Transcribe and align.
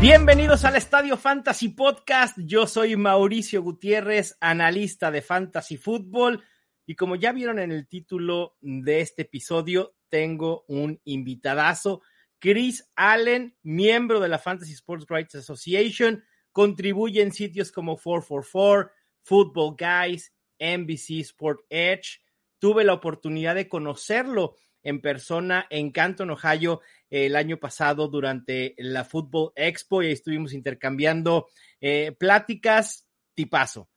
Bienvenidos 0.00 0.64
al 0.64 0.76
Estadio 0.76 1.16
Fantasy 1.16 1.70
Podcast. 1.70 2.38
Yo 2.38 2.68
soy 2.68 2.94
Mauricio 2.94 3.64
Gutiérrez, 3.64 4.36
analista 4.40 5.10
de 5.10 5.22
Fantasy 5.22 5.76
Football. 5.76 6.44
Y 6.86 6.94
como 6.94 7.16
ya 7.16 7.32
vieron 7.32 7.58
en 7.58 7.72
el 7.72 7.88
título 7.88 8.56
de 8.60 9.00
este 9.00 9.22
episodio, 9.22 9.96
tengo 10.08 10.64
un 10.68 11.00
invitadazo, 11.02 12.00
Chris 12.38 12.88
Allen, 12.94 13.56
miembro 13.64 14.20
de 14.20 14.28
la 14.28 14.38
Fantasy 14.38 14.74
Sports 14.74 15.06
Rights 15.08 15.34
Association, 15.34 16.22
contribuye 16.52 17.20
en 17.20 17.32
sitios 17.32 17.72
como 17.72 17.96
444, 17.96 18.92
Football 19.24 19.74
Guys, 19.76 20.32
NBC 20.60 21.22
Sport 21.22 21.62
Edge. 21.70 22.20
Tuve 22.60 22.84
la 22.84 22.94
oportunidad 22.94 23.56
de 23.56 23.68
conocerlo 23.68 24.54
en 24.82 25.00
persona 25.00 25.66
en 25.70 25.90
Canton, 25.90 26.30
Ohio, 26.30 26.80
el 27.10 27.36
año 27.36 27.58
pasado 27.58 28.08
durante 28.08 28.74
la 28.78 29.04
Football 29.04 29.52
Expo 29.56 30.02
y 30.02 30.12
estuvimos 30.12 30.52
intercambiando 30.52 31.48
eh, 31.80 32.12
pláticas 32.18 33.06
tipazo. 33.34 33.88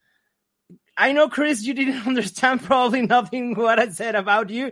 I 0.98 1.14
know, 1.14 1.30
Chris, 1.30 1.64
you 1.64 1.74
didn't 1.74 2.06
understand 2.08 2.62
probably 2.62 3.02
nothing 3.02 3.56
what 3.56 3.80
I 3.80 3.90
said 3.90 4.16
about 4.16 4.50
you, 4.50 4.72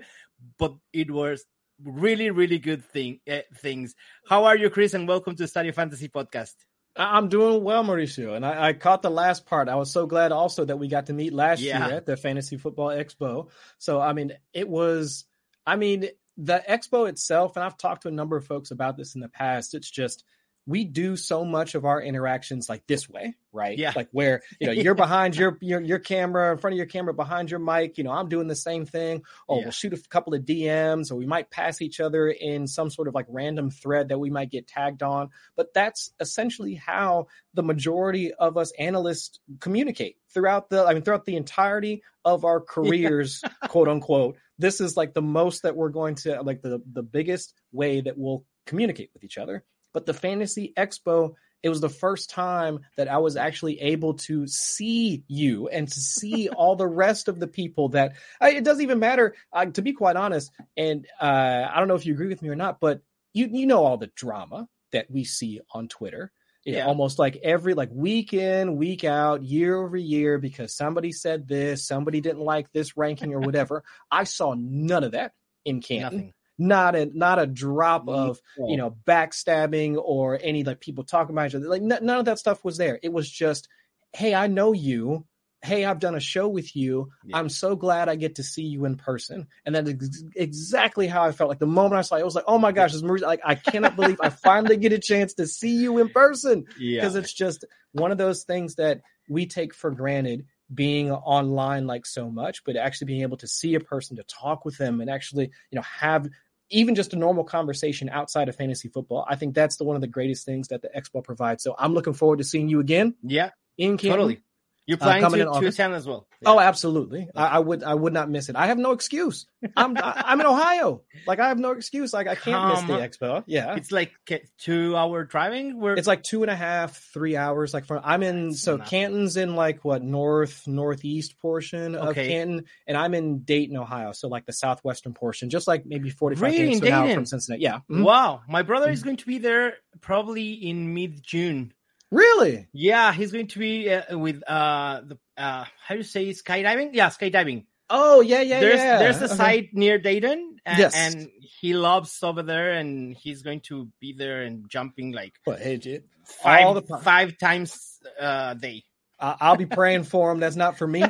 but 0.57 0.73
it 0.93 1.09
was 1.09 1.45
really, 1.83 2.29
really 2.29 2.59
good 2.59 2.83
thing 2.83 3.19
uh, 3.29 3.39
things. 3.55 3.95
How 4.27 4.45
are 4.45 4.57
you, 4.57 4.69
Chris? 4.69 4.93
And 4.93 5.07
welcome 5.07 5.35
to 5.35 5.43
Estadio 5.43 5.73
Fantasy 5.73 6.09
Podcast. 6.09 6.55
I'm 6.95 7.29
doing 7.29 7.63
well, 7.63 7.83
Mauricio, 7.83 8.35
and 8.35 8.45
I, 8.45 8.69
I, 8.69 8.73
caught 8.73 9.01
the 9.01 9.11
last 9.11 9.45
part. 9.45 9.69
I 9.69 9.75
was 9.75 9.91
so 9.91 10.05
glad 10.05 10.31
also 10.31 10.65
that 10.65 10.77
we 10.77 10.89
got 10.89 11.05
to 11.05 11.13
meet 11.13 11.31
last 11.31 11.61
yeah. 11.61 11.87
year 11.87 11.97
at 11.97 12.05
the 12.05 12.17
Fantasy 12.17 12.57
Football 12.57 12.89
Expo. 12.89 13.49
So, 13.77 14.01
I 14.01 14.13
mean, 14.13 14.33
it 14.53 14.67
was. 14.67 15.25
I 15.65 15.75
mean, 15.75 16.09
the 16.37 16.63
expo 16.69 17.09
itself, 17.09 17.55
and 17.55 17.63
I've 17.63 17.77
talked 17.77 18.03
to 18.03 18.07
a 18.07 18.11
number 18.11 18.37
of 18.37 18.45
folks 18.45 18.71
about 18.71 18.97
this 18.97 19.15
in 19.15 19.21
the 19.21 19.29
past. 19.29 19.73
It's 19.73 19.91
just 19.91 20.23
we 20.69 20.83
do 20.83 21.15
so 21.15 21.43
much 21.43 21.73
of 21.73 21.83
our 21.83 21.99
interactions 21.99 22.69
like 22.69 22.85
this 22.85 23.09
way, 23.09 23.33
right? 23.51 23.75
Yeah. 23.75 23.91
Like 23.95 24.07
where, 24.11 24.43
you 24.59 24.67
know, 24.67 24.73
you're 24.73 24.93
behind 25.07 25.35
your, 25.35 25.57
your, 25.61 25.81
your 25.81 25.97
camera, 25.97 26.51
in 26.51 26.59
front 26.59 26.75
of 26.75 26.77
your 26.77 26.85
camera, 26.85 27.11
behind 27.11 27.49
your 27.49 27.59
mic, 27.59 27.97
you 27.97 28.03
know, 28.03 28.11
I'm 28.11 28.29
doing 28.29 28.47
the 28.47 28.55
same 28.55 28.85
thing. 28.85 29.23
Or 29.47 29.57
yeah. 29.57 29.63
we'll 29.63 29.71
shoot 29.71 29.93
a 29.93 30.09
couple 30.09 30.35
of 30.35 30.43
DMs 30.43 31.11
or 31.11 31.15
we 31.15 31.25
might 31.25 31.49
pass 31.49 31.81
each 31.81 31.99
other 31.99 32.29
in 32.29 32.67
some 32.67 32.91
sort 32.91 33.07
of 33.07 33.15
like 33.15 33.25
random 33.29 33.71
thread 33.71 34.09
that 34.09 34.19
we 34.19 34.29
might 34.29 34.51
get 34.51 34.67
tagged 34.67 35.01
on. 35.01 35.31
But 35.55 35.73
that's 35.73 36.11
essentially 36.19 36.75
how 36.75 37.29
the 37.55 37.63
majority 37.63 38.31
of 38.31 38.55
us 38.55 38.71
analysts 38.77 39.39
communicate 39.59 40.17
throughout 40.31 40.69
the, 40.69 40.85
I 40.85 40.93
mean, 40.93 41.01
throughout 41.01 41.25
the 41.25 41.35
entirety 41.35 42.03
of 42.23 42.45
our 42.45 42.61
careers, 42.61 43.41
yeah. 43.43 43.49
quote 43.69 43.87
unquote. 43.87 44.37
This 44.59 44.81
is 44.81 44.95
like 44.95 45.15
the 45.15 45.23
most 45.23 45.63
that 45.63 45.75
we're 45.75 45.89
going 45.89 46.13
to 46.15 46.43
like 46.43 46.61
the, 46.61 46.79
the 46.93 47.01
biggest 47.01 47.55
way 47.71 48.01
that 48.01 48.19
we'll 48.19 48.45
communicate 48.67 49.09
with 49.15 49.23
each 49.23 49.39
other 49.39 49.63
but 49.93 50.05
the 50.05 50.13
Fantasy 50.13 50.73
Expo, 50.77 51.33
it 51.63 51.69
was 51.69 51.81
the 51.81 51.89
first 51.89 52.29
time 52.29 52.79
that 52.97 53.07
I 53.07 53.17
was 53.17 53.35
actually 53.35 53.79
able 53.81 54.15
to 54.15 54.47
see 54.47 55.23
you 55.27 55.67
and 55.67 55.87
to 55.87 55.99
see 55.99 56.49
all 56.55 56.75
the 56.75 56.87
rest 56.87 57.27
of 57.27 57.39
the 57.39 57.47
people 57.47 57.89
that 57.89 58.13
I, 58.39 58.51
it 58.51 58.63
doesn't 58.63 58.83
even 58.83 58.99
matter. 58.99 59.35
Uh, 59.51 59.65
to 59.65 59.81
be 59.81 59.93
quite 59.93 60.15
honest, 60.15 60.51
and 60.77 61.07
uh, 61.19 61.67
I 61.71 61.79
don't 61.79 61.87
know 61.87 61.95
if 61.95 62.05
you 62.05 62.13
agree 62.13 62.27
with 62.27 62.41
me 62.41 62.49
or 62.49 62.55
not, 62.55 62.79
but 62.79 63.01
you 63.33 63.49
you 63.51 63.65
know 63.65 63.83
all 63.83 63.97
the 63.97 64.11
drama 64.15 64.67
that 64.91 65.09
we 65.09 65.23
see 65.23 65.61
on 65.71 65.87
Twitter. 65.87 66.31
Yeah. 66.65 66.85
almost 66.85 67.17
like 67.17 67.39
every 67.41 67.73
like 67.73 67.89
week 67.91 68.31
in, 68.33 68.75
week 68.75 69.03
out, 69.03 69.41
year 69.41 69.81
over 69.81 69.97
year, 69.97 70.37
because 70.37 70.75
somebody 70.75 71.11
said 71.11 71.47
this, 71.47 71.87
somebody 71.87 72.21
didn't 72.21 72.41
like 72.41 72.71
this 72.71 72.95
ranking 72.95 73.33
or 73.33 73.39
whatever. 73.39 73.83
I 74.11 74.25
saw 74.25 74.53
none 74.55 75.03
of 75.03 75.13
that 75.13 75.31
in 75.65 75.81
Canton. 75.81 76.17
Nothing 76.17 76.33
not 76.59 76.95
a 76.95 77.05
not 77.17 77.39
a 77.39 77.47
drop 77.47 78.07
of 78.07 78.39
you 78.57 78.77
know 78.77 78.95
backstabbing 79.07 79.97
or 79.97 80.37
any 80.41 80.63
like 80.63 80.79
people 80.79 81.03
talking 81.03 81.33
about 81.33 81.47
each 81.47 81.55
other. 81.55 81.67
Like 81.67 81.81
n- 81.81 82.05
none 82.05 82.19
of 82.19 82.25
that 82.25 82.39
stuff 82.39 82.63
was 82.63 82.77
there. 82.77 82.99
It 83.01 83.11
was 83.11 83.29
just, 83.29 83.67
hey, 84.13 84.35
I 84.35 84.47
know 84.47 84.73
you. 84.73 85.25
Hey, 85.61 85.83
I've 85.83 85.99
done 85.99 86.15
a 86.15 86.21
show 86.21 86.47
with 86.47 86.73
you. 86.73 87.09
Yeah. 87.25 87.37
I'm 87.37 87.49
so 87.49 87.75
glad 87.75 88.07
I 88.07 88.15
get 88.15 88.35
to 88.35 88.43
see 88.43 88.63
you 88.63 88.85
in 88.85 88.95
person. 88.95 89.47
And 89.65 89.75
that's 89.75 89.89
ex- 89.89 90.23
exactly 90.33 91.05
how 91.05 91.23
I 91.23 91.33
felt. 91.33 91.49
Like 91.49 91.59
the 91.59 91.67
moment 91.67 91.99
I 91.99 92.01
saw 92.01 92.15
it, 92.15 92.21
I 92.21 92.23
was 92.23 92.35
like, 92.35 92.45
oh 92.47 92.57
my 92.57 92.71
gosh, 92.71 92.93
this 92.93 93.01
like 93.01 93.41
I 93.43 93.55
cannot 93.55 93.97
believe 93.97 94.21
I 94.21 94.29
finally 94.29 94.77
get 94.77 94.93
a 94.93 94.99
chance 94.99 95.33
to 95.33 95.47
see 95.47 95.75
you 95.75 95.97
in 95.97 96.09
person. 96.09 96.61
Because 96.61 97.15
yeah. 97.15 97.19
it's 97.19 97.33
just 97.33 97.65
one 97.91 98.13
of 98.13 98.17
those 98.17 98.43
things 98.43 98.75
that 98.75 99.01
we 99.27 99.47
take 99.47 99.73
for 99.73 99.91
granted 99.91 100.45
being 100.73 101.11
online 101.11 101.87
like 101.87 102.05
so 102.05 102.29
much, 102.29 102.63
but 102.63 102.75
actually 102.75 103.07
being 103.07 103.21
able 103.21 103.37
to 103.37 103.47
see 103.47 103.75
a 103.75 103.79
person, 103.79 104.17
to 104.17 104.23
talk 104.23 104.65
with 104.65 104.77
them, 104.77 105.01
and 105.01 105.09
actually, 105.09 105.51
you 105.71 105.75
know, 105.75 105.81
have 105.81 106.29
even 106.69 106.95
just 106.95 107.13
a 107.13 107.15
normal 107.15 107.43
conversation 107.43 108.09
outside 108.09 108.49
of 108.49 108.55
fantasy 108.55 108.89
football. 108.89 109.25
I 109.27 109.35
think 109.35 109.55
that's 109.55 109.77
the 109.77 109.83
one 109.83 109.95
of 109.95 110.01
the 110.01 110.07
greatest 110.07 110.45
things 110.45 110.67
that 110.69 110.81
the 110.81 110.89
Expo 110.95 111.23
provides. 111.23 111.63
So 111.63 111.75
I'm 111.77 111.93
looking 111.93 112.13
forward 112.13 112.37
to 112.37 112.43
seeing 112.43 112.69
you 112.69 112.79
again. 112.79 113.15
Yeah, 113.23 113.51
in 113.77 113.97
Canton. 113.97 114.11
Totally. 114.11 114.41
You're 114.89 114.97
planning 114.97 115.23
uh, 115.23 115.29
to, 115.53 115.59
to 115.61 115.67
attend 115.67 115.93
as 115.93 116.07
well. 116.07 116.25
Yeah. 116.41 116.49
Oh, 116.49 116.59
absolutely. 116.59 117.29
I, 117.35 117.45
I, 117.45 117.59
would 117.59 117.83
I 117.83 117.93
would 117.93 118.11
not 118.11 118.27
miss 118.27 118.49
it. 118.49 118.55
I 118.55 118.65
have 118.65 118.79
no 118.79 118.91
excuse. 118.91 119.45
I'm 119.77 119.95
I, 119.95 120.23
am 120.33 120.41
in 120.41 120.47
Ohio. 120.47 121.03
Like 121.27 121.39
I 121.39 121.49
have 121.49 121.59
no 121.59 121.73
excuse. 121.73 122.11
Like 122.11 122.25
I 122.25 122.33
can't 122.33 122.73
miss 122.73 122.81
the 122.85 122.93
expo. 122.93 123.43
Yeah, 123.45 123.75
it's 123.75 123.91
like 123.91 124.13
two 124.57 124.97
hour 124.97 125.25
driving. 125.25 125.79
Where 125.79 125.93
it's 125.93 126.07
like 126.07 126.23
two 126.23 126.41
and 126.41 126.49
a 126.49 126.55
half, 126.55 126.97
three 127.13 127.37
hours. 127.37 127.71
Like 127.71 127.85
from 127.85 128.01
I'm 128.03 128.23
in 128.23 128.49
That's 128.49 128.63
so 128.63 128.75
enough. 128.75 128.89
Canton's 128.89 129.37
in 129.37 129.55
like 129.55 129.85
what 129.85 130.01
north 130.01 130.67
northeast 130.67 131.37
portion 131.39 131.95
okay. 131.95 132.09
of 132.09 132.15
Canton, 132.15 132.65
and 132.87 132.97
I'm 132.97 133.13
in 133.13 133.41
Dayton, 133.43 133.77
Ohio. 133.77 134.11
So 134.11 134.27
like 134.27 134.47
the 134.47 134.53
southwestern 134.53 135.13
portion, 135.13 135.51
just 135.51 135.67
like 135.67 135.85
maybe 135.85 136.09
45 136.09 136.41
really? 136.41 136.79
minutes 136.79 137.13
from 137.13 137.25
Cincinnati. 137.27 137.61
Yeah. 137.61 137.75
Mm-hmm. 137.77 138.01
Wow, 138.01 138.41
my 138.49 138.63
brother 138.63 138.87
mm-hmm. 138.87 138.93
is 138.93 139.03
going 139.03 139.17
to 139.17 139.27
be 139.27 139.37
there 139.37 139.75
probably 140.01 140.53
in 140.53 140.95
mid 140.95 141.21
June. 141.21 141.73
Really? 142.11 142.67
Yeah, 142.73 143.13
he's 143.13 143.31
going 143.31 143.47
to 143.47 143.59
be 143.59 143.89
uh, 143.89 144.17
with 144.17 144.41
uh 144.47 145.01
the 145.01 145.17
uh 145.37 145.65
how 145.85 145.95
do 145.95 145.97
you 145.97 146.03
say 146.03 146.29
skydiving? 146.29 146.89
Yeah, 146.93 147.09
skydiving. 147.09 147.65
Oh 147.89 148.21
yeah, 148.21 148.41
yeah, 148.41 148.59
there's, 148.59 148.79
yeah. 148.79 148.97
There's 148.99 149.21
a 149.21 149.25
uh-huh. 149.25 149.35
site 149.35 149.69
near 149.73 149.97
Dayton, 149.97 150.57
and, 150.65 150.79
yes. 150.79 150.95
and 150.95 151.29
he 151.61 151.73
loves 151.73 152.21
over 152.21 152.43
there, 152.43 152.71
and 152.73 153.15
he's 153.15 153.41
going 153.41 153.61
to 153.61 153.89
be 153.99 154.13
there 154.13 154.43
and 154.43 154.69
jumping 154.69 155.11
like 155.11 155.33
what? 155.43 155.59
Hey, 155.59 156.01
five 156.23 156.83
five 157.01 157.37
times 157.37 157.99
a 158.19 158.55
day. 158.59 158.83
I'll 159.19 159.57
be 159.57 159.65
praying 159.65 160.03
for 160.03 160.31
him. 160.31 160.39
That's 160.39 160.55
not 160.55 160.77
for 160.77 160.87
me, 160.87 161.03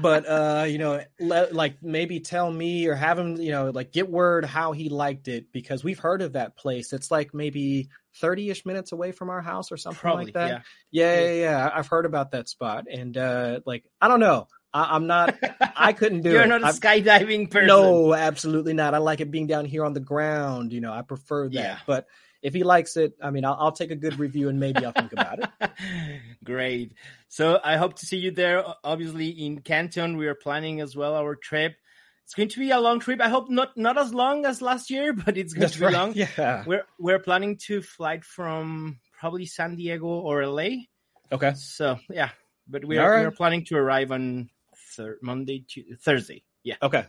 but 0.00 0.26
uh, 0.26 0.64
you 0.68 0.78
know, 0.78 1.02
let, 1.20 1.54
like 1.54 1.82
maybe 1.82 2.20
tell 2.20 2.50
me 2.50 2.86
or 2.88 2.94
have 2.94 3.18
him, 3.18 3.36
you 3.36 3.52
know, 3.52 3.70
like 3.70 3.92
get 3.92 4.10
word 4.10 4.44
how 4.44 4.72
he 4.72 4.88
liked 4.88 5.28
it 5.28 5.52
because 5.52 5.84
we've 5.84 5.98
heard 5.98 6.22
of 6.22 6.32
that 6.32 6.56
place. 6.56 6.92
It's 6.92 7.10
like 7.10 7.34
maybe 7.34 7.88
30 8.16 8.50
ish 8.50 8.66
minutes 8.66 8.92
away 8.92 9.12
from 9.12 9.30
our 9.30 9.40
house 9.40 9.70
or 9.70 9.76
something 9.76 10.00
Probably, 10.00 10.24
like 10.26 10.34
that. 10.34 10.64
Yeah. 10.90 11.14
Yeah, 11.16 11.20
yeah, 11.20 11.32
yeah. 11.34 11.70
I've 11.72 11.86
heard 11.86 12.06
about 12.06 12.32
that 12.32 12.48
spot. 12.48 12.86
And 12.90 13.16
uh, 13.16 13.60
like, 13.64 13.84
I 14.00 14.08
don't 14.08 14.20
know. 14.20 14.48
I, 14.72 14.96
am 14.96 15.06
not. 15.06 15.34
I 15.76 15.92
couldn't 15.92 16.22
do 16.22 16.30
You're 16.32 16.42
it. 16.42 16.48
You're 16.48 16.58
not 16.58 16.74
a 16.74 16.78
skydiving 16.78 17.50
person. 17.50 17.68
No, 17.68 18.12
absolutely 18.12 18.74
not. 18.74 18.94
I 18.94 18.98
like 18.98 19.20
it 19.20 19.30
being 19.30 19.46
down 19.46 19.64
here 19.64 19.84
on 19.84 19.94
the 19.94 20.00
ground. 20.00 20.72
You 20.72 20.80
know, 20.80 20.92
I 20.92 21.02
prefer 21.02 21.48
that. 21.48 21.54
Yeah. 21.54 21.78
But 21.86 22.06
if 22.46 22.54
he 22.54 22.62
likes 22.62 22.96
it, 22.96 23.14
I 23.20 23.30
mean, 23.30 23.44
I'll, 23.44 23.56
I'll, 23.58 23.72
take 23.72 23.90
a 23.90 23.96
good 23.96 24.20
review 24.20 24.48
and 24.48 24.60
maybe 24.60 24.84
I'll 24.84 24.92
think 24.92 25.12
about 25.12 25.40
it. 25.40 25.70
Great. 26.44 26.92
So 27.26 27.58
I 27.62 27.76
hope 27.76 27.94
to 27.96 28.06
see 28.06 28.18
you 28.18 28.30
there. 28.30 28.64
Obviously, 28.84 29.30
in 29.30 29.62
Canton, 29.62 30.16
we 30.16 30.28
are 30.28 30.36
planning 30.36 30.80
as 30.80 30.94
well 30.94 31.16
our 31.16 31.34
trip. 31.34 31.74
It's 32.22 32.34
going 32.34 32.48
to 32.50 32.60
be 32.60 32.70
a 32.70 32.78
long 32.78 33.00
trip. 33.00 33.20
I 33.20 33.28
hope 33.28 33.50
not 33.50 33.76
not 33.76 33.98
as 33.98 34.14
long 34.14 34.46
as 34.46 34.62
last 34.62 34.90
year, 34.90 35.12
but 35.24 35.36
it's 35.36 35.54
going 35.54 35.62
That's 35.62 35.72
to 35.72 35.78
be 35.80 35.84
right. 35.86 35.94
long. 35.94 36.12
Yeah, 36.14 36.62
we're 36.64 36.84
we're 37.00 37.18
planning 37.18 37.56
to 37.66 37.82
fly 37.82 38.20
from 38.20 39.00
probably 39.18 39.46
San 39.46 39.74
Diego 39.74 40.06
or 40.06 40.46
LA. 40.46 40.86
Okay. 41.32 41.52
So 41.54 41.98
yeah, 42.08 42.30
but 42.68 42.84
we 42.84 42.98
are 42.98 43.10
right. 43.10 43.20
we 43.22 43.26
are 43.26 43.32
planning 43.32 43.64
to 43.64 43.76
arrive 43.76 44.12
on 44.12 44.50
thir- 44.94 45.18
Monday, 45.20 45.64
to 45.70 45.96
Thursday. 45.96 46.44
Yeah. 46.62 46.76
Okay. 46.80 47.06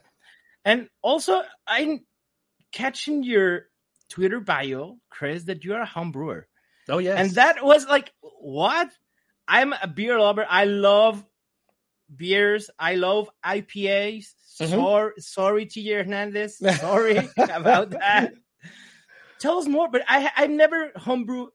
And 0.65 0.89
also, 1.03 1.43
I'm 1.67 2.07
catching 2.71 3.21
your 3.21 3.67
Twitter 4.09 4.39
bio, 4.39 4.98
Chris, 5.09 5.44
that 5.44 5.63
you 5.63 5.74
are 5.74 5.81
a 5.81 5.86
home 5.86 6.12
brewer. 6.12 6.48
Oh 6.89 7.00
yeah. 7.00 7.15
And 7.15 7.31
that 7.31 7.63
was 7.63 7.86
like 7.88 8.12
what? 8.42 8.89
I'm 9.48 9.74
a 9.74 9.88
beer 9.88 10.19
lover. 10.19 10.45
I 10.48 10.65
love 10.65 11.25
beers. 12.13 12.69
I 12.80 12.95
love 12.95 13.30
IPAs. 13.45 14.33
Mm-hmm. 14.59 14.71
Sorry, 14.71 15.13
sorry, 15.19 15.65
TJ 15.65 16.04
Hernandez. 16.04 16.57
Sorry 16.80 17.30
about 17.38 17.92
that. 17.92 18.33
Tell 19.39 19.59
us 19.59 19.68
more. 19.68 19.89
But 19.89 20.04
I 20.07 20.31
I've 20.36 20.50
never 20.50 20.92
homebrew 20.95 21.48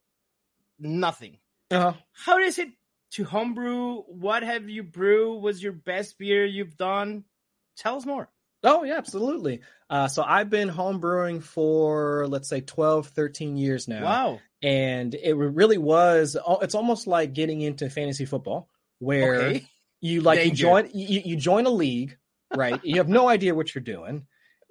nothing. 0.79 1.39
Uh-huh. 1.71 1.95
How 2.13 2.39
is 2.39 2.59
it 2.59 2.69
to 3.13 3.25
homebrew? 3.25 4.03
What 4.03 4.43
have 4.43 4.69
you 4.69 4.83
brew? 4.83 5.39
Was 5.39 5.63
your 5.63 5.73
best 5.73 6.19
beer 6.19 6.45
you've 6.45 6.77
done? 6.77 7.25
Tell 7.77 7.97
us 7.97 8.07
more. 8.07 8.29
Oh 8.65 8.85
yeah, 8.85 8.97
absolutely. 8.97 9.61
Uh, 9.91 10.09
so 10.09 10.23
I've 10.23 10.49
been 10.49 10.71
homebrewing 10.71 11.43
for 11.43 12.27
let's 12.29 12.49
say 12.49 12.61
12, 12.61 13.09
13 13.09 13.57
years 13.57 13.89
now. 13.89 14.05
Wow. 14.05 14.41
And 14.63 15.15
it 15.15 15.35
really 15.35 15.79
was. 15.79 16.37
It's 16.63 16.75
almost 16.75 17.07
like 17.07 17.33
getting 17.33 17.61
into 17.61 17.91
fantasy 17.91 18.25
football, 18.25 18.69
where 19.01 19.35
okay. 19.35 19.67
you 20.01 20.21
like 20.21 20.45
you 20.45 20.53
join 20.53 20.89
you, 20.95 21.21
you 21.25 21.37
join 21.37 21.67
a 21.67 21.71
league 21.71 22.17
right? 22.57 22.81
you 22.85 22.97
have 22.97 23.09
no 23.09 23.29
idea 23.29 23.55
what 23.55 23.75
you're 23.75 23.83
doing. 23.83 24.27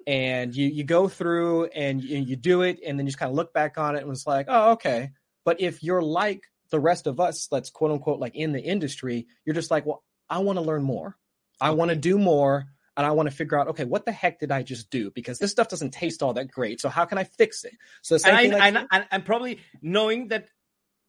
And 0.06 0.54
you, 0.54 0.66
you 0.66 0.82
go 0.82 1.06
through 1.06 1.66
and 1.66 2.02
you, 2.02 2.18
you 2.18 2.36
do 2.36 2.62
it, 2.62 2.80
and 2.84 2.98
then 2.98 3.06
you 3.06 3.10
just 3.10 3.18
kind 3.18 3.30
of 3.30 3.36
look 3.36 3.52
back 3.52 3.78
on 3.78 3.94
it 3.94 4.00
and 4.00 4.08
was 4.08 4.26
like, 4.26 4.46
oh, 4.48 4.72
okay. 4.72 5.10
But 5.44 5.60
if 5.60 5.82
you're 5.82 6.02
like 6.02 6.42
the 6.70 6.80
rest 6.80 7.06
of 7.06 7.20
us, 7.20 7.46
that's 7.46 7.70
quote 7.70 7.92
unquote 7.92 8.18
like 8.18 8.34
in 8.34 8.52
the 8.52 8.60
industry, 8.60 9.26
you're 9.44 9.54
just 9.54 9.70
like, 9.70 9.86
well, 9.86 10.02
I 10.28 10.38
want 10.38 10.56
to 10.56 10.64
learn 10.64 10.82
more. 10.82 11.16
I 11.60 11.70
want 11.70 11.90
to 11.90 11.96
do 11.96 12.18
more 12.18 12.66
and 12.96 13.06
I 13.06 13.12
want 13.12 13.28
to 13.30 13.34
figure 13.34 13.58
out, 13.58 13.68
okay, 13.68 13.84
what 13.84 14.04
the 14.04 14.12
heck 14.12 14.40
did 14.40 14.50
I 14.50 14.62
just 14.62 14.90
do? 14.90 15.10
Because 15.10 15.38
this 15.38 15.50
stuff 15.50 15.68
doesn't 15.68 15.92
taste 15.92 16.22
all 16.22 16.34
that 16.34 16.50
great. 16.50 16.80
So 16.80 16.88
how 16.88 17.04
can 17.04 17.18
I 17.18 17.24
fix 17.24 17.64
it? 17.64 17.72
So 18.02 18.16
and, 18.16 18.36
I, 18.36 18.42
like, 18.46 18.62
and, 18.62 18.86
and, 18.90 19.06
and, 19.10 19.24
probably 19.24 19.60
knowing 19.80 20.28
that 20.28 20.48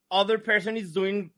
other 0.10 0.38
person 0.38 0.78
is 0.78 0.94
doing 0.94 1.32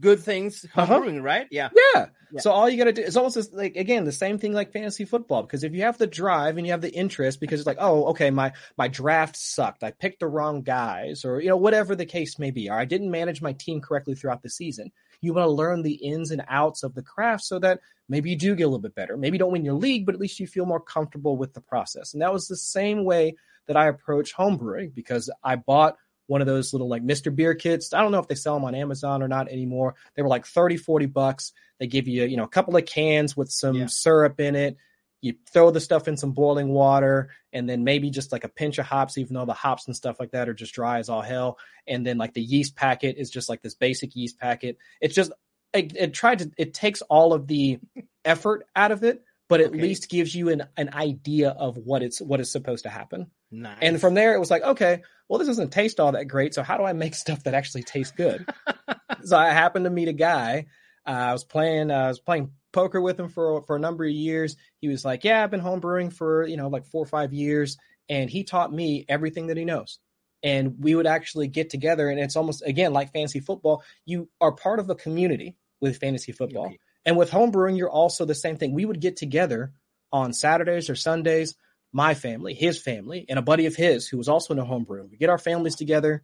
good 0.00 0.20
things 0.20 0.66
uh-huh. 0.74 1.00
right? 1.20 1.46
Yeah. 1.50 1.68
yeah. 1.94 2.06
yeah. 2.32 2.40
So 2.40 2.50
all 2.50 2.68
you 2.68 2.76
got 2.76 2.84
to 2.84 2.92
do 2.92 3.02
is 3.02 3.16
almost 3.16 3.54
like 3.54 3.76
again 3.76 4.04
the 4.04 4.12
same 4.12 4.38
thing 4.38 4.52
like 4.52 4.72
fantasy 4.72 5.04
football 5.04 5.42
because 5.42 5.62
if 5.62 5.72
you 5.74 5.82
have 5.82 5.96
the 5.96 6.08
drive 6.08 6.56
and 6.56 6.66
you 6.66 6.72
have 6.72 6.80
the 6.80 6.92
interest 6.92 7.40
because 7.40 7.60
it's 7.60 7.66
like 7.66 7.78
oh 7.80 8.06
okay 8.06 8.30
my 8.30 8.52
my 8.76 8.88
draft 8.88 9.36
sucked 9.36 9.84
I 9.84 9.92
picked 9.92 10.20
the 10.20 10.26
wrong 10.26 10.62
guys 10.62 11.24
or 11.24 11.40
you 11.40 11.48
know 11.48 11.56
whatever 11.56 11.94
the 11.94 12.04
case 12.04 12.38
may 12.38 12.50
be 12.50 12.68
or 12.68 12.76
I 12.76 12.84
didn't 12.84 13.10
manage 13.10 13.40
my 13.40 13.52
team 13.52 13.80
correctly 13.80 14.16
throughout 14.16 14.42
the 14.42 14.50
season. 14.50 14.90
You 15.20 15.34
want 15.34 15.46
to 15.46 15.50
learn 15.50 15.82
the 15.82 15.94
ins 15.94 16.30
and 16.30 16.44
outs 16.48 16.82
of 16.82 16.94
the 16.94 17.02
craft 17.02 17.44
so 17.44 17.58
that 17.58 17.80
maybe 18.08 18.30
you 18.30 18.36
do 18.36 18.54
get 18.54 18.64
a 18.64 18.66
little 18.66 18.78
bit 18.78 18.94
better. 18.94 19.16
Maybe 19.16 19.36
you 19.36 19.38
don't 19.38 19.52
win 19.52 19.64
your 19.64 19.74
league, 19.74 20.06
but 20.06 20.14
at 20.14 20.20
least 20.20 20.40
you 20.40 20.46
feel 20.46 20.66
more 20.66 20.80
comfortable 20.80 21.36
with 21.36 21.54
the 21.54 21.60
process. 21.60 22.12
And 22.12 22.22
that 22.22 22.32
was 22.32 22.48
the 22.48 22.56
same 22.56 23.04
way 23.04 23.36
that 23.66 23.76
I 23.76 23.88
approach 23.88 24.34
homebrewing 24.34 24.94
because 24.94 25.30
I 25.42 25.56
bought 25.56 25.96
one 26.26 26.40
of 26.40 26.46
those 26.46 26.72
little 26.72 26.88
like 26.88 27.04
Mr. 27.04 27.34
Beer 27.34 27.54
kits. 27.54 27.92
I 27.92 28.02
don't 28.02 28.12
know 28.12 28.18
if 28.18 28.28
they 28.28 28.34
sell 28.34 28.54
them 28.54 28.64
on 28.64 28.74
Amazon 28.74 29.22
or 29.22 29.28
not 29.28 29.48
anymore. 29.48 29.94
They 30.14 30.22
were 30.22 30.28
like 30.28 30.46
30, 30.46 30.76
40 30.76 31.06
bucks. 31.06 31.52
They 31.78 31.86
give 31.86 32.08
you, 32.08 32.24
you 32.24 32.36
know, 32.36 32.44
a 32.44 32.48
couple 32.48 32.76
of 32.76 32.86
cans 32.86 33.36
with 33.36 33.50
some 33.50 33.76
yeah. 33.76 33.86
syrup 33.86 34.40
in 34.40 34.56
it. 34.56 34.76
You 35.20 35.34
throw 35.50 35.70
the 35.70 35.80
stuff 35.80 36.08
in 36.08 36.16
some 36.16 36.32
boiling 36.32 36.68
water 36.68 37.30
and 37.52 37.68
then 37.68 37.84
maybe 37.84 38.10
just 38.10 38.32
like 38.32 38.44
a 38.44 38.48
pinch 38.48 38.78
of 38.78 38.86
hops, 38.86 39.18
even 39.18 39.34
though 39.34 39.44
the 39.44 39.54
hops 39.54 39.86
and 39.86 39.96
stuff 39.96 40.20
like 40.20 40.32
that 40.32 40.48
are 40.48 40.54
just 40.54 40.74
dry 40.74 40.98
as 40.98 41.08
all 41.08 41.22
hell. 41.22 41.58
And 41.86 42.06
then 42.06 42.18
like 42.18 42.34
the 42.34 42.42
yeast 42.42 42.76
packet 42.76 43.16
is 43.18 43.30
just 43.30 43.48
like 43.48 43.62
this 43.62 43.74
basic 43.74 44.14
yeast 44.14 44.38
packet. 44.38 44.78
It's 45.00 45.14
just, 45.14 45.32
it, 45.72 45.96
it 45.96 46.14
tried 46.14 46.40
to, 46.40 46.50
it 46.58 46.74
takes 46.74 47.02
all 47.02 47.32
of 47.32 47.46
the 47.46 47.78
effort 48.24 48.66
out 48.76 48.92
of 48.92 49.04
it, 49.04 49.24
but 49.48 49.60
at 49.60 49.68
okay. 49.68 49.80
least 49.80 50.10
gives 50.10 50.34
you 50.34 50.50
an, 50.50 50.64
an 50.76 50.92
idea 50.92 51.50
of 51.50 51.76
what 51.78 52.02
it's, 52.02 52.20
what 52.20 52.40
is 52.40 52.52
supposed 52.52 52.84
to 52.84 52.90
happen. 52.90 53.30
Nice. 53.50 53.78
And 53.80 54.00
from 54.00 54.14
there, 54.14 54.34
it 54.34 54.40
was 54.40 54.50
like, 54.50 54.62
okay, 54.62 55.02
well, 55.28 55.38
this 55.38 55.48
doesn't 55.48 55.70
taste 55.70 55.98
all 56.00 56.12
that 56.12 56.26
great. 56.26 56.54
So 56.54 56.62
how 56.62 56.76
do 56.76 56.84
I 56.84 56.92
make 56.92 57.14
stuff 57.16 57.44
that 57.44 57.54
actually 57.54 57.84
tastes 57.84 58.12
good? 58.16 58.46
so 59.24 59.36
I 59.36 59.50
happened 59.50 59.84
to 59.86 59.90
meet 59.90 60.08
a 60.08 60.12
guy. 60.12 60.66
Uh, 61.06 61.10
I 61.10 61.32
was 61.32 61.44
playing, 61.44 61.90
uh, 61.90 61.94
I 61.94 62.08
was 62.08 62.20
playing 62.20 62.50
poker 62.76 63.00
with 63.00 63.18
him 63.18 63.28
for 63.28 63.62
for 63.62 63.74
a 63.74 63.80
number 63.80 64.04
of 64.04 64.10
years. 64.10 64.56
He 64.80 64.88
was 64.88 65.04
like, 65.04 65.24
"Yeah, 65.24 65.42
I've 65.42 65.50
been 65.50 65.60
home 65.60 65.80
brewing 65.80 66.10
for 66.10 66.46
you 66.46 66.56
know 66.56 66.68
like 66.68 66.86
four 66.86 67.02
or 67.02 67.08
five 67.08 67.32
years," 67.32 67.78
and 68.08 68.28
he 68.30 68.44
taught 68.44 68.72
me 68.72 69.04
everything 69.08 69.46
that 69.48 69.56
he 69.56 69.64
knows. 69.64 69.98
And 70.42 70.76
we 70.78 70.94
would 70.94 71.06
actually 71.06 71.48
get 71.48 71.70
together, 71.70 72.08
and 72.10 72.20
it's 72.20 72.36
almost 72.36 72.62
again 72.64 72.92
like 72.92 73.12
fantasy 73.12 73.40
football. 73.40 73.82
You 74.04 74.28
are 74.40 74.52
part 74.52 74.78
of 74.78 74.90
a 74.90 74.94
community 74.94 75.56
with 75.80 75.96
fantasy 75.96 76.32
football, 76.32 76.72
and 77.04 77.16
with 77.16 77.30
home 77.30 77.50
brewing, 77.50 77.76
you're 77.76 77.90
also 77.90 78.26
the 78.26 78.34
same 78.34 78.56
thing. 78.58 78.74
We 78.74 78.84
would 78.84 79.00
get 79.00 79.16
together 79.16 79.72
on 80.12 80.34
Saturdays 80.34 80.90
or 80.90 80.94
Sundays 80.94 81.56
my 81.92 82.12
family, 82.12 82.52
his 82.52 82.78
family, 82.78 83.24
and 83.26 83.38
a 83.38 83.42
buddy 83.42 83.64
of 83.64 83.74
his 83.74 84.06
who 84.06 84.18
was 84.18 84.28
also 84.28 84.52
in 84.52 84.60
a 84.60 84.64
homebrew. 84.66 85.08
We 85.10 85.16
get 85.16 85.30
our 85.30 85.38
families 85.38 85.76
together, 85.76 86.22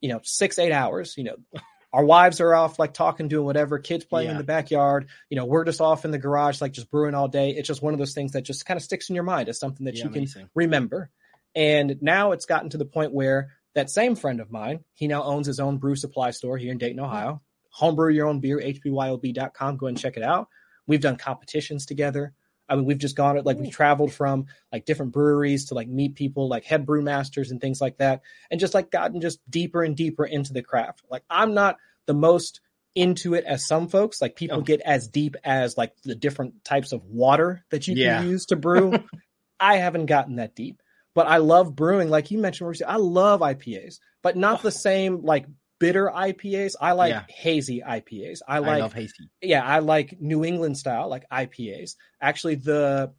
you 0.00 0.08
know, 0.08 0.20
six, 0.22 0.58
eight 0.58 0.72
hours. 0.72 1.14
You 1.18 1.24
know, 1.24 1.36
our 1.92 2.04
wives 2.04 2.40
are 2.40 2.54
off 2.54 2.78
like 2.78 2.94
talking, 2.94 3.28
doing 3.28 3.44
whatever, 3.44 3.78
kids 3.78 4.04
playing 4.04 4.28
yeah. 4.28 4.32
in 4.32 4.38
the 4.38 4.44
backyard. 4.44 5.08
You 5.28 5.36
know, 5.36 5.44
we're 5.44 5.64
just 5.64 5.80
off 5.80 6.04
in 6.04 6.10
the 6.10 6.18
garage, 6.18 6.60
like 6.60 6.72
just 6.72 6.90
brewing 6.90 7.14
all 7.14 7.28
day. 7.28 7.50
It's 7.50 7.66
just 7.66 7.82
one 7.82 7.92
of 7.92 7.98
those 7.98 8.14
things 8.14 8.32
that 8.32 8.42
just 8.42 8.64
kind 8.64 8.76
of 8.76 8.82
sticks 8.82 9.08
in 9.08 9.14
your 9.14 9.24
mind 9.24 9.48
as 9.48 9.58
something 9.58 9.86
that 9.86 9.96
yeah, 9.96 10.04
you 10.04 10.10
can 10.10 10.50
remember. 10.54 11.10
And 11.54 12.00
now 12.00 12.32
it's 12.32 12.46
gotten 12.46 12.70
to 12.70 12.78
the 12.78 12.84
point 12.84 13.12
where 13.12 13.50
that 13.74 13.90
same 13.90 14.14
friend 14.14 14.40
of 14.40 14.50
mine, 14.50 14.84
he 14.94 15.08
now 15.08 15.24
owns 15.24 15.46
his 15.46 15.58
own 15.58 15.78
brew 15.78 15.96
supply 15.96 16.30
store 16.30 16.58
here 16.58 16.70
in 16.70 16.78
Dayton, 16.78 17.00
Ohio. 17.00 17.42
Homebrew 17.70 18.12
your 18.12 18.28
own 18.28 18.40
beer, 18.40 18.58
hbyob.com. 18.58 19.76
Go 19.76 19.86
and 19.86 19.98
check 19.98 20.16
it 20.16 20.22
out. 20.22 20.48
We've 20.86 21.00
done 21.00 21.16
competitions 21.16 21.86
together. 21.86 22.34
I 22.70 22.76
mean, 22.76 22.84
we've 22.84 22.98
just 22.98 23.16
gone 23.16 23.42
like 23.44 23.58
we've 23.58 23.72
traveled 23.72 24.12
from 24.12 24.46
like 24.72 24.86
different 24.86 25.12
breweries 25.12 25.66
to 25.66 25.74
like 25.74 25.88
meet 25.88 26.14
people 26.14 26.48
like 26.48 26.64
head 26.64 26.86
brewmasters 26.86 27.50
and 27.50 27.60
things 27.60 27.80
like 27.80 27.98
that, 27.98 28.22
and 28.50 28.60
just 28.60 28.74
like 28.74 28.90
gotten 28.90 29.20
just 29.20 29.40
deeper 29.50 29.82
and 29.82 29.96
deeper 29.96 30.24
into 30.24 30.52
the 30.52 30.62
craft. 30.62 31.02
Like 31.10 31.24
I'm 31.28 31.52
not 31.52 31.78
the 32.06 32.14
most 32.14 32.60
into 32.94 33.34
it 33.34 33.44
as 33.44 33.66
some 33.66 33.88
folks. 33.88 34.22
Like 34.22 34.36
people 34.36 34.58
oh. 34.58 34.62
get 34.62 34.80
as 34.80 35.08
deep 35.08 35.36
as 35.44 35.76
like 35.76 35.92
the 36.04 36.14
different 36.14 36.64
types 36.64 36.92
of 36.92 37.04
water 37.04 37.64
that 37.70 37.88
you 37.88 37.94
yeah. 37.96 38.20
can 38.20 38.28
use 38.28 38.46
to 38.46 38.56
brew. 38.56 38.94
I 39.60 39.76
haven't 39.76 40.06
gotten 40.06 40.36
that 40.36 40.54
deep, 40.54 40.80
but 41.14 41.26
I 41.26 41.38
love 41.38 41.74
brewing. 41.74 42.08
Like 42.08 42.30
you 42.30 42.38
mentioned, 42.38 42.80
I 42.86 42.96
love 42.96 43.40
IPAs, 43.40 43.98
but 44.22 44.36
not 44.36 44.60
oh. 44.60 44.62
the 44.62 44.70
same 44.70 45.22
like 45.22 45.46
bitter 45.80 46.12
IPAs. 46.14 46.74
I 46.80 46.92
like 46.92 47.10
yeah. 47.10 47.24
hazy 47.28 47.82
IPAs. 47.84 48.40
I 48.46 48.60
like 48.60 48.82
I 48.82 48.88
hazy. 48.88 49.30
Yeah, 49.42 49.66
I 49.66 49.80
like 49.80 50.20
New 50.20 50.44
England 50.44 50.78
style 50.78 51.08
like 51.08 51.28
IPAs. 51.28 51.96
Actually, 52.20 52.56
the 52.56 53.12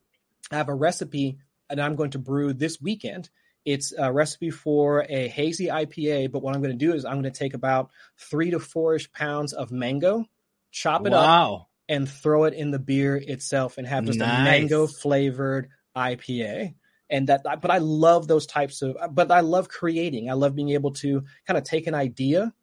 I 0.50 0.56
have 0.56 0.70
a 0.70 0.74
recipe 0.74 1.40
and 1.70 1.82
I'm 1.82 1.96
going 1.96 2.12
to 2.12 2.20
brew 2.20 2.54
this 2.54 2.80
weekend. 2.80 3.30
It's 3.66 3.94
a 3.98 4.12
recipe 4.12 4.50
for 4.50 5.06
a 5.08 5.28
hazy 5.28 5.68
IPA, 5.68 6.32
but 6.32 6.42
what 6.42 6.56
I'm 6.56 6.62
going 6.62 6.78
to 6.78 6.86
do 6.86 6.94
is 6.94 7.04
I'm 7.04 7.22
going 7.22 7.32
to 7.32 7.32
take 7.32 7.54
about 7.54 7.90
three 8.18 8.52
to 8.52 8.60
four 8.60 8.96
ish 8.96 9.12
pounds 9.12 9.54
of 9.54 9.72
mango, 9.72 10.26
chop 10.72 11.06
it 11.06 11.12
wow. 11.12 11.56
up, 11.56 11.70
and 11.88 12.10
throw 12.10 12.46
it 12.46 12.54
in 12.54 12.72
the 12.72 12.80
beer 12.80 13.16
itself, 13.16 13.78
and 13.78 13.86
have 13.86 14.06
just 14.06 14.20
nice. 14.20 14.40
a 14.40 14.44
mango 14.44 14.88
flavored 14.88 15.70
IPA 15.96 16.76
and 17.12 17.28
that 17.28 17.44
but 17.44 17.70
i 17.70 17.78
love 17.78 18.28
those 18.28 18.48
types 18.48 18.82
of 18.82 18.98
but 19.12 19.30
i 19.30 19.42
love 19.42 19.70
creating. 19.70 20.30
I 20.30 20.34
love 20.34 20.56
being 20.56 20.70
able 20.70 20.92
to 20.94 21.24
kind 21.46 21.58
of 21.58 21.64
take 21.64 21.86
an 21.86 21.94
idea 21.94 22.54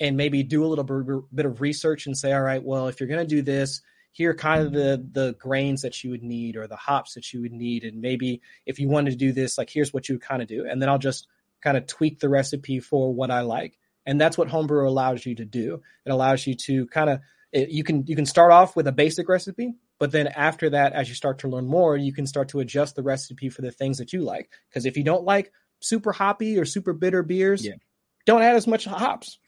and 0.00 0.16
maybe 0.16 0.42
do 0.42 0.64
a 0.64 0.66
little 0.66 1.24
bit 1.34 1.46
of 1.46 1.60
research 1.60 2.06
and 2.06 2.16
say 2.16 2.32
all 2.32 2.42
right 2.42 2.62
well 2.62 2.88
if 2.88 2.98
you're 2.98 3.08
going 3.08 3.26
to 3.26 3.36
do 3.36 3.42
this 3.42 3.82
here 4.18 4.30
are 4.30 4.34
kind 4.34 4.66
of 4.66 4.72
the 4.72 5.06
the 5.12 5.36
grains 5.38 5.82
that 5.82 6.02
you 6.02 6.10
would 6.10 6.24
need 6.24 6.56
or 6.56 6.66
the 6.66 6.74
hops 6.74 7.14
that 7.14 7.32
you 7.32 7.40
would 7.40 7.52
need. 7.52 7.84
And 7.84 8.00
maybe 8.00 8.42
if 8.66 8.80
you 8.80 8.88
wanted 8.88 9.10
to 9.10 9.16
do 9.16 9.30
this 9.30 9.56
like 9.56 9.70
here's 9.70 9.92
what 9.92 10.08
you 10.08 10.16
would 10.16 10.22
kind 10.22 10.42
of 10.42 10.48
do. 10.48 10.66
And 10.68 10.82
then 10.82 10.88
i'll 10.88 10.98
just 10.98 11.28
kind 11.62 11.76
of 11.76 11.86
tweak 11.86 12.18
the 12.18 12.28
recipe 12.28 12.80
for 12.80 13.14
what 13.14 13.30
i 13.30 13.42
like. 13.42 13.78
And 14.06 14.20
that's 14.20 14.36
what 14.36 14.48
homebrew 14.48 14.88
allows 14.88 15.24
you 15.24 15.34
to 15.36 15.44
do. 15.44 15.82
It 16.04 16.10
allows 16.10 16.46
you 16.46 16.54
to 16.54 16.86
kind 16.86 17.10
of 17.10 17.20
you 17.52 17.84
can 17.84 18.06
you 18.06 18.16
can 18.16 18.26
start 18.26 18.50
off 18.50 18.74
with 18.74 18.88
a 18.88 18.92
basic 18.92 19.28
recipe 19.28 19.74
but 19.98 20.12
then 20.12 20.28
after 20.28 20.70
that, 20.70 20.92
as 20.92 21.08
you 21.08 21.14
start 21.14 21.40
to 21.40 21.48
learn 21.48 21.66
more, 21.66 21.96
you 21.96 22.12
can 22.12 22.26
start 22.26 22.50
to 22.50 22.60
adjust 22.60 22.96
the 22.96 23.02
recipe 23.02 23.48
for 23.48 23.62
the 23.62 23.72
things 23.72 23.98
that 23.98 24.12
you 24.12 24.22
like. 24.22 24.50
Because 24.68 24.86
if 24.86 24.96
you 24.96 25.04
don't 25.04 25.24
like 25.24 25.52
super 25.80 26.12
hoppy 26.12 26.58
or 26.58 26.64
super 26.64 26.92
bitter 26.92 27.22
beers, 27.22 27.64
yeah. 27.64 27.74
don't 28.26 28.42
add 28.42 28.56
as 28.56 28.66
much 28.66 28.84
hops. 28.84 29.38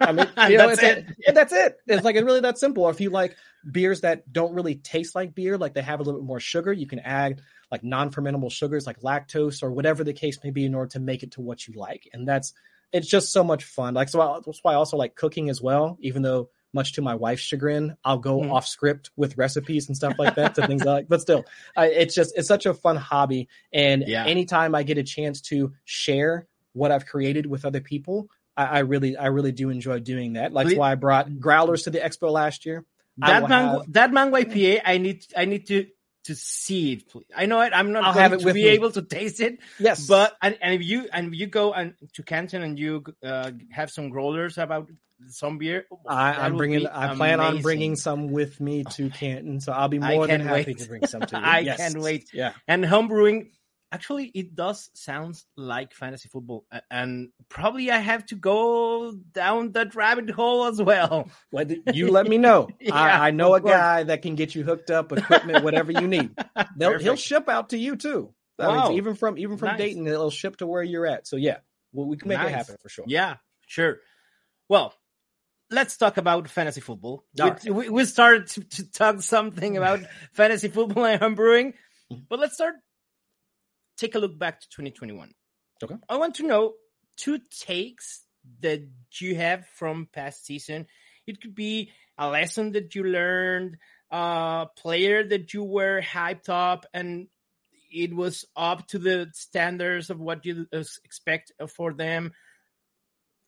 I 0.00 0.12
mean, 0.12 0.26
you 0.48 0.58
know, 0.58 0.68
that's 0.68 0.82
it. 0.82 1.06
That, 1.26 1.34
that's 1.34 1.52
it. 1.52 1.76
It's 1.86 2.04
like 2.04 2.16
it's 2.16 2.24
really 2.24 2.40
that 2.40 2.58
simple. 2.58 2.84
Or 2.84 2.90
if 2.90 3.00
you 3.00 3.10
like 3.10 3.36
beers 3.70 4.00
that 4.00 4.30
don't 4.32 4.54
really 4.54 4.74
taste 4.74 5.14
like 5.14 5.34
beer, 5.34 5.56
like 5.56 5.74
they 5.74 5.82
have 5.82 6.00
a 6.00 6.02
little 6.02 6.20
bit 6.20 6.26
more 6.26 6.40
sugar, 6.40 6.72
you 6.72 6.86
can 6.86 6.98
add 6.98 7.40
like 7.70 7.84
non-fermentable 7.84 8.50
sugars 8.50 8.86
like 8.86 9.00
lactose 9.00 9.62
or 9.62 9.70
whatever 9.70 10.02
the 10.02 10.12
case 10.12 10.40
may 10.42 10.50
be 10.50 10.64
in 10.64 10.74
order 10.74 10.90
to 10.90 11.00
make 11.00 11.22
it 11.22 11.32
to 11.32 11.40
what 11.40 11.68
you 11.68 11.74
like. 11.74 12.08
And 12.12 12.26
that's 12.26 12.52
it's 12.92 13.08
just 13.08 13.32
so 13.32 13.44
much 13.44 13.62
fun. 13.62 13.94
Like 13.94 14.08
so 14.08 14.20
I, 14.20 14.40
that's 14.44 14.58
why 14.62 14.72
I 14.72 14.76
also 14.76 14.96
like 14.96 15.14
cooking 15.14 15.48
as 15.50 15.62
well, 15.62 15.96
even 16.00 16.22
though 16.22 16.50
much 16.72 16.94
to 16.94 17.02
my 17.02 17.14
wife's 17.14 17.42
chagrin, 17.42 17.96
I'll 18.04 18.18
go 18.18 18.40
mm. 18.40 18.52
off 18.52 18.66
script 18.66 19.10
with 19.16 19.36
recipes 19.36 19.88
and 19.88 19.96
stuff 19.96 20.14
like 20.18 20.34
that 20.36 20.54
to 20.54 20.66
things 20.66 20.84
like. 20.84 21.08
But 21.08 21.20
still, 21.20 21.44
I, 21.76 21.86
it's 21.86 22.14
just 22.14 22.36
it's 22.36 22.48
such 22.48 22.66
a 22.66 22.74
fun 22.74 22.96
hobby, 22.96 23.48
and 23.72 24.04
yeah. 24.06 24.24
anytime 24.24 24.74
I 24.74 24.82
get 24.82 24.98
a 24.98 25.02
chance 25.02 25.40
to 25.42 25.72
share 25.84 26.46
what 26.72 26.92
I've 26.92 27.06
created 27.06 27.46
with 27.46 27.64
other 27.64 27.80
people, 27.80 28.28
I, 28.56 28.64
I 28.64 28.78
really 28.80 29.16
I 29.16 29.26
really 29.26 29.52
do 29.52 29.70
enjoy 29.70 30.00
doing 30.00 30.34
that. 30.34 30.52
That's 30.52 30.74
why 30.74 30.92
I 30.92 30.94
brought 30.94 31.40
growlers 31.40 31.84
to 31.84 31.90
the 31.90 31.98
expo 31.98 32.30
last 32.30 32.66
year. 32.66 32.84
That 33.18 33.48
mango 33.48 33.80
have... 33.80 33.92
that 33.92 34.12
mango 34.12 34.36
IPA, 34.36 34.80
I 34.84 34.98
need 34.98 35.26
I 35.36 35.44
need 35.44 35.66
to 35.68 35.86
to 36.24 36.34
see 36.34 36.92
it. 36.92 37.08
Please. 37.08 37.26
I 37.34 37.46
know 37.46 37.60
it. 37.62 37.72
I'm 37.74 37.92
not 37.92 38.04
I'll 38.04 38.14
going 38.14 38.38
to 38.38 38.46
be 38.52 38.64
me. 38.64 38.68
able 38.68 38.90
to 38.92 39.02
taste 39.02 39.40
it. 39.40 39.58
Yes, 39.78 40.06
but 40.06 40.36
and, 40.42 40.56
and 40.60 40.74
if 40.74 40.86
you 40.86 41.08
and 41.12 41.34
you 41.34 41.46
go 41.46 41.72
and 41.72 41.94
to 42.14 42.22
Canton 42.22 42.62
and 42.62 42.78
you 42.78 43.04
uh, 43.24 43.52
have 43.70 43.90
some 43.90 44.10
growlers 44.10 44.58
about 44.58 44.88
some 45.28 45.58
beer. 45.58 45.86
I, 46.06 46.46
am 46.46 46.56
bringing. 46.56 46.86
I 46.86 47.14
plan 47.14 47.40
on 47.40 47.60
bringing 47.62 47.96
some 47.96 48.30
with 48.30 48.60
me 48.60 48.84
to 48.84 49.10
Canton, 49.10 49.60
so 49.60 49.72
I'll 49.72 49.88
be 49.88 49.98
more 49.98 50.26
than 50.26 50.40
happy 50.40 50.64
wait. 50.66 50.78
to 50.78 50.88
bring 50.88 51.06
some 51.06 51.22
to 51.22 51.36
you. 51.38 51.42
I 51.42 51.58
yes. 51.60 51.76
can't 51.76 52.00
wait. 52.00 52.30
Yeah, 52.32 52.52
and 52.66 52.84
homebrewing. 52.84 53.50
Actually, 53.92 54.26
it 54.26 54.54
does 54.54 54.88
sound 54.94 55.42
like 55.56 55.92
fantasy 55.94 56.28
football, 56.28 56.64
and 56.92 57.30
probably 57.48 57.90
I 57.90 57.98
have 57.98 58.24
to 58.26 58.36
go 58.36 59.12
down 59.32 59.72
that 59.72 59.96
rabbit 59.96 60.30
hole 60.30 60.66
as 60.66 60.80
well. 60.80 61.28
well 61.52 61.66
you 61.92 62.08
let 62.12 62.28
me 62.28 62.38
know. 62.38 62.68
yeah, 62.80 62.94
I, 62.94 63.28
I, 63.28 63.30
know 63.32 63.56
a 63.56 63.60
course. 63.60 63.72
guy 63.72 64.02
that 64.04 64.22
can 64.22 64.36
get 64.36 64.54
you 64.54 64.62
hooked 64.62 64.92
up, 64.92 65.10
equipment, 65.10 65.64
whatever 65.64 65.90
you 65.90 66.06
need. 66.06 66.30
he'll 66.78 67.16
ship 67.16 67.48
out 67.48 67.70
to 67.70 67.78
you 67.78 67.96
too. 67.96 68.32
Wow. 68.60 68.88
Mean, 68.90 68.98
even 68.98 69.14
from 69.14 69.38
even 69.38 69.56
from 69.56 69.68
nice. 69.70 69.78
Dayton, 69.78 70.06
it'll 70.06 70.30
ship 70.30 70.58
to 70.58 70.68
where 70.68 70.82
you're 70.82 71.06
at. 71.06 71.26
So 71.26 71.36
yeah, 71.36 71.58
well, 71.92 72.06
we 72.06 72.16
can 72.16 72.28
make 72.28 72.38
nice. 72.38 72.48
it 72.48 72.54
happen 72.54 72.76
for 72.80 72.88
sure. 72.88 73.04
Yeah, 73.08 73.36
sure. 73.66 73.98
Well, 74.68 74.94
let's 75.70 75.96
talk 75.96 76.16
about 76.16 76.48
fantasy 76.48 76.80
football. 76.80 77.24
We, 77.38 77.70
we, 77.70 77.88
we, 77.88 78.04
started 78.04 78.48
to, 78.48 78.64
to, 78.64 78.90
talk 78.90 79.22
something 79.22 79.76
about 79.76 80.00
fantasy 80.32 80.68
football 80.68 81.04
and 81.04 81.20
homebrewing, 81.20 81.74
mm-hmm. 82.12 82.22
but 82.28 82.38
let's 82.38 82.54
start. 82.54 82.74
Take 83.96 84.14
a 84.14 84.18
look 84.18 84.38
back 84.38 84.60
to 84.60 84.68
2021. 84.70 85.32
Okay. 85.82 85.94
I 86.08 86.16
want 86.16 86.36
to 86.36 86.46
know 86.46 86.74
two 87.16 87.38
takes 87.50 88.24
that 88.60 88.82
you 89.18 89.36
have 89.36 89.66
from 89.74 90.08
past 90.12 90.44
season. 90.44 90.86
It 91.26 91.40
could 91.40 91.54
be 91.54 91.92
a 92.18 92.28
lesson 92.28 92.72
that 92.72 92.94
you 92.94 93.04
learned, 93.04 93.76
a 94.10 94.66
player 94.76 95.26
that 95.26 95.54
you 95.54 95.64
were 95.64 96.02
hyped 96.02 96.48
up, 96.48 96.86
and 96.92 97.28
it 97.92 98.14
was 98.14 98.44
up 98.56 98.86
to 98.88 98.98
the 98.98 99.30
standards 99.32 100.10
of 100.10 100.18
what 100.18 100.44
you 100.44 100.66
expect 100.72 101.52
for 101.68 101.92
them. 101.92 102.32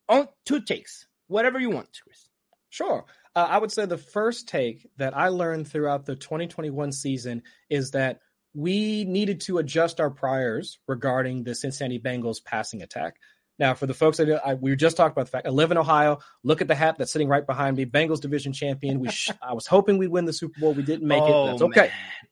On 0.09 0.29
two 0.45 0.61
takes, 0.61 1.07
whatever 1.29 1.59
you 1.59 1.71
want, 1.71 1.89
Chris. 2.03 2.29
Sure. 2.71 3.05
Uh, 3.35 3.47
I 3.49 3.59
would 3.59 3.73
say 3.73 3.87
the 3.87 3.99
first 3.99 4.49
take 4.49 4.89
that 4.99 5.17
I 5.17 5.29
learned 5.29 5.69
throughout 5.69 6.07
the 6.07 6.17
2021 6.17 6.93
season 6.93 7.43
is 7.71 7.93
that 7.93 8.21
we 8.55 9.05
needed 9.05 9.41
to 9.43 9.59
adjust 9.59 10.01
our 10.01 10.11
priors 10.11 10.79
regarding 10.87 11.45
the 11.45 11.55
Cincinnati 11.55 11.99
Bengals 11.99 12.45
passing 12.45 12.83
attack. 12.83 13.17
Now, 13.59 13.75
for 13.75 13.87
the 13.87 13.95
folks 13.95 14.19
that 14.19 14.47
I, 14.47 14.55
we 14.55 14.75
just 14.77 14.97
talked 14.97 15.13
about 15.13 15.27
the 15.27 15.31
fact 15.31 15.47
I 15.47 15.51
live 15.51 15.71
in 15.71 15.79
Ohio. 15.79 16.19
Look 16.43 16.63
at 16.63 16.69
the 16.69 16.75
hat 16.75 16.97
that's 16.99 17.13
sitting 17.13 17.29
right 17.29 17.47
behind 17.47 17.77
me. 17.77 17.87
Bengals 17.87 18.21
division 18.21 18.53
champion. 18.53 18.99
We 18.99 19.11
sh- 19.11 19.31
I 19.43 19.53
was 19.53 19.67
hoping 19.67 19.99
we'd 19.99 20.09
win 20.09 20.25
the 20.25 20.33
Super 20.33 20.59
Bowl. 20.59 20.75
We 20.75 20.83
didn't 20.83 21.07
make 21.07 21.23
oh, 21.23 21.45
it. 21.45 21.51
That's 21.51 21.63
okay. 21.63 21.81
Man. 21.81 21.91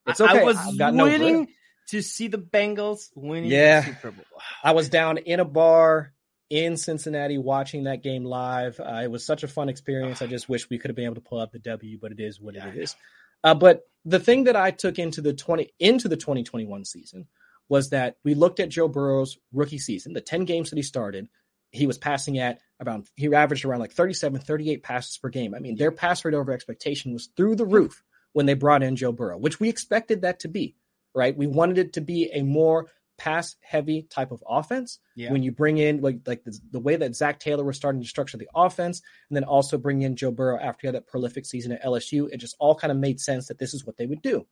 It's 0.09 0.21
okay. 0.21 0.41
I 0.41 0.45
was 0.45 0.57
waiting 0.79 1.43
no 1.43 1.47
to 1.91 2.03
see 2.03 2.29
the 2.29 2.39
Bengals 2.39 3.11
winning 3.15 3.51
yeah. 3.51 3.85
Super 3.85 4.13
Bowl. 4.13 4.25
I 4.65 4.73
was 4.73 4.89
down 4.89 5.19
in 5.19 5.41
a 5.41 5.45
bar 5.45 6.13
in 6.51 6.77
Cincinnati 6.77 7.39
watching 7.39 7.85
that 7.85 8.03
game 8.03 8.25
live. 8.25 8.79
Uh, 8.81 9.01
it 9.05 9.11
was 9.11 9.25
such 9.25 9.45
a 9.45 9.49
fun 9.49 9.69
experience. 9.69 10.21
I 10.21 10.27
just 10.27 10.49
wish 10.49 10.69
we 10.69 10.79
could 10.79 10.91
have 10.91 10.97
been 10.97 11.07
able 11.07 11.15
to 11.15 11.21
pull 11.21 11.41
out 11.41 11.53
the 11.53 11.61
W, 11.61 11.99
but 12.01 12.13
it 12.13 12.21
is 12.21 12.41
what 12.41 12.57
yeah, 12.57 12.67
it 12.67 12.77
is. 12.77 12.97
Uh, 13.43 13.55
but 13.55 13.83
the 14.05 14.19
thing 14.19 14.45
that 14.45 14.57
I 14.57 14.73
took 14.73 14.99
into 14.99 15.21
the 15.21 15.33
20 15.33 15.73
into 15.79 16.09
the 16.09 16.17
2021 16.17 16.85
season 16.85 17.27
was 17.69 17.91
that 17.91 18.17
we 18.25 18.35
looked 18.35 18.61
at 18.61 18.69
Joe 18.69 18.89
Burrow's 18.89 19.39
rookie 19.53 19.79
season, 19.79 20.13
the 20.13 20.21
10 20.21 20.45
games 20.45 20.71
that 20.71 20.77
he 20.77 20.83
started, 20.83 21.29
he 21.71 21.87
was 21.87 21.99
passing 21.99 22.39
at 22.39 22.61
about 22.81 23.07
he 23.15 23.33
averaged 23.33 23.65
around 23.65 23.81
like 23.81 23.93
37, 23.93 24.41
38 24.41 24.83
passes 24.83 25.17
per 25.17 25.29
game. 25.29 25.55
I 25.55 25.61
mean, 25.61 25.77
their 25.77 25.93
pass 25.93 26.25
rate 26.25 26.35
over 26.35 26.53
expectation 26.53 27.13
was 27.13 27.29
through 27.37 27.57
the 27.57 27.67
roof 27.67 28.03
when 28.33 28.47
they 28.47 28.55
brought 28.55 28.83
in 28.83 28.97
Joe 28.97 29.13
Burrow, 29.13 29.39
which 29.39 29.61
we 29.61 29.69
expected 29.69 30.23
that 30.23 30.41
to 30.41 30.49
be, 30.49 30.75
right? 31.15 31.37
We 31.37 31.47
wanted 31.47 31.79
it 31.79 31.93
to 31.95 32.01
be 32.01 32.31
a 32.33 32.43
more 32.43 32.89
pass 33.21 33.55
heavy 33.61 34.07
type 34.09 34.33
of 34.33 34.43
offense. 34.49 34.99
Yeah. 35.15 35.31
When 35.31 35.43
you 35.43 35.53
bring 35.53 35.77
in 35.77 36.01
like 36.01 36.21
like 36.27 36.43
the, 36.43 36.59
the, 36.71 36.81
way 36.81 36.97
that 36.97 37.15
Zac 37.15 37.39
Taylor 37.39 37.65
was 37.65 37.77
starting 37.77 38.01
to 38.01 38.09
structure 38.09 38.39
the 38.39 38.49
offense, 38.55 39.03
and 39.29 39.37
then 39.37 39.45
also 39.45 39.77
bring 39.77 40.01
in 40.01 40.17
Joe 40.17 40.31
Burrow 40.31 40.59
after 40.59 40.79
he 40.81 40.87
had 40.87 40.95
that 40.95 41.07
prolific 41.07 41.45
season 41.45 41.73
at 41.73 41.85
LSU, 41.85 42.31
it 42.33 42.39
just 42.39 42.57
all 42.59 42.75
kind 42.75 42.91
of 42.91 42.97
made 42.97 43.21
sense 43.21 43.49
that 43.49 43.59
this 43.59 43.75
is 43.75 43.85
what 43.85 43.99
they 43.99 44.07
would 44.07 44.23
do. 44.23 44.47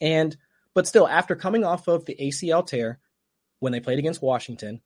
And 0.00 0.34
but 0.74 0.86
still, 0.86 1.06
after 1.06 1.36
coming 1.36 1.64
off 1.64 1.86
of 1.86 2.06
the 2.06 2.16
ACL 2.18 2.66
tear 2.66 2.98
when 3.60 3.72
they 3.72 3.80
played 3.80 3.98
against 3.98 4.22
Washington, 4.22 4.80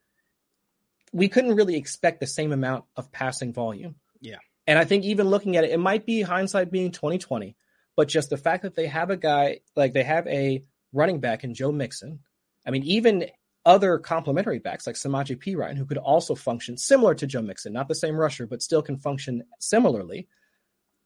we 1.13 1.29
couldn't 1.29 1.55
really 1.55 1.77
expect 1.77 2.19
the 2.19 2.27
same 2.27 2.51
amount 2.51 2.87
of 2.97 3.13
passing 3.13 3.53
volume. 3.53 3.95
Yeah. 4.21 4.39
And 4.67 4.81
I 4.81 4.85
think 4.85 5.05
even 5.05 5.29
looking 5.29 5.57
at 5.57 5.63
it, 5.63 5.71
it 5.71 5.79
might 5.79 6.07
be 6.07 6.23
hindsight 6.23 6.73
being 6.73 6.91
2020, 6.91 7.57
but 7.95 8.09
just 8.09 8.31
the 8.31 8.37
fact 8.37 8.65
that 8.65 8.75
they 8.75 8.89
have 8.89 9.11
a 9.11 9.17
guy 9.17 9.61
like 9.77 9.93
they 9.93 10.03
have 10.03 10.27
a 10.27 10.65
running 10.93 11.21
back 11.21 11.45
in 11.45 11.55
Joe 11.55 11.71
Mixon 11.71 12.19
I 12.67 12.71
mean, 12.71 12.83
even 12.85 13.27
other 13.65 13.99
complementary 13.99 14.59
backs 14.59 14.87
like 14.87 14.97
Samaje 14.97 15.37
Perine, 15.37 15.77
who 15.77 15.87
could 15.87 15.99
also 15.99 16.35
function 16.35 16.77
similar 16.77 17.15
to 17.15 17.27
Joe 17.27 17.43
Mixon, 17.43 17.73
not 17.73 17.89
the 17.89 17.95
same 17.95 18.17
rusher, 18.17 18.47
but 18.47 18.63
still 18.63 18.83
can 18.83 18.99
function 18.99 19.45
similarly. 19.59 20.29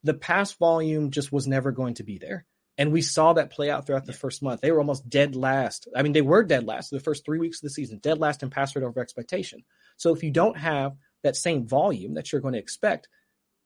The 0.04 0.14
pass 0.14 0.52
volume 0.52 1.10
just 1.10 1.32
was 1.32 1.46
never 1.46 1.72
going 1.72 1.94
to 1.94 2.04
be 2.04 2.18
there. 2.18 2.46
And 2.78 2.92
we 2.92 3.02
saw 3.02 3.34
that 3.34 3.50
play 3.50 3.70
out 3.70 3.86
throughout 3.86 4.06
the 4.06 4.12
first 4.12 4.42
month. 4.42 4.60
They 4.60 4.72
were 4.72 4.78
almost 4.78 5.08
dead 5.08 5.36
last. 5.36 5.88
I 5.94 6.02
mean, 6.02 6.12
they 6.12 6.22
were 6.22 6.42
dead 6.42 6.64
last 6.64 6.90
the 6.90 7.00
first 7.00 7.24
three 7.24 7.38
weeks 7.38 7.58
of 7.58 7.62
the 7.62 7.70
season, 7.70 7.98
dead 7.98 8.18
last 8.18 8.42
in 8.42 8.50
pass 8.50 8.74
rate 8.74 8.84
over 8.84 9.00
expectation. 9.00 9.64
So 9.96 10.14
if 10.14 10.22
you 10.22 10.30
don't 10.30 10.56
have 10.56 10.96
that 11.22 11.36
same 11.36 11.66
volume 11.66 12.14
that 12.14 12.32
you're 12.32 12.40
going 12.40 12.54
to 12.54 12.60
expect, 12.60 13.08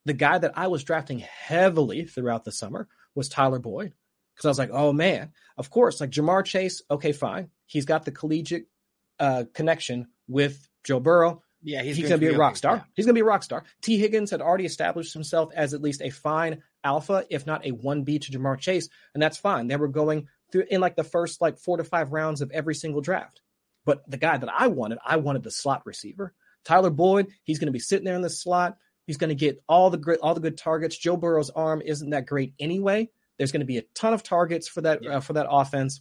the 0.04 0.14
guy 0.14 0.38
that 0.38 0.56
I 0.56 0.66
was 0.66 0.84
drafting 0.84 1.20
heavily 1.20 2.04
throughout 2.04 2.44
the 2.44 2.52
summer 2.52 2.88
was 3.14 3.28
Tyler 3.28 3.58
Boyd 3.60 3.94
because 4.34 4.46
I 4.46 4.48
was 4.48 4.58
like, 4.58 4.70
oh 4.72 4.92
man, 4.92 5.32
of 5.56 5.70
course, 5.70 6.00
like 6.00 6.10
Ja'Marr 6.10 6.44
Chase, 6.44 6.82
okay, 6.90 7.12
fine. 7.12 7.50
He's 7.66 7.84
got 7.84 8.04
the 8.04 8.12
collegiate 8.12 8.66
uh, 9.18 9.44
connection 9.52 10.08
with 10.28 10.68
Joe 10.84 11.00
Burrow. 11.00 11.42
Yeah, 11.62 11.82
he's, 11.82 11.96
he's 11.96 12.08
going 12.08 12.20
to 12.20 12.26
be, 12.26 12.32
a 12.32 12.36
rock 12.36 12.56
star. 12.56 12.76
Yeah. 12.76 12.82
He's 12.94 13.06
going 13.06 13.14
to 13.14 13.18
be 13.18 13.22
a 13.22 13.26
rock 13.26 13.42
star. 13.42 13.64
Tee 13.80 13.96
Higgins 13.96 14.30
had 14.30 14.42
already 14.42 14.66
established 14.66 15.14
himself 15.14 15.50
as 15.54 15.72
at 15.72 15.80
least 15.80 16.02
a 16.02 16.10
fine 16.10 16.62
alpha, 16.84 17.24
if 17.30 17.46
not 17.46 17.66
a 17.66 17.72
1B 17.72 18.20
to 18.20 18.32
Ja'Marr 18.32 18.58
Chase, 18.58 18.90
and 19.14 19.22
that's 19.22 19.38
fine. 19.38 19.66
They 19.66 19.76
were 19.76 19.88
going 19.88 20.28
through 20.52 20.64
in 20.70 20.82
like 20.82 20.94
the 20.94 21.04
first 21.04 21.40
like 21.40 21.58
four 21.58 21.78
to 21.78 21.84
five 21.84 22.12
rounds 22.12 22.42
of 22.42 22.50
every 22.50 22.74
single 22.74 23.00
draft. 23.00 23.40
But 23.86 24.08
the 24.08 24.18
guy 24.18 24.36
that 24.36 24.50
I 24.52 24.66
wanted, 24.66 24.98
I 25.04 25.16
wanted 25.16 25.42
the 25.42 25.50
slot 25.50 25.82
receiver. 25.86 26.34
Tyler 26.64 26.90
Boyd, 26.90 27.28
he's 27.44 27.58
going 27.58 27.66
to 27.66 27.72
be 27.72 27.78
sitting 27.78 28.04
there 28.04 28.14
in 28.14 28.22
the 28.22 28.30
slot. 28.30 28.76
He's 29.06 29.18
going 29.18 29.28
to 29.28 29.34
get 29.34 29.62
all 29.68 29.90
the 29.90 29.98
great, 29.98 30.20
all 30.20 30.34
the 30.34 30.40
good 30.40 30.56
targets. 30.56 30.96
Joe 30.96 31.16
Burrow's 31.16 31.50
arm 31.50 31.82
isn't 31.84 32.10
that 32.10 32.26
great 32.26 32.54
anyway. 32.58 33.10
There's 33.38 33.52
going 33.52 33.60
to 33.60 33.66
be 33.66 33.78
a 33.78 33.84
ton 33.94 34.14
of 34.14 34.22
targets 34.22 34.68
for 34.68 34.80
that 34.82 35.02
yeah. 35.02 35.16
uh, 35.16 35.20
for 35.20 35.34
that 35.34 35.46
offense. 35.50 36.00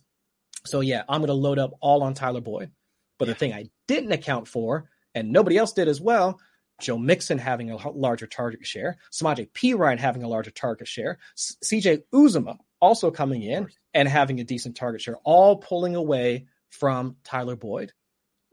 So 0.65 0.81
yeah, 0.81 1.03
I'm 1.09 1.21
going 1.21 1.27
to 1.27 1.33
load 1.33 1.59
up 1.59 1.73
all 1.81 2.03
on 2.03 2.13
Tyler 2.13 2.41
Boyd. 2.41 2.71
But 3.19 3.27
yeah. 3.27 3.33
the 3.33 3.39
thing 3.39 3.53
I 3.53 3.65
didn't 3.87 4.11
account 4.11 4.47
for, 4.47 4.89
and 5.13 5.31
nobody 5.31 5.57
else 5.57 5.73
did 5.73 5.87
as 5.87 6.01
well, 6.01 6.39
Joe 6.81 6.97
Mixon 6.97 7.37
having 7.37 7.71
a 7.71 7.91
larger 7.91 8.27
target 8.27 8.65
share, 8.65 8.97
Samaje 9.11 9.49
Perine 9.51 9.99
having 9.99 10.23
a 10.23 10.27
larger 10.27 10.51
target 10.51 10.87
share, 10.87 11.19
CJ 11.37 12.03
Uzomah 12.13 12.57
also 12.81 13.11
coming 13.11 13.43
in 13.43 13.69
and 13.93 14.09
having 14.09 14.39
a 14.39 14.43
decent 14.43 14.75
target 14.75 15.01
share, 15.01 15.17
all 15.23 15.57
pulling 15.57 15.95
away 15.95 16.47
from 16.69 17.15
Tyler 17.23 17.55
Boyd. 17.55 17.93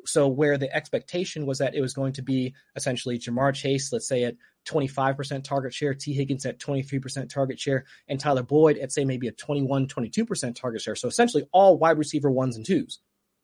So 0.07 0.29
where 0.29 0.59
the 0.59 0.75
expectation 0.75 1.47
was 1.47 1.59
that 1.59 1.75
it 1.75 1.81
was 1.81 1.95
going 1.95 2.15
to 2.15 2.23
be 2.23 2.55
essentially 2.77 3.19
Ja'Marr 3.19 3.55
Chase, 3.55 3.93
let's 3.93 4.09
say 4.09 4.25
at 4.25 4.37
25% 4.67 5.45
target 5.45 5.75
share, 5.75 5.95
Tee 5.95 6.13
Higgins 6.13 6.47
at 6.47 6.59
23% 6.59 7.29
target 7.29 7.59
share, 7.59 7.85
and 8.09 8.21
Tyler 8.21 8.43
Boyd 8.43 8.79
at 8.79 8.93
say 8.93 9.05
maybe 9.05 9.29
a 9.29 9.33
21, 9.33 9.87
22% 9.89 10.55
target 10.55 10.83
share. 10.83 10.97
So 10.97 11.09
essentially 11.09 11.47
all 11.53 11.79
wide 11.79 11.99
receiver 11.99 12.31
ones 12.31 12.57
and 12.57 12.65
twos. 12.65 12.99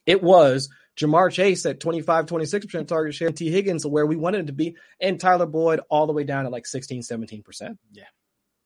It 0.04 0.22
was 0.22 0.68
Ja'Marr 0.96 1.32
Chase 1.32 1.66
at 1.66 1.80
25, 1.80 2.26
26% 2.26 2.86
target 2.86 3.14
share, 3.14 3.30
Tee 3.30 3.50
Higgins 3.50 3.84
where 3.84 4.06
we 4.06 4.16
wanted 4.16 4.42
it 4.42 4.46
to 4.46 4.52
be, 4.52 4.76
and 5.00 5.20
Tyler 5.20 5.46
Boyd 5.46 5.80
all 5.90 6.06
the 6.06 6.12
way 6.12 6.24
down 6.24 6.46
at 6.46 6.52
like 6.52 6.66
16, 6.66 7.02
17%. 7.02 7.76
Yeah. 7.92 8.04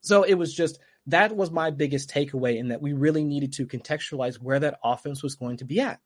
So 0.02 0.22
it 0.22 0.34
was 0.34 0.54
just 0.54 0.78
that 1.06 1.34
was 1.34 1.50
my 1.50 1.70
biggest 1.70 2.10
takeaway 2.10 2.58
in 2.58 2.68
that 2.68 2.82
we 2.82 2.92
really 2.92 3.24
needed 3.24 3.54
to 3.54 3.66
contextualize 3.66 4.36
where 4.36 4.60
that 4.60 4.78
offense 4.84 5.22
was 5.22 5.34
going 5.34 5.58
to 5.58 5.64
be 5.64 5.80
at. 5.80 6.00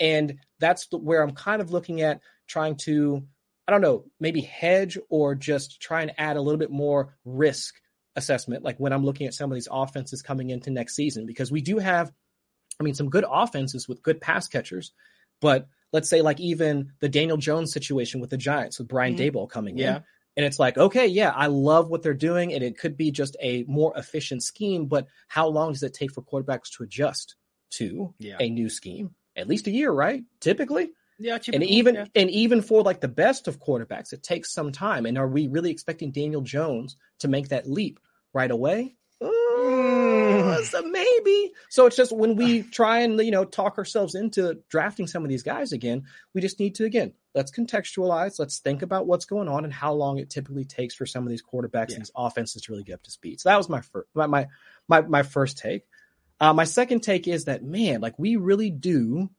And 0.00 0.38
that's 0.58 0.86
where 0.92 1.22
I'm 1.22 1.32
kind 1.32 1.60
of 1.60 1.70
looking 1.70 2.00
at 2.02 2.20
trying 2.46 2.76
to, 2.76 3.22
I 3.66 3.72
don't 3.72 3.80
know, 3.80 4.04
maybe 4.20 4.40
hedge 4.40 4.98
or 5.08 5.34
just 5.34 5.80
try 5.80 6.02
and 6.02 6.12
add 6.18 6.36
a 6.36 6.40
little 6.40 6.58
bit 6.58 6.70
more 6.70 7.16
risk 7.24 7.74
assessment, 8.16 8.64
like 8.64 8.78
when 8.78 8.92
I'm 8.92 9.04
looking 9.04 9.26
at 9.26 9.34
some 9.34 9.50
of 9.50 9.54
these 9.54 9.68
offenses 9.70 10.22
coming 10.22 10.50
into 10.50 10.70
next 10.70 10.96
season, 10.96 11.26
because 11.26 11.52
we 11.52 11.60
do 11.60 11.78
have, 11.78 12.12
I 12.80 12.82
mean, 12.84 12.94
some 12.94 13.10
good 13.10 13.24
offenses 13.28 13.88
with 13.88 14.02
good 14.02 14.20
pass 14.20 14.48
catchers, 14.48 14.92
but 15.40 15.68
let's 15.92 16.08
say 16.08 16.22
like 16.22 16.40
even 16.40 16.92
the 17.00 17.08
Daniel 17.08 17.36
Jones 17.36 17.72
situation 17.72 18.20
with 18.20 18.30
the 18.30 18.36
Giants 18.36 18.78
with 18.78 18.88
Brian 18.88 19.16
mm-hmm. 19.16 19.36
Daboll 19.36 19.48
coming 19.48 19.78
yeah. 19.78 19.96
in. 19.96 20.02
And 20.36 20.46
it's 20.46 20.60
like, 20.60 20.78
okay, 20.78 21.06
yeah, 21.06 21.30
I 21.30 21.46
love 21.46 21.88
what 21.88 22.02
they're 22.04 22.14
doing, 22.14 22.54
and 22.54 22.62
it 22.62 22.78
could 22.78 22.96
be 22.96 23.10
just 23.10 23.36
a 23.42 23.64
more 23.64 23.92
efficient 23.96 24.44
scheme, 24.44 24.86
but 24.86 25.08
how 25.26 25.48
long 25.48 25.72
does 25.72 25.82
it 25.82 25.94
take 25.94 26.12
for 26.12 26.22
quarterbacks 26.22 26.70
to 26.76 26.84
adjust 26.84 27.34
to 27.70 28.14
yeah. 28.20 28.36
a 28.38 28.48
new 28.48 28.68
scheme? 28.68 29.16
At 29.38 29.48
least 29.48 29.66
a 29.66 29.70
year, 29.70 29.90
right? 29.90 30.22
Typically. 30.40 30.90
Yeah, 31.20 31.38
and 31.52 31.64
even 31.64 31.94
yeah. 31.96 32.04
and 32.14 32.30
even 32.30 32.62
for 32.62 32.82
like 32.82 33.00
the 33.00 33.08
best 33.08 33.48
of 33.48 33.58
quarterbacks, 33.58 34.12
it 34.12 34.22
takes 34.22 34.52
some 34.52 34.70
time. 34.70 35.04
And 35.04 35.18
are 35.18 35.26
we 35.26 35.48
really 35.48 35.72
expecting 35.72 36.12
Daniel 36.12 36.42
Jones 36.42 36.96
to 37.20 37.28
make 37.28 37.48
that 37.48 37.68
leap 37.68 37.98
right 38.32 38.50
away? 38.50 38.94
Mm. 39.20 40.62
So 40.62 40.82
maybe. 40.82 41.52
So 41.70 41.86
it's 41.86 41.96
just 41.96 42.12
when 42.12 42.36
we 42.36 42.62
try 42.62 43.00
and 43.00 43.18
you 43.20 43.32
know 43.32 43.44
talk 43.44 43.78
ourselves 43.78 44.14
into 44.14 44.60
drafting 44.68 45.08
some 45.08 45.24
of 45.24 45.28
these 45.28 45.42
guys 45.42 45.72
again, 45.72 46.04
we 46.34 46.40
just 46.40 46.60
need 46.60 46.76
to 46.76 46.84
again 46.84 47.14
let's 47.34 47.50
contextualize. 47.50 48.38
Let's 48.38 48.58
think 48.58 48.82
about 48.82 49.06
what's 49.06 49.24
going 49.24 49.48
on 49.48 49.64
and 49.64 49.72
how 49.72 49.92
long 49.94 50.18
it 50.18 50.30
typically 50.30 50.64
takes 50.64 50.94
for 50.94 51.06
some 51.06 51.24
of 51.24 51.30
these 51.30 51.42
quarterbacks 51.42 51.90
yeah. 51.90 51.96
and 51.96 52.02
these 52.02 52.12
offenses 52.16 52.62
to 52.62 52.72
really 52.72 52.84
get 52.84 52.94
up 52.94 53.02
to 53.04 53.10
speed. 53.10 53.40
So 53.40 53.48
that 53.48 53.56
was 53.56 53.68
my 53.68 53.80
first 53.80 54.08
my 54.14 54.46
my 54.88 55.00
my 55.02 55.22
first 55.22 55.58
take. 55.58 55.82
Uh, 56.40 56.52
my 56.52 56.64
second 56.64 57.00
take 57.00 57.26
is 57.26 57.44
that 57.44 57.64
man, 57.64 58.00
like 58.00 58.18
we 58.18 58.36
really 58.36 58.70
do 58.70 59.30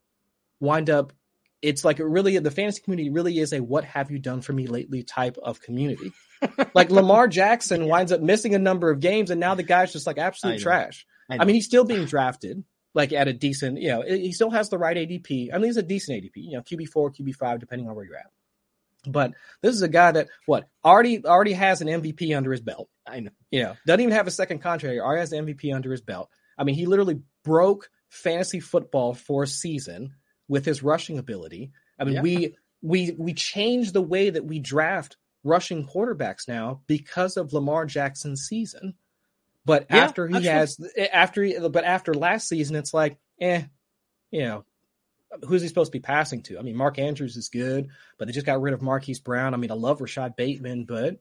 wind 0.59 0.89
up. 0.89 1.13
It's 1.61 1.83
like 1.83 1.99
it 1.99 2.05
really 2.05 2.37
the 2.37 2.51
fantasy 2.51 2.81
community 2.81 3.09
really 3.09 3.37
is 3.37 3.53
a 3.53 3.61
"what 3.61 3.83
have 3.83 4.11
you 4.11 4.19
done 4.19 4.41
for 4.41 4.53
me 4.53 4.67
lately" 4.67 5.03
type 5.03 5.37
of 5.41 5.61
community. 5.61 6.11
like 6.73 6.89
Lamar 6.89 7.27
Jackson 7.27 7.87
winds 7.87 8.11
up 8.11 8.21
missing 8.21 8.55
a 8.55 8.59
number 8.59 8.89
of 8.89 8.99
games, 8.99 9.29
and 9.29 9.39
now 9.39 9.55
the 9.55 9.63
guy's 9.63 9.91
just 9.91 10.07
like 10.07 10.17
absolute 10.17 10.55
I 10.55 10.57
trash. 10.57 11.05
I, 11.29 11.39
I, 11.39 11.45
mean, 11.45 11.55
he's 11.55 11.65
still 11.65 11.83
being 11.83 12.05
drafted 12.05 12.63
like 12.93 13.13
at 13.13 13.27
a 13.27 13.33
decent, 13.33 13.79
you 13.79 13.89
know, 13.89 14.01
he 14.01 14.31
still 14.31 14.49
has 14.49 14.69
the 14.69 14.77
right 14.77 14.97
ADP. 14.97 15.53
I 15.53 15.57
mean, 15.57 15.65
he's 15.65 15.77
a 15.77 15.83
decent 15.83 16.21
ADP, 16.23 16.31
you 16.35 16.53
know, 16.53 16.61
QB 16.61 16.89
four, 16.89 17.11
QB 17.11 17.35
five, 17.35 17.59
depending 17.59 17.87
on 17.87 17.95
where 17.95 18.05
you're 18.05 18.17
at. 18.17 18.31
But 19.07 19.33
this 19.61 19.75
is 19.75 19.81
a 19.81 19.87
guy 19.87 20.11
that 20.11 20.27
what 20.45 20.67
already 20.83 21.25
already 21.25 21.53
has 21.53 21.81
an 21.81 21.87
MVP 21.87 22.35
under 22.35 22.51
his 22.51 22.61
belt. 22.61 22.89
I 23.07 23.21
know. 23.21 23.31
You 23.51 23.63
know, 23.63 23.77
doesn't 23.85 24.01
even 24.01 24.13
have 24.13 24.27
a 24.27 24.31
second 24.31 24.59
contract. 24.59 24.99
Already 24.99 25.21
has 25.21 25.31
an 25.31 25.45
MVP 25.45 25.73
under 25.73 25.91
his 25.91 26.01
belt. 26.01 26.29
I 26.59 26.65
mean, 26.65 26.75
he 26.75 26.85
literally 26.85 27.21
broke 27.43 27.89
fantasy 28.09 28.59
football 28.59 29.13
for 29.13 29.43
a 29.43 29.47
season 29.47 30.13
with 30.47 30.65
his 30.65 30.83
rushing 30.83 31.17
ability. 31.17 31.71
I 31.97 32.03
mean, 32.03 32.15
yeah. 32.15 32.21
we 32.21 32.55
we 32.81 33.15
we 33.17 33.33
change 33.33 33.91
the 33.93 34.01
way 34.01 34.29
that 34.29 34.45
we 34.45 34.59
draft 34.59 35.17
rushing 35.43 35.87
quarterbacks 35.87 36.47
now 36.47 36.81
because 36.85 37.37
of 37.37 37.53
Lamar 37.53 37.85
Jackson's 37.85 38.41
season. 38.41 38.95
But 39.65 39.87
yeah, 39.89 39.97
after 39.97 40.27
he 40.27 40.45
has 40.45 40.77
after 41.11 41.43
he, 41.43 41.57
but 41.57 41.85
after 41.85 42.13
last 42.13 42.47
season, 42.47 42.75
it's 42.75 42.93
like, 42.93 43.17
eh, 43.39 43.63
you 44.31 44.41
know, 44.41 44.65
who's 45.47 45.61
he 45.61 45.67
supposed 45.67 45.91
to 45.91 45.97
be 45.97 46.01
passing 46.01 46.41
to? 46.43 46.59
I 46.59 46.61
mean, 46.61 46.75
Mark 46.75 46.97
Andrews 46.99 47.37
is 47.37 47.49
good, 47.49 47.89
but 48.17 48.27
they 48.27 48.31
just 48.31 48.45
got 48.45 48.61
rid 48.61 48.73
of 48.73 48.81
Marquise 48.81 49.19
Brown. 49.19 49.53
I 49.53 49.57
mean, 49.57 49.71
I 49.71 49.75
love 49.75 50.01
Rashod 50.01 50.35
Bateman, 50.35 50.85
but 50.85 51.19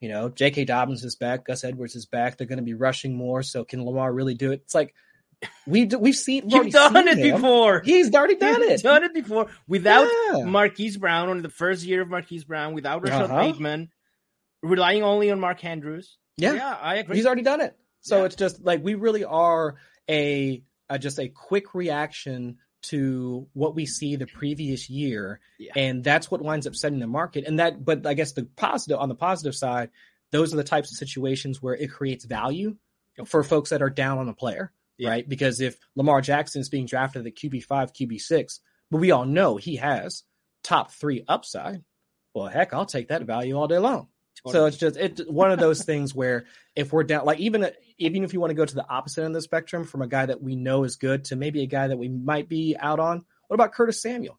you 0.00 0.08
know, 0.08 0.28
J.K. 0.28 0.64
Dobbins 0.64 1.04
is 1.04 1.16
back, 1.16 1.44
Gus 1.44 1.64
Edwards 1.64 1.96
is 1.96 2.06
back. 2.06 2.36
They're 2.36 2.46
going 2.46 2.58
to 2.58 2.64
be 2.64 2.74
rushing 2.74 3.16
more. 3.16 3.42
So 3.42 3.64
can 3.64 3.84
Lamar 3.84 4.12
really 4.12 4.34
do 4.34 4.52
it? 4.52 4.62
It's 4.64 4.74
like 4.74 4.94
we 5.66 5.86
we've 5.86 6.16
seen 6.16 6.48
you've 6.48 6.70
done 6.70 7.08
it 7.08 7.18
him. 7.18 7.36
before. 7.36 7.80
He's 7.84 8.12
already 8.14 8.36
done 8.36 8.62
He's 8.62 8.80
it. 8.80 8.82
Done 8.82 9.04
it 9.04 9.14
before 9.14 9.48
without 9.66 10.08
yeah. 10.32 10.44
Marquise 10.44 10.96
Brown 10.96 11.28
on 11.28 11.42
the 11.42 11.48
first 11.48 11.84
year 11.84 12.02
of 12.02 12.08
Marquise 12.08 12.44
Brown, 12.44 12.74
without 12.74 13.02
Rashod 13.02 13.30
uh-huh. 13.30 13.40
Bateman, 13.40 13.90
relying 14.62 15.02
only 15.02 15.30
on 15.30 15.40
Mark 15.40 15.64
Andrews. 15.64 16.16
Yeah, 16.36 16.54
yeah, 16.54 16.78
I 16.80 16.96
agree. 16.96 17.16
He's 17.16 17.26
already 17.26 17.42
done 17.42 17.60
it. 17.60 17.76
So 18.00 18.18
yeah. 18.18 18.24
it's 18.24 18.36
just 18.36 18.64
like 18.64 18.82
we 18.82 18.94
really 18.94 19.24
are 19.24 19.76
a, 20.08 20.62
a 20.88 20.98
just 20.98 21.18
a 21.18 21.28
quick 21.28 21.74
reaction 21.74 22.58
to 22.80 23.46
what 23.54 23.74
we 23.74 23.86
see 23.86 24.16
the 24.16 24.26
previous 24.26 24.88
year. 24.88 25.40
Yeah. 25.58 25.72
and 25.76 26.04
that's 26.04 26.30
what 26.30 26.42
winds 26.42 26.66
up 26.66 26.76
setting 26.76 27.00
the 27.00 27.06
market. 27.06 27.44
And 27.46 27.58
that 27.58 27.84
but 27.84 28.06
i 28.06 28.14
guess 28.14 28.32
the 28.32 28.44
positive 28.56 28.98
on 28.98 29.08
the 29.08 29.14
positive 29.14 29.54
side 29.54 29.90
those 30.30 30.52
are 30.52 30.56
the 30.56 30.64
types 30.64 30.90
of 30.92 30.98
situations 30.98 31.62
where 31.62 31.74
it 31.74 31.90
creates 31.90 32.24
value 32.24 32.76
for 33.24 33.42
folks 33.42 33.70
that 33.70 33.82
are 33.82 33.90
down 33.90 34.18
on 34.18 34.28
a 34.28 34.34
player 34.34 34.72
yeah. 34.98 35.10
right? 35.10 35.28
Because 35.28 35.60
if 35.60 35.76
lamar 35.96 36.20
jackson 36.20 36.60
is 36.60 36.68
being 36.68 36.86
drafted 36.86 37.26
at 37.26 37.34
qb5 37.34 37.66
qb6 37.66 38.60
but 38.90 38.98
we 38.98 39.10
all 39.10 39.24
know 39.24 39.56
he 39.56 39.76
has 39.76 40.22
top 40.62 40.92
three 40.92 41.24
upside 41.26 41.82
well 42.34 42.46
heck 42.46 42.72
i'll 42.72 42.86
take 42.86 43.08
that 43.08 43.22
value 43.22 43.56
all 43.56 43.68
day 43.68 43.78
long. 43.78 44.08
So 44.46 44.66
it's 44.66 44.76
just 44.76 44.96
it's 44.96 45.20
one 45.26 45.50
of 45.50 45.58
those 45.58 45.84
things 45.84 46.14
where 46.14 46.46
if 46.76 46.92
we're 46.92 47.04
down, 47.04 47.24
like 47.24 47.40
even 47.40 47.68
even 47.98 48.24
if 48.24 48.32
you 48.32 48.40
want 48.40 48.50
to 48.50 48.54
go 48.54 48.64
to 48.64 48.74
the 48.74 48.88
opposite 48.88 49.22
end 49.22 49.28
of 49.28 49.34
the 49.34 49.42
spectrum 49.42 49.84
from 49.84 50.02
a 50.02 50.08
guy 50.08 50.26
that 50.26 50.42
we 50.42 50.56
know 50.56 50.84
is 50.84 50.96
good 50.96 51.24
to 51.26 51.36
maybe 51.36 51.62
a 51.62 51.66
guy 51.66 51.88
that 51.88 51.98
we 51.98 52.08
might 52.08 52.48
be 52.48 52.76
out 52.78 53.00
on. 53.00 53.24
What 53.48 53.54
about 53.54 53.72
Curtis 53.72 54.00
Samuel? 54.00 54.38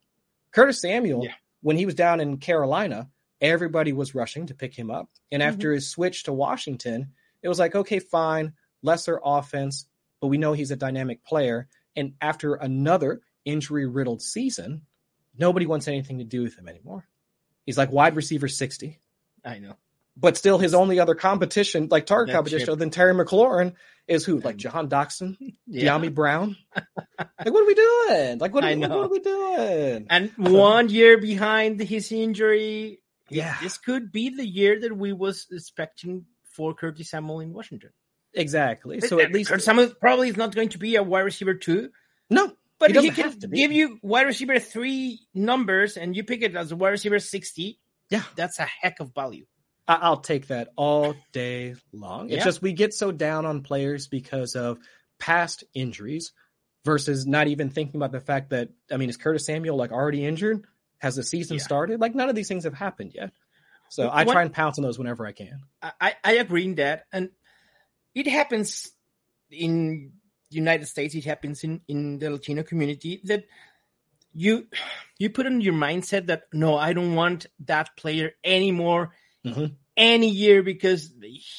Curtis 0.52 0.80
Samuel, 0.80 1.24
yeah. 1.24 1.34
when 1.60 1.76
he 1.76 1.86
was 1.86 1.94
down 1.94 2.20
in 2.20 2.38
Carolina, 2.38 3.08
everybody 3.40 3.92
was 3.92 4.14
rushing 4.14 4.46
to 4.46 4.54
pick 4.54 4.74
him 4.74 4.90
up, 4.90 5.08
and 5.30 5.42
after 5.42 5.68
mm-hmm. 5.68 5.74
his 5.74 5.88
switch 5.88 6.24
to 6.24 6.32
Washington, 6.32 7.12
it 7.42 7.48
was 7.48 7.58
like 7.58 7.74
okay, 7.74 7.98
fine, 7.98 8.52
lesser 8.82 9.20
offense, 9.22 9.86
but 10.20 10.28
we 10.28 10.38
know 10.38 10.52
he's 10.52 10.70
a 10.70 10.76
dynamic 10.76 11.24
player. 11.24 11.68
And 11.96 12.14
after 12.20 12.54
another 12.54 13.20
injury 13.44 13.86
riddled 13.86 14.22
season, 14.22 14.82
nobody 15.36 15.66
wants 15.66 15.88
anything 15.88 16.18
to 16.18 16.24
do 16.24 16.42
with 16.42 16.56
him 16.56 16.68
anymore. 16.68 17.06
He's 17.66 17.78
like 17.78 17.92
wide 17.92 18.16
receiver 18.16 18.48
60. 18.48 18.98
I 19.44 19.58
know 19.58 19.76
but 20.20 20.36
still 20.36 20.58
his 20.58 20.74
only 20.74 21.00
other 21.00 21.14
competition, 21.14 21.88
like 21.90 22.06
target 22.06 22.34
competition, 22.34 22.68
other 22.68 22.78
than 22.78 22.90
Terry 22.90 23.14
McLaurin, 23.14 23.74
is 24.06 24.24
who? 24.24 24.40
Like 24.40 24.56
Jahan 24.56 24.88
Dotson, 24.88 25.36
yeah. 25.66 25.98
Dyami 25.98 26.14
Brown. 26.14 26.56
like 26.76 27.26
what 27.38 27.62
are 27.62 27.66
we 27.66 27.74
doing? 27.74 28.38
Like 28.38 28.52
what 28.52 28.64
are, 28.64 28.76
what 28.76 28.90
are 28.90 29.08
we 29.08 29.20
doing? 29.20 30.06
And 30.10 30.32
so, 30.36 30.52
one 30.52 30.88
year 30.88 31.18
behind 31.18 31.80
his 31.80 32.12
injury, 32.12 33.00
yeah, 33.28 33.56
this 33.62 33.78
could 33.78 34.12
be 34.12 34.30
the 34.30 34.46
year 34.46 34.80
that 34.80 34.96
we 34.96 35.12
was 35.12 35.46
expecting 35.50 36.26
for 36.44 36.74
Curtis 36.74 37.10
Samuel 37.10 37.40
in 37.40 37.52
Washington. 37.52 37.90
Exactly. 38.34 39.00
So 39.00 39.20
at 39.20 39.32
least 39.32 39.58
Samuel 39.60 39.92
probably 40.00 40.28
is 40.28 40.36
not 40.36 40.54
going 40.54 40.68
to 40.70 40.78
be 40.78 40.96
a 40.96 41.02
wide 41.02 41.20
receiver 41.20 41.54
two. 41.54 41.90
No, 42.28 42.52
but 42.78 42.92
he, 42.92 43.00
he 43.00 43.10
can 43.10 43.36
give 43.38 43.72
you 43.72 43.98
wide 44.02 44.26
receiver 44.26 44.58
three 44.58 45.20
numbers, 45.34 45.96
and 45.96 46.14
you 46.14 46.24
pick 46.24 46.42
it 46.42 46.54
as 46.54 46.72
a 46.72 46.76
wide 46.76 46.90
receiver 46.90 47.18
sixty. 47.18 47.80
Yeah, 48.08 48.22
that's 48.34 48.58
a 48.58 48.64
heck 48.64 49.00
of 49.00 49.14
value. 49.14 49.46
I'll 49.96 50.20
take 50.20 50.48
that 50.48 50.68
all 50.76 51.14
day 51.32 51.74
long. 51.92 52.30
It's 52.30 52.44
just 52.44 52.62
we 52.62 52.72
get 52.72 52.94
so 52.94 53.10
down 53.12 53.46
on 53.46 53.62
players 53.62 54.06
because 54.06 54.54
of 54.54 54.78
past 55.18 55.64
injuries 55.74 56.32
versus 56.84 57.26
not 57.26 57.48
even 57.48 57.70
thinking 57.70 57.96
about 57.96 58.12
the 58.12 58.20
fact 58.20 58.50
that 58.50 58.70
I 58.90 58.96
mean, 58.96 59.08
is 59.08 59.16
Curtis 59.16 59.46
Samuel 59.46 59.76
like 59.76 59.92
already 59.92 60.24
injured? 60.24 60.64
Has 60.98 61.16
the 61.16 61.22
season 61.22 61.56
yeah. 61.56 61.62
started? 61.62 62.00
Like 62.00 62.14
none 62.14 62.28
of 62.28 62.34
these 62.34 62.48
things 62.48 62.64
have 62.64 62.74
happened 62.74 63.12
yet. 63.14 63.32
So 63.88 64.08
I 64.12 64.24
try 64.24 64.42
and 64.42 64.52
pounce 64.52 64.78
on 64.78 64.84
those 64.84 64.98
whenever 64.98 65.26
I 65.26 65.32
can. 65.32 65.62
I, 65.82 66.14
I 66.22 66.34
agree 66.34 66.64
in 66.64 66.76
that. 66.76 67.06
And 67.12 67.30
it 68.14 68.28
happens 68.28 68.92
in 69.50 70.12
the 70.50 70.56
United 70.56 70.86
States, 70.86 71.14
it 71.14 71.24
happens 71.24 71.64
in, 71.64 71.80
in 71.88 72.18
the 72.18 72.30
Latino 72.30 72.62
community 72.62 73.20
that 73.24 73.46
you 74.32 74.68
you 75.18 75.30
put 75.30 75.46
in 75.46 75.60
your 75.60 75.74
mindset 75.74 76.26
that 76.26 76.44
no, 76.52 76.76
I 76.76 76.92
don't 76.92 77.16
want 77.16 77.46
that 77.66 77.96
player 77.96 78.32
anymore 78.44 79.10
mm-hmm. 79.44 79.66
any 79.96 80.28
year 80.28 80.62
because 80.62 81.12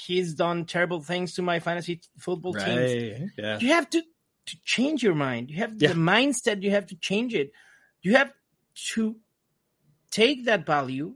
he's 0.06 0.34
done 0.36 0.66
terrible 0.66 1.02
things 1.02 1.36
to 1.36 1.42
my 1.42 1.60
fantasy 1.60 2.02
football 2.18 2.54
right. 2.54 2.66
teams. 2.66 3.32
Yeah. 3.38 3.60
You 3.60 3.70
have 3.70 3.90
to, 3.92 4.02
to 4.02 4.58
change 4.64 5.04
your 5.04 5.16
mind. 5.16 5.50
You 5.50 5.58
have 5.58 5.74
yeah. 5.78 5.90
the 5.90 5.96
mindset, 5.96 6.64
you 6.64 6.72
have 6.72 6.88
to 6.88 6.96
change 6.96 7.34
it. 7.34 7.52
You 8.02 8.16
have 8.16 8.32
to 8.94 9.16
take 10.10 10.46
that 10.46 10.66
value 10.66 11.16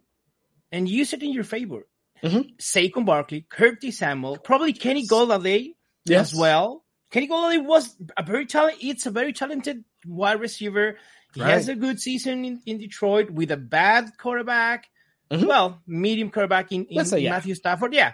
and 0.72 0.88
use 0.88 1.14
it 1.14 1.24
in 1.24 1.32
your 1.32 1.44
favor. 1.44 1.88
Mm-hmm. 2.24 2.56
Saquon 2.60 3.06
Barkley, 3.06 3.46
Curtis 3.48 4.00
Samuel, 4.00 4.38
probably 4.38 4.74
Kenny 4.74 5.08
Golladay 5.08 5.74
yes. 6.06 6.34
as 6.34 6.40
well. 6.40 6.84
Kenny 7.12 7.28
Golladay 7.28 7.64
was 7.64 7.96
a 8.18 8.24
very 8.24 8.46
talented. 8.46 8.84
It's 8.84 9.06
a 9.06 9.12
very 9.12 9.34
talented 9.34 9.84
wide 10.06 10.40
receiver. 10.40 10.98
He 11.34 11.42
right. 11.42 11.52
has 11.52 11.70
a 11.70 11.76
good 11.76 12.00
season 12.00 12.46
in, 12.46 12.62
in 12.66 12.78
Detroit 12.78 13.30
with 13.30 13.52
a 13.52 13.58
bad 13.58 14.18
quarterback. 14.18 14.88
Mm-hmm. 15.32 15.48
Well, 15.48 15.82
medium 15.88 16.30
quarterback 16.30 16.72
in, 16.72 16.86
in 16.86 17.06
say, 17.06 17.20
yeah. 17.20 17.32
Matthew 17.32 17.56
Stafford, 17.56 17.94
yeah. 17.94 18.14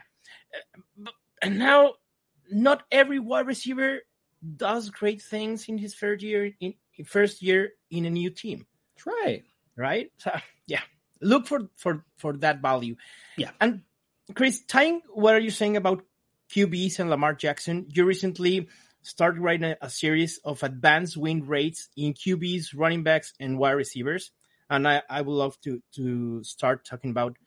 And 1.41 1.59
now, 1.59 1.93
not 2.49 2.83
every 2.91 3.19
wide 3.19 3.47
receiver 3.47 3.99
does 4.57 4.89
great 4.89 5.21
things 5.21 5.67
in 5.67 5.77
his 5.77 5.93
first 5.93 6.23
year 6.23 6.51
in 6.59 6.73
first 7.05 7.41
year 7.41 7.71
in 7.89 8.05
a 8.05 8.09
new 8.09 8.29
team. 8.29 8.65
That's 8.95 9.07
right. 9.07 9.43
Right. 9.75 10.11
So 10.17 10.31
yeah, 10.67 10.81
look 11.21 11.47
for 11.47 11.69
for 11.77 12.05
for 12.17 12.37
that 12.37 12.61
value. 12.61 12.95
Yeah. 13.37 13.51
And 13.59 13.81
Chris, 14.35 14.61
tying 14.67 15.01
what 15.13 15.35
are 15.35 15.39
you 15.39 15.51
saying 15.51 15.77
about 15.77 16.03
QBs 16.53 16.99
and 16.99 17.09
Lamar 17.09 17.33
Jackson? 17.33 17.87
You 17.89 18.05
recently 18.05 18.67
started 19.01 19.41
writing 19.41 19.71
a, 19.71 19.77
a 19.81 19.89
series 19.89 20.39
of 20.43 20.61
advanced 20.63 21.17
win 21.17 21.47
rates 21.47 21.89
in 21.97 22.13
QBs, 22.13 22.75
running 22.75 23.03
backs, 23.03 23.33
and 23.39 23.57
wide 23.57 23.71
receivers 23.71 24.31
and 24.71 24.87
I, 24.87 25.03
I 25.09 25.21
would 25.21 25.33
love 25.33 25.59
to 25.61 25.83
to 25.95 26.43
start 26.43 26.85
talking 26.85 27.11
about 27.11 27.37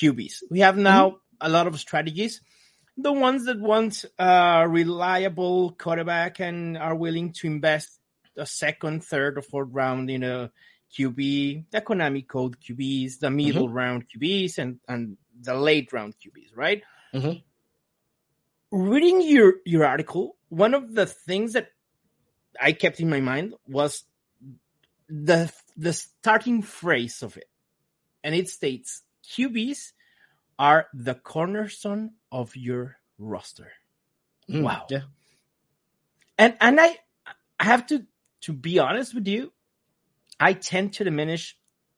QBs. 0.00 0.44
We 0.50 0.60
have 0.60 0.78
now 0.78 1.10
mm-hmm. 1.10 1.46
a 1.46 1.48
lot 1.48 1.66
of 1.66 1.78
strategies. 1.78 2.40
The 2.96 3.12
ones 3.12 3.46
that 3.46 3.60
want 3.60 4.04
a 4.18 4.66
reliable 4.68 5.72
quarterback 5.72 6.40
and 6.40 6.78
are 6.78 6.94
willing 6.94 7.32
to 7.34 7.46
invest 7.46 7.98
a 8.36 8.46
second, 8.46 9.04
third, 9.04 9.36
or 9.36 9.42
fourth 9.42 9.70
round 9.72 10.10
in 10.10 10.22
a 10.22 10.52
QB, 10.96 11.64
the 11.70 11.80
Konami 11.80 12.26
code 12.26 12.56
QBs, 12.60 13.18
the 13.18 13.30
middle 13.30 13.66
mm-hmm. 13.66 13.76
round 13.76 14.04
QBs, 14.08 14.58
and 14.58 14.78
and 14.88 15.16
the 15.40 15.54
late 15.54 15.92
round 15.92 16.14
QBs, 16.14 16.56
right? 16.56 16.82
Mm-hmm. 17.12 17.38
Reading 18.70 19.22
your 19.22 19.54
your 19.66 19.84
article, 19.84 20.36
one 20.48 20.74
of 20.74 20.94
the 20.94 21.06
things 21.06 21.54
that 21.54 21.68
I 22.60 22.72
kept 22.72 23.00
in 23.00 23.10
my 23.10 23.20
mind 23.20 23.54
was 23.66 24.04
the 25.08 25.52
the 25.80 25.94
starting 25.94 26.60
phrase 26.60 27.22
of 27.22 27.38
it, 27.38 27.48
and 28.22 28.34
it 28.34 28.48
states 28.48 29.02
QBs 29.32 29.92
are 30.58 30.88
the 30.92 31.14
cornerstone 31.14 32.10
of 32.30 32.54
your 32.54 32.96
roster. 33.18 33.72
Mm, 34.48 34.62
wow. 34.62 34.86
Yeah. 34.90 35.00
And 36.36 36.54
and 36.60 36.78
I 36.78 36.98
I 37.58 37.64
have 37.64 37.86
to 37.86 38.04
to 38.42 38.52
be 38.52 38.78
honest 38.78 39.14
with 39.14 39.26
you, 39.26 39.52
I 40.38 40.52
tend 40.52 40.92
to 40.94 41.04
diminish 41.04 41.56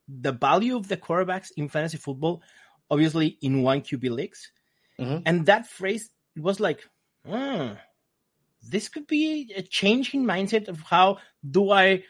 the 0.09 0.33
value 0.33 0.77
of 0.77 0.87
the 0.87 0.97
quarterbacks 0.97 1.51
in 1.57 1.69
fantasy 1.69 1.99
football, 1.99 2.43
obviously 2.89 3.37
in 3.43 3.63
one 3.63 3.81
QB 3.81 4.11
leagues. 4.11 4.53
Mm-hmm. 5.01 5.23
And 5.27 5.47
that 5.47 5.67
phrase 5.67 6.11
was 6.37 6.61
like, 6.61 6.87
hmm, 7.27 7.73
this 8.63 8.89
could 8.89 9.09
be 9.09 9.53
a 9.57 9.63
change 9.63 10.15
in 10.15 10.25
mindset 10.25 10.69
of 10.69 10.81
how 10.83 11.19
do 11.49 11.71
I 11.73 12.05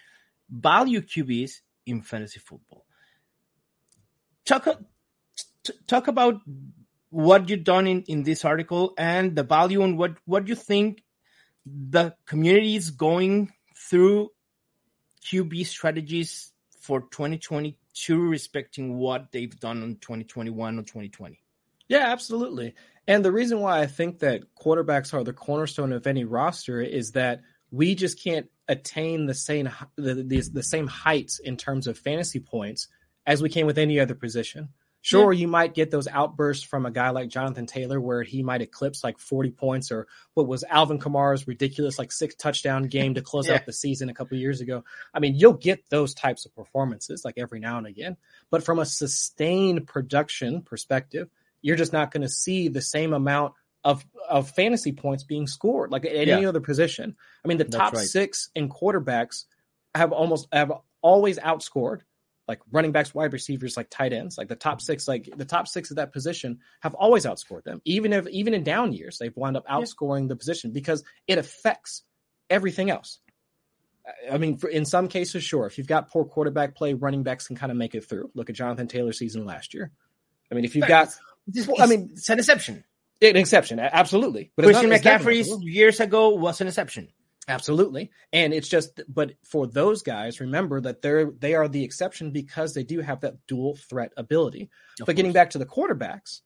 value 0.52 1.00
QBs 1.00 1.60
in 1.86 2.02
fantasy 2.02 2.38
football. 2.38 2.84
Talk 4.44 4.68
talk 5.86 6.08
about 6.08 6.40
what 7.10 7.48
you've 7.48 7.64
done 7.64 7.86
in, 7.86 8.02
in 8.02 8.22
this 8.22 8.44
article 8.44 8.94
and 8.98 9.34
the 9.34 9.42
value 9.42 9.82
and 9.82 9.98
what 9.98 10.16
what 10.24 10.48
you 10.48 10.54
think 10.54 11.02
the 11.64 12.14
community 12.26 12.76
is 12.76 12.90
going 12.90 13.52
through 13.76 14.30
QB 15.24 15.66
strategies 15.66 16.52
for 16.80 17.02
2022 17.02 18.20
respecting 18.20 18.96
what 18.96 19.30
they've 19.30 19.58
done 19.60 19.82
in 19.82 19.96
2021 19.96 20.78
or 20.78 20.82
2020. 20.82 21.38
Yeah, 21.88 22.10
absolutely. 22.10 22.74
And 23.06 23.24
the 23.24 23.32
reason 23.32 23.60
why 23.60 23.80
I 23.80 23.86
think 23.86 24.20
that 24.20 24.42
quarterbacks 24.60 25.14
are 25.14 25.22
the 25.22 25.32
cornerstone 25.32 25.92
of 25.92 26.06
any 26.06 26.24
roster 26.24 26.80
is 26.80 27.12
that 27.12 27.42
we 27.72 27.94
just 27.96 28.22
can't 28.22 28.48
attain 28.68 29.26
the 29.26 29.34
same 29.34 29.68
the, 29.96 30.14
the, 30.14 30.40
the 30.52 30.62
same 30.62 30.86
heights 30.86 31.40
in 31.40 31.56
terms 31.56 31.88
of 31.88 31.98
fantasy 31.98 32.38
points 32.38 32.86
as 33.26 33.42
we 33.42 33.48
can 33.48 33.66
with 33.66 33.78
any 33.78 33.98
other 33.98 34.14
position. 34.14 34.68
Sure, 35.04 35.32
yeah. 35.32 35.40
you 35.40 35.48
might 35.48 35.74
get 35.74 35.90
those 35.90 36.06
outbursts 36.06 36.62
from 36.62 36.86
a 36.86 36.90
guy 36.90 37.10
like 37.10 37.28
Jonathan 37.28 37.66
Taylor 37.66 38.00
where 38.00 38.22
he 38.22 38.44
might 38.44 38.62
eclipse 38.62 39.02
like 39.02 39.18
40 39.18 39.50
points 39.50 39.90
or 39.90 40.06
what 40.34 40.46
was 40.46 40.62
Alvin 40.62 41.00
Kamara's 41.00 41.48
ridiculous 41.48 41.98
like 41.98 42.12
six 42.12 42.36
touchdown 42.36 42.84
game 42.84 43.14
to 43.14 43.20
close 43.20 43.48
yeah. 43.48 43.54
out 43.54 43.66
the 43.66 43.72
season 43.72 44.08
a 44.10 44.14
couple 44.14 44.38
years 44.38 44.60
ago. 44.60 44.84
I 45.12 45.18
mean, 45.18 45.34
you'll 45.34 45.54
get 45.54 45.90
those 45.90 46.14
types 46.14 46.46
of 46.46 46.54
performances 46.54 47.24
like 47.24 47.34
every 47.36 47.58
now 47.58 47.78
and 47.78 47.86
again, 47.88 48.16
but 48.48 48.62
from 48.62 48.78
a 48.78 48.86
sustained 48.86 49.88
production 49.88 50.62
perspective, 50.62 51.28
you're 51.62 51.76
just 51.76 51.92
not 51.92 52.12
going 52.12 52.22
to 52.22 52.28
see 52.28 52.68
the 52.68 52.80
same 52.80 53.12
amount 53.12 53.54
of 53.84 54.04
of 54.28 54.50
fantasy 54.50 54.92
points 54.92 55.24
being 55.24 55.46
scored 55.46 55.90
like 55.90 56.04
at 56.04 56.14
yeah. 56.14 56.36
any 56.36 56.46
other 56.46 56.60
position. 56.60 57.16
I 57.44 57.48
mean, 57.48 57.58
the 57.58 57.64
That's 57.64 57.76
top 57.76 57.92
right. 57.94 58.06
6 58.06 58.50
in 58.54 58.68
quarterbacks 58.68 59.44
have 59.94 60.12
almost 60.12 60.48
have 60.52 60.72
always 61.02 61.38
outscored 61.38 62.00
like 62.48 62.60
running 62.70 62.92
backs, 62.92 63.14
wide 63.14 63.32
receivers, 63.32 63.76
like 63.76 63.88
tight 63.88 64.12
ends, 64.12 64.36
like 64.36 64.48
the 64.48 64.56
top 64.56 64.80
six, 64.80 65.06
like 65.06 65.28
the 65.36 65.44
top 65.44 65.68
six 65.68 65.90
of 65.90 65.96
that 65.96 66.12
position 66.12 66.58
have 66.80 66.94
always 66.94 67.24
outscored 67.24 67.64
them. 67.64 67.80
Even 67.84 68.12
if 68.12 68.26
even 68.28 68.52
in 68.52 68.64
down 68.64 68.92
years, 68.92 69.18
they've 69.18 69.36
wound 69.36 69.56
up 69.56 69.66
outscoring 69.68 70.22
yeah. 70.22 70.28
the 70.28 70.36
position 70.36 70.72
because 70.72 71.04
it 71.28 71.38
affects 71.38 72.02
everything 72.50 72.90
else. 72.90 73.20
I 74.30 74.38
mean, 74.38 74.58
for, 74.58 74.68
in 74.68 74.84
some 74.84 75.06
cases, 75.06 75.44
sure. 75.44 75.66
If 75.66 75.78
you've 75.78 75.86
got 75.86 76.10
poor 76.10 76.24
quarterback 76.24 76.74
play, 76.74 76.94
running 76.94 77.22
backs 77.22 77.46
can 77.46 77.54
kind 77.54 77.70
of 77.70 77.78
make 77.78 77.94
it 77.94 78.04
through. 78.08 78.30
Look 78.34 78.50
at 78.50 78.56
Jonathan 78.56 78.88
Taylor's 78.88 79.18
season 79.18 79.46
last 79.46 79.72
year. 79.72 79.92
I 80.50 80.56
mean, 80.56 80.64
if 80.64 80.74
you've 80.74 80.88
got, 80.88 81.08
I 81.78 81.86
mean, 81.86 82.10
it's 82.12 82.28
an 82.28 82.38
exception. 82.38 82.84
An 83.22 83.36
exception, 83.36 83.78
absolutely. 83.78 84.52
But 84.56 84.64
Christian 84.64 84.90
McCaffrey 84.90 85.44
years 85.62 86.00
ago 86.00 86.30
was 86.30 86.60
an 86.60 86.66
exception. 86.66 87.08
Absolutely. 87.48 88.10
And 88.32 88.52
it's 88.54 88.68
just 88.68 89.00
but 89.08 89.32
for 89.44 89.66
those 89.66 90.02
guys, 90.02 90.40
remember 90.40 90.80
that 90.80 91.02
they're 91.02 91.30
they 91.30 91.54
are 91.54 91.68
the 91.68 91.84
exception 91.84 92.30
because 92.30 92.74
they 92.74 92.84
do 92.84 93.00
have 93.00 93.20
that 93.20 93.46
dual 93.48 93.76
threat 93.76 94.12
ability. 94.16 94.62
Of 94.62 94.70
but 95.00 95.06
course. 95.06 95.16
getting 95.16 95.32
back 95.32 95.50
to 95.50 95.58
the 95.58 95.66
quarterbacks, 95.66 96.40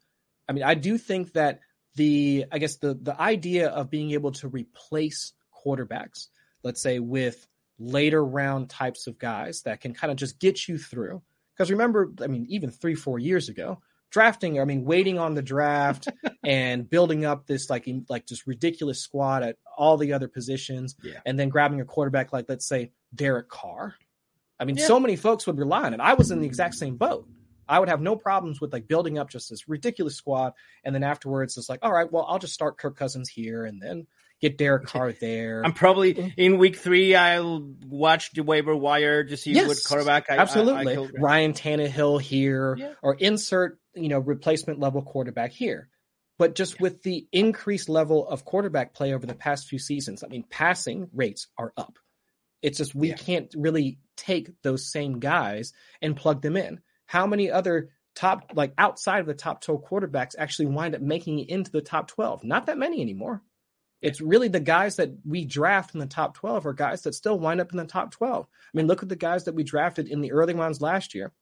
I 0.49 0.53
mean, 0.53 0.65
I 0.65 0.75
do 0.75 0.97
think 0.97 1.33
that 1.35 1.61
the 1.97 2.47
I 2.51 2.59
guess 2.59 2.77
the 2.77 2.95
the 2.95 3.21
idea 3.21 3.69
of 3.69 3.91
being 3.91 4.13
able 4.13 4.33
to 4.33 4.49
replace 4.49 5.33
quarterbacks, 5.67 6.29
let's 6.63 6.83
say 6.83 6.99
with 6.99 7.47
later 7.79 8.25
round 8.25 8.71
types 8.71 9.07
of 9.07 9.19
guys 9.19 9.63
that 9.63 9.81
can 9.81 9.93
kind 9.93 10.11
of 10.11 10.17
just 10.17 10.39
get 10.39 10.67
you 10.67 10.79
through. 10.79 11.23
Because 11.55 11.71
remember, 11.71 12.13
I 12.23 12.27
mean, 12.27 12.47
even 12.49 12.71
three, 12.71 12.95
four 12.95 13.19
years 13.19 13.49
ago, 13.49 13.81
drafting, 14.11 14.61
I 14.61 14.65
mean, 14.65 14.85
waiting 14.85 15.19
on 15.19 15.35
the 15.35 15.43
draft 15.43 16.09
and 16.45 16.89
building 16.89 17.25
up 17.25 17.47
this 17.47 17.71
like 17.71 17.89
like 18.09 18.27
just 18.27 18.47
ridiculous 18.47 19.01
squad 19.01 19.43
at 19.43 19.57
all 19.77 19.97
the 19.97 20.13
other 20.13 20.29
positions, 20.29 20.97
yeah. 21.03 21.21
and 21.25 21.39
then 21.39 21.49
grabbing 21.49 21.81
a 21.81 21.85
quarterback 21.85 22.33
like 22.33 22.47
let's 22.49 22.67
say 22.67 22.93
Derek 23.15 23.49
Carr. 23.49 23.95
I 24.59 24.65
mean, 24.65 24.77
yeah. 24.77 24.87
so 24.87 24.99
many 24.99 25.17
folks 25.17 25.47
would 25.47 25.59
rely 25.59 25.83
on 25.83 25.95
it. 25.95 26.01
I 26.01 26.15
was 26.15 26.31
in 26.31 26.41
the 26.41 26.47
exact 26.47 26.75
same 26.75 26.97
boat. 26.97 27.29
I 27.69 27.79
would 27.81 27.89
have 27.89 28.01
no 28.01 28.17
problems 28.17 28.61
with 28.61 28.73
like 28.73 28.87
building 28.87 29.19
up 29.19 29.29
just 29.29 29.51
this 29.51 29.69
ridiculous 29.69 30.17
squad, 30.17 30.53
and 30.85 30.95
then 30.95 31.03
afterwards 31.03 31.57
it's 31.57 31.69
like, 31.69 31.81
all 31.83 31.93
right, 31.93 32.11
well, 32.11 32.25
I'll 32.29 32.39
just 32.39 32.55
start 32.55 32.79
Kirk 32.79 32.97
Cousins 32.97 33.29
here, 33.29 33.65
and 33.65 33.83
then 33.83 34.07
get 34.41 34.59
Derek 34.59 34.87
Carr 34.87 35.13
there. 35.13 35.63
I'm 35.65 35.73
probably 35.73 36.15
mm. 36.15 36.33
in 36.37 36.59
week 36.59 36.77
three. 36.77 37.15
I'll 37.15 37.75
watch 37.87 38.33
the 38.33 38.43
waiver 38.43 38.77
wire 38.77 39.25
to 39.25 39.37
see 39.37 39.53
yes, 39.53 39.67
what 39.67 39.79
quarterback. 39.85 40.27
I, 40.31 40.37
absolutely, 40.37 40.97
I, 40.97 41.03
I 41.03 41.09
Ryan 41.19 41.53
Tannehill 41.53 42.21
here, 42.21 42.77
yeah. 42.79 42.93
or 43.03 43.15
insert 43.15 43.79
you 43.97 44.09
know 44.09 44.19
replacement 44.19 44.81
level 44.81 45.03
quarterback 45.03 45.53
here. 45.53 45.89
But 46.39 46.55
just 46.55 46.81
with 46.81 47.03
the 47.03 47.27
increased 47.33 47.89
level 47.89 48.29
of 48.29 48.45
quarterback 48.45 48.93
play 48.93 49.15
over 49.15 49.27
the 49.27 49.35
past 49.35 49.69
few 49.69 49.79
seasons, 49.79 50.23
I 50.23 50.29
mean, 50.29 50.45
passing 50.49 51.09
rates 51.15 51.47
are 51.57 51.73
up. 51.77 51.99
It's 52.63 52.79
just 52.79 52.95
we 52.95 53.09
yeah. 53.09 53.17
can't 53.17 53.55
really 53.57 53.99
take 54.17 54.51
those 54.63 54.91
same 54.91 55.19
guys 55.19 55.73
and 56.03 56.17
plug 56.17 56.43
them 56.43 56.57
in. 56.57 56.81
How 57.07 57.27
many 57.27 57.51
other 57.51 57.91
top, 58.15 58.53
like 58.55 58.75
outside 58.77 59.21
of 59.21 59.27
the 59.27 59.35
top 59.35 59.61
12 59.63 59.85
quarterbacks, 59.85 60.35
actually 60.39 60.67
wind 60.67 60.95
up 60.95 61.01
making 61.01 61.39
it 61.39 61.49
into 61.49 61.71
the 61.71 61.81
top 61.81 62.09
12? 62.09 62.45
Not 62.45 62.67
that 62.67 62.79
many 62.79 63.01
anymore. 63.01 63.43
It's 64.03 64.21
really 64.21 64.49
the 64.49 64.61
guys 64.61 64.97
that 64.97 65.11
we 65.25 65.47
draft 65.47 65.95
in 65.95 66.01
the 66.01 66.07
top 66.07 66.35
12 66.35 66.67
are 66.67 66.75
guys 66.75 67.03
that 67.03 67.15
still 67.15 67.39
wind 67.39 67.61
up 67.61 67.73
in 67.73 67.79
the 67.79 67.87
top 67.87 68.11
12. 68.11 68.47
I 68.47 68.77
mean, 68.77 68.87
look 68.87 69.03
at 69.03 69.09
the 69.09 69.17
guys 69.17 69.45
that 69.45 69.55
we 69.55 69.65
drafted 69.65 70.09
in 70.09 70.21
the 70.21 70.33
early 70.33 70.55
rounds 70.55 70.83
last 70.83 71.15
year. 71.15 71.33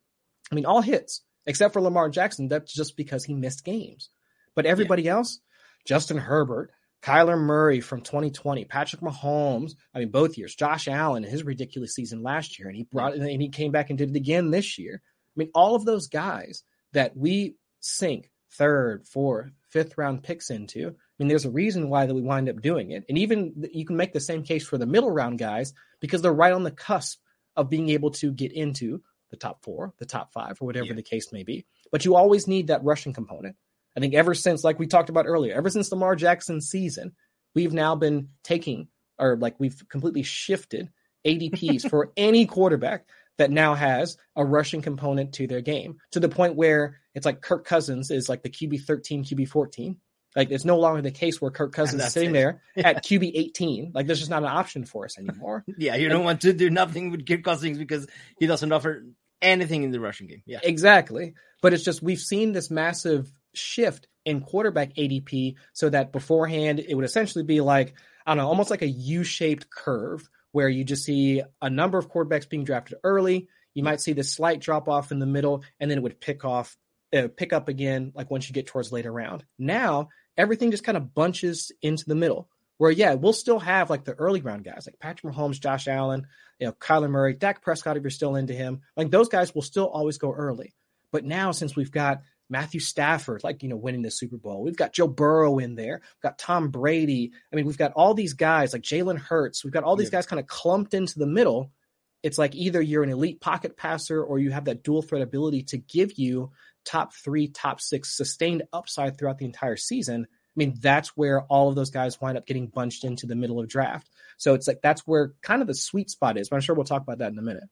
I 0.53 0.55
mean, 0.55 0.67
all 0.67 0.83
hits, 0.83 1.23
except 1.47 1.73
for 1.73 1.81
Lamar 1.81 2.09
Jackson. 2.09 2.49
That's 2.49 2.73
just 2.73 2.97
because 2.97 3.25
he 3.25 3.35
missed 3.35 3.65
games. 3.65 4.11
But 4.55 4.67
everybody 4.67 5.05
yeah. 5.05 5.15
else, 5.15 5.41
Justin 5.85 6.19
Herbert, 6.19 6.71
Kyler 7.03 7.39
Murray 7.39 7.81
from 7.81 8.01
2020, 8.01 8.65
Patrick 8.65 9.03
Mahomes, 9.03 9.73
I 9.95 9.99
mean, 9.99 10.09
both 10.09 10.39
years, 10.39 10.55
Josh 10.55 10.89
Allen, 10.89 11.23
his 11.23 11.43
ridiculous 11.43 11.95
season 11.95 12.23
last 12.23 12.59
year, 12.59 12.69
and 12.69 12.77
he 12.77 12.85
brought 12.85 13.15
it 13.15 13.21
and 13.21 13.43
he 13.43 13.51
came 13.51 13.73
back 13.73 13.91
and 13.91 13.99
did 13.99 14.11
it 14.11 14.17
again 14.17 14.51
this 14.51 14.79
year. 14.79 15.03
I 15.05 15.37
mean, 15.37 15.51
all 15.55 15.75
of 15.75 15.85
those 15.85 16.07
guys 16.07 16.63
that 16.93 17.17
we 17.17 17.57
sink 17.81 18.31
third, 18.53 19.07
fourth, 19.07 19.51
fifth 19.69 19.99
round 19.99 20.23
picks 20.23 20.51
into. 20.51 20.89
I 20.89 20.93
mean, 21.19 21.29
there's 21.29 21.45
a 21.45 21.51
reason 21.51 21.91
why 21.91 22.07
that 22.07 22.15
we 22.15 22.23
wind 22.23 22.49
up 22.49 22.63
doing 22.63 22.93
it. 22.93 23.05
And 23.09 23.19
even 23.19 23.69
you 23.73 23.85
can 23.85 23.97
make 23.97 24.13
the 24.13 24.21
same 24.21 24.43
case 24.43 24.67
for 24.67 24.79
the 24.79 24.87
middle 24.87 25.11
round 25.11 25.39
guys 25.39 25.75
because 26.01 26.23
they're 26.23 26.33
right 26.33 26.53
on 26.53 26.63
the 26.63 26.71
cusp 26.71 27.21
of 27.57 27.71
being 27.71 27.91
able 27.91 28.13
to 28.13 28.33
get 28.33 28.53
into 28.53 29.03
the 29.35 29.41
top 29.41 29.63
four, 29.63 29.93
the 29.99 30.07
top 30.07 30.33
five, 30.33 30.59
or 30.61 30.67
whatever 30.67 30.87
yeah. 30.87 30.95
the 30.95 31.03
case 31.03 31.33
may 31.33 31.43
be. 31.43 31.67
But 31.91 32.05
you 32.05 32.15
always 32.15 32.47
need 32.47 32.69
that 32.69 32.85
rushing 32.85 33.13
component. 33.13 33.57
I 33.97 34.01
think 34.01 34.15
ever 34.15 34.35
since, 34.35 34.65
like 34.65 34.79
we 34.79 34.87
talked 34.87 35.09
about 35.09 35.27
earlier, 35.27 35.55
ever 35.55 35.71
since 35.71 35.91
Lamar 35.91 36.17
Jackson 36.17 36.61
season, 36.61 37.13
we've 37.55 37.73
now 37.73 37.95
been 37.95 38.29
taking 38.43 38.89
or 39.19 39.37
like 39.37 39.59
we've 39.59 39.83
completely 39.89 40.23
shifted 40.23 40.91
ADPs 41.27 41.89
for 41.91 42.13
any 42.17 42.47
quarterback 42.47 43.07
that 43.39 43.51
now 43.51 43.75
has 43.75 44.17
a 44.37 44.45
rushing 44.45 44.83
component 44.83 45.35
to 45.35 45.47
their 45.47 45.61
game 45.61 45.99
to 46.13 46.21
the 46.21 46.29
point 46.29 46.55
where 46.55 47.01
it's 47.15 47.27
like 47.27 47.41
Kirk 47.41 47.65
Cousins 47.65 48.11
is 48.11 48.29
like 48.29 48.43
the 48.43 48.51
QB 48.51 48.83
13, 48.83 49.25
QB 49.25 49.49
14. 49.49 49.97
Like 50.37 50.51
it's 50.51 50.65
no 50.65 50.79
longer 50.79 51.01
the 51.01 51.13
case 51.13 51.41
where 51.41 51.51
Kirk 51.51 51.73
Cousins 51.73 52.03
is 52.03 52.13
sitting 52.13 52.31
it. 52.31 52.33
there 52.35 52.63
yeah. 52.77 52.89
at 52.89 53.05
QB 53.05 53.33
18. 53.35 53.93
Like 53.95 54.07
there's 54.07 54.19
just 54.19 54.31
not 54.31 54.43
an 54.43 54.49
option 54.49 54.85
for 54.85 55.05
us 55.05 55.19
anymore. 55.19 55.65
yeah, 55.79 55.95
you 55.95 56.09
don't 56.09 56.25
want 56.25 56.41
to 56.43 56.53
do 56.53 56.71
nothing 56.71 57.11
with 57.11 57.27
Kirk 57.27 57.45
Cousins 57.45 57.79
because 57.79 58.07
he 58.39 58.47
doesn't 58.47 58.73
offer 58.73 59.05
anything 59.45 59.83
in 59.85 59.91
the 59.91 60.01
rushing 60.01 60.27
game. 60.27 60.43
Yeah. 60.47 60.61
Exactly. 60.63 61.35
But 61.63 61.73
it's 61.73 61.85
just 61.85 62.03
we've 62.03 62.19
seen 62.19 62.53
this 62.53 62.71
massive 62.71 63.31
shift 63.55 64.09
in 64.25 64.41
quarterback 64.41 64.95
ADP 64.95 65.55
so 65.73 65.91
that 65.91 66.13
beforehand 66.13 66.81
it 66.81 66.95
would 66.95 67.05
essentially 67.05 67.45
be 67.45 67.61
like, 67.61 67.95
I 68.27 68.31
don't 68.31 68.39
know, 68.39 68.49
almost 68.49 68.71
like 68.71 68.83
a 68.83 68.89
U-shaped 68.89 69.71
curve 69.71 70.29
where 70.53 70.69
you 70.69 70.85
just 70.85 71.05
see 71.05 71.43
a 71.61 71.71
number 71.71 71.99
of 71.99 72.11
quarterbacks 72.11 72.49
being 72.49 72.65
drafted 72.65 72.99
early. 73.05 73.49
You 73.75 73.83
might 73.83 74.01
see 74.01 74.13
this 74.13 74.33
slight 74.33 74.61
drop 74.61 74.89
off 74.89 75.11
in 75.11 75.19
the 75.19 75.27
middle, 75.27 75.65
and 75.81 75.91
then 75.91 75.99
it 75.99 76.03
would 76.03 76.21
pick 76.21 76.45
off, 76.45 76.77
uh, 77.13 77.29
pick 77.37 77.53
up 77.53 77.69
again, 77.69 78.13
like 78.15 78.31
once 78.31 78.49
you 78.49 78.55
get 78.55 78.67
towards 78.67 78.93
later 78.93 79.13
round. 79.13 79.45
Now 79.59 80.09
everything 80.37 80.71
just 80.71 80.85
kind 80.85 80.97
of 80.97 81.15
bunches 81.15 81.73
into 81.83 82.05
the 82.07 82.15
middle. 82.15 82.49
Where 82.79 82.91
yeah, 82.91 83.15
we'll 83.15 83.33
still 83.33 83.61
have 83.61 83.91
like 83.91 84.05
the 84.05 84.15
early 84.15 84.41
round 84.41 84.65
guys 84.65 84.85
like 84.87 84.99
Patrick 84.99 85.33
Mahomes, 85.33 85.61
Josh 85.61 85.87
Allen, 85.87 86.27
you 86.59 86.67
know, 86.67 86.73
Kyler 86.73 87.11
Murray, 87.11 87.35
Dak 87.35 87.63
Prescott. 87.63 87.97
If 87.97 88.03
you're 88.03 88.11
still 88.11 88.37
into 88.37 88.53
him, 88.53 88.81
like 88.97 89.11
those 89.11 89.29
guys 89.29 89.55
will 89.55 89.63
still 89.63 89.87
always 89.87 90.19
go 90.19 90.33
early. 90.33 90.75
But 91.13 91.25
now 91.25 91.53
since 91.53 91.77
we've 91.77 91.93
got 91.93 92.23
Matthew 92.51 92.81
Stafford, 92.81 93.43
like, 93.43 93.63
you 93.63 93.69
know, 93.69 93.77
winning 93.77 94.03
the 94.03 94.11
Super 94.11 94.37
Bowl. 94.37 94.63
We've 94.63 94.77
got 94.77 94.93
Joe 94.93 95.09
Burrow 95.09 95.59
in 95.59 95.75
there. 95.77 96.03
We've 96.03 96.23
got 96.23 96.39
Tom 96.39 96.71
Brady. 96.71 97.33
I 97.53 97.57
mean, 97.57 97.67
we've 97.67 97.79
got 97.79 97.93
all 97.93 98.15
these 98.15 98.35
guys 98.35 98.73
like 98.73 98.83
Jalen 98.83 99.19
Hurts. 99.19 99.65
We've 99.65 99.73
got 99.73 99.85
all 99.85 99.97
these 99.97 100.09
yeah. 100.09 100.19
guys 100.19 100.27
kind 100.27 100.41
of 100.41 100.47
clumped 100.47 100.95
into 100.95 101.19
the 101.19 101.27
middle. 101.27 101.73
It's 102.23 102.39
like 102.39 102.55
either 102.55 102.81
you're 102.81 103.03
an 103.03 103.11
elite 103.11 103.41
pocket 103.41 103.77
passer 103.77 104.23
or 104.23 104.39
you 104.39 104.51
have 104.51 104.67
that 104.67 104.83
dual 104.83 105.03
threat 105.03 105.23
ability 105.23 105.65
to 105.65 105.79
give 105.79 106.19
you 106.19 106.53
top 106.85 107.15
three, 107.15 107.49
top 107.49 107.81
six 107.81 108.17
sustained 108.17 108.63
upside 108.73 109.17
throughout 109.17 109.39
the 109.39 109.47
entire 109.47 109.77
season. 109.77 110.27
I 110.55 110.57
mean, 110.57 110.77
that's 110.81 111.17
where 111.17 111.43
all 111.43 111.69
of 111.69 111.75
those 111.75 111.91
guys 111.91 112.21
wind 112.21 112.39
up 112.39 112.47
getting 112.47 112.69
bunched 112.69 113.03
into 113.03 113.27
the 113.27 113.35
middle 113.35 113.59
of 113.61 113.69
draft. 113.69 114.09
So 114.37 114.55
it's 114.55 114.69
like 114.69 114.81
that's 114.83 115.07
where 115.07 115.33
kind 115.43 115.63
of 115.63 115.67
the 115.67 115.75
sweet 115.75 116.11
spot 116.11 116.39
is. 116.39 116.49
But 116.49 116.57
I'm 116.57 116.63
sure 116.63 116.77
we'll 116.77 116.85
talk 116.85 117.03
about 117.03 117.19
that 117.19 117.33
in 117.33 117.39
a 117.39 117.43
minute. 117.43 117.65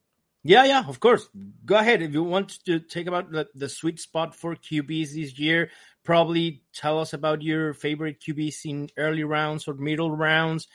Yeah, 0.43 0.65
yeah, 0.65 0.83
of 0.85 0.99
course. 0.99 1.29
Go 1.65 1.77
ahead 1.77 2.01
if 2.01 2.11
you 2.11 2.21
want 2.21 2.59
to 2.65 2.79
take 2.79 3.07
about 3.07 3.31
the, 3.31 3.47
the 3.55 3.69
sweet 3.69 4.01
spot 4.01 4.35
for 4.35 4.55
QBs 4.55 5.13
this 5.13 5.39
year. 5.39 5.71
Probably 6.03 6.63
tell 6.73 6.99
us 6.99 7.13
about 7.13 7.41
your 7.41 7.73
favorite 7.73 8.19
QBs 8.19 8.65
in 8.65 8.89
early 8.97 9.23
rounds 9.23 9.69
or 9.69 9.73
middle 9.73 10.11
rounds, 10.11 10.67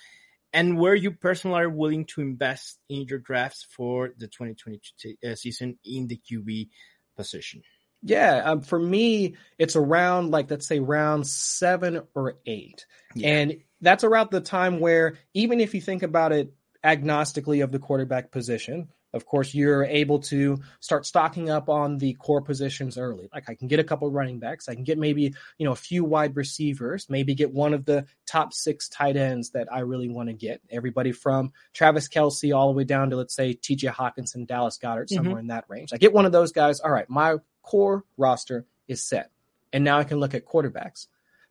and 0.55 0.79
where 0.79 0.95
you 0.95 1.11
personally 1.11 1.61
are 1.61 1.69
willing 1.69 2.07
to 2.07 2.23
invest 2.23 2.79
in 2.89 3.03
your 3.03 3.19
drafts 3.19 3.67
for 3.69 4.15
the 4.17 4.27
2022 4.27 5.17
uh, 5.23 5.35
season 5.35 5.79
in 5.85 6.07
the 6.07 6.17
QB 6.17 6.71
position. 7.15 7.63
Yeah, 8.03 8.43
um, 8.45 8.61
for 8.61 8.79
me, 8.79 9.35
it's 9.59 9.77
around 9.77 10.31
like 10.31 10.51
let's 10.51 10.67
say 10.67 10.79
round 10.79 11.27
seven 11.27 12.03
or 12.15 12.39
eight, 12.47 12.87
yeah. 13.15 13.29
and 13.29 13.57
that's 13.81 14.05
around 14.05 14.31
the 14.31 14.41
time 14.41 14.81
where 14.81 15.19
even 15.35 15.61
if 15.61 15.75
you 15.75 15.81
think 15.81 16.03
about 16.03 16.33
it 16.33 16.53
agnostically 16.85 17.63
of 17.63 17.73
the 17.73 17.79
quarterback 17.79 18.31
position, 18.31 18.89
of 19.15 19.25
course, 19.25 19.55
you're 19.55 19.85
able 19.85 20.19
to 20.21 20.61
start 20.81 21.07
stocking 21.07 21.49
up 21.49 21.69
on 21.69 21.97
the 21.97 22.13
core 22.15 22.43
positions 22.43 22.99
early. 22.99 23.29
Like 23.33 23.49
I 23.49 23.55
can 23.55 23.67
get 23.67 23.81
a 23.81 23.85
couple 23.85 24.11
running 24.11 24.39
backs, 24.39 24.69
I 24.69 24.75
can 24.75 24.85
get 24.85 24.99
maybe 24.99 25.35
you 25.57 25.65
know 25.65 25.73
a 25.73 25.77
few 25.77 26.05
wide 26.05 26.37
receivers, 26.37 27.09
maybe 27.09 27.35
get 27.35 27.53
one 27.53 27.73
of 27.73 27.85
the 27.85 28.07
top 28.27 28.53
six 28.53 28.89
tight 28.89 29.17
ends 29.17 29.51
that 29.51 29.73
I 29.73 29.81
really 29.81 30.09
want 30.09 30.29
to 30.29 30.35
get. 30.35 30.61
Everybody 30.71 31.13
from 31.13 31.53
Travis 31.73 32.09
Kelce 32.09 32.55
all 32.55 32.69
the 32.69 32.77
way 32.77 32.85
down 32.85 33.11
to 33.11 33.17
let's 33.17 33.35
say 33.35 33.55
T.J. 33.55 33.89
Hockenson, 33.89 34.47
Dallas 34.47 34.79
Goedert, 34.79 35.09
somewhere 35.09 35.35
mm-hmm. 35.35 35.41
in 35.41 35.47
that 35.49 35.65
range. 35.69 35.93
I 35.93 35.97
get 35.97 36.13
one 36.13 36.27
of 36.27 36.33
those 36.33 36.53
guys. 36.53 36.81
All 36.81 36.91
right, 36.91 37.09
my 37.09 37.37
core 37.63 38.05
roster 38.19 38.67
is 38.89 39.03
set, 39.03 39.31
and 39.73 39.85
now 39.85 39.99
I 39.99 40.05
can 40.05 40.21
look 40.21 40.35
at 40.35 40.47
quarterbacks. 40.47 41.07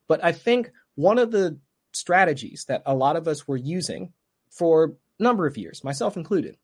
But 0.08 0.24
I 0.24 0.32
think 0.32 0.72
one 0.96 1.18
of 1.18 1.32
the 1.32 1.58
strategies 1.92 2.66
that 2.66 2.84
a 2.86 2.94
lot 2.94 3.16
of 3.16 3.28
us 3.28 3.48
were 3.48 3.58
using 3.58 4.14
for 4.52 4.96
a 5.20 5.24
number 5.24 5.48
of 5.48 5.58
years, 5.58 5.84
myself 5.84 6.18
included 6.18 6.58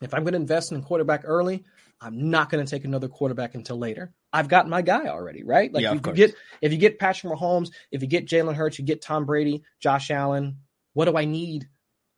if 0.00 0.14
I'm 0.14 0.22
going 0.22 0.32
to 0.32 0.40
invest 0.40 0.72
in 0.72 0.78
a 0.78 0.82
quarterback 0.82 1.22
early, 1.24 1.64
I'm 2.00 2.30
not 2.30 2.50
going 2.50 2.64
to 2.64 2.70
take 2.70 2.84
another 2.84 3.08
quarterback 3.08 3.54
until 3.54 3.78
later. 3.78 4.12
I've 4.32 4.48
got 4.48 4.68
my 4.68 4.82
guy 4.82 5.06
already, 5.06 5.42
right? 5.42 5.72
Like 5.72 5.82
yeah, 5.82 5.94
if 5.94 6.06
you 6.06 6.12
get 6.12 6.34
if 6.62 6.72
you 6.72 6.78
get 6.78 6.98
Patrick 6.98 7.32
Mahomes, 7.32 7.70
if 7.90 8.00
you 8.00 8.08
get 8.08 8.26
Jalen 8.26 8.54
Hurts, 8.54 8.78
you 8.78 8.84
get 8.84 9.02
Tom 9.02 9.26
Brady, 9.26 9.62
Josh 9.80 10.10
Allen. 10.10 10.58
What 10.94 11.04
do 11.04 11.16
I 11.16 11.24
need 11.24 11.68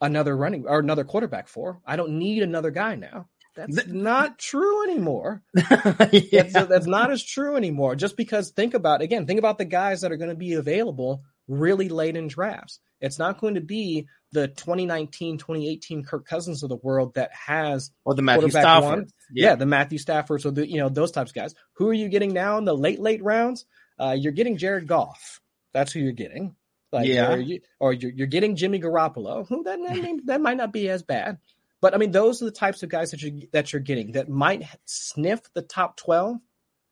another 0.00 0.36
running 0.36 0.66
or 0.66 0.78
another 0.78 1.04
quarterback 1.04 1.48
for? 1.48 1.80
I 1.86 1.96
don't 1.96 2.18
need 2.18 2.42
another 2.42 2.70
guy 2.70 2.94
now. 2.94 3.28
That's 3.54 3.86
not 3.86 4.38
true 4.38 4.84
anymore. 4.84 5.42
yeah. 5.54 6.44
that's, 6.44 6.68
that's 6.68 6.86
not 6.86 7.10
as 7.10 7.22
true 7.22 7.56
anymore. 7.56 7.96
Just 7.96 8.16
because 8.16 8.50
think 8.50 8.72
about 8.72 9.02
again, 9.02 9.26
think 9.26 9.38
about 9.38 9.58
the 9.58 9.64
guys 9.64 10.00
that 10.00 10.12
are 10.12 10.16
going 10.16 10.30
to 10.30 10.36
be 10.36 10.54
available 10.54 11.22
really 11.52 11.88
late 11.88 12.16
in 12.16 12.28
drafts. 12.28 12.78
It's 13.00 13.18
not 13.18 13.40
going 13.40 13.54
to 13.54 13.60
be 13.60 14.06
the 14.32 14.48
2019, 14.48 15.38
2018 15.38 16.04
Kirk 16.04 16.26
Cousins 16.26 16.62
of 16.62 16.68
the 16.68 16.76
world 16.76 17.14
that 17.14 17.30
has 17.32 17.90
or 18.04 18.14
the 18.14 18.22
Matthew 18.22 18.50
Stafford. 18.50 19.10
Yeah. 19.30 19.50
yeah. 19.50 19.54
the 19.56 19.66
Matthew 19.66 19.98
Staffords 19.98 20.46
or 20.46 20.52
the 20.52 20.68
you 20.68 20.78
know 20.78 20.88
those 20.88 21.10
types 21.10 21.30
of 21.30 21.34
guys. 21.34 21.54
Who 21.74 21.88
are 21.88 21.94
you 21.94 22.08
getting 22.08 22.32
now 22.32 22.58
in 22.58 22.64
the 22.64 22.76
late 22.76 23.00
late 23.00 23.22
rounds? 23.22 23.66
Uh, 23.98 24.16
you're 24.18 24.32
getting 24.32 24.56
Jared 24.56 24.86
Goff. 24.86 25.40
That's 25.72 25.92
who 25.92 26.00
you're 26.00 26.12
getting. 26.12 26.54
Like, 26.92 27.06
yeah, 27.06 27.32
or, 27.32 27.38
you, 27.38 27.60
or 27.80 27.92
you're, 27.92 28.10
you're 28.10 28.26
getting 28.26 28.56
Jimmy 28.56 28.78
Garoppolo. 28.78 29.46
Who 29.48 29.64
that 29.64 29.78
that, 29.78 30.20
that 30.26 30.40
might 30.40 30.56
not 30.56 30.72
be 30.72 30.88
as 30.88 31.02
bad. 31.02 31.38
But 31.80 31.94
I 31.94 31.98
mean, 31.98 32.12
those 32.12 32.40
are 32.40 32.44
the 32.44 32.52
types 32.52 32.82
of 32.82 32.88
guys 32.88 33.10
that 33.10 33.22
you 33.22 33.48
that 33.52 33.72
you're 33.72 33.80
getting 33.80 34.12
that 34.12 34.28
might 34.28 34.64
sniff 34.84 35.40
the 35.54 35.62
top 35.62 35.96
twelve, 35.96 36.36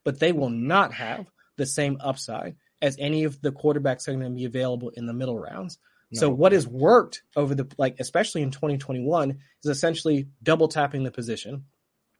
but 0.03 0.19
they 0.19 0.31
will 0.31 0.49
not 0.49 0.93
have 0.93 1.27
the 1.55 1.65
same 1.65 1.97
upside 2.01 2.55
as 2.81 2.97
any 2.99 3.23
of 3.23 3.41
the 3.41 3.51
quarterbacks 3.51 4.07
are 4.07 4.13
going 4.13 4.23
to 4.23 4.29
be 4.29 4.45
available 4.45 4.89
in 4.89 5.05
the 5.05 5.13
middle 5.13 5.39
rounds. 5.39 5.77
No. 6.11 6.19
So 6.19 6.29
what 6.29 6.51
has 6.51 6.67
worked 6.67 7.23
over 7.35 7.55
the 7.55 7.67
like 7.77 7.97
especially 7.99 8.41
in 8.41 8.51
2021 8.51 9.31
is 9.63 9.69
essentially 9.69 10.27
double 10.43 10.67
tapping 10.67 11.03
the 11.03 11.11
position. 11.11 11.65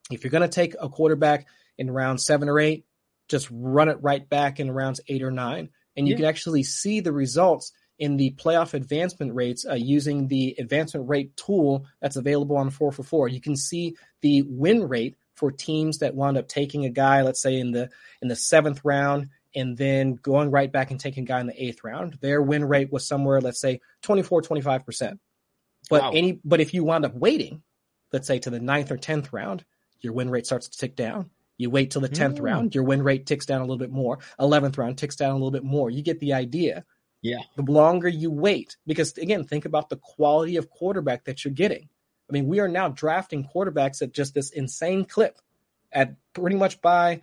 If 0.10 0.24
you're 0.24 0.32
going 0.32 0.42
to 0.42 0.48
take 0.48 0.76
a 0.80 0.90
quarterback 0.90 1.48
in 1.78 1.92
round 1.92 2.22
7 2.22 2.48
or 2.48 2.60
8, 2.60 2.86
just 3.28 3.50
run 3.52 3.90
it 3.90 3.98
right 4.02 4.28
back 4.28 4.60
in 4.60 4.72
rounds 4.72 5.02
8 5.08 5.24
or 5.24 5.32
9 5.32 5.70
and 5.98 6.08
you 6.08 6.14
yeah. 6.14 6.18
can 6.18 6.26
actually 6.26 6.64
see 6.64 7.02
the 7.02 7.12
results 7.12 7.72
in 8.00 8.18
the 8.18 8.32
playoff 8.32 8.74
advancement 8.74 9.36
rates 9.36 9.66
uh, 9.70 9.76
using 9.76 10.28
the 10.28 10.56
advancement 10.58 11.08
rate 11.08 11.36
tool 11.38 11.86
that's 12.02 12.16
available 12.16 12.58
on 12.58 12.70
4 12.70 12.92
for 12.92 13.04
4. 13.04 13.28
You 13.28 13.42
can 13.42 13.56
see 13.56 13.96
the 14.22 14.44
win 14.48 14.88
rate 14.88 15.18
for 15.36 15.52
teams 15.52 16.00
that 16.00 16.16
wound 16.16 16.38
up 16.38 16.48
taking 16.48 16.86
a 16.86 16.90
guy 16.90 17.22
let's 17.22 17.42
say 17.42 17.60
in 17.60 17.72
the 17.72 17.90
in 18.22 18.28
the 18.28 18.36
7th 18.36 18.82
round 18.84 19.30
and 19.56 19.78
then 19.78 20.16
going 20.16 20.52
right 20.52 20.72
back 20.72 20.92
and 20.92 21.00
taking 21.00 21.24
a 21.24 21.28
guy 21.28 21.40
in 21.40 21.48
the 21.48 21.64
eighth 21.64 21.84
round. 21.84 22.18
Their 22.22 22.42
win 22.42 22.66
rate 22.66 22.92
was 22.92 23.08
somewhere, 23.08 23.42
let's 23.42 23.60
say 23.60 23.82
24, 24.04 24.42
25%. 24.42 25.20
But 25.90 26.02
wow. 26.02 26.12
any, 26.14 26.40
but 26.44 26.62
if 26.62 26.74
you 26.74 26.84
wound 26.84 27.06
up 27.06 27.16
waiting, 27.16 27.64
let's 28.14 28.28
say 28.28 28.40
to 28.40 28.50
the 28.50 28.60
ninth 28.60 28.92
or 28.92 28.98
10th 28.98 29.30
round, 29.32 29.66
your 30.00 30.14
win 30.14 30.30
rate 30.30 30.46
starts 30.46 30.70
to 30.70 30.78
tick 30.78 30.96
down. 30.96 31.30
You 31.58 31.70
wait 31.70 31.92
till 31.92 32.02
the 32.02 32.10
10th 32.10 32.38
mm. 32.38 32.44
round, 32.44 32.74
your 32.74 32.84
win 32.84 33.04
rate 33.04 33.26
ticks 33.26 33.46
down 33.46 33.62
a 33.62 33.64
little 33.64 33.78
bit 33.78 33.92
more. 33.92 34.20
11th 34.40 34.78
round 34.78 34.98
ticks 34.98 35.16
down 35.16 35.32
a 35.32 35.36
little 35.36 35.52
bit 35.52 35.64
more. 35.64 35.90
You 35.90 36.02
get 36.02 36.20
the 36.20 36.34
idea. 36.34 36.86
Yeah. 37.22 37.42
The 37.56 37.72
longer 37.72 38.08
you 38.08 38.32
wait, 38.32 38.78
because 38.88 39.16
again, 39.18 39.44
think 39.44 39.66
about 39.66 39.90
the 39.90 39.98
quality 39.98 40.58
of 40.58 40.70
quarterback 40.70 41.26
that 41.26 41.46
you're 41.46 41.54
getting. 41.54 41.88
I 42.30 42.34
mean, 42.34 42.48
we 42.48 42.60
are 42.60 42.68
now 42.68 42.88
drafting 42.88 43.48
quarterbacks 43.54 44.02
at 44.02 44.14
just 44.14 44.34
this 44.34 44.52
insane 44.52 45.06
clip 45.06 45.38
at 45.92 46.16
pretty 46.34 46.56
much 46.56 46.82
by 46.82 47.22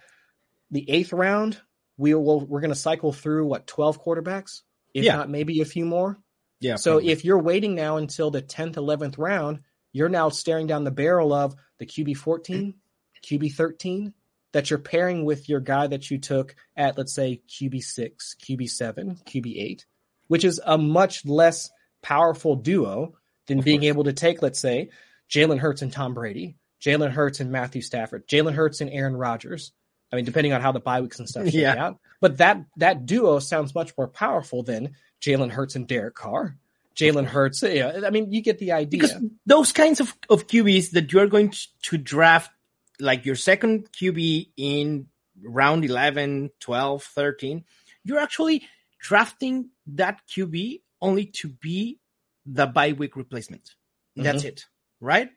the 0.70 0.88
eighth 0.90 1.12
round, 1.12 1.60
we 1.98 2.14
will 2.14 2.40
we're 2.40 2.60
going 2.60 2.70
to 2.70 2.76
cycle 2.76 3.12
through 3.12 3.44
what 3.44 3.66
12 3.66 4.02
quarterbacks 4.02 4.62
if 4.94 5.04
yeah. 5.04 5.16
not 5.16 5.28
maybe 5.28 5.60
a 5.60 5.66
few 5.66 5.84
more 5.84 6.18
yeah 6.60 6.76
so 6.76 6.92
probably. 6.92 7.10
if 7.10 7.24
you're 7.24 7.38
waiting 7.38 7.74
now 7.74 7.98
until 7.98 8.30
the 8.30 8.40
10th 8.40 8.74
11th 8.74 9.16
round 9.18 9.60
you're 9.92 10.08
now 10.08 10.30
staring 10.30 10.66
down 10.66 10.84
the 10.84 10.90
barrel 10.90 11.34
of 11.34 11.54
the 11.78 11.86
qb 11.86 12.16
14 12.16 12.74
qb 13.22 13.52
13 13.52 14.14
that 14.52 14.70
you're 14.70 14.78
pairing 14.78 15.24
with 15.24 15.48
your 15.48 15.60
guy 15.60 15.86
that 15.86 16.10
you 16.10 16.18
took 16.18 16.54
at 16.76 16.96
let's 16.96 17.12
say 17.12 17.42
qb 17.48 17.82
6 17.82 18.36
qb 18.40 18.68
7 18.68 19.18
qb 19.26 19.62
8 19.62 19.86
which 20.28 20.44
is 20.44 20.60
a 20.64 20.78
much 20.78 21.26
less 21.26 21.70
powerful 22.00 22.54
duo 22.54 23.14
than 23.46 23.60
being 23.60 23.82
able 23.82 24.04
to 24.04 24.12
take 24.12 24.40
let's 24.40 24.60
say 24.60 24.88
jalen 25.28 25.58
hurts 25.58 25.82
and 25.82 25.92
tom 25.92 26.14
brady 26.14 26.56
jalen 26.80 27.10
hurts 27.10 27.40
and 27.40 27.50
matthew 27.50 27.82
stafford 27.82 28.26
jalen 28.28 28.54
hurts 28.54 28.80
and 28.80 28.90
aaron 28.90 29.16
rodgers 29.16 29.72
I 30.12 30.16
mean, 30.16 30.24
depending 30.24 30.52
on 30.52 30.60
how 30.60 30.72
the 30.72 30.80
bye 30.80 31.00
weeks 31.00 31.18
and 31.18 31.28
stuff 31.28 31.52
yeah. 31.52 31.74
out. 31.76 31.98
But 32.20 32.38
that 32.38 32.64
that 32.76 33.06
duo 33.06 33.38
sounds 33.38 33.74
much 33.74 33.96
more 33.96 34.08
powerful 34.08 34.62
than 34.62 34.94
Jalen 35.20 35.50
Hurts 35.50 35.76
and 35.76 35.86
Derek 35.86 36.14
Carr. 36.14 36.56
Jalen 36.98 37.26
Hurts, 37.26 37.62
yeah, 37.62 38.00
I 38.04 38.10
mean, 38.10 38.32
you 38.32 38.42
get 38.42 38.58
the 38.58 38.72
idea. 38.72 39.02
Because 39.02 39.14
those 39.46 39.70
kinds 39.70 40.00
of, 40.00 40.12
of 40.28 40.48
QBs 40.48 40.90
that 40.92 41.12
you're 41.12 41.28
going 41.28 41.50
to, 41.50 41.66
to 41.82 41.98
draft, 41.98 42.50
like 42.98 43.24
your 43.24 43.36
second 43.36 43.92
QB 43.92 44.48
in 44.56 45.06
round 45.40 45.84
11, 45.84 46.50
12, 46.58 47.04
13, 47.04 47.64
you're 48.02 48.18
actually 48.18 48.66
drafting 48.98 49.70
that 49.86 50.22
QB 50.28 50.80
only 51.00 51.26
to 51.26 51.48
be 51.48 52.00
the 52.44 52.66
bye 52.66 52.92
week 52.92 53.14
replacement. 53.14 53.74
That's 54.16 54.38
mm-hmm. 54.38 54.48
it, 54.48 54.66
right? 55.00 55.30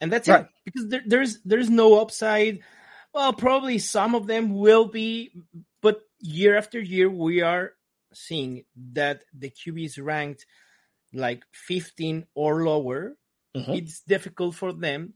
And 0.00 0.12
that's 0.12 0.28
right. 0.28 0.42
it 0.42 0.48
because 0.64 0.88
there, 0.88 1.02
there's 1.04 1.40
there's 1.42 1.68
no 1.68 2.00
upside. 2.00 2.60
Well, 3.14 3.32
probably 3.32 3.78
some 3.78 4.14
of 4.14 4.26
them 4.26 4.56
will 4.56 4.86
be, 4.86 5.32
but 5.82 6.00
year 6.20 6.56
after 6.56 6.78
year, 6.80 7.08
we 7.10 7.42
are 7.42 7.72
seeing 8.12 8.64
that 8.92 9.22
the 9.36 9.50
QBs 9.50 10.02
ranked 10.02 10.46
like 11.12 11.42
15 11.52 12.26
or 12.34 12.64
lower. 12.64 13.16
Mm-hmm. 13.56 13.72
It's 13.72 14.00
difficult 14.00 14.54
for 14.54 14.72
them 14.72 15.14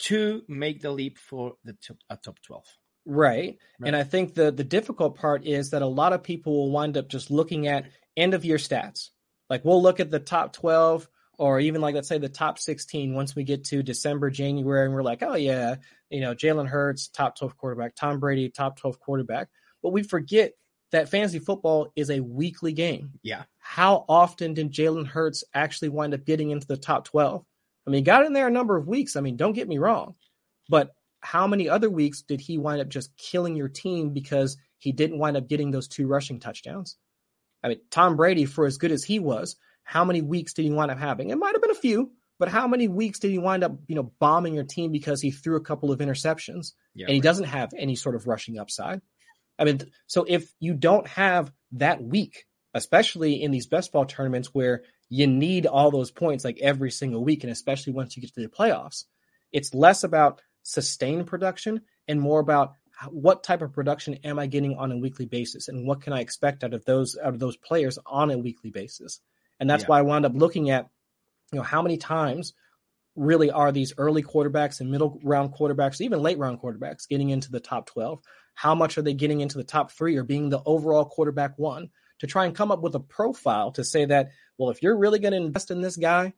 to 0.00 0.42
make 0.48 0.82
the 0.82 0.90
leap 0.90 1.18
for 1.18 1.54
the 1.64 1.74
top, 1.74 1.96
a 2.10 2.16
top 2.16 2.38
12. 2.44 2.64
Right. 3.04 3.58
right. 3.78 3.86
And 3.86 3.96
I 3.96 4.04
think 4.04 4.34
the 4.34 4.50
the 4.50 4.64
difficult 4.64 5.16
part 5.16 5.44
is 5.44 5.70
that 5.70 5.82
a 5.82 5.86
lot 5.86 6.12
of 6.12 6.22
people 6.22 6.52
will 6.52 6.70
wind 6.70 6.96
up 6.96 7.08
just 7.08 7.30
looking 7.30 7.66
at 7.66 7.86
end 8.16 8.34
of 8.34 8.44
year 8.44 8.58
stats. 8.58 9.10
Like 9.48 9.64
we'll 9.64 9.82
look 9.82 10.00
at 10.00 10.10
the 10.10 10.20
top 10.20 10.52
12 10.52 11.08
or 11.38 11.60
even 11.60 11.80
like 11.80 11.94
let's 11.94 12.08
say 12.08 12.18
the 12.18 12.28
top 12.28 12.58
16 12.58 13.14
once 13.14 13.34
we 13.34 13.44
get 13.44 13.64
to 13.64 13.82
December, 13.82 14.30
January, 14.30 14.84
and 14.84 14.94
we're 14.94 15.02
like, 15.02 15.22
oh 15.22 15.34
yeah, 15.34 15.76
you 16.12 16.20
know, 16.20 16.34
Jalen 16.34 16.68
Hurts, 16.68 17.08
top 17.08 17.38
12 17.38 17.56
quarterback, 17.56 17.94
Tom 17.94 18.20
Brady, 18.20 18.50
top 18.50 18.78
12 18.78 19.00
quarterback. 19.00 19.48
But 19.82 19.92
we 19.92 20.02
forget 20.02 20.52
that 20.92 21.08
fantasy 21.08 21.38
football 21.38 21.90
is 21.96 22.10
a 22.10 22.20
weekly 22.20 22.72
game. 22.72 23.12
Yeah. 23.22 23.44
How 23.58 24.04
often 24.08 24.54
did 24.54 24.72
Jalen 24.72 25.06
Hurts 25.06 25.42
actually 25.54 25.88
wind 25.88 26.14
up 26.14 26.24
getting 26.26 26.50
into 26.50 26.66
the 26.66 26.76
top 26.76 27.06
12? 27.06 27.42
I 27.86 27.90
mean, 27.90 27.98
he 27.98 28.02
got 28.02 28.26
in 28.26 28.32
there 28.32 28.46
a 28.46 28.52
number 28.52 28.76
of 28.76 28.86
weeks. 28.86 29.16
I 29.16 29.20
mean, 29.20 29.36
don't 29.36 29.54
get 29.54 29.68
me 29.68 29.78
wrong. 29.78 30.14
But 30.68 30.94
how 31.20 31.46
many 31.46 31.68
other 31.68 31.88
weeks 31.88 32.22
did 32.22 32.40
he 32.40 32.58
wind 32.58 32.80
up 32.80 32.88
just 32.88 33.16
killing 33.16 33.56
your 33.56 33.68
team 33.68 34.10
because 34.10 34.56
he 34.78 34.92
didn't 34.92 35.18
wind 35.18 35.36
up 35.36 35.48
getting 35.48 35.70
those 35.70 35.88
two 35.88 36.06
rushing 36.06 36.38
touchdowns? 36.38 36.96
I 37.64 37.68
mean, 37.68 37.80
Tom 37.90 38.16
Brady, 38.16 38.44
for 38.44 38.66
as 38.66 38.76
good 38.76 38.92
as 38.92 39.02
he 39.02 39.18
was, 39.18 39.56
how 39.84 40.04
many 40.04 40.20
weeks 40.20 40.52
did 40.52 40.64
he 40.64 40.70
wind 40.70 40.90
up 40.90 40.98
having? 40.98 41.30
It 41.30 41.38
might 41.38 41.54
have 41.54 41.62
been 41.62 41.70
a 41.70 41.74
few, 41.74 42.12
but 42.42 42.48
how 42.48 42.66
many 42.66 42.88
weeks 42.88 43.20
did 43.20 43.30
he 43.30 43.38
wind 43.38 43.62
up, 43.62 43.70
you 43.86 43.94
know, 43.94 44.10
bombing 44.18 44.52
your 44.52 44.64
team 44.64 44.90
because 44.90 45.20
he 45.20 45.30
threw 45.30 45.54
a 45.54 45.60
couple 45.60 45.92
of 45.92 46.00
interceptions 46.00 46.72
yeah, 46.92 47.06
and 47.06 47.14
he 47.14 47.20
right. 47.20 47.22
doesn't 47.22 47.44
have 47.44 47.70
any 47.78 47.94
sort 47.94 48.16
of 48.16 48.26
rushing 48.26 48.58
upside? 48.58 49.00
I 49.60 49.62
mean, 49.62 49.82
so 50.08 50.24
if 50.26 50.52
you 50.58 50.74
don't 50.74 51.06
have 51.06 51.52
that 51.74 52.02
week, 52.02 52.46
especially 52.74 53.40
in 53.40 53.52
these 53.52 53.68
best 53.68 53.92
ball 53.92 54.06
tournaments 54.06 54.48
where 54.52 54.82
you 55.08 55.28
need 55.28 55.66
all 55.66 55.92
those 55.92 56.10
points 56.10 56.44
like 56.44 56.58
every 56.60 56.90
single 56.90 57.22
week, 57.22 57.44
and 57.44 57.52
especially 57.52 57.92
once 57.92 58.16
you 58.16 58.22
get 58.22 58.34
to 58.34 58.40
the 58.40 58.48
playoffs, 58.48 59.04
it's 59.52 59.72
less 59.72 60.02
about 60.02 60.42
sustained 60.64 61.28
production 61.28 61.82
and 62.08 62.20
more 62.20 62.40
about 62.40 62.72
what 63.08 63.44
type 63.44 63.62
of 63.62 63.72
production 63.72 64.14
am 64.24 64.40
I 64.40 64.48
getting 64.48 64.74
on 64.74 64.90
a 64.90 64.98
weekly 64.98 65.26
basis, 65.26 65.68
and 65.68 65.86
what 65.86 66.02
can 66.02 66.12
I 66.12 66.22
expect 66.22 66.64
out 66.64 66.74
of 66.74 66.84
those 66.86 67.16
out 67.22 67.34
of 67.34 67.38
those 67.38 67.56
players 67.56 68.00
on 68.04 68.32
a 68.32 68.38
weekly 68.38 68.72
basis. 68.72 69.20
And 69.60 69.70
that's 69.70 69.84
yeah. 69.84 69.90
why 69.90 69.98
I 70.00 70.02
wound 70.02 70.26
up 70.26 70.32
looking 70.34 70.70
at, 70.70 70.88
you 71.52 71.58
know, 71.58 71.62
how 71.62 71.82
many 71.82 71.98
times 71.98 72.54
really 73.14 73.50
are 73.50 73.72
these 73.72 73.92
early 73.98 74.22
quarterbacks 74.22 74.80
and 74.80 74.90
middle 74.90 75.20
round 75.22 75.52
quarterbacks, 75.52 76.00
even 76.00 76.22
late 76.22 76.38
round 76.38 76.60
quarterbacks, 76.60 77.08
getting 77.08 77.30
into 77.30 77.50
the 77.50 77.60
top 77.60 77.86
12? 77.86 78.20
How 78.54 78.74
much 78.74 78.98
are 78.98 79.02
they 79.02 79.14
getting 79.14 79.40
into 79.40 79.58
the 79.58 79.64
top 79.64 79.92
three 79.92 80.16
or 80.16 80.24
being 80.24 80.48
the 80.48 80.62
overall 80.64 81.04
quarterback 81.04 81.58
one 81.58 81.90
to 82.20 82.26
try 82.26 82.46
and 82.46 82.54
come 82.54 82.70
up 82.70 82.82
with 82.82 82.94
a 82.94 83.00
profile 83.00 83.72
to 83.72 83.84
say 83.84 84.04
that, 84.06 84.30
well, 84.58 84.70
if 84.70 84.82
you're 84.82 84.96
really 84.96 85.18
going 85.18 85.32
to 85.32 85.38
invest 85.38 85.70
in 85.70 85.80
this 85.80 85.96
guy 85.96 86.32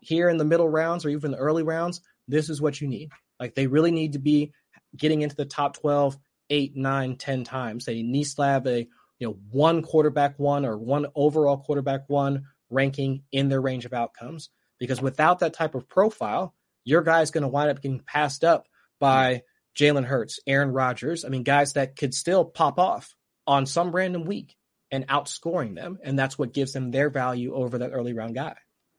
here 0.00 0.28
in 0.28 0.36
the 0.36 0.44
middle 0.44 0.68
rounds 0.68 1.04
or 1.04 1.08
even 1.10 1.30
the 1.30 1.38
early 1.38 1.62
rounds, 1.62 2.00
this 2.28 2.50
is 2.50 2.60
what 2.60 2.80
you 2.80 2.88
need. 2.88 3.10
Like 3.38 3.54
they 3.54 3.66
really 3.66 3.90
need 3.90 4.14
to 4.14 4.18
be 4.18 4.52
getting 4.96 5.22
into 5.22 5.36
the 5.36 5.44
top 5.44 5.76
12, 5.76 6.16
8, 6.50 6.76
9, 6.76 7.16
10 7.16 7.44
times. 7.44 7.84
They 7.84 8.02
need 8.02 8.26
to 8.26 8.42
have 8.42 8.66
a 8.66 8.88
you 9.18 9.26
know 9.26 9.38
one 9.50 9.82
quarterback 9.82 10.38
one 10.38 10.64
or 10.64 10.76
one 10.76 11.06
overall 11.14 11.58
quarterback 11.58 12.08
one 12.08 12.44
ranking 12.70 13.22
in 13.32 13.48
their 13.48 13.60
range 13.60 13.84
of 13.84 13.92
outcomes. 13.92 14.50
Because 14.78 15.00
without 15.00 15.38
that 15.40 15.54
type 15.54 15.74
of 15.74 15.88
profile, 15.88 16.54
your 16.84 17.02
guy's 17.02 17.30
going 17.30 17.42
to 17.42 17.48
wind 17.48 17.70
up 17.70 17.80
getting 17.80 18.00
passed 18.00 18.44
up 18.44 18.66
by 18.98 19.42
Jalen 19.76 20.04
Hurts, 20.04 20.40
Aaron 20.46 20.72
Rodgers. 20.72 21.24
I 21.24 21.28
mean, 21.28 21.42
guys 21.42 21.74
that 21.74 21.96
could 21.96 22.14
still 22.14 22.44
pop 22.44 22.78
off 22.78 23.14
on 23.46 23.66
some 23.66 23.94
random 23.94 24.24
week 24.24 24.56
and 24.90 25.06
outscoring 25.08 25.74
them. 25.74 25.98
And 26.02 26.18
that's 26.18 26.38
what 26.38 26.52
gives 26.52 26.72
them 26.72 26.90
their 26.90 27.10
value 27.10 27.54
over 27.54 27.78
that 27.78 27.90
early 27.92 28.12
round 28.12 28.34
guy. 28.34 28.56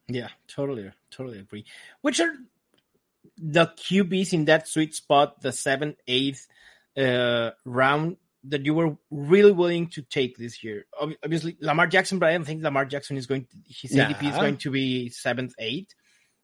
Yeah, 0.08 0.28
totally, 0.46 0.90
totally 1.10 1.38
agree. 1.38 1.66
Which 2.00 2.20
are 2.20 2.32
the 3.36 3.66
QBs 3.66 4.32
in 4.32 4.46
that 4.46 4.68
sweet 4.68 4.94
spot, 4.94 5.40
the 5.40 5.52
seventh, 5.52 5.96
eighth 6.06 6.46
uh, 6.96 7.50
round 7.64 8.16
that 8.44 8.64
you 8.64 8.74
were 8.74 8.96
really 9.10 9.52
willing 9.52 9.88
to 9.90 10.02
take 10.02 10.36
this 10.36 10.62
year? 10.62 10.86
Obviously, 11.00 11.56
Lamar 11.60 11.86
Jackson, 11.86 12.18
but 12.18 12.28
I 12.28 12.32
don't 12.32 12.44
think 12.44 12.62
Lamar 12.62 12.84
Jackson 12.84 13.16
is 13.16 13.26
going 13.26 13.46
to, 13.46 13.56
his 13.66 13.94
nah. 13.94 14.04
ADP 14.04 14.30
is 14.30 14.36
going 14.36 14.56
to 14.58 14.70
be 14.70 15.10
seventh, 15.10 15.54
eighth. 15.58 15.94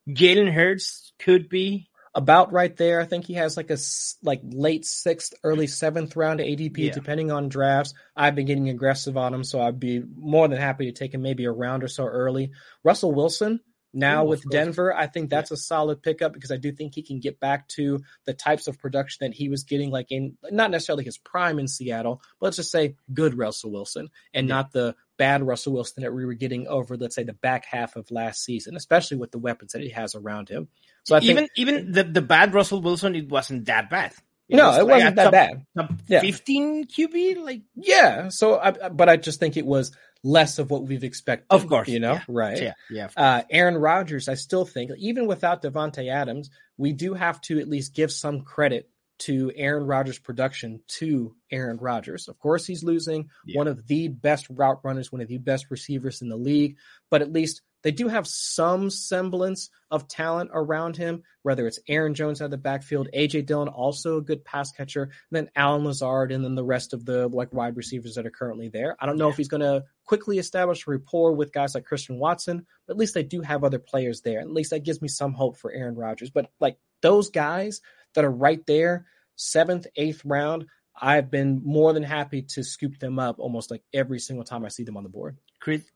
Jalen 0.08 0.52
Hurts 0.52 1.12
could 1.18 1.48
be 1.48 1.88
about 2.14 2.52
right 2.52 2.74
there. 2.76 3.00
I 3.00 3.04
think 3.04 3.26
he 3.26 3.34
has 3.34 3.56
like 3.56 3.70
a 3.70 3.78
like 4.22 4.40
late 4.44 4.84
sixth, 4.84 5.34
early 5.42 5.66
seventh 5.66 6.14
round 6.16 6.40
ADP, 6.40 6.78
yeah. 6.78 6.92
depending 6.92 7.30
on 7.30 7.48
drafts. 7.48 7.94
I've 8.16 8.34
been 8.34 8.46
getting 8.46 8.68
aggressive 8.68 9.16
on 9.16 9.34
him, 9.34 9.44
so 9.44 9.60
I'd 9.60 9.80
be 9.80 10.02
more 10.16 10.46
than 10.46 10.58
happy 10.58 10.86
to 10.86 10.92
take 10.92 11.14
him 11.14 11.22
maybe 11.22 11.44
a 11.44 11.52
round 11.52 11.82
or 11.82 11.88
so 11.88 12.04
early. 12.04 12.52
Russell 12.82 13.12
Wilson. 13.12 13.60
Now 13.94 14.24
Ooh, 14.24 14.28
with 14.28 14.48
Denver, 14.50 14.94
I 14.94 15.06
think 15.06 15.30
that's 15.30 15.50
yeah. 15.50 15.54
a 15.54 15.58
solid 15.58 16.02
pickup 16.02 16.32
because 16.32 16.50
I 16.50 16.56
do 16.56 16.72
think 16.72 16.94
he 16.94 17.02
can 17.02 17.20
get 17.20 17.40
back 17.40 17.68
to 17.68 18.00
the 18.24 18.34
types 18.34 18.66
of 18.66 18.78
production 18.78 19.26
that 19.26 19.34
he 19.34 19.48
was 19.48 19.64
getting, 19.64 19.90
like 19.90 20.10
in 20.10 20.36
not 20.50 20.70
necessarily 20.70 21.04
his 21.04 21.18
prime 21.18 21.58
in 21.58 21.68
Seattle, 21.68 22.20
but 22.40 22.46
let's 22.46 22.56
just 22.56 22.70
say 22.70 22.96
good 23.12 23.38
Russell 23.38 23.70
Wilson 23.70 24.08
and 24.32 24.48
yeah. 24.48 24.54
not 24.54 24.72
the 24.72 24.94
bad 25.16 25.46
Russell 25.46 25.72
Wilson 25.72 26.02
that 26.02 26.12
we 26.12 26.26
were 26.26 26.34
getting 26.34 26.66
over, 26.66 26.96
let's 26.96 27.14
say, 27.14 27.22
the 27.22 27.32
back 27.32 27.64
half 27.64 27.96
of 27.96 28.10
last 28.10 28.44
season, 28.44 28.76
especially 28.76 29.16
with 29.16 29.30
the 29.30 29.38
weapons 29.38 29.72
that 29.72 29.82
he 29.82 29.90
has 29.90 30.14
around 30.14 30.48
him. 30.48 30.68
So 31.04 31.16
I 31.16 31.20
even 31.20 31.36
think, 31.36 31.50
even 31.56 31.92
the, 31.92 32.04
the 32.04 32.22
bad 32.22 32.54
Russell 32.54 32.82
Wilson, 32.82 33.14
it 33.14 33.28
wasn't 33.28 33.66
that 33.66 33.90
bad. 33.90 34.12
It 34.48 34.56
no, 34.56 34.68
was 34.68 34.78
it 34.78 34.82
like 34.82 34.90
wasn't 34.90 35.16
that 35.16 35.24
top, 35.24 35.32
bad. 35.32 35.66
Top 35.76 35.92
yeah. 36.06 36.20
15 36.20 36.86
QB, 36.86 37.42
like 37.42 37.62
yeah. 37.76 38.28
So, 38.28 38.58
I, 38.58 38.88
but 38.90 39.08
I 39.08 39.16
just 39.16 39.40
think 39.40 39.56
it 39.56 39.64
was 39.64 39.92
less 40.24 40.58
of 40.58 40.70
what 40.70 40.84
we've 40.84 41.04
expected. 41.04 41.46
Of 41.50 41.68
course, 41.68 41.86
you 41.88 42.00
know, 42.00 42.14
yeah. 42.14 42.24
right? 42.26 42.60
Yeah, 42.60 42.72
yeah. 42.90 43.08
Uh, 43.16 43.42
Aaron 43.50 43.76
Rodgers, 43.76 44.28
I 44.28 44.34
still 44.34 44.64
think, 44.64 44.90
even 44.98 45.26
without 45.26 45.62
Davante 45.62 46.10
Adams, 46.10 46.50
we 46.76 46.92
do 46.92 47.14
have 47.14 47.40
to 47.42 47.60
at 47.60 47.68
least 47.68 47.94
give 47.94 48.10
some 48.10 48.40
credit 48.40 48.88
to 49.16 49.52
Aaron 49.54 49.86
Rodgers' 49.86 50.18
production 50.18 50.80
to 50.88 51.36
Aaron 51.52 51.76
Rodgers. 51.76 52.26
Of 52.26 52.38
course, 52.38 52.66
he's 52.66 52.82
losing 52.82 53.28
yeah. 53.46 53.58
one 53.58 53.68
of 53.68 53.86
the 53.86 54.08
best 54.08 54.46
route 54.50 54.80
runners, 54.82 55.12
one 55.12 55.20
of 55.20 55.28
the 55.28 55.38
best 55.38 55.66
receivers 55.70 56.22
in 56.22 56.28
the 56.28 56.36
league, 56.36 56.78
but 57.10 57.22
at 57.22 57.32
least 57.32 57.62
they 57.84 57.92
do 57.92 58.08
have 58.08 58.26
some 58.26 58.88
semblance 58.88 59.68
of 59.90 60.08
talent 60.08 60.50
around 60.52 60.96
him, 60.96 61.22
whether 61.42 61.66
it's 61.66 61.78
Aaron 61.86 62.14
Jones 62.14 62.40
out 62.40 62.46
of 62.46 62.50
the 62.50 62.56
backfield, 62.56 63.08
AJ 63.14 63.44
Dillon, 63.46 63.68
also 63.68 64.16
a 64.16 64.22
good 64.22 64.42
pass 64.44 64.72
catcher, 64.72 65.02
and 65.02 65.12
then 65.30 65.50
Allen 65.54 65.84
Lazard, 65.84 66.32
and 66.32 66.42
then 66.42 66.54
the 66.54 66.64
rest 66.64 66.94
of 66.94 67.04
the 67.04 67.28
like 67.28 67.52
wide 67.52 67.76
receivers 67.76 68.14
that 68.14 68.26
are 68.26 68.30
currently 68.30 68.70
there. 68.70 68.96
I 68.98 69.06
don't 69.06 69.18
know 69.18 69.26
yeah. 69.26 69.32
if 69.32 69.36
he's 69.36 69.48
going 69.48 69.60
to 69.60 69.84
quickly 70.06 70.38
establish 70.38 70.86
a 70.86 70.90
rapport 70.90 71.32
with 71.32 71.52
guys 71.52 71.74
like 71.74 71.84
Christian 71.84 72.18
Watson, 72.18 72.66
but 72.86 72.94
at 72.94 72.98
least 72.98 73.12
they 73.12 73.22
do 73.22 73.42
have 73.42 73.62
other 73.62 73.78
players 73.78 74.22
there. 74.22 74.40
At 74.40 74.50
least 74.50 74.70
that 74.70 74.82
gives 74.84 75.02
me 75.02 75.08
some 75.08 75.34
hope 75.34 75.58
for 75.58 75.70
Aaron 75.70 75.94
Rodgers. 75.94 76.30
But 76.30 76.50
like 76.60 76.78
those 77.02 77.28
guys 77.28 77.82
that 78.14 78.24
are 78.24 78.30
right 78.30 78.64
there, 78.66 79.04
seventh, 79.36 79.86
eighth 79.94 80.22
round, 80.24 80.64
I've 80.96 81.30
been 81.30 81.60
more 81.64 81.92
than 81.92 82.02
happy 82.02 82.42
to 82.42 82.62
scoop 82.62 82.98
them 82.98 83.18
up 83.18 83.36
almost 83.38 83.70
like 83.70 83.82
every 83.92 84.20
single 84.20 84.44
time 84.44 84.64
I 84.64 84.68
see 84.68 84.84
them 84.84 84.96
on 84.96 85.02
the 85.02 85.08
board. 85.10 85.36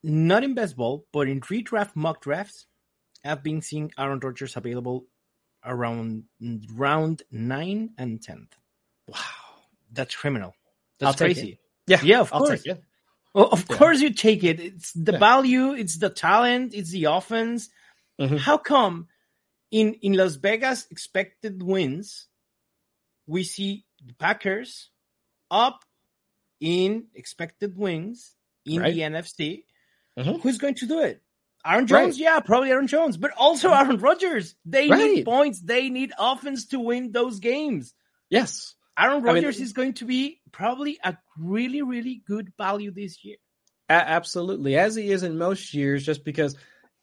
Not 0.03 0.45
in 0.45 0.55
baseball, 0.55 1.07
but 1.13 1.29
in 1.29 1.41
redraft 1.41 1.95
mock 1.95 2.23
drafts, 2.23 2.67
I've 3.25 3.43
been 3.43 3.63
seeing 3.63 3.93
Aaron 3.99 4.21
Rodgers 4.21 4.57
available 4.57 5.07
around 5.65 6.25
round 6.75 7.23
nine 7.31 7.91
and 7.99 8.23
tenth. 8.23 8.55
Wow, 9.07 9.19
that's 9.93 10.15
criminal. 10.15 10.55
That's 10.99 11.17
crazy. 11.17 11.59
Yeah, 11.87 12.01
yeah, 12.03 12.21
of 12.21 12.33
I'll 12.33 12.41
course. 12.41 12.65
Well, 13.35 13.49
of 13.49 13.67
yeah. 13.69 13.77
course 13.77 14.01
you 14.01 14.13
take 14.13 14.45
it. 14.45 14.61
It's 14.61 14.93
the 14.93 15.13
yeah. 15.13 15.19
value, 15.19 15.73
it's 15.73 15.99
the 15.99 16.11
talent, 16.11 16.75
it's 16.75 16.91
the 16.91 17.05
offense. 17.05 17.69
Mm-hmm. 18.21 18.37
How 18.37 18.59
come 18.59 19.09
in 19.71 19.95
in 19.95 20.15
Las 20.15 20.37
Vegas 20.37 20.87
expected 20.91 21.63
wins, 21.63 22.27
we 23.27 23.45
see 23.45 23.85
the 24.05 24.15
Packers 24.15 24.91
up 25.51 25.85
in 26.61 27.07
expected 27.15 27.77
wins 27.77 28.35
in 28.69 28.83
right. 28.83 28.95
the 28.95 29.01
NFC. 29.01 29.65
Mm-hmm. 30.19 30.41
Who's 30.41 30.59
going 30.59 30.75
to 30.77 30.87
do 30.87 31.01
it? 31.01 31.23
Aaron 31.67 31.87
Jones, 31.87 32.15
right. 32.15 32.21
yeah, 32.21 32.41
probably 32.41 32.71
Aaron 32.71 32.87
Jones, 32.87 33.17
but 33.17 33.33
also 33.37 33.73
Aaron 33.73 33.99
Rodgers. 33.99 34.55
They 34.65 34.89
right. 34.89 34.99
need 34.99 35.25
points. 35.25 35.61
They 35.61 35.91
need 35.91 36.13
offense 36.19 36.67
to 36.69 36.81
win 36.81 37.13
those 37.13 37.41
games. 37.41 37.95
Yes. 38.31 38.75
Aaron 38.99 39.23
Rodgers 39.23 39.57
I 39.57 39.59
mean, 39.59 39.65
is 39.65 39.73
going 39.73 39.95
to 39.95 40.05
be 40.05 40.41
probably 40.51 40.99
a 41.03 41.17
really, 41.39 41.83
really 41.83 42.23
good 42.27 42.53
value 42.57 42.91
this 42.91 43.25
year. 43.25 43.37
absolutely, 43.89 44.77
as 44.77 44.95
he 44.95 45.11
is 45.11 45.23
in 45.23 45.39
most 45.39 45.73
years, 45.75 46.05
just 46.05 46.25
because 46.25 46.57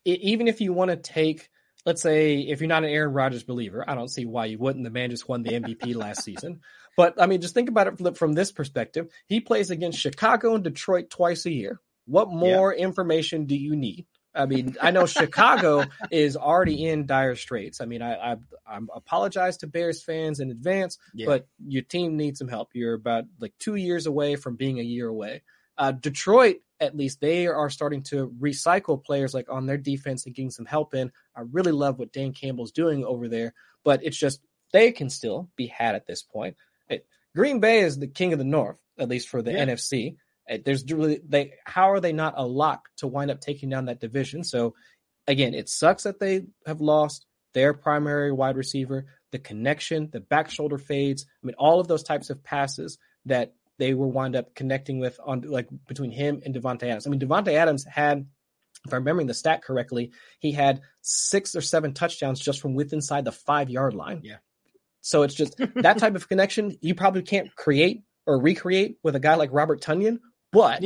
it, 0.03 0.19
even 0.21 0.47
if 0.47 0.61
you 0.61 0.73
want 0.73 0.91
to 0.91 0.97
take 0.97 1.49
let's 1.85 2.01
say 2.01 2.39
if 2.39 2.59
you're 2.59 2.67
not 2.67 2.83
an 2.83 2.89
Aaron 2.89 3.13
Rodgers 3.13 3.43
believer, 3.43 3.85
I 3.87 3.95
don't 3.95 4.09
see 4.09 4.25
why 4.25 4.45
you 4.45 4.57
wouldn't. 4.57 4.83
The 4.83 4.89
man 4.89 5.11
just 5.11 5.29
won 5.29 5.43
the 5.43 5.51
MVP 5.51 5.95
last 5.95 6.23
season. 6.23 6.61
But 6.97 7.21
I 7.21 7.25
mean, 7.25 7.41
just 7.41 7.53
think 7.53 7.69
about 7.69 7.87
it 7.87 8.17
from 8.17 8.33
this 8.33 8.51
perspective. 8.51 9.09
He 9.27 9.39
plays 9.39 9.69
against 9.69 9.99
Chicago 9.99 10.55
and 10.55 10.63
Detroit 10.63 11.09
twice 11.09 11.45
a 11.45 11.51
year. 11.51 11.81
What 12.05 12.29
more 12.29 12.73
yeah. 12.73 12.83
information 12.83 13.45
do 13.45 13.55
you 13.55 13.75
need? 13.75 14.05
I 14.35 14.45
mean, 14.45 14.75
I 14.81 14.91
know 14.91 15.05
Chicago 15.05 15.85
is 16.11 16.35
already 16.35 16.85
in 16.85 17.05
dire 17.05 17.35
straits. 17.35 17.79
I 17.79 17.85
mean, 17.85 18.01
I, 18.01 18.15
I, 18.15 18.35
I 18.67 18.79
apologize 18.93 19.57
to 19.57 19.67
Bears 19.67 20.03
fans 20.03 20.39
in 20.39 20.51
advance, 20.51 20.97
yeah. 21.13 21.25
but 21.25 21.47
your 21.65 21.83
team 21.83 22.17
needs 22.17 22.39
some 22.39 22.49
help. 22.49 22.69
You're 22.73 22.95
about 22.95 23.25
like 23.39 23.53
two 23.59 23.75
years 23.75 24.05
away 24.05 24.35
from 24.35 24.57
being 24.57 24.79
a 24.79 24.83
year 24.83 25.07
away. 25.07 25.43
Uh, 25.77 25.91
Detroit, 25.91 26.57
at 26.79 26.95
least, 26.95 27.21
they 27.21 27.47
are 27.47 27.69
starting 27.69 28.03
to 28.03 28.33
recycle 28.39 29.01
players 29.01 29.33
like 29.33 29.49
on 29.49 29.65
their 29.65 29.77
defense 29.77 30.25
and 30.25 30.35
getting 30.35 30.51
some 30.51 30.65
help 30.65 30.93
in. 30.93 31.11
I 31.35 31.41
really 31.51 31.71
love 31.71 31.97
what 31.97 32.13
Dan 32.13 32.33
Campbell's 32.33 32.71
doing 32.71 33.05
over 33.05 33.27
there, 33.27 33.53
but 33.83 34.03
it's 34.03 34.17
just 34.17 34.41
they 34.71 34.91
can 34.91 35.09
still 35.09 35.49
be 35.55 35.67
had 35.67 35.95
at 35.95 36.05
this 36.05 36.21
point. 36.21 36.55
It, 36.89 37.07
Green 37.35 37.59
Bay 37.59 37.79
is 37.79 37.97
the 37.97 38.07
king 38.07 38.33
of 38.33 38.39
the 38.39 38.45
North, 38.45 38.81
at 38.99 39.09
least 39.09 39.29
for 39.29 39.41
the 39.41 39.51
yeah. 39.51 39.65
NFC. 39.65 40.17
There's 40.63 40.85
really 40.91 41.19
they. 41.27 41.53
How 41.65 41.91
are 41.91 41.99
they 41.99 42.13
not 42.13 42.35
a 42.37 42.45
lock 42.45 42.89
to 42.97 43.07
wind 43.07 43.31
up 43.31 43.41
taking 43.41 43.69
down 43.69 43.85
that 43.85 43.99
division? 43.99 44.43
So, 44.43 44.75
again, 45.27 45.55
it 45.55 45.69
sucks 45.69 46.03
that 46.03 46.19
they 46.19 46.43
have 46.67 46.81
lost 46.81 47.25
their 47.55 47.73
primary 47.73 48.31
wide 48.31 48.57
receiver, 48.57 49.07
the 49.31 49.39
connection, 49.39 50.09
the 50.11 50.19
back 50.19 50.51
shoulder 50.51 50.77
fades. 50.77 51.25
I 51.43 51.47
mean, 51.47 51.55
all 51.57 51.79
of 51.79 51.87
those 51.87 52.03
types 52.03 52.29
of 52.29 52.43
passes 52.43 52.99
that 53.25 53.53
they 53.79 53.93
were 53.93 54.07
wind 54.07 54.35
up 54.35 54.53
connecting 54.53 54.99
with 54.99 55.19
on 55.25 55.41
like 55.41 55.67
between 55.87 56.11
him 56.11 56.41
and 56.45 56.53
Davante 56.53 56.83
Adams. 56.83 57.07
I 57.07 57.09
mean, 57.09 57.19
Davante 57.19 57.53
Adams 57.53 57.85
had, 57.85 58.27
if 58.85 58.93
I'm 58.93 58.99
remembering 58.99 59.27
the 59.27 59.33
stat 59.33 59.63
correctly, 59.63 60.11
he 60.39 60.51
had 60.51 60.81
six 61.01 61.55
or 61.55 61.61
seven 61.61 61.93
touchdowns 61.93 62.39
just 62.39 62.61
from 62.61 62.75
within 62.75 62.97
inside 62.97 63.25
the 63.25 63.31
five 63.31 63.69
yard 63.69 63.93
line. 63.93 64.21
Yeah. 64.23 64.37
So 65.05 65.21
it's 65.21 65.35
just 65.35 65.55
that 65.75 65.99
type 65.99 66.15
of 66.15 66.27
connection 66.27 66.77
you 66.81 66.95
probably 66.95 67.21
can't 67.21 67.55
create 67.55 68.01
or 68.25 68.41
recreate 68.41 68.97
with 69.03 69.15
a 69.15 69.19
guy 69.19 69.35
like 69.35 69.51
Robert 69.53 69.79
Tonyan, 69.79 70.17
but 70.51 70.83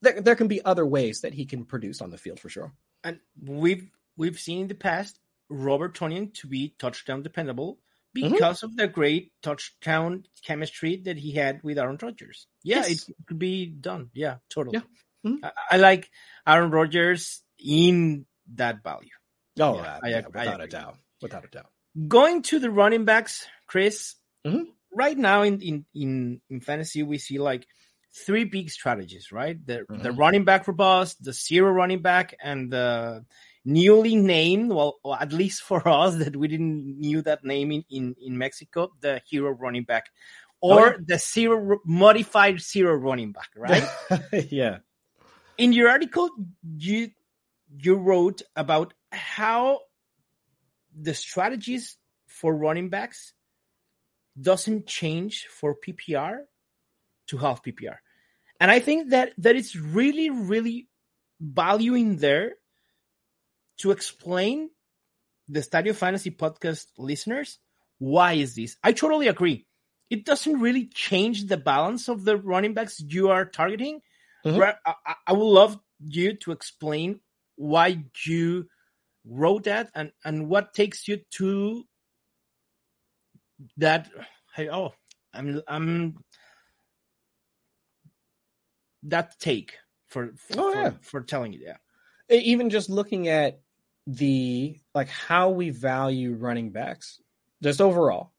there, 0.00 0.20
there 0.20 0.36
can 0.36 0.46
be 0.46 0.64
other 0.64 0.86
ways 0.86 1.22
that 1.22 1.34
he 1.34 1.44
can 1.44 1.64
produce 1.64 2.00
on 2.00 2.10
the 2.10 2.18
field 2.18 2.38
for 2.38 2.48
sure. 2.48 2.72
And 3.02 3.18
we've 3.44 3.90
we've 4.16 4.38
seen 4.38 4.60
in 4.60 4.68
the 4.68 4.76
past 4.76 5.18
Robert 5.48 5.98
Tonyan 5.98 6.32
to 6.34 6.46
be 6.46 6.74
touchdown 6.78 7.22
dependable 7.22 7.78
Mm-hmm. 8.14 8.34
because 8.34 8.58
mm-hmm. 8.58 8.66
of 8.66 8.76
the 8.76 8.88
great 8.88 9.32
touchdown 9.42 10.24
chemistry 10.44 10.96
that 11.06 11.16
he 11.16 11.32
had 11.32 11.62
with 11.62 11.78
Aaron 11.78 11.96
Rodgers. 12.00 12.46
Yeah, 12.62 12.84
yes. 12.86 13.08
it 13.08 13.16
could 13.26 13.38
be 13.38 13.64
done. 13.64 14.10
Yeah, 14.12 14.36
totally. 14.50 14.82
Yeah. 15.24 15.30
Mm-hmm. 15.30 15.44
I, 15.46 15.50
I, 15.70 15.76
like 15.78 16.10
Aaron 16.46 16.70
Rodgers 16.70 17.42
in 17.58 18.26
that 18.52 18.84
value. 18.84 19.08
Oh, 19.58 19.76
yeah, 19.76 19.98
I, 20.02 20.08
yeah, 20.10 20.20
without 20.26 20.60
a 20.60 20.66
doubt. 20.66 20.96
Without 21.22 21.44
a 21.46 21.48
doubt. 21.48 21.71
Going 22.08 22.42
to 22.42 22.58
the 22.58 22.70
running 22.70 23.04
backs, 23.04 23.46
Chris. 23.66 24.14
Mm-hmm. 24.46 24.64
Right 24.94 25.16
now 25.16 25.42
in, 25.42 25.60
in 25.60 25.86
in 25.94 26.40
in 26.50 26.60
fantasy, 26.60 27.02
we 27.02 27.18
see 27.18 27.38
like 27.38 27.66
three 28.26 28.44
big 28.44 28.70
strategies, 28.70 29.32
right? 29.32 29.56
The 29.64 29.84
the 29.88 30.10
mm-hmm. 30.10 30.18
running 30.18 30.44
back 30.44 30.68
robust, 30.68 31.22
the 31.22 31.32
zero 31.32 31.70
running 31.70 32.02
back, 32.02 32.34
and 32.42 32.70
the 32.70 33.24
newly 33.64 34.16
named, 34.16 34.72
well, 34.72 34.98
at 35.18 35.32
least 35.32 35.62
for 35.62 35.86
us 35.88 36.16
that 36.16 36.36
we 36.36 36.48
didn't 36.48 36.98
knew 36.98 37.22
that 37.22 37.44
name 37.44 37.72
in, 37.72 37.84
in, 37.90 38.16
in 38.20 38.36
Mexico, 38.36 38.90
the 39.00 39.22
hero 39.24 39.50
running 39.50 39.84
back 39.84 40.06
or 40.62 40.80
oh, 40.80 40.90
yeah. 40.90 40.96
the 41.06 41.18
zero 41.18 41.80
modified 41.84 42.60
zero 42.60 42.94
running 42.94 43.32
back, 43.32 43.50
right? 43.56 43.84
yeah. 44.50 44.78
In 45.58 45.72
your 45.72 45.90
article, 45.90 46.30
you 46.78 47.10
you 47.78 47.96
wrote 47.96 48.42
about 48.56 48.94
how 49.10 49.80
the 50.98 51.14
strategies 51.14 51.96
for 52.26 52.54
running 52.54 52.88
backs 52.88 53.32
doesn't 54.40 54.86
change 54.86 55.46
for 55.46 55.76
PPR 55.76 56.38
to 57.28 57.36
half 57.36 57.62
PPR. 57.62 57.96
And 58.60 58.70
I 58.70 58.78
think 58.78 59.10
that 59.10 59.32
that 59.38 59.56
it's 59.56 59.74
really, 59.76 60.30
really 60.30 60.88
value 61.40 61.94
in 61.94 62.16
there 62.16 62.52
to 63.78 63.90
explain 63.90 64.70
the 65.48 65.60
Estadio 65.60 65.94
Fantasy 65.94 66.30
podcast 66.30 66.86
listeners 66.96 67.58
why 67.98 68.32
is 68.32 68.56
this. 68.56 68.76
I 68.82 68.92
totally 68.92 69.28
agree. 69.28 69.66
It 70.10 70.24
doesn't 70.24 70.60
really 70.60 70.86
change 70.86 71.46
the 71.46 71.56
balance 71.56 72.08
of 72.08 72.24
the 72.24 72.36
running 72.36 72.74
backs 72.74 73.00
you 73.00 73.30
are 73.30 73.44
targeting. 73.44 74.00
Mm-hmm. 74.44 74.60
I, 74.60 75.14
I 75.26 75.32
would 75.32 75.44
love 75.44 75.78
you 76.04 76.34
to 76.38 76.50
explain 76.50 77.20
why 77.54 78.04
you 78.26 78.66
wrote 79.24 79.64
that? 79.64 79.90
And 79.94 80.12
and 80.24 80.48
what 80.48 80.74
takes 80.74 81.08
you 81.08 81.20
to 81.32 81.84
that 83.76 84.10
hey 84.54 84.68
oh 84.68 84.92
i'm 85.32 85.60
i'm 85.68 86.16
that 89.04 89.38
take 89.38 89.74
for 90.08 90.32
for, 90.36 90.60
oh, 90.60 90.74
yeah. 90.74 90.90
for, 90.90 90.98
for 91.02 91.20
telling 91.22 91.52
you 91.52 91.60
yeah. 91.62 91.76
Even 92.28 92.70
just 92.70 92.88
looking 92.88 93.28
at 93.28 93.60
the 94.06 94.78
like 94.94 95.08
how 95.08 95.50
we 95.50 95.70
value 95.70 96.34
running 96.34 96.70
backs 96.70 97.20
just 97.62 97.80
overall 97.80 98.32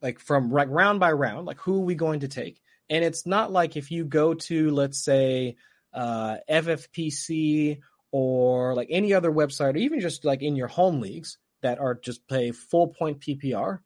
like 0.00 0.18
from 0.18 0.50
like 0.50 0.68
round 0.70 1.00
by 1.00 1.12
round 1.12 1.46
like 1.46 1.60
who 1.60 1.76
are 1.76 1.84
we 1.84 1.94
going 1.94 2.20
to 2.20 2.28
take? 2.28 2.60
And 2.88 3.04
it's 3.04 3.26
not 3.26 3.52
like 3.52 3.76
if 3.76 3.90
you 3.90 4.04
go 4.04 4.34
to 4.34 4.70
let's 4.70 5.02
say 5.02 5.56
uh 5.92 6.36
ffpc 6.50 7.80
or 8.14 8.74
like 8.74 8.88
any 8.90 9.12
other 9.12 9.32
website 9.32 9.74
or 9.74 9.78
even 9.78 10.00
just 10.00 10.24
like 10.24 10.42
in 10.42 10.54
your 10.54 10.68
home 10.68 11.00
leagues 11.00 11.38
that 11.62 11.78
are 11.78 11.94
just 11.94 12.26
play 12.28 12.52
full 12.52 12.88
point 12.88 13.20
ppr 13.20 13.80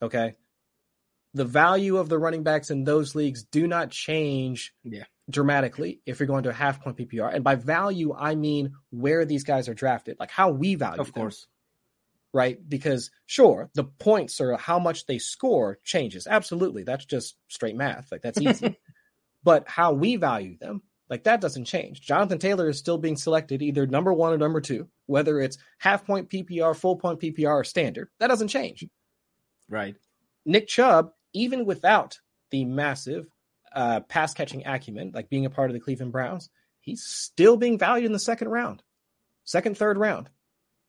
okay 0.00 0.34
the 1.34 1.44
value 1.44 1.98
of 1.98 2.08
the 2.08 2.18
running 2.18 2.42
backs 2.42 2.70
in 2.70 2.84
those 2.84 3.14
leagues 3.14 3.44
do 3.44 3.66
not 3.66 3.90
change 3.90 4.72
yeah 4.82 5.04
dramatically 5.28 6.00
if 6.06 6.20
you're 6.20 6.26
going 6.26 6.44
to 6.44 6.50
a 6.50 6.54
half 6.54 6.82
point 6.82 6.96
PPR. 6.96 7.34
And 7.34 7.42
by 7.42 7.56
value, 7.56 8.14
I 8.14 8.34
mean 8.34 8.74
where 8.90 9.24
these 9.24 9.44
guys 9.44 9.68
are 9.68 9.74
drafted, 9.74 10.16
like 10.18 10.30
how 10.30 10.50
we 10.50 10.74
value 10.74 10.96
them. 10.96 11.06
Of 11.06 11.12
course. 11.12 11.46
Right? 12.32 12.58
Because 12.68 13.10
sure, 13.26 13.70
the 13.74 13.84
points 13.84 14.40
or 14.40 14.56
how 14.56 14.78
much 14.78 15.06
they 15.06 15.18
score 15.18 15.78
changes. 15.84 16.26
Absolutely. 16.26 16.82
That's 16.82 17.04
just 17.04 17.36
straight 17.48 17.76
math. 17.76 18.12
Like 18.12 18.22
that's 18.22 18.40
easy. 18.40 18.78
but 19.42 19.68
how 19.68 19.92
we 19.92 20.16
value 20.16 20.58
them, 20.58 20.82
like 21.08 21.24
that 21.24 21.40
doesn't 21.40 21.66
change. 21.66 22.00
Jonathan 22.00 22.38
Taylor 22.38 22.68
is 22.68 22.78
still 22.78 22.98
being 22.98 23.16
selected 23.16 23.62
either 23.62 23.86
number 23.86 24.12
one 24.12 24.32
or 24.32 24.38
number 24.38 24.60
two, 24.60 24.88
whether 25.06 25.40
it's 25.40 25.58
half 25.78 26.04
point 26.04 26.28
PPR, 26.28 26.74
full 26.76 26.96
point 26.96 27.20
PPR, 27.20 27.60
or 27.60 27.64
standard. 27.64 28.08
That 28.18 28.28
doesn't 28.28 28.48
change. 28.48 28.84
Right. 29.68 29.96
Nick 30.44 30.68
Chubb, 30.68 31.12
even 31.32 31.64
without 31.64 32.18
the 32.50 32.64
massive 32.64 33.26
uh, 33.74 34.00
pass 34.00 34.34
catching 34.34 34.66
acumen, 34.66 35.12
like 35.14 35.28
being 35.28 35.46
a 35.46 35.50
part 35.50 35.70
of 35.70 35.74
the 35.74 35.80
Cleveland 35.80 36.12
Browns, 36.12 36.50
he's 36.80 37.04
still 37.04 37.56
being 37.56 37.78
valued 37.78 38.06
in 38.06 38.12
the 38.12 38.18
second 38.18 38.48
round, 38.48 38.82
second, 39.44 39.76
third 39.76 39.98
round. 39.98 40.28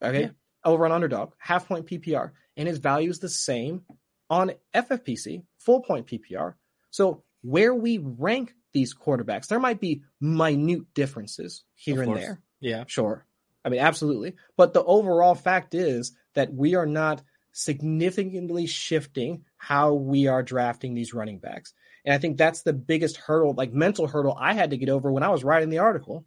Okay. 0.02 0.22
Yeah. 0.22 0.30
Over 0.64 0.86
an 0.86 0.92
underdog, 0.92 1.34
half 1.38 1.68
point 1.68 1.86
PPR. 1.86 2.32
And 2.56 2.68
his 2.68 2.80
value 2.80 3.10
is 3.10 3.20
the 3.20 3.30
same 3.30 3.84
on 4.30 4.52
FFPC, 4.74 5.44
full 5.60 5.82
point 5.82 6.08
PPR. 6.08 6.56
So 6.90 7.24
where 7.42 7.74
we 7.74 8.00
rank 8.00 8.54
these 8.78 8.94
quarterbacks, 8.94 9.48
there 9.48 9.60
might 9.60 9.82
be 9.82 10.04
minute 10.22 10.94
differences 10.94 11.64
here 11.74 12.04
and 12.04 12.16
there. 12.16 12.42
Yeah. 12.60 12.84
Sure. 12.86 13.26
I 13.66 13.70
mean, 13.70 13.80
absolutely. 13.80 14.36
But 14.56 14.74
the 14.74 14.84
overall 14.84 15.34
fact 15.34 15.74
is 15.74 16.16
that 16.36 16.54
we 16.54 16.76
are 16.76 16.86
not 16.86 17.24
significantly 17.54 18.68
shifting 18.68 19.44
how 19.58 19.94
we 19.94 20.28
are 20.28 20.44
drafting 20.44 20.94
these 20.94 21.16
running 21.16 21.40
backs. 21.40 21.74
And 22.06 22.14
I 22.14 22.20
think 22.20 22.38
that's 22.38 22.62
the 22.62 22.74
biggest 22.74 23.18
hurdle, 23.18 23.56
like 23.56 23.74
mental 23.74 24.08
hurdle 24.08 24.38
I 24.40 24.54
had 24.54 24.70
to 24.70 24.78
get 24.78 24.90
over 24.90 25.12
when 25.12 25.24
I 25.24 25.30
was 25.30 25.44
writing 25.44 25.70
the 25.70 25.80
article. 25.80 26.24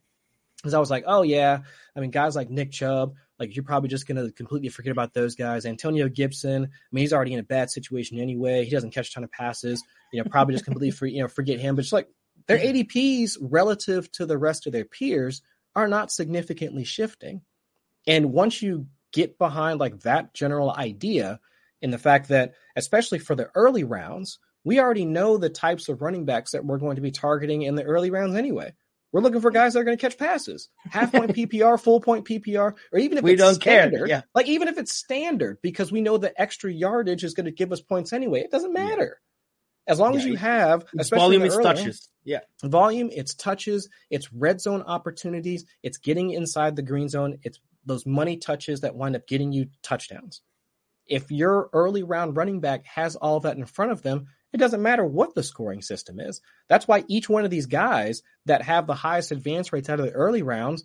Because 0.57 0.75
I 0.75 0.81
was 0.81 0.91
like, 0.91 1.05
oh, 1.07 1.23
yeah. 1.23 1.61
I 1.97 2.01
mean, 2.01 2.11
guys 2.11 2.35
like 2.37 2.51
Nick 2.51 2.73
Chubb, 2.73 3.15
like 3.39 3.55
you're 3.55 3.65
probably 3.65 3.89
just 3.89 4.07
going 4.07 4.23
to 4.23 4.33
completely 4.33 4.69
forget 4.69 4.91
about 4.91 5.15
those 5.15 5.37
guys. 5.37 5.65
Antonio 5.65 6.09
Gibson, 6.09 6.65
I 6.65 6.69
mean, 6.93 7.03
he's 7.03 7.15
already 7.15 7.33
in 7.33 7.39
a 7.39 7.45
bad 7.45 7.71
situation 7.71 8.19
anyway. 8.19 8.65
He 8.65 8.71
doesn't 8.71 8.91
catch 8.91 9.09
a 9.09 9.13
ton 9.13 9.25
of 9.25 9.33
passes. 9.33 9.83
You 10.13 10.23
know, 10.23 10.29
probably 10.29 10.53
just 10.53 10.67
completely 10.67 10.91
for, 10.99 11.07
you 11.07 11.23
know, 11.23 11.29
forget 11.29 11.61
him. 11.61 11.77
But 11.77 11.85
it's 11.85 11.93
like 11.93 12.09
their 12.47 12.59
mm-hmm. 12.59 12.79
ADPs 12.79 13.37
relative 13.41 14.11
to 14.13 14.27
the 14.27 14.39
rest 14.39 14.67
of 14.67 14.73
their 14.73 14.85
peers 14.85 15.43
are 15.75 15.89
not 15.89 16.11
significantly 16.13 16.85
shifting. 16.85 17.43
And 18.07 18.33
once 18.33 18.63
you 18.63 18.87
get 19.13 19.39
behind 19.39 19.81
like 19.81 20.01
that 20.01 20.35
general 20.35 20.71
idea 20.71 21.41
in 21.83 21.91
the 21.91 21.99
fact 21.99 22.29
that, 22.29 22.55
especially 22.77 23.19
for 23.19 23.35
the 23.35 23.51
early 23.55 23.85
rounds, 23.85 24.39
we 24.65 24.79
already 24.79 25.05
know 25.05 25.37
the 25.37 25.49
types 25.49 25.89
of 25.89 26.03
running 26.03 26.25
backs 26.25 26.53
that 26.53 26.65
we're 26.65 26.79
going 26.79 26.97
to 26.97 27.03
be 27.03 27.11
targeting 27.11 27.63
in 27.63 27.75
the 27.75 27.85
early 27.85 28.11
rounds 28.11 28.37
anyway. 28.37 28.73
We're 29.13 29.23
looking 29.23 29.41
for 29.41 29.51
guys 29.51 29.73
that 29.73 29.81
are 29.81 29.85
going 29.85 29.97
to 29.97 30.01
catch 30.01 30.19
passes, 30.19 30.69
half 30.89 31.11
point 31.11 31.33
PPR, 31.37 31.81
full 31.81 32.01
point 32.01 32.25
PPR, 32.25 32.75
or 32.93 32.99
even 32.99 33.19
if 33.19 33.25
we 33.25 33.33
it's 33.33 33.43
don't 33.43 33.55
standard, 33.55 33.99
care. 33.99 34.07
Yeah. 34.07 34.23
like 34.35 34.47
even 34.47 34.69
if 34.69 34.79
it's 34.79 34.95
standard, 34.95 35.59
because 35.63 35.91
we 35.91 36.01
know 36.01 36.17
the 36.17 36.39
extra 36.41 36.73
yardage 36.73 37.25
is 37.25 37.35
going 37.35 37.47
to 37.47 37.51
give 37.51 37.73
us 37.73 37.81
points 37.81 38.13
anyway. 38.13 38.41
It 38.41 38.53
doesn't 38.53 38.73
matter. 38.73 39.21
Yeah. 39.21 39.30
As 39.91 39.99
long 39.99 40.15
yeah, 40.15 40.21
as 40.21 40.27
you 40.27 40.37
have 40.37 40.85
volume, 41.11 41.43
it's 41.43 41.57
touches. 41.57 42.09
Yeah, 42.25 42.41
volume, 42.63 43.11
it's 43.13 43.35
touches, 43.35 43.89
it's 44.09 44.33
red 44.33 44.61
zone 44.61 44.83
opportunities, 44.83 45.65
it's 45.83 45.99
getting 45.99 46.31
inside 46.31 46.77
the 46.77 46.83
green 46.83 47.09
zone, 47.09 47.39
it's 47.43 47.59
those 47.85 48.07
money 48.07 48.37
touches 48.37 48.83
that 48.83 48.95
wind 48.95 49.17
up 49.17 49.27
getting 49.27 49.53
you 49.53 49.67
touchdowns. 49.83 50.43
If 51.07 51.33
your 51.33 51.71
early 51.73 52.05
round 52.05 52.37
running 52.37 52.61
back 52.61 52.85
has 52.87 53.17
all 53.17 53.41
that 53.41 53.57
in 53.57 53.67
front 53.67 53.91
of 53.91 54.03
them, 54.03 54.27
it 54.53 54.59
doesn't 54.59 54.83
matter 54.83 55.05
what 55.05 55.35
the 55.35 55.43
scoring 55.43 55.83
system 55.83 56.21
is. 56.21 56.41
That's 56.69 56.87
why 56.87 57.05
each 57.09 57.29
one 57.29 57.45
of 57.45 57.51
these 57.51 57.67
guys 57.67 58.23
that 58.47 58.63
have 58.63 58.87
the 58.87 58.95
highest 58.95 59.33
advance 59.33 59.73
rates 59.73 59.89
out 59.89 59.99
of 59.99 60.07
the 60.07 60.13
early 60.13 60.43
rounds, 60.43 60.85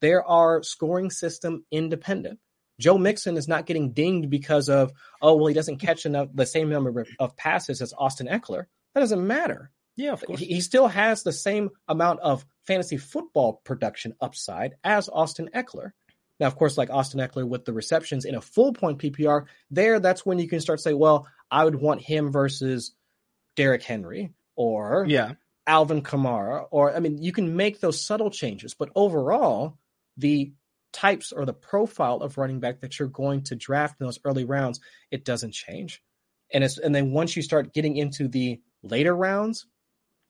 there 0.00 0.24
are 0.24 0.62
scoring 0.62 1.10
system 1.10 1.64
independent. 1.70 2.38
Joe 2.80 2.98
Mixon 2.98 3.36
is 3.36 3.48
not 3.48 3.66
getting 3.66 3.92
dinged 3.92 4.30
because 4.30 4.68
of, 4.68 4.92
oh, 5.20 5.36
well, 5.36 5.46
he 5.46 5.54
doesn't 5.54 5.78
catch 5.78 6.06
enough 6.06 6.28
the 6.32 6.46
same 6.46 6.68
number 6.70 7.06
of 7.18 7.36
passes 7.36 7.82
as 7.82 7.92
Austin 7.96 8.28
Ekeler. 8.28 8.66
That 8.94 9.00
doesn't 9.00 9.26
matter. 9.26 9.70
Yeah, 9.96 10.12
of 10.12 10.24
course. 10.24 10.38
He 10.38 10.60
still 10.60 10.86
has 10.86 11.22
the 11.24 11.32
same 11.32 11.70
amount 11.88 12.20
of 12.20 12.46
fantasy 12.66 12.98
football 12.98 13.60
production 13.64 14.14
upside 14.20 14.74
as 14.84 15.08
Austin 15.08 15.50
Ekeler. 15.52 15.90
Now, 16.38 16.46
of 16.46 16.54
course, 16.54 16.78
like 16.78 16.90
Austin 16.90 17.18
Ekeler 17.18 17.48
with 17.48 17.64
the 17.64 17.72
receptions 17.72 18.24
in 18.24 18.36
a 18.36 18.40
full 18.40 18.72
point 18.72 19.00
PPR, 19.00 19.46
there, 19.72 19.98
that's 19.98 20.24
when 20.24 20.38
you 20.38 20.48
can 20.48 20.60
start 20.60 20.78
to 20.78 20.82
say, 20.82 20.94
well, 20.94 21.26
I 21.50 21.64
would 21.64 21.74
want 21.74 22.00
him 22.00 22.30
versus 22.30 22.92
Derrick 23.56 23.82
Henry 23.82 24.32
or 24.54 25.04
yeah. 25.08 25.32
Alvin 25.66 26.02
Kamara, 26.02 26.66
or 26.70 26.94
I 26.94 27.00
mean, 27.00 27.18
you 27.20 27.32
can 27.32 27.56
make 27.56 27.80
those 27.80 28.00
subtle 28.00 28.30
changes, 28.30 28.74
but 28.74 28.90
overall, 28.94 29.78
the 30.16 30.52
types 30.98 31.32
or 31.32 31.46
the 31.46 31.52
profile 31.52 32.16
of 32.16 32.38
running 32.38 32.60
back 32.60 32.80
that 32.80 32.98
you're 32.98 33.08
going 33.08 33.42
to 33.42 33.54
draft 33.54 34.00
in 34.00 34.06
those 34.06 34.18
early 34.24 34.44
rounds, 34.44 34.80
it 35.10 35.24
doesn't 35.24 35.54
change. 35.54 36.02
And 36.52 36.64
it's 36.64 36.78
and 36.78 36.94
then 36.94 37.12
once 37.12 37.36
you 37.36 37.42
start 37.42 37.72
getting 37.72 37.96
into 37.96 38.26
the 38.26 38.60
later 38.82 39.14
rounds, 39.14 39.66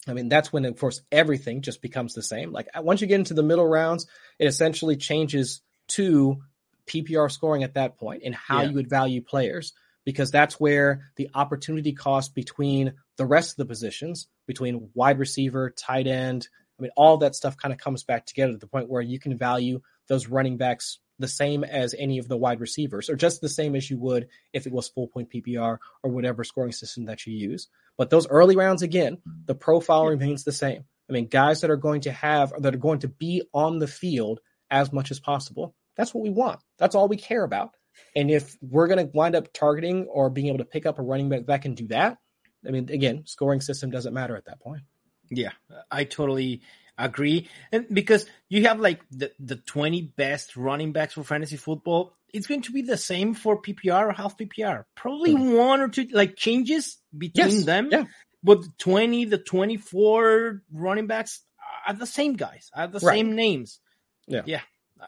I 0.06 0.12
mean, 0.12 0.28
that's 0.28 0.52
when, 0.52 0.64
of 0.64 0.78
course, 0.78 1.00
everything 1.10 1.62
just 1.62 1.80
becomes 1.80 2.14
the 2.14 2.22
same. 2.22 2.52
Like 2.52 2.68
uh, 2.74 2.82
once 2.82 3.00
you 3.00 3.06
get 3.06 3.20
into 3.20 3.34
the 3.34 3.42
middle 3.42 3.66
rounds, 3.66 4.06
it 4.38 4.46
essentially 4.46 4.96
changes 4.96 5.62
to 5.88 6.38
PPR 6.86 7.30
scoring 7.30 7.62
at 7.62 7.74
that 7.74 7.98
point 7.98 8.22
and 8.24 8.34
how 8.34 8.62
yeah. 8.62 8.68
you 8.68 8.74
would 8.76 8.90
value 8.90 9.22
players 9.22 9.72
because 10.04 10.30
that's 10.30 10.58
where 10.58 11.02
the 11.16 11.28
opportunity 11.34 11.92
cost 11.92 12.34
between 12.34 12.94
the 13.16 13.26
rest 13.26 13.52
of 13.52 13.56
the 13.56 13.66
positions, 13.66 14.26
between 14.46 14.90
wide 14.94 15.18
receiver, 15.18 15.70
tight 15.70 16.06
end, 16.06 16.48
I 16.78 16.82
mean, 16.82 16.92
all 16.96 17.18
that 17.18 17.34
stuff 17.34 17.56
kind 17.56 17.72
of 17.72 17.78
comes 17.78 18.04
back 18.04 18.26
together 18.26 18.52
to 18.52 18.58
the 18.58 18.66
point 18.66 18.88
where 18.88 19.02
you 19.02 19.18
can 19.18 19.36
value 19.36 19.80
those 20.08 20.28
running 20.28 20.56
backs 20.56 20.98
the 21.18 21.28
same 21.28 21.64
as 21.64 21.94
any 21.98 22.18
of 22.18 22.28
the 22.28 22.36
wide 22.36 22.60
receivers, 22.60 23.10
or 23.10 23.16
just 23.16 23.40
the 23.40 23.48
same 23.48 23.74
as 23.74 23.90
you 23.90 23.98
would 23.98 24.28
if 24.52 24.66
it 24.66 24.72
was 24.72 24.88
full 24.88 25.08
point 25.08 25.30
PPR 25.30 25.78
or 26.02 26.10
whatever 26.10 26.44
scoring 26.44 26.72
system 26.72 27.06
that 27.06 27.26
you 27.26 27.34
use. 27.34 27.68
But 27.96 28.10
those 28.10 28.28
early 28.28 28.56
rounds, 28.56 28.82
again, 28.82 29.18
the 29.46 29.54
profile 29.54 30.06
remains 30.06 30.44
the 30.44 30.52
same. 30.52 30.84
I 31.08 31.12
mean, 31.12 31.26
guys 31.26 31.62
that 31.62 31.70
are 31.70 31.76
going 31.76 32.02
to 32.02 32.12
have, 32.12 32.52
that 32.60 32.74
are 32.74 32.78
going 32.78 33.00
to 33.00 33.08
be 33.08 33.42
on 33.52 33.78
the 33.78 33.88
field 33.88 34.40
as 34.70 34.92
much 34.92 35.10
as 35.10 35.18
possible. 35.18 35.74
That's 35.96 36.14
what 36.14 36.22
we 36.22 36.30
want. 36.30 36.60
That's 36.78 36.94
all 36.94 37.08
we 37.08 37.16
care 37.16 37.42
about. 37.42 37.70
And 38.14 38.30
if 38.30 38.56
we're 38.60 38.86
going 38.86 39.04
to 39.04 39.10
wind 39.12 39.34
up 39.34 39.52
targeting 39.52 40.06
or 40.06 40.30
being 40.30 40.46
able 40.46 40.58
to 40.58 40.64
pick 40.64 40.86
up 40.86 40.98
a 40.98 41.02
running 41.02 41.28
back 41.28 41.46
that 41.46 41.62
can 41.62 41.74
do 41.74 41.88
that, 41.88 42.18
I 42.66 42.70
mean, 42.70 42.88
again, 42.90 43.24
scoring 43.26 43.60
system 43.60 43.90
doesn't 43.90 44.14
matter 44.14 44.36
at 44.36 44.44
that 44.44 44.60
point. 44.60 44.82
Yeah, 45.30 45.50
I 45.90 46.04
totally 46.04 46.62
agree. 46.98 47.48
And 47.72 47.86
because 47.90 48.26
you 48.48 48.64
have 48.64 48.80
like 48.80 49.00
the, 49.10 49.32
the 49.38 49.56
20 49.56 50.02
best 50.02 50.56
running 50.56 50.92
backs 50.92 51.14
for 51.14 51.22
fantasy 51.22 51.56
football, 51.56 52.14
it's 52.32 52.46
going 52.46 52.62
to 52.62 52.72
be 52.72 52.82
the 52.82 52.96
same 52.96 53.34
for 53.34 53.62
PPR 53.62 54.08
or 54.08 54.12
half 54.12 54.36
PPR. 54.36 54.84
Probably 54.94 55.34
mm-hmm. 55.34 55.54
one 55.54 55.80
or 55.80 55.88
two 55.88 56.08
like 56.12 56.36
changes 56.36 56.98
between 57.16 57.50
yes. 57.50 57.64
them. 57.64 57.88
Yeah. 57.90 58.04
But 58.42 58.62
the 58.62 58.72
20, 58.78 59.26
the 59.26 59.38
24 59.38 60.62
running 60.72 61.06
backs 61.06 61.40
are 61.86 61.94
the 61.94 62.06
same 62.06 62.34
guys, 62.34 62.70
are 62.74 62.86
the 62.86 63.00
right. 63.00 63.16
same 63.16 63.34
names. 63.34 63.80
Yeah. 64.26 64.42
Yeah. 64.44 64.60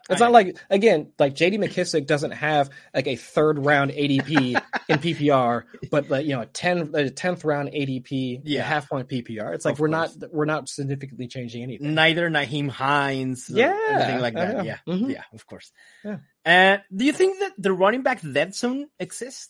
It's 0.09 0.19
not 0.19 0.31
like 0.31 0.57
again, 0.69 1.11
like 1.19 1.35
JD 1.35 1.59
McKissic 1.59 2.05
doesn't 2.05 2.31
have 2.31 2.69
like 2.93 3.07
a 3.07 3.15
third 3.15 3.65
round 3.65 3.91
ADP 3.91 4.61
in 4.89 4.99
PPR, 4.99 5.63
but 5.89 6.09
like 6.09 6.25
you 6.25 6.33
know, 6.33 6.41
a 6.41 6.45
ten 6.45 6.91
a 6.93 7.09
tenth 7.09 7.43
round 7.43 7.69
ADP, 7.69 8.41
yeah, 8.43 8.63
half 8.63 8.89
point 8.89 9.07
PPR. 9.07 9.53
It's 9.53 9.65
like 9.65 9.79
we're 9.79 9.89
course. 9.89 10.17
not 10.19 10.31
we're 10.31 10.45
not 10.45 10.69
significantly 10.69 11.27
changing 11.27 11.63
anything. 11.63 11.93
Neither 11.93 12.29
Nyheim 12.29 12.69
Hines, 12.69 13.49
yeah, 13.49 13.77
anything 13.89 14.21
like 14.21 14.33
that. 14.35 14.65
Yeah, 14.65 14.77
mm-hmm. 14.87 15.09
yeah, 15.09 15.23
of 15.33 15.45
course. 15.45 15.71
Yeah. 16.03 16.17
Uh, 16.45 16.77
do 16.95 17.05
you 17.05 17.13
think 17.13 17.39
that 17.39 17.53
the 17.57 17.71
running 17.71 18.01
back 18.01 18.21
dead 18.21 18.55
zone 18.55 18.87
exists? 18.99 19.49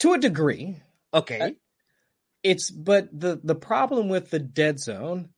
to 0.00 0.12
a 0.12 0.18
degree. 0.18 0.76
Okay. 1.12 1.40
Uh, 1.40 1.50
it's 2.42 2.70
but 2.70 3.08
the 3.18 3.40
the 3.42 3.54
problem 3.54 4.08
with 4.08 4.30
the 4.30 4.38
dead 4.38 4.78
zone 4.78 5.30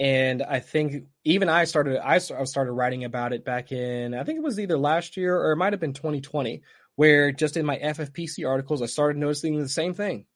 and 0.00 0.42
I 0.42 0.60
think 0.60 1.04
even 1.24 1.48
I 1.48 1.64
started 1.64 1.98
I 2.04 2.18
started 2.18 2.72
writing 2.72 3.04
about 3.04 3.32
it 3.32 3.44
back 3.44 3.72
in 3.72 4.14
I 4.14 4.24
think 4.24 4.38
it 4.38 4.44
was 4.44 4.60
either 4.60 4.78
last 4.78 5.16
year 5.16 5.36
or 5.36 5.52
it 5.52 5.56
might 5.56 5.72
have 5.72 5.80
been 5.80 5.92
2020 5.92 6.62
where 6.96 7.32
just 7.32 7.56
in 7.56 7.66
my 7.66 7.78
FFPC 7.78 8.48
articles 8.48 8.82
I 8.82 8.86
started 8.86 9.18
noticing 9.18 9.60
the 9.60 9.68
same 9.68 9.94
thing. 9.94 10.26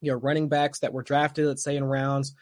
You 0.00 0.12
know, 0.12 0.18
running 0.18 0.48
backs 0.48 0.80
that 0.80 0.92
were 0.92 1.02
drafted 1.02 1.46
let's 1.46 1.62
say 1.62 1.76
in 1.76 1.84
rounds 1.84 2.34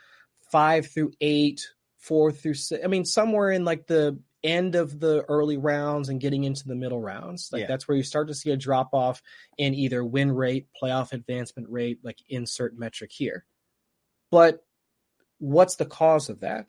5 0.52 0.86
through 0.86 1.12
8, 1.20 1.66
4 1.98 2.32
through 2.32 2.54
6. 2.54 2.82
I 2.82 2.86
mean 2.86 3.04
somewhere 3.04 3.50
in 3.50 3.64
like 3.64 3.86
the 3.86 4.18
end 4.42 4.74
of 4.74 5.00
the 5.00 5.24
early 5.28 5.56
rounds 5.56 6.10
and 6.10 6.20
getting 6.20 6.44
into 6.44 6.68
the 6.68 6.74
middle 6.74 7.00
rounds. 7.00 7.48
Like 7.52 7.62
yeah. 7.62 7.66
that's 7.66 7.88
where 7.88 7.96
you 7.96 8.02
start 8.02 8.28
to 8.28 8.34
see 8.34 8.50
a 8.50 8.56
drop 8.56 8.90
off 8.92 9.22
in 9.56 9.74
either 9.74 10.04
win 10.04 10.32
rate, 10.32 10.68
playoff 10.80 11.12
advancement 11.12 11.68
rate, 11.70 11.98
like 12.02 12.18
insert 12.28 12.78
metric 12.78 13.10
here. 13.12 13.46
But 14.30 14.62
what's 15.39 15.76
the 15.76 15.85
cause 15.85 16.28
of 16.28 16.41
that? 16.41 16.66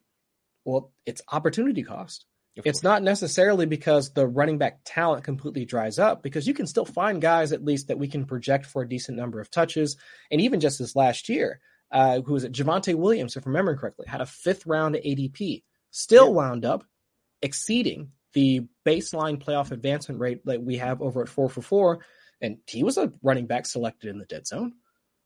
Well, 0.64 0.92
it's 1.06 1.22
opportunity 1.32 1.84
cost. 1.84 2.26
It's 2.64 2.84
not 2.84 3.04
necessarily 3.04 3.66
because 3.66 4.14
the 4.14 4.26
running 4.26 4.58
back 4.58 4.80
talent 4.86 5.26
completely 5.26 5.66
dries 5.66 6.00
up, 6.00 6.24
because 6.24 6.48
you 6.48 6.54
can 6.54 6.68
still 6.68 6.86
find 6.86 7.22
guys 7.22 7.52
at 7.52 7.66
least 7.66 7.90
that 7.90 8.00
we 8.00 8.08
can 8.08 8.26
project 8.26 8.66
for 8.66 8.82
a 8.82 8.88
decent 8.88 9.18
number 9.18 9.42
of 9.42 9.52
touches. 9.52 9.98
And 10.32 10.40
even 10.40 10.62
just 10.62 10.80
this 10.80 10.96
last 10.96 11.28
year, 11.28 11.60
uh, 11.92 12.22
who 12.22 12.34
was 12.34 12.46
it? 12.46 12.54
Javonte 12.54 12.96
Williams, 12.96 13.36
if 13.36 13.46
I'm 13.46 13.52
remembering 13.52 13.78
correctly, 13.78 14.06
had 14.08 14.22
a 14.22 14.26
fifth 14.26 14.66
round 14.66 14.96
ADP, 14.96 15.64
still 15.92 16.28
yeah. 16.28 16.32
wound 16.32 16.64
up 16.64 16.86
exceeding 17.42 18.12
the 18.34 18.62
baseline 18.86 19.44
playoff 19.44 19.72
advancement 19.72 20.22
rate 20.22 20.46
that 20.46 20.64
we 20.64 20.78
have 20.78 21.02
over 21.02 21.22
at 21.22 21.30
four 21.30 21.50
for 21.50 21.62
four. 21.62 22.06
And 22.42 22.58
he 22.68 22.84
was 22.84 22.98
a 22.98 23.12
running 23.22 23.48
back 23.48 23.66
selected 23.66 24.10
in 24.10 24.18
the 24.18 24.26
dead 24.26 24.48
zone. 24.48 24.74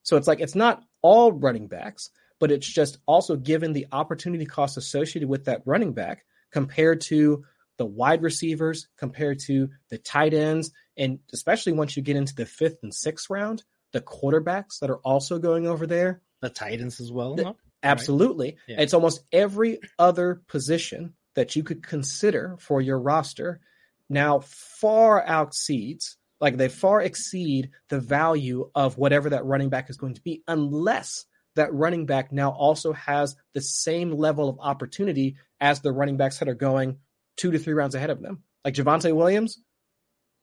So 0.02 0.18
it's 0.18 0.28
like 0.28 0.40
it's 0.40 0.56
not 0.56 0.84
all 1.02 1.32
running 1.32 1.68
backs, 1.68 2.10
but 2.40 2.52
it's 2.52 2.68
just 2.68 2.98
also 3.06 3.36
given 3.36 3.74
the 3.74 3.88
opportunity 3.92 4.46
cost 4.46 4.78
associated 4.78 5.30
with 5.30 5.46
that 5.46 5.62
running 5.66 5.94
back 5.94 6.24
compared 6.52 7.02
to 7.02 7.44
the 7.78 7.86
wide 7.86 8.22
receivers, 8.22 8.88
compared 8.98 9.40
to 9.40 9.70
the 9.90 9.98
tight 9.98 10.34
ends, 10.34 10.72
and 10.98 11.20
especially 11.32 11.74
once 11.74 11.96
you 11.96 12.04
get 12.04 12.18
into 12.18 12.36
the 12.36 12.46
fifth 12.46 12.78
and 12.84 12.94
sixth 12.94 13.30
round, 13.30 13.64
the 13.94 14.02
quarterbacks 14.02 14.80
that 14.82 14.90
are 14.90 14.98
also 14.98 15.40
going 15.40 15.66
over 15.66 15.88
there. 15.88 16.22
The 16.42 16.50
tight 16.50 16.82
ends 16.82 17.00
as 17.00 17.12
well. 17.12 17.36
The, 17.36 17.56
absolutely. 17.84 18.48
Right? 18.48 18.58
Yeah. 18.68 18.82
It's 18.82 18.94
almost 18.94 19.22
every 19.32 19.80
other 19.98 20.42
position 20.48 21.14
that 21.36 21.56
you 21.56 21.64
could 21.64 21.84
consider 21.84 22.58
for 22.60 22.82
your 22.82 23.00
roster 23.00 23.62
now 24.10 24.40
far 24.40 25.24
exceeds 25.26 26.18
like 26.42 26.58
they 26.58 26.70
far 26.70 27.02
exceed 27.02 27.70
the 27.90 28.00
value 28.00 28.70
of 28.74 28.98
whatever 28.98 29.30
that 29.30 29.46
running 29.46 29.70
back 29.70 29.90
is 29.90 29.98
going 29.98 30.16
to 30.16 30.22
be 30.22 30.44
unless 30.48 31.26
that 31.60 31.74
running 31.74 32.06
back 32.06 32.32
now 32.32 32.52
also 32.52 32.94
has 32.94 33.36
the 33.54 33.62
same 33.62 34.12
level 34.12 34.50
of 34.50 34.60
opportunity 34.60 35.36
as 35.60 35.82
the 35.82 35.92
running 35.92 36.18
backs 36.18 36.40
that 36.40 36.50
are 36.50 36.56
going 36.56 36.98
two 37.38 37.52
to 37.52 37.60
three 37.60 37.74
rounds 37.74 37.96
ahead 37.96 38.10
of 38.10 38.22
them. 38.22 38.44
Like 38.66 38.74
Javonte 38.74 39.16
Williams, 39.16 39.62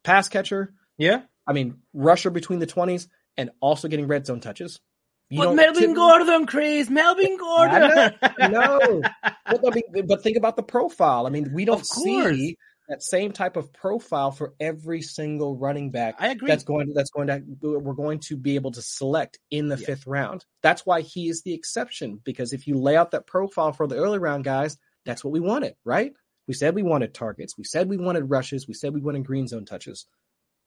pass 0.04 0.28
catcher. 0.28 0.72
Yeah. 0.98 1.22
I 1.46 1.52
mean, 1.52 1.78
rusher 1.92 2.30
between 2.30 2.58
the 2.58 2.66
20s 2.66 3.08
and 3.36 3.50
also 3.60 3.88
getting 3.88 4.06
red 4.06 4.26
zone 4.26 4.40
touches. 4.40 4.80
You 5.28 5.40
but 5.40 5.54
Melvin 5.54 5.94
Gordon, 5.94 6.46
Chris, 6.46 6.88
Melvin 6.88 7.36
Gordon. 7.40 8.14
no, 8.50 9.02
but, 9.44 9.60
I 9.66 9.70
mean, 9.74 10.06
but 10.06 10.22
think 10.22 10.36
about 10.36 10.56
the 10.56 10.62
profile. 10.62 11.26
I 11.26 11.30
mean, 11.30 11.50
we 11.52 11.64
don't 11.64 11.84
see 11.84 12.56
that 12.88 13.02
same 13.02 13.32
type 13.32 13.56
of 13.56 13.72
profile 13.72 14.30
for 14.30 14.54
every 14.60 15.02
single 15.02 15.56
running 15.56 15.90
back. 15.90 16.16
I 16.18 16.28
agree. 16.28 16.48
That's 16.48 16.64
going 16.64 16.86
to, 16.86 16.92
that's 16.92 17.10
going 17.10 17.28
to 17.28 17.42
we're 17.60 17.94
going 17.94 18.20
to 18.20 18.36
be 18.36 18.54
able 18.54 18.70
to 18.72 18.82
select 18.82 19.38
in 19.50 19.68
the 19.68 19.76
yeah. 19.76 19.86
fifth 19.86 20.06
round. 20.06 20.44
That's 20.62 20.86
why 20.86 21.00
he 21.00 21.28
is 21.28 21.42
the 21.42 21.54
exception 21.54 22.20
because 22.24 22.52
if 22.52 22.66
you 22.66 22.76
lay 22.76 22.96
out 22.96 23.10
that 23.10 23.26
profile 23.26 23.72
for 23.72 23.86
the 23.86 23.96
early 23.96 24.18
round 24.18 24.44
guys, 24.44 24.78
that's 25.04 25.24
what 25.24 25.32
we 25.32 25.40
wanted, 25.40 25.74
right? 25.84 26.12
We 26.46 26.54
said 26.54 26.74
we 26.74 26.82
wanted 26.82 27.12
targets. 27.12 27.58
We 27.58 27.64
said 27.64 27.88
we 27.88 27.96
wanted 27.96 28.30
rushes. 28.30 28.68
We 28.68 28.74
said 28.74 28.94
we 28.94 29.00
wanted 29.00 29.24
green 29.24 29.48
zone 29.48 29.64
touches. 29.64 30.06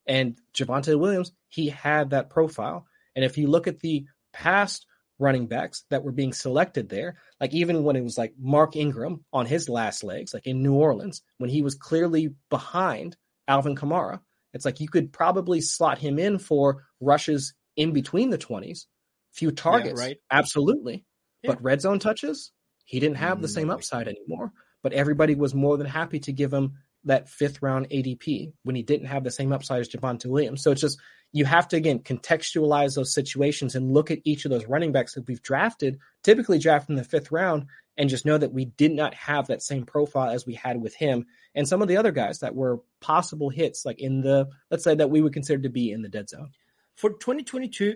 And 0.06 0.38
Javonte 0.54 1.00
Williams, 1.00 1.32
he 1.48 1.70
had 1.70 2.10
that 2.10 2.30
profile. 2.30 2.86
And 3.16 3.24
if 3.24 3.38
you 3.38 3.48
look 3.48 3.68
at 3.68 3.80
the 3.80 4.06
past 4.34 4.86
running 5.20 5.48
backs 5.48 5.84
that 5.90 6.04
were 6.04 6.12
being 6.12 6.34
selected 6.34 6.90
there. 6.90 7.18
Like 7.40 7.54
even 7.54 7.84
when 7.84 7.96
it 7.96 8.04
was 8.04 8.18
like 8.18 8.34
Mark 8.40 8.76
Ingram 8.76 9.26
on 9.32 9.46
his 9.46 9.70
last 9.70 10.04
legs, 10.04 10.34
like 10.34 10.48
in 10.48 10.64
New 10.64 10.74
Orleans, 10.74 11.22
when 11.38 11.50
he 11.50 11.62
was 11.62 11.76
clearly 11.76 12.34
behind 12.50 13.18
Alvin 13.48 13.76
Kamara, 13.76 14.22
it's 14.54 14.66
like 14.66 14.80
you 14.80 14.88
could 14.88 15.12
probably 15.12 15.62
slot 15.62 16.00
him 16.00 16.18
in 16.18 16.40
for 16.40 16.86
rushes 17.00 17.54
in 17.76 17.92
between 17.92 18.30
the 18.30 18.38
20s, 18.38 18.86
few 19.34 19.52
targets. 19.52 20.00
Yeah, 20.00 20.08
right. 20.08 20.18
Absolutely. 20.32 21.06
Yeah. 21.44 21.52
But 21.52 21.64
red 21.64 21.82
zone 21.82 22.00
touches, 22.00 22.52
he 22.86 23.00
didn't 23.00 23.18
have 23.18 23.42
the 23.42 23.48
mm, 23.48 23.54
same 23.54 23.70
upside 23.70 24.08
anymore. 24.08 24.52
But 24.82 24.94
everybody 24.94 25.36
was 25.36 25.54
more 25.54 25.78
than 25.78 25.88
happy 25.88 26.20
to 26.22 26.32
give 26.32 26.54
him 26.54 26.78
that 27.06 27.30
fifth 27.30 27.62
round 27.62 27.89
ADP 27.89 28.54
when 28.64 28.76
he 28.76 28.84
didn't 28.84 29.08
have 29.08 29.24
the 29.24 29.32
same 29.32 29.52
upside 29.52 29.82
as 29.82 29.89
Javonte 29.89 30.26
Williams. 30.26 30.64
So 30.64 30.72
it's 30.72 30.82
just 30.82 31.00
you 31.32 31.45
have 31.45 31.68
to 31.70 31.78
again 31.78 32.00
contextualize 32.00 32.95
those 32.95 33.14
situations 33.14 33.76
and 33.76 33.93
look 33.93 34.12
at 34.12 34.20
each 34.24 34.45
of 34.45 34.52
those 34.52 34.66
running 34.66 34.91
backs 34.91 35.14
that 35.14 35.28
we've 35.28 35.41
drafted, 35.41 36.00
typically 36.24 36.60
drafted 36.60 36.91
in 36.91 36.95
the 36.95 37.04
fifth 37.04 37.32
round, 37.32 37.68
and 37.97 38.10
just 38.10 38.26
know 38.26 38.38
that 38.38 38.54
we 38.54 38.66
did 38.66 38.91
not 38.91 39.14
have 39.14 39.47
that 39.47 39.62
same 39.62 39.86
profile 39.86 40.30
as 40.30 40.45
we 40.45 40.56
had 40.56 40.82
with 40.82 40.95
him 40.95 41.26
and 41.56 41.68
some 41.68 41.82
of 41.82 41.88
the 41.88 41.97
other 41.97 42.12
guys 42.12 42.39
that 42.39 42.56
were 42.56 42.80
possible 43.00 43.50
hits, 43.50 43.86
like 43.86 44.00
in 44.00 44.22
the 44.22 44.47
let's 44.72 44.84
say 44.84 44.95
that 44.95 45.10
we 45.10 45.22
would 45.22 45.34
consider 45.34 45.64
to 45.64 45.70
be 45.70 45.91
in 45.91 46.02
the 46.02 46.10
dead 46.10 46.30
zone. 46.30 46.52
For 46.95 47.12
2022, 47.12 47.95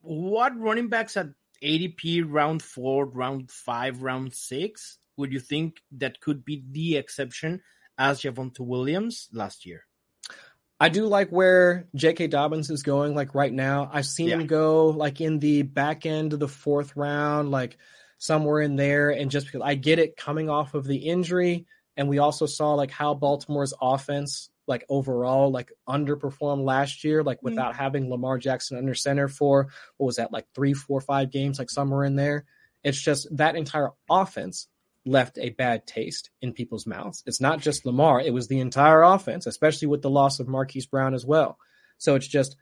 what 0.00 0.58
running 0.58 0.88
backs 0.88 1.16
at 1.16 1.28
ADP 1.62 2.24
round 2.26 2.62
four, 2.62 3.06
round 3.06 3.50
five, 3.50 4.02
round 4.02 4.34
six 4.34 4.98
would 5.16 5.32
you 5.32 5.40
think 5.40 5.80
that 5.92 6.20
could 6.20 6.44
be 6.44 6.62
the 6.70 6.96
exception 6.96 7.60
as 7.98 8.20
Javonte 8.20 8.60
Williams 8.60 9.28
last 9.32 9.66
year? 9.66 9.84
I 10.80 10.88
do 10.88 11.06
like 11.06 11.30
where 11.30 11.88
J.K. 11.96 12.28
Dobbins 12.28 12.70
is 12.70 12.84
going. 12.84 13.14
Like 13.14 13.34
right 13.34 13.52
now, 13.52 13.90
I've 13.92 14.06
seen 14.06 14.28
yeah. 14.28 14.36
him 14.36 14.46
go 14.46 14.86
like 14.86 15.20
in 15.20 15.40
the 15.40 15.62
back 15.62 16.06
end 16.06 16.32
of 16.32 16.38
the 16.38 16.48
fourth 16.48 16.96
round, 16.96 17.50
like 17.50 17.78
somewhere 18.18 18.60
in 18.60 18.76
there. 18.76 19.10
And 19.10 19.30
just 19.30 19.46
because 19.46 19.62
I 19.62 19.74
get 19.74 19.98
it 19.98 20.16
coming 20.16 20.48
off 20.48 20.74
of 20.74 20.86
the 20.86 20.96
injury, 20.96 21.66
and 21.96 22.08
we 22.08 22.18
also 22.18 22.46
saw 22.46 22.74
like 22.74 22.92
how 22.92 23.14
Baltimore's 23.14 23.74
offense, 23.82 24.50
like 24.68 24.84
overall, 24.88 25.50
like 25.50 25.72
underperformed 25.88 26.64
last 26.64 27.02
year, 27.02 27.24
like 27.24 27.38
mm-hmm. 27.38 27.46
without 27.46 27.72
mm-hmm. 27.72 27.82
having 27.82 28.10
Lamar 28.10 28.38
Jackson 28.38 28.78
under 28.78 28.94
center 28.94 29.26
for 29.26 29.68
what 29.96 30.06
was 30.06 30.16
that, 30.16 30.32
like 30.32 30.46
three, 30.54 30.74
four, 30.74 31.00
five 31.00 31.32
games, 31.32 31.58
like 31.58 31.70
somewhere 31.70 32.04
in 32.04 32.14
there. 32.14 32.44
It's 32.84 33.00
just 33.00 33.36
that 33.36 33.56
entire 33.56 33.90
offense 34.08 34.68
left 35.08 35.38
a 35.38 35.50
bad 35.50 35.86
taste 35.86 36.30
in 36.42 36.52
people's 36.52 36.86
mouths. 36.86 37.22
It's 37.26 37.40
not 37.40 37.60
just 37.60 37.86
Lamar, 37.86 38.20
it 38.20 38.32
was 38.32 38.48
the 38.48 38.60
entire 38.60 39.02
offense, 39.02 39.46
especially 39.46 39.88
with 39.88 40.02
the 40.02 40.10
loss 40.10 40.40
of 40.40 40.48
Marquise 40.48 40.86
Brown 40.86 41.14
as 41.14 41.24
well. 41.24 41.58
So 41.98 42.14
it's 42.14 42.26
just 42.26 42.56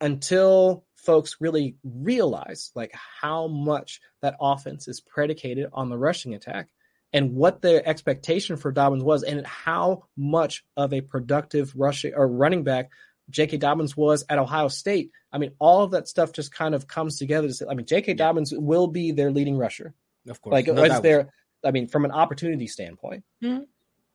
until 0.00 0.84
folks 0.96 1.36
really 1.40 1.76
realize 1.84 2.70
like 2.74 2.92
how 2.94 3.46
much 3.46 4.00
that 4.22 4.36
offense 4.40 4.88
is 4.88 5.00
predicated 5.00 5.68
on 5.72 5.88
the 5.88 5.98
rushing 5.98 6.34
attack 6.34 6.68
and 7.12 7.34
what 7.34 7.62
their 7.62 7.86
expectation 7.86 8.56
for 8.56 8.70
Dobbins 8.70 9.02
was 9.02 9.22
and 9.22 9.46
how 9.46 10.04
much 10.16 10.64
of 10.76 10.92
a 10.92 11.00
productive 11.00 11.72
rushing 11.74 12.14
or 12.14 12.28
running 12.28 12.64
back 12.64 12.90
J.K. 13.30 13.58
Dobbins 13.58 13.96
was 13.96 14.24
at 14.28 14.38
Ohio 14.38 14.68
State. 14.68 15.12
I 15.32 15.38
mean, 15.38 15.52
all 15.58 15.84
of 15.84 15.92
that 15.92 16.08
stuff 16.08 16.32
just 16.32 16.52
kind 16.52 16.74
of 16.74 16.86
comes 16.86 17.18
together 17.18 17.46
to 17.46 17.54
say, 17.54 17.66
I 17.70 17.74
mean, 17.74 17.86
J.K. 17.86 18.14
Dobbins 18.14 18.52
will 18.52 18.88
be 18.88 19.12
their 19.12 19.30
leading 19.30 19.56
rusher. 19.56 19.94
Of 20.28 20.42
course. 20.42 20.52
Like, 20.52 20.66
no 20.66 20.82
as 20.82 21.00
their 21.00 21.32
I 21.64 21.70
mean, 21.70 21.88
from 21.88 22.04
an 22.04 22.10
opportunity 22.10 22.66
standpoint. 22.66 23.24
Mm-hmm. 23.42 23.64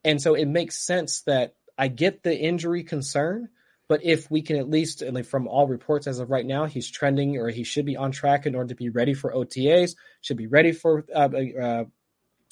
And 0.04 0.22
so 0.22 0.34
it 0.34 0.46
makes 0.46 0.78
sense 0.78 1.22
that 1.22 1.54
I 1.76 1.88
get 1.88 2.22
the 2.22 2.36
injury 2.36 2.84
concern, 2.84 3.48
but 3.88 4.04
if 4.04 4.30
we 4.30 4.42
can 4.42 4.56
at 4.56 4.68
least, 4.68 5.02
like 5.02 5.26
from 5.26 5.48
all 5.48 5.66
reports 5.66 6.06
as 6.06 6.18
of 6.18 6.30
right 6.30 6.46
now, 6.46 6.66
he's 6.66 6.90
trending 6.90 7.36
or 7.36 7.48
he 7.48 7.64
should 7.64 7.86
be 7.86 7.96
on 7.96 8.12
track 8.12 8.46
in 8.46 8.54
order 8.54 8.68
to 8.68 8.74
be 8.74 8.88
ready 8.88 9.14
for 9.14 9.32
OTAs, 9.32 9.94
should 10.20 10.36
be 10.36 10.46
ready 10.46 10.72
for 10.72 11.04
uh, 11.14 11.28
uh, 11.60 11.84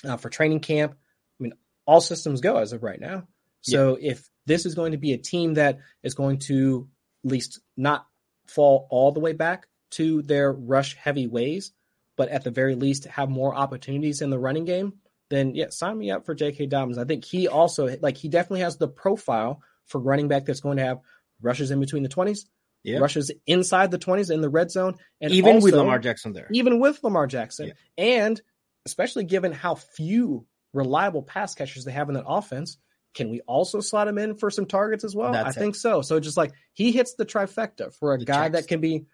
uh, 0.04 0.16
for 0.16 0.28
training 0.28 0.60
camp. 0.60 0.92
I 0.92 1.42
mean, 1.42 1.54
all 1.86 2.00
systems 2.00 2.40
go 2.40 2.56
as 2.56 2.72
of 2.72 2.82
right 2.82 3.00
now. 3.00 3.26
So 3.62 3.96
yeah. 3.98 4.12
if 4.12 4.28
this 4.46 4.66
is 4.66 4.74
going 4.74 4.92
to 4.92 4.98
be 4.98 5.12
a 5.12 5.18
team 5.18 5.54
that 5.54 5.78
is 6.02 6.14
going 6.14 6.38
to 6.40 6.88
at 7.24 7.30
least 7.30 7.60
not 7.76 8.06
fall 8.46 8.86
all 8.90 9.12
the 9.12 9.20
way 9.20 9.32
back 9.32 9.66
to 9.92 10.22
their 10.22 10.52
rush 10.52 10.96
heavy 10.96 11.26
ways, 11.26 11.72
but 12.16 12.28
at 12.28 12.44
the 12.44 12.50
very 12.50 12.74
least 12.74 13.04
have 13.06 13.28
more 13.30 13.54
opportunities 13.54 14.20
in 14.22 14.30
the 14.30 14.38
running 14.38 14.64
game, 14.64 14.94
then 15.30 15.54
yeah, 15.54 15.66
sign 15.70 15.98
me 15.98 16.10
up 16.10 16.26
for 16.26 16.34
J.K. 16.34 16.66
Dobbins. 16.66 16.98
I 16.98 17.04
think 17.04 17.24
he 17.24 17.48
also 17.48 17.96
like 18.02 18.16
he 18.16 18.28
definitely 18.28 18.60
has 18.60 18.76
the 18.76 18.88
profile 18.88 19.60
for 19.86 20.00
running 20.00 20.28
back 20.28 20.44
that's 20.46 20.60
going 20.60 20.76
to 20.78 20.84
have 20.84 21.00
rushes 21.40 21.70
in 21.70 21.80
between 21.80 22.02
the 22.02 22.08
twenties, 22.08 22.46
Yeah. 22.82 22.98
rushes 22.98 23.30
inside 23.46 23.90
the 23.90 23.98
twenties 23.98 24.30
in 24.30 24.40
the 24.40 24.48
red 24.48 24.70
zone, 24.70 24.94
and 25.20 25.32
Even 25.32 25.60
with 25.60 25.74
Lamar 25.74 25.98
Jackson 25.98 26.32
there. 26.32 26.48
even 26.52 26.78
with 26.80 27.02
Lamar 27.02 27.26
Jackson, 27.26 27.68
Yeah. 27.68 27.72
and 27.98 28.40
especially 28.86 29.24
given 29.24 29.52
how 29.52 29.74
few 29.74 30.46
reliable 30.72 31.22
pass 31.22 31.54
catchers 31.54 31.84
they 31.84 31.92
have 31.92 32.08
in 32.08 32.14
that 32.14 32.24
offense. 32.26 32.78
Can 33.14 33.30
we 33.30 33.40
also 33.42 33.80
slot 33.80 34.08
him 34.08 34.18
in 34.18 34.34
for 34.36 34.50
some 34.50 34.66
targets 34.66 35.04
as 35.04 35.14
well? 35.14 35.32
That's 35.32 35.56
I 35.56 35.60
it. 35.60 35.62
think 35.62 35.76
so. 35.76 36.02
So 36.02 36.18
just 36.18 36.36
like 36.36 36.52
he 36.72 36.90
hits 36.90 37.14
the 37.14 37.24
trifecta 37.24 37.94
for 37.94 38.12
a 38.14 38.18
The 38.18 38.24
guy 38.24 38.46
checks. 38.48 38.52
that 38.62 38.68
can 38.68 38.80
be 38.80 39.06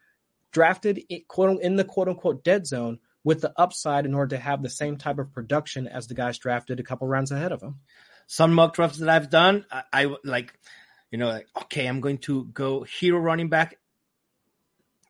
drafted 0.52 1.02
quote 1.28 1.60
in 1.60 1.76
the 1.76 1.84
quote 1.84 2.08
unquote 2.08 2.44
dead 2.44 2.66
zone 2.66 2.98
with 3.22 3.40
the 3.40 3.52
upside 3.56 4.06
in 4.06 4.14
order 4.14 4.36
to 4.36 4.42
have 4.42 4.62
the 4.62 4.70
same 4.70 4.96
type 4.96 5.18
of 5.18 5.32
production 5.32 5.86
as 5.86 6.06
the 6.06 6.14
guys 6.14 6.38
drafted 6.38 6.80
a 6.80 6.82
couple 6.82 7.06
rounds 7.06 7.30
ahead 7.30 7.52
of 7.52 7.62
him. 7.62 7.76
some 8.26 8.54
mock 8.54 8.74
drafts 8.74 8.98
that 8.98 9.08
I've 9.08 9.28
done, 9.28 9.66
I, 9.70 9.82
I 9.92 10.14
like, 10.24 10.58
you 11.10 11.18
know, 11.18 11.28
like 11.28 11.48
okay, 11.64 11.86
I'm 11.86 12.00
going 12.00 12.18
to 12.18 12.44
go 12.46 12.82
hero 12.84 13.18
running 13.18 13.48
back. 13.48 13.76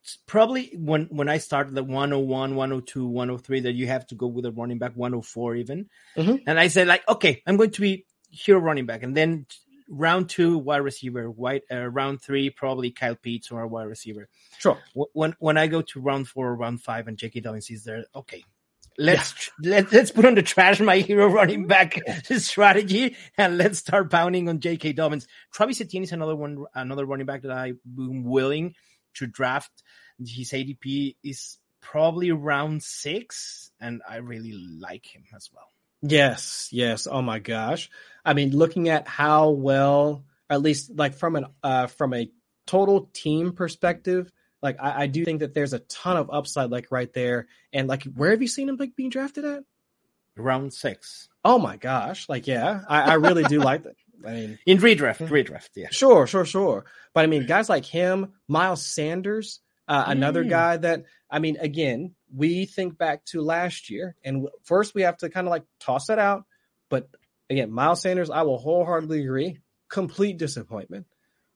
It's 0.02 0.16
probably 0.26 0.72
when 0.74 1.04
when 1.10 1.28
I 1.28 1.38
started 1.38 1.74
the 1.74 1.84
101, 1.84 2.56
102, 2.56 3.06
103 3.06 3.60
that 3.60 3.74
you 3.74 3.86
have 3.86 4.06
to 4.08 4.14
go 4.14 4.26
with 4.26 4.46
a 4.46 4.50
running 4.50 4.78
back 4.78 4.92
104 4.96 5.56
even. 5.56 5.88
Mhm. 6.16 6.42
And 6.46 6.58
I 6.58 6.68
said 6.68 6.86
like, 6.88 7.06
okay, 7.06 7.42
I'm 7.46 7.58
going 7.58 7.70
to 7.72 7.80
be 7.82 8.06
hero 8.30 8.58
running 8.60 8.86
back, 8.86 9.02
and 9.02 9.14
then 9.16 9.46
round 9.90 10.28
two 10.28 10.56
wide 10.56 10.78
receiver, 10.78 11.28
white 11.28 11.64
uh, 11.70 11.86
round 11.88 12.22
three 12.22 12.48
probably 12.48 12.90
Kyle 12.90 13.16
Pitts 13.16 13.50
or 13.50 13.60
a 13.60 13.68
wide 13.68 13.88
receiver. 13.88 14.28
Sure. 14.58 14.78
When 14.94 15.34
when 15.38 15.58
I 15.58 15.66
go 15.66 15.82
to 15.82 16.00
round 16.00 16.28
four, 16.28 16.54
round 16.54 16.82
five, 16.82 17.08
and 17.08 17.18
J.K. 17.18 17.40
Dobbins 17.40 17.70
is 17.70 17.84
there, 17.84 18.04
okay. 18.14 18.44
Let's 18.98 19.32
tr- 19.32 19.50
let, 19.62 19.92
let's 19.92 20.10
put 20.10 20.26
on 20.26 20.34
the 20.34 20.42
trash 20.42 20.80
my 20.80 20.98
hero 20.98 21.26
running 21.26 21.66
back 21.66 21.98
strategy 22.24 23.16
and 23.38 23.56
let's 23.56 23.78
start 23.78 24.10
pounding 24.10 24.48
on 24.48 24.60
J.K. 24.60 24.92
Dobbins. 24.92 25.26
Travis 25.52 25.80
Etienne 25.80 26.02
is 26.02 26.12
another 26.12 26.36
one, 26.36 26.64
another 26.74 27.06
running 27.06 27.26
back 27.26 27.42
that 27.42 27.52
I'm 27.52 27.78
willing 28.24 28.74
to 29.14 29.26
draft. 29.26 29.70
His 30.18 30.50
ADP 30.50 31.16
is 31.24 31.58
probably 31.80 32.30
round 32.30 32.82
six, 32.82 33.70
and 33.80 34.02
I 34.08 34.16
really 34.16 34.52
like 34.52 35.06
him 35.06 35.24
as 35.34 35.48
well. 35.52 35.68
Yes, 36.02 36.68
yes. 36.72 37.06
Oh 37.10 37.22
my 37.22 37.38
gosh. 37.38 37.90
I 38.24 38.34
mean, 38.34 38.50
looking 38.56 38.88
at 38.88 39.06
how 39.08 39.50
well, 39.50 40.24
at 40.48 40.62
least 40.62 40.90
like 40.96 41.14
from 41.14 41.36
an 41.36 41.46
uh 41.62 41.86
from 41.88 42.14
a 42.14 42.30
total 42.66 43.10
team 43.12 43.52
perspective, 43.52 44.30
like 44.62 44.76
I, 44.80 45.02
I 45.02 45.06
do 45.06 45.24
think 45.24 45.40
that 45.40 45.54
there's 45.54 45.72
a 45.72 45.80
ton 45.80 46.16
of 46.16 46.30
upside 46.32 46.70
like 46.70 46.88
right 46.90 47.12
there. 47.12 47.48
And 47.72 47.88
like 47.88 48.04
where 48.04 48.30
have 48.30 48.42
you 48.42 48.48
seen 48.48 48.68
him 48.68 48.76
like 48.76 48.96
being 48.96 49.10
drafted 49.10 49.44
at? 49.44 49.64
Round 50.36 50.72
six 50.72 51.28
Oh 51.44 51.58
my 51.58 51.76
gosh. 51.76 52.28
Like, 52.28 52.46
yeah, 52.46 52.82
I, 52.88 53.12
I 53.12 53.14
really 53.14 53.42
do 53.44 53.60
like 53.60 53.84
that. 53.84 53.94
I 54.26 54.30
mean, 54.32 54.58
in 54.66 54.78
redraft, 54.78 55.26
redraft, 55.28 55.70
yeah. 55.74 55.88
Sure, 55.90 56.26
sure, 56.26 56.44
sure. 56.44 56.84
But 57.14 57.24
I 57.24 57.26
mean, 57.26 57.46
guys 57.46 57.70
like 57.70 57.86
him, 57.86 58.34
Miles 58.46 58.84
Sanders, 58.84 59.60
uh, 59.88 60.04
another 60.06 60.44
Mm. 60.44 60.50
guy 60.50 60.76
that, 60.76 61.04
I 61.30 61.38
mean, 61.38 61.56
again, 61.58 62.14
we 62.34 62.66
think 62.66 62.98
back 62.98 63.24
to 63.26 63.42
last 63.42 63.90
year, 63.90 64.16
and 64.24 64.48
first 64.64 64.94
we 64.94 65.02
have 65.02 65.16
to 65.18 65.30
kind 65.30 65.46
of 65.46 65.50
like 65.50 65.64
toss 65.78 66.06
that 66.06 66.18
out. 66.18 66.44
But 66.88 67.08
again, 67.48 67.70
Miles 67.70 68.02
Sanders, 68.02 68.30
I 68.30 68.42
will 68.42 68.58
wholeheartedly 68.58 69.22
agree, 69.22 69.58
complete 69.88 70.38
disappointment. 70.38 71.06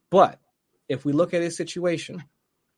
But 0.09 0.39
if 0.87 1.05
we 1.05 1.13
look 1.13 1.33
at 1.33 1.41
his 1.41 1.57
situation, 1.57 2.23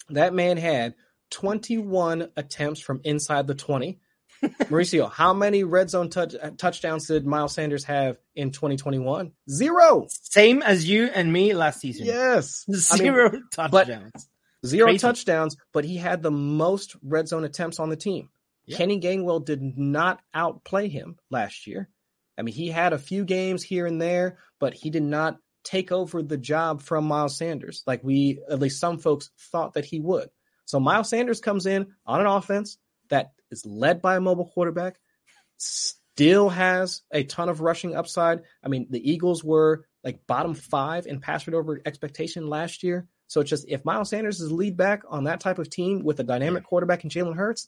that 0.10 0.34
man 0.34 0.58
had 0.58 0.96
21 1.32 2.30
attempts 2.36 2.80
from 2.80 3.02
inside 3.04 3.48
the 3.48 3.56
20. 3.56 4.00
Mauricio, 4.44 5.12
how 5.12 5.34
many 5.34 5.64
red 5.64 5.90
zone 5.90 6.10
touch, 6.10 6.36
uh, 6.36 6.52
touchdowns 6.58 7.08
did 7.08 7.26
Miles 7.26 7.54
Sanders 7.54 7.84
have 7.86 8.18
in 8.36 8.52
2021? 8.52 9.32
Zero. 9.50 10.06
Same 10.10 10.62
as 10.62 10.88
you 10.88 11.06
and 11.06 11.34
me 11.34 11.54
last 11.54 11.82
season. 11.82 12.06
Yes. 12.06 12.66
I 12.70 12.72
mean, 12.72 12.82
Zero 12.98 13.32
touchdowns. 13.52 14.28
Zero 14.66 14.88
Crazy. 14.88 15.00
touchdowns, 15.00 15.56
but 15.74 15.86
he 15.86 15.98
had 15.98 16.22
the 16.22 16.32
most 16.32 16.96
red 17.04 17.28
zone 17.28 17.44
attempts 17.44 17.80
on 17.80 17.90
the 17.90 17.96
team. 17.96 18.30
Yeah. 18.66 18.78
Kenny 18.78 19.00
Gainwell 19.00 19.46
did 19.46 19.78
not 19.78 20.20
outplay 20.34 20.90
him 20.90 21.18
last 21.30 21.68
year. 21.68 21.90
I 22.38 22.42
mean, 22.42 22.54
he 22.54 22.68
had 22.70 22.94
a 22.94 23.00
few 23.00 23.24
games 23.26 23.64
here 23.64 23.86
and 23.86 24.02
there, 24.02 24.38
but 24.60 24.74
he 24.74 24.90
did 24.90 25.04
not 25.04 25.38
take 25.64 25.92
over 25.92 26.22
the 26.22 26.38
job 26.38 26.82
from 26.82 27.06
Miles 27.06 27.38
Sanders 27.38 27.84
like 27.86 28.04
we, 28.04 28.40
at 28.50 28.60
least 28.60 28.80
some 28.80 28.98
folks, 28.98 29.32
thought 29.52 29.74
that 29.74 29.86
he 29.86 30.00
would. 30.00 30.30
So 30.66 30.80
Miles 30.80 31.10
Sanders 31.10 31.40
comes 31.40 31.66
in 31.66 31.88
on 32.06 32.22
an 32.22 32.28
offense 32.28 32.78
that 33.10 33.32
is 33.52 33.66
led 33.66 34.02
by 34.02 34.18
a 34.18 34.22
mobile 34.22 34.46
quarterback, 34.54 35.00
still 35.58 36.50
has 36.50 37.04
a 37.12 37.24
ton 37.24 37.50
of 37.50 37.62
rushing 37.62 37.96
upside. 37.96 38.42
I 38.64 38.68
mean, 38.68 38.88
the 38.90 39.12
Eagles 39.12 39.44
were 39.44 39.86
like 40.04 40.26
bottom 40.28 40.54
five 40.56 41.08
in 41.08 41.20
pass 41.20 41.48
rate 41.48 41.56
over 41.56 41.82
expectation 41.86 42.50
last 42.50 42.84
year. 42.84 43.08
So 43.28 43.42
it's 43.42 43.50
just 43.50 43.66
if 43.68 43.84
Miles 43.86 44.10
Sanders 44.10 44.40
is 44.42 44.52
lead 44.52 44.78
back 44.78 45.04
on 45.10 45.26
that 45.26 45.40
type 45.40 45.60
of 45.60 45.70
team 45.70 46.04
with 46.04 46.20
a 46.20 46.24
dynamic 46.24 46.64
quarterback 46.64 47.04
in 47.04 47.10
Jalen 47.10 47.36
Hurts, 47.36 47.68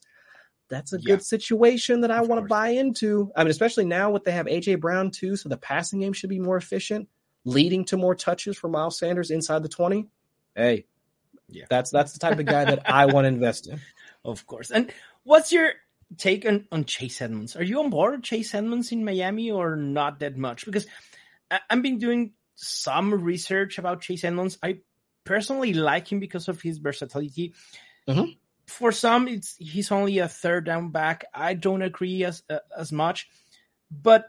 that's 0.70 0.94
a 0.94 0.98
Yeah. 0.98 1.16
good 1.16 1.24
situation 1.26 2.02
that 2.02 2.12
I 2.12 2.22
want 2.22 2.42
to 2.42 2.48
buy 2.48 2.70
into. 2.70 3.32
I 3.36 3.44
mean, 3.44 3.52
especially 3.52 3.86
now 3.86 4.10
what 4.12 4.24
they 4.24 4.32
have 4.32 4.46
AJ 4.48 4.76
Brown 4.80 5.12
too, 5.12 5.36
so 5.36 5.50
the 5.50 5.58
passing 5.58 6.00
game 6.00 6.14
should 6.14 6.30
be 6.30 6.40
more 6.40 6.58
efficient, 6.58 7.10
leading 7.44 7.86
to 7.86 7.98
more 7.98 8.16
touches 8.16 8.58
for 8.58 8.68
Miles 8.70 8.98
Sanders 8.98 9.32
inside 9.32 9.64
the 9.64 9.70
twenty. 9.70 10.08
Hey, 10.56 10.86
Yeah. 11.48 11.66
that's 11.70 11.90
that's 11.90 12.14
the 12.14 12.20
type 12.20 12.40
of 12.40 12.46
guy 12.46 12.66
that 12.66 12.90
I 12.90 13.08
want 13.08 13.26
to 13.26 13.30
invest 13.30 13.68
in. 13.68 13.80
Of 14.26 14.46
course. 14.46 14.70
And 14.70 14.92
what's 15.24 15.52
your 15.54 15.72
take 16.18 16.46
on, 16.46 16.68
on 16.74 16.84
Chase 16.86 17.22
Edmonds? 17.22 17.56
Are 17.56 17.64
you 17.64 17.80
on 17.80 17.90
board 17.90 18.16
with 18.16 18.24
Chase 18.24 18.54
Edmonds 18.54 18.92
in 18.92 19.06
Miami 19.06 19.50
or 19.50 19.76
not 19.78 20.20
that 20.20 20.36
much? 20.36 20.66
Because 20.66 20.86
I, 21.50 21.60
I've 21.70 21.82
been 21.82 22.00
doing 22.00 22.34
some 22.56 23.14
research 23.14 23.78
about 23.78 24.02
Chase 24.02 24.26
Edmonds. 24.26 24.58
I 24.62 24.80
personally 25.30 25.74
like 25.74 26.12
him 26.12 26.20
because 26.20 26.48
of 26.50 26.58
his 26.62 26.80
versatility. 26.80 27.54
Mhm. 28.08 28.38
For 28.66 28.92
some, 28.92 29.28
it's 29.28 29.56
he's 29.58 29.92
only 29.92 30.18
a 30.18 30.28
third 30.28 30.66
down 30.66 30.90
back. 30.90 31.26
I 31.34 31.54
don't 31.54 31.84
agree 31.86 32.26
as 32.26 32.42
uh, 32.50 32.66
as 32.76 32.92
much, 32.92 33.30
but 33.92 34.26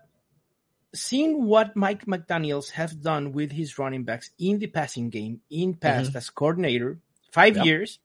seeing 0.92 1.46
what 1.46 1.76
Mike 1.76 2.04
McDaniel's 2.04 2.70
have 2.70 3.00
done 3.00 3.32
with 3.32 3.50
his 3.52 3.78
running 3.78 4.04
backs 4.04 4.30
in 4.38 4.58
the 4.58 4.66
passing 4.66 5.08
game 5.08 5.40
in 5.48 5.74
past 5.74 6.16
as 6.16 6.28
coordinator, 6.30 6.98
five 7.32 7.56
Yep. 7.56 7.64
years, 7.64 7.98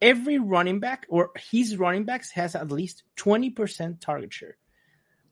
every 0.00 0.38
running 0.38 0.80
back 0.80 1.06
or 1.08 1.30
his 1.50 1.76
running 1.76 2.04
backs 2.04 2.30
has 2.32 2.54
at 2.54 2.70
least 2.72 3.02
20% 3.16 4.00
target 4.00 4.32
share. 4.32 4.56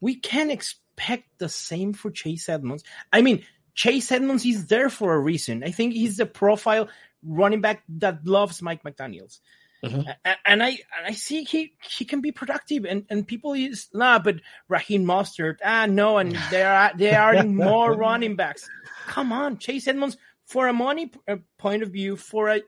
We 0.01 0.16
can 0.16 0.51
expect 0.51 1.24
the 1.39 1.49
same 1.49 1.95
for 1.95 2.11
Chase 2.11 2.49
Edmonds. 2.49 2.84
I 3.12 3.22
mean, 3.22 3.43
Chase 3.77 4.11
Edmonds 4.11 4.45
is 4.45 4.66
there 4.66 4.89
for 4.91 5.14
a 5.14 5.20
reason. 5.20 5.62
I 5.62 5.70
think 5.70 5.93
he's 5.93 6.16
the 6.16 6.27
profile 6.27 6.89
running 7.22 7.61
back 7.61 7.85
that 8.01 8.27
loves 8.27 8.61
Mike 8.62 8.83
McDaniels. 8.83 9.39
Mhm. 9.85 10.07
A- 10.09 10.16
a- 10.31 10.37
And 10.47 10.62
I 10.62 10.70
and 10.70 11.05
I 11.07 11.12
see 11.12 11.45
he 11.45 11.77
he 11.89 12.05
can 12.07 12.20
be 12.22 12.33
productive 12.33 12.85
and, 12.87 13.05
and 13.11 13.29
people 13.29 13.53
is 13.53 13.89
nah 13.93 14.18
but 14.18 14.41
Raheem 14.68 15.05
Mostert 15.05 15.59
ah 15.62 15.85
no 15.87 16.16
and 16.18 16.33
they 16.51 16.62
are 16.62 16.91
they 16.97 17.14
are 17.14 17.35
adding 17.35 17.55
more 17.55 17.93
running 18.07 18.35
backs. 18.37 18.66
Come 19.07 19.33
on, 19.33 19.59
Chase 19.59 19.87
Edmonds 19.87 20.16
for 20.47 20.66
a 20.68 20.72
money 20.72 21.12
uh, 21.29 21.37
point 21.59 21.83
of 21.83 21.91
view 21.91 22.16
for 22.16 22.49
a 22.49 22.61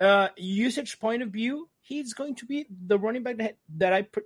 uh, 0.00 0.28
usage 0.36 1.00
point 1.00 1.22
of 1.22 1.30
view, 1.30 1.68
he's 1.80 2.12
going 2.14 2.34
to 2.36 2.44
be 2.46 2.66
the 2.86 2.98
running 2.98 3.22
back 3.22 3.38
that, 3.38 3.56
that 3.78 3.92
I 3.94 4.02
pre- 4.02 4.22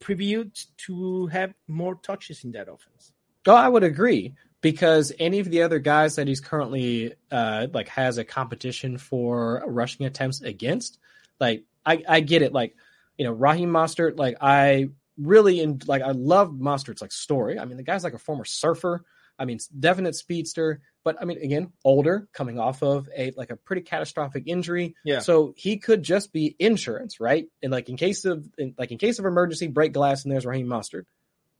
previewed 0.00 0.64
to 0.86 1.26
have 1.26 1.52
more 1.66 1.96
touches 1.96 2.44
in 2.44 2.52
that 2.52 2.68
offense. 2.68 3.12
Oh, 3.46 3.54
I 3.54 3.68
would 3.68 3.82
agree 3.82 4.34
because 4.64 5.12
any 5.18 5.40
of 5.40 5.50
the 5.50 5.60
other 5.60 5.78
guys 5.78 6.16
that 6.16 6.26
he's 6.26 6.40
currently 6.40 7.12
uh 7.30 7.66
like 7.74 7.86
has 7.88 8.16
a 8.16 8.24
competition 8.24 8.96
for 8.96 9.62
rushing 9.66 10.06
attempts 10.06 10.40
against, 10.40 10.98
like 11.38 11.64
I 11.84 12.02
I 12.08 12.20
get 12.20 12.40
it. 12.40 12.54
Like 12.54 12.74
you 13.18 13.26
know 13.26 13.32
Raheem 13.32 13.68
Mostert, 13.68 14.18
like 14.18 14.38
I 14.40 14.88
really 15.18 15.60
in 15.60 15.82
like 15.86 16.00
I 16.00 16.12
love 16.12 16.48
Mostert's 16.50 17.02
like 17.02 17.12
story. 17.12 17.58
I 17.58 17.66
mean 17.66 17.76
the 17.76 17.82
guy's 17.82 18.04
like 18.04 18.14
a 18.14 18.18
former 18.18 18.46
surfer. 18.46 19.04
I 19.38 19.44
mean 19.44 19.58
definite 19.78 20.14
speedster, 20.16 20.80
but 21.04 21.20
I 21.20 21.26
mean 21.26 21.42
again 21.42 21.70
older, 21.84 22.26
coming 22.32 22.58
off 22.58 22.82
of 22.82 23.06
a 23.14 23.32
like 23.36 23.50
a 23.50 23.56
pretty 23.56 23.82
catastrophic 23.82 24.44
injury. 24.46 24.94
Yeah. 25.04 25.18
So 25.18 25.52
he 25.58 25.76
could 25.76 26.02
just 26.02 26.32
be 26.32 26.56
insurance, 26.58 27.20
right? 27.20 27.48
And 27.62 27.70
like 27.70 27.90
in 27.90 27.98
case 27.98 28.24
of 28.24 28.48
in, 28.56 28.74
like 28.78 28.92
in 28.92 28.96
case 28.96 29.18
of 29.18 29.26
emergency, 29.26 29.66
break 29.66 29.92
glass 29.92 30.24
and 30.24 30.32
there's 30.32 30.46
Raheem 30.46 30.68
Mostert. 30.68 31.04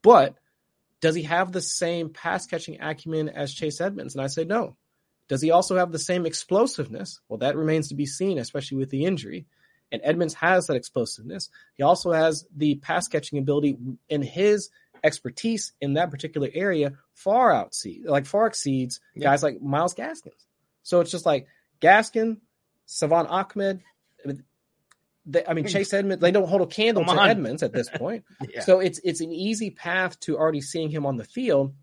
But 0.02 0.36
does 1.05 1.14
he 1.14 1.22
have 1.24 1.52
the 1.52 1.61
same 1.61 2.09
pass 2.09 2.46
catching 2.46 2.80
acumen 2.80 3.28
as 3.28 3.52
Chase 3.52 3.78
Edmonds? 3.82 4.14
And 4.14 4.24
I 4.24 4.26
say 4.26 4.44
no. 4.44 4.74
Does 5.28 5.42
he 5.42 5.50
also 5.50 5.76
have 5.76 5.92
the 5.92 5.98
same 5.98 6.24
explosiveness? 6.24 7.20
Well, 7.28 7.40
that 7.40 7.57
remains 7.59 7.88
to 7.88 7.94
be 7.94 8.07
seen, 8.07 8.38
especially 8.38 8.78
with 8.78 8.88
the 8.88 9.05
injury. 9.05 9.44
And 9.92 10.00
Edmonds 10.02 10.32
has 10.32 10.66
that 10.66 10.76
explosiveness. 10.76 11.50
He 11.74 11.82
also 11.82 12.12
has 12.12 12.46
the 12.57 12.76
pass 12.76 13.07
catching 13.07 13.38
ability 13.38 13.76
in 14.09 14.22
his 14.22 14.70
expertise 15.02 15.74
in 15.78 15.92
that 15.92 16.11
particular 16.11 16.48
area 16.55 16.94
far 17.12 17.52
outseed, 17.52 18.07
like 18.07 18.24
far 18.24 18.46
exceeds 18.46 18.98
Yeah. 19.14 19.24
guys 19.24 19.42
like 19.42 19.61
Myles 19.61 19.92
Gaskins. 19.92 20.46
So 20.84 21.00
it's 21.00 21.11
just 21.11 21.26
like 21.26 21.46
Gaskin, 21.82 22.38
Salvon 22.86 23.26
Ahmed. 23.26 23.82
They, 25.27 25.45
I 25.47 25.55
mean, 25.55 25.66
Chase 25.68 25.93
Edmonds, 25.93 26.20
they 26.20 26.31
don't 26.31 26.49
hold 26.49 26.62
a 26.62 26.66
candle 26.66 27.05
Come 27.05 27.16
to 27.16 27.22
on. 27.22 27.29
Edmonds 27.31 27.62
at 27.62 27.72
this 27.72 27.89
point. 27.95 28.25
Yeah. 28.49 28.61
So 28.62 28.81
it's 28.81 29.01
it's 29.05 29.20
an 29.20 29.33
easy 29.33 29.70
path 29.70 30.18
to 30.20 30.37
already 30.39 30.61
seeing 30.61 30.91
him 30.91 31.07
on 31.07 31.16
the 31.16 31.25
field. 31.25 31.75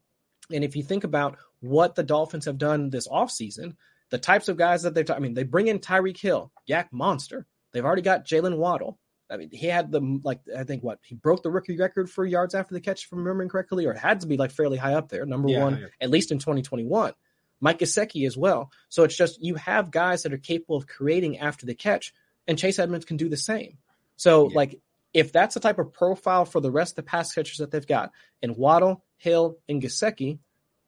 And 0.51 0.63
if 0.63 0.75
you 0.75 0.83
think 0.83 1.03
about 1.03 1.37
what 1.61 1.95
the 1.95 2.03
Dolphins 2.03 2.45
have 2.45 2.57
done 2.57 2.89
this 2.89 3.07
offseason, 3.07 3.75
the 4.09 4.17
types 4.17 4.49
of 4.49 4.57
guys 4.57 4.83
that 4.83 4.93
they've, 4.93 5.09
I 5.09 5.19
mean, 5.19 5.33
they 5.33 5.43
bring 5.43 5.67
in 5.67 5.79
Tyreek 5.79 6.19
Hill, 6.19 6.51
Yak 6.65 6.89
Monster. 6.91 7.45
They've 7.71 7.85
already 7.85 8.01
got 8.01 8.25
Jaylen 8.27 8.57
Waddle. 8.57 8.99
I 9.29 9.37
mean, 9.37 9.49
he 9.53 9.67
had 9.67 9.91
the 9.91 10.19
like 10.25 10.41
I 10.57 10.65
think 10.65 10.83
what 10.83 10.99
he 11.03 11.15
broke 11.15 11.41
the 11.41 11.49
rookie 11.51 11.77
record 11.77 12.09
for 12.09 12.25
yards 12.25 12.53
after 12.53 12.73
the 12.73 12.81
catch, 12.81 13.05
if 13.05 13.11
I'm 13.13 13.19
remembering 13.19 13.47
correctly, 13.47 13.85
or 13.85 13.91
it 13.93 13.97
had 13.97 14.19
to 14.21 14.27
be 14.27 14.35
like 14.35 14.51
fairly 14.51 14.77
high 14.77 14.95
up 14.95 15.07
there, 15.07 15.25
number 15.25 15.47
Yeah, 15.47 15.63
one, 15.63 15.77
yeah. 15.79 15.85
at 16.01 16.09
least 16.09 16.33
in 16.33 16.39
2021. 16.39 17.13
Mike 17.61 17.79
Gesicki 17.79 18.25
as 18.27 18.35
well. 18.35 18.71
So 18.89 19.03
it's 19.03 19.15
just 19.15 19.41
you 19.41 19.55
have 19.55 19.89
guys 19.91 20.23
that 20.23 20.33
are 20.33 20.37
capable 20.37 20.75
of 20.75 20.87
creating 20.87 21.37
after 21.37 21.65
the 21.65 21.75
catch, 21.75 22.11
and 22.47 22.57
Chase 22.57 22.79
Edmonds 22.79 23.05
can 23.05 23.17
do 23.17 23.29
the 23.29 23.37
same. 23.37 23.77
So 24.17 24.49
Yeah. 24.49 24.55
like 24.55 24.79
if 25.13 25.31
that's 25.31 25.53
the 25.55 25.59
type 25.59 25.77
of 25.79 25.91
profile 25.91 26.45
for 26.45 26.61
the 26.61 26.71
rest 26.71 26.93
of 26.93 26.95
the 26.97 27.03
pass 27.03 27.33
catchers 27.33 27.57
that 27.57 27.71
they've 27.71 27.85
got, 27.85 28.11
and 28.41 28.55
Waddle, 28.55 29.03
Hill, 29.17 29.57
and 29.67 29.81
Gesicki, 29.81 30.39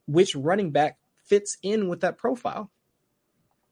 which 0.08 0.36
running 0.36 0.72
back 0.72 0.98
fits 1.26 1.58
in 1.62 1.90
with 1.90 2.02
that 2.02 2.18
profile? 2.18 2.72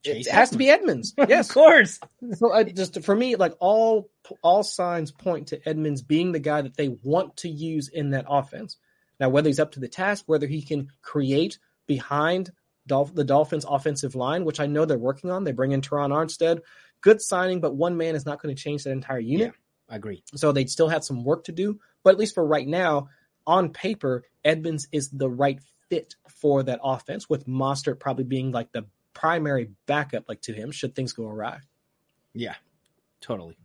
Chase 0.04 0.26
it 0.26 0.32
has 0.32 0.50
to 0.50 0.58
be 0.58 0.68
Edmonds. 0.68 1.14
Yes, 1.28 1.48
Of 1.48 1.54
course. 1.54 2.00
so 2.34 2.52
I 2.52 2.64
just 2.64 3.02
for 3.02 3.14
me, 3.14 3.36
like 3.36 3.54
all 3.60 4.10
all 4.42 4.62
signs 4.62 5.12
point 5.12 5.48
to 5.48 5.68
Edmonds 5.68 6.02
being 6.02 6.32
the 6.32 6.40
guy 6.40 6.60
that 6.62 6.76
they 6.76 6.88
want 6.88 7.36
to 7.38 7.48
use 7.48 7.88
in 7.88 8.10
that 8.10 8.26
offense. 8.28 8.76
Now, 9.20 9.28
whether 9.28 9.48
he's 9.48 9.60
up 9.60 9.72
to 9.72 9.80
the 9.80 9.88
task, 9.88 10.24
whether 10.26 10.46
he 10.48 10.60
can 10.62 10.88
create 11.02 11.58
behind 11.86 12.50
Dolph- 12.88 13.14
the 13.14 13.22
Dolphins' 13.22 13.64
offensive 13.68 14.16
line, 14.16 14.44
which 14.44 14.58
I 14.58 14.66
know 14.66 14.84
they're 14.84 14.98
working 14.98 15.30
on, 15.30 15.44
they 15.44 15.52
bring 15.52 15.70
in 15.70 15.80
Terron 15.82 16.10
Armstead, 16.10 16.62
good 17.02 17.20
signing, 17.20 17.60
but 17.60 17.76
one 17.76 17.96
man 17.96 18.14
is 18.14 18.24
not 18.24 18.40
going 18.40 18.54
to 18.54 18.60
change 18.60 18.84
that 18.84 18.92
entire 18.92 19.18
unit. 19.18 19.48
Yeah, 19.48 19.92
I 19.92 19.96
agree. 19.96 20.22
So 20.34 20.52
they 20.52 20.64
still 20.66 20.88
had 20.88 21.04
some 21.04 21.22
work 21.24 21.44
to 21.44 21.52
do. 21.52 21.78
But 22.02 22.10
at 22.14 22.18
least 22.18 22.34
for 22.34 22.44
right 22.46 22.66
now, 22.66 23.08
on 23.46 23.68
paper, 23.70 24.24
Edmonds 24.44 24.88
is 24.90 25.10
the 25.10 25.28
right 25.28 25.60
fit 25.90 26.14
for 26.28 26.62
that 26.62 26.80
offense, 26.82 27.28
with 27.28 27.46
Mostert 27.46 28.00
probably 28.00 28.24
being 28.24 28.50
like 28.50 28.72
the 28.72 28.86
primary 29.12 29.70
backup, 29.86 30.24
like 30.28 30.40
to 30.42 30.52
him, 30.52 30.70
should 30.70 30.94
things 30.94 31.12
go 31.12 31.26
awry. 31.26 31.60
Yeah, 32.34 32.54
totally. 33.20 33.56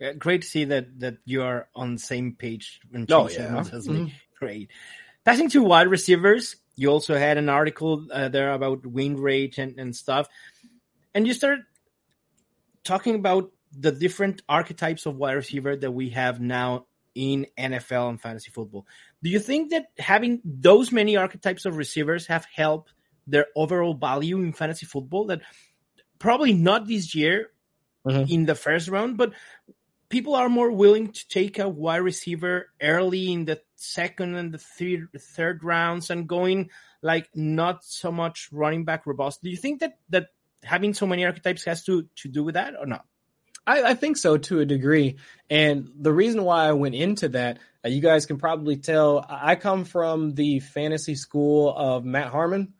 Uh, 0.00 0.12
great 0.12 0.42
to 0.42 0.48
see 0.48 0.64
that 0.64 1.00
that 1.00 1.18
you 1.24 1.42
are 1.42 1.68
on 1.74 1.94
the 1.94 2.00
same 2.00 2.34
page 2.34 2.80
Oh, 3.10 3.28
yeah. 3.28 3.40
Edmonds 3.40 3.70
has 3.70 3.88
me. 3.88 3.98
Mhm. 3.98 4.12
Great. 4.38 4.70
Passing 5.24 5.50
to 5.50 5.62
wide 5.62 5.88
receivers, 5.88 6.56
you 6.76 6.88
also 6.88 7.16
had 7.16 7.36
an 7.36 7.48
article 7.48 8.06
uh, 8.10 8.28
there 8.28 8.52
about 8.52 8.86
win 8.86 9.16
rate 9.16 9.58
and, 9.58 9.78
and 9.78 9.94
stuff, 9.94 10.28
and 11.14 11.26
you 11.26 11.34
started 11.34 11.64
talking 12.90 13.14
about 13.14 13.52
the 13.70 13.92
different 13.92 14.42
archetypes 14.48 15.06
of 15.06 15.14
wide 15.16 15.34
receiver 15.34 15.76
that 15.76 15.92
we 15.92 16.10
have 16.10 16.40
now 16.40 16.86
in 17.14 17.46
NFL 17.56 18.08
and 18.08 18.20
fantasy 18.20 18.50
football. 18.50 18.84
Do 19.22 19.30
you 19.30 19.38
think 19.38 19.70
that 19.70 19.86
having 19.96 20.40
those 20.44 20.90
many 20.90 21.16
archetypes 21.16 21.66
of 21.66 21.76
receivers 21.76 22.26
have 22.26 22.44
helped 22.52 22.92
their 23.28 23.46
overall 23.54 23.94
value 23.94 24.38
in 24.38 24.52
fantasy 24.52 24.86
football? 24.86 25.26
That 25.26 25.42
probably 26.18 26.52
not 26.52 26.88
this 26.88 27.14
year 27.14 27.50
Mhm. 28.04 28.28
in 28.28 28.46
the 28.46 28.56
first 28.56 28.88
round, 28.88 29.16
but 29.16 29.34
people 30.08 30.34
are 30.34 30.48
more 30.48 30.72
willing 30.72 31.12
to 31.12 31.28
take 31.28 31.60
a 31.60 31.68
wide 31.68 31.98
receiver 31.98 32.72
early 32.82 33.30
in 33.30 33.44
the 33.44 33.62
second 33.76 34.34
and 34.34 34.52
the 34.52 34.58
third 34.58 35.08
third 35.16 35.62
rounds 35.62 36.10
and 36.10 36.28
going 36.28 36.70
like 37.02 37.28
not 37.36 37.84
so 37.84 38.10
much 38.10 38.48
running 38.50 38.84
back 38.84 39.06
robust. 39.06 39.42
Do 39.42 39.50
you 39.50 39.56
think 39.56 39.78
that 39.80 39.98
that 40.08 40.30
having 40.62 40.94
so 40.94 41.06
many 41.06 41.24
archetypes 41.24 41.64
has 41.64 41.84
to 41.84 42.06
to 42.16 42.28
do 42.28 42.44
with 42.44 42.54
that 42.54 42.74
or 42.78 42.86
not? 42.86 43.04
I, 43.66 43.82
I 43.82 43.94
think 43.94 44.16
so 44.16 44.36
to 44.36 44.60
a 44.60 44.66
degree. 44.66 45.16
And 45.48 45.90
the 45.98 46.12
reason 46.12 46.44
why 46.44 46.66
I 46.66 46.72
went 46.72 46.94
into 46.94 47.28
that, 47.30 47.58
uh, 47.84 47.88
you 47.88 48.00
guys 48.00 48.26
can 48.26 48.38
probably 48.38 48.76
tell, 48.76 49.24
I 49.28 49.54
come 49.54 49.84
from 49.84 50.34
the 50.34 50.60
fantasy 50.60 51.14
school 51.14 51.72
of 51.74 52.04
Matt 52.04 52.28
Harmon. 52.28 52.74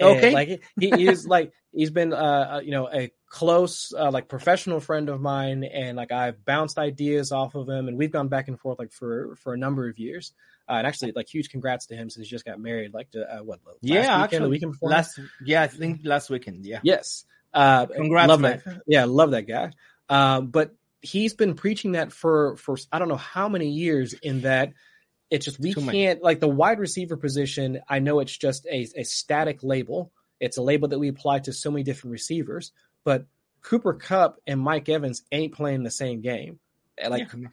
Okay. 0.00 0.32
like 0.32 0.62
he, 0.78 0.90
he's 0.90 1.26
like 1.26 1.52
he's 1.72 1.90
been 1.90 2.12
uh 2.12 2.56
uh, 2.56 2.60
you 2.62 2.70
know 2.70 2.86
a 2.92 3.10
close 3.28 3.94
uh, 3.96 4.10
like 4.10 4.28
professional 4.28 4.78
friend 4.78 5.08
of 5.08 5.22
mine, 5.22 5.64
and 5.64 5.96
like 5.96 6.12
I've 6.12 6.44
bounced 6.44 6.78
ideas 6.78 7.32
off 7.32 7.54
of 7.54 7.66
him, 7.66 7.88
and 7.88 7.96
we've 7.96 8.10
gone 8.10 8.28
back 8.28 8.48
and 8.48 8.60
forth 8.60 8.78
like 8.78 8.92
for 8.92 9.36
for 9.36 9.54
a 9.54 9.58
number 9.58 9.88
of 9.88 9.98
years. 9.98 10.32
Uh, 10.68 10.74
and 10.74 10.86
actually, 10.86 11.12
like 11.14 11.28
huge 11.32 11.50
congrats 11.50 11.86
to 11.86 11.94
him 11.94 12.10
since 12.10 12.26
he 12.26 12.30
just 12.30 12.44
got 12.44 12.58
married. 12.58 12.92
Like 12.92 13.10
to 13.12 13.22
uh, 13.22 13.38
what 13.42 13.60
last 13.64 13.78
yeah, 13.82 14.00
weekend, 14.00 14.22
actually, 14.22 14.38
the 14.40 14.48
weekend 14.48 14.72
before 14.72 14.90
last 14.90 15.20
yeah, 15.44 15.62
I 15.62 15.66
think 15.68 16.00
last 16.04 16.28
weekend. 16.30 16.64
Yeah, 16.64 16.80
Yes. 16.82 17.24
Uh, 17.54 17.86
Congrats, 17.86 18.28
love 18.28 18.40
man. 18.40 18.62
that. 18.64 18.82
Yeah, 18.86 19.04
love 19.04 19.30
that 19.30 19.42
guy. 19.42 19.70
Um, 20.08 20.48
but 20.48 20.74
he's 21.00 21.34
been 21.34 21.54
preaching 21.54 21.92
that 21.92 22.12
for 22.12 22.56
for 22.56 22.76
I 22.92 22.98
don't 22.98 23.08
know 23.08 23.16
how 23.16 23.48
many 23.48 23.68
years. 23.68 24.12
In 24.12 24.42
that, 24.42 24.72
it's 25.30 25.44
just 25.44 25.58
we 25.58 25.72
Too 25.72 25.80
can't 25.82 26.22
like 26.22 26.40
the 26.40 26.48
wide 26.48 26.78
receiver 26.78 27.16
position. 27.16 27.80
I 27.88 28.00
know 28.00 28.20
it's 28.20 28.36
just 28.36 28.66
a, 28.66 28.86
a 28.96 29.04
static 29.04 29.62
label. 29.62 30.12
It's 30.38 30.58
a 30.58 30.62
label 30.62 30.88
that 30.88 30.98
we 30.98 31.08
apply 31.08 31.38
to 31.40 31.52
so 31.52 31.70
many 31.70 31.82
different 31.82 32.12
receivers. 32.12 32.72
But 33.04 33.24
Cooper 33.62 33.94
Kupp 33.94 34.38
and 34.46 34.60
Mike 34.60 34.88
Evans 34.88 35.22
ain't 35.32 35.54
playing 35.54 35.82
the 35.82 35.90
same 35.90 36.20
game. 36.20 36.58
Like 37.08 37.32
Yeah. 37.32 37.48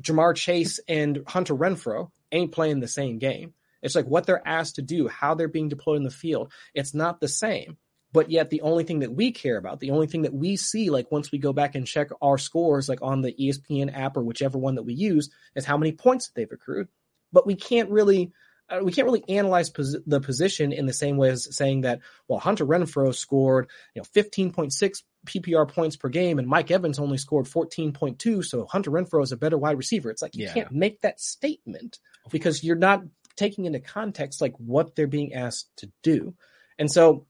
Ja'Marr 0.00 0.34
Chase 0.34 0.80
and 0.88 1.24
Hunter 1.26 1.54
Renfrow 1.54 2.10
ain't 2.32 2.52
playing 2.52 2.80
the 2.80 2.88
same 2.88 3.18
game. 3.18 3.54
It's 3.82 3.94
like 3.94 4.06
what 4.06 4.26
they're 4.26 4.46
asked 4.46 4.76
to 4.76 4.82
do, 4.82 5.08
how 5.08 5.34
they're 5.34 5.48
being 5.48 5.68
deployed 5.68 5.98
in 5.98 6.04
the 6.04 6.10
field. 6.10 6.52
It's 6.74 6.94
not 6.94 7.20
the 7.20 7.28
same. 7.28 7.76
But 8.12 8.30
yet 8.30 8.50
the 8.50 8.60
only 8.60 8.84
thing 8.84 9.00
that 9.00 9.14
we 9.14 9.32
care 9.32 9.56
about, 9.56 9.80
the 9.80 9.90
only 9.90 10.06
thing 10.06 10.22
that 10.22 10.34
we 10.34 10.56
see, 10.56 10.90
like 10.90 11.10
once 11.10 11.32
we 11.32 11.38
go 11.38 11.54
back 11.54 11.74
and 11.74 11.86
check 11.86 12.10
our 12.20 12.36
scores, 12.36 12.88
like 12.88 13.00
on 13.00 13.22
the 13.22 13.32
ESPN 13.32 13.96
app 13.96 14.16
or 14.16 14.22
whichever 14.22 14.58
one 14.58 14.74
that 14.74 14.82
we 14.82 14.92
use, 14.92 15.30
is 15.56 15.64
how 15.64 15.78
many 15.78 15.92
points 15.92 16.30
they've 16.34 16.52
accrued. 16.52 16.88
But 17.32 17.46
we 17.46 17.54
can't 17.54 17.90
really, 17.90 18.32
Uh, 18.72 18.82
we 18.82 18.92
can't 18.92 19.04
really 19.04 19.24
analyze 19.28 19.68
pos- 19.70 19.96
the 20.06 20.20
position 20.20 20.72
in 20.72 20.86
the 20.86 20.92
same 20.92 21.16
way 21.16 21.28
as 21.30 21.54
saying 21.56 21.82
that, 21.82 22.00
well, 22.28 22.38
Hunter 22.38 22.64
Renfrow 22.64 23.14
scored, 23.14 23.68
you 23.94 24.00
know, 24.00 24.06
15.6 24.22 25.02
PPR 25.26 25.68
points 25.68 25.96
per 25.96 26.08
game, 26.08 26.38
and 26.38 26.48
Mike 26.48 26.70
Evans 26.70 26.98
only 26.98 27.18
scored 27.18 27.46
14.2. 27.46 28.44
So 28.44 28.66
Hunter 28.66 28.90
Renfrow 28.90 29.22
is 29.22 29.32
a 29.32 29.36
better 29.36 29.58
wide 29.58 29.76
receiver. 29.76 30.10
It's 30.10 30.22
like 30.22 30.34
you 30.36 30.46
Yeah. 30.46 30.54
can't 30.54 30.72
make 30.72 31.00
that 31.02 31.20
statement 31.20 31.98
because 32.30 32.64
you're 32.64 32.76
not 32.76 33.02
taking 33.36 33.64
into 33.66 33.80
context 33.80 34.40
like 34.40 34.54
what 34.58 34.94
they're 34.96 35.06
being 35.06 35.34
asked 35.34 35.68
to 35.78 35.90
do. 36.02 36.34
And 36.78 36.90
so 36.90 37.26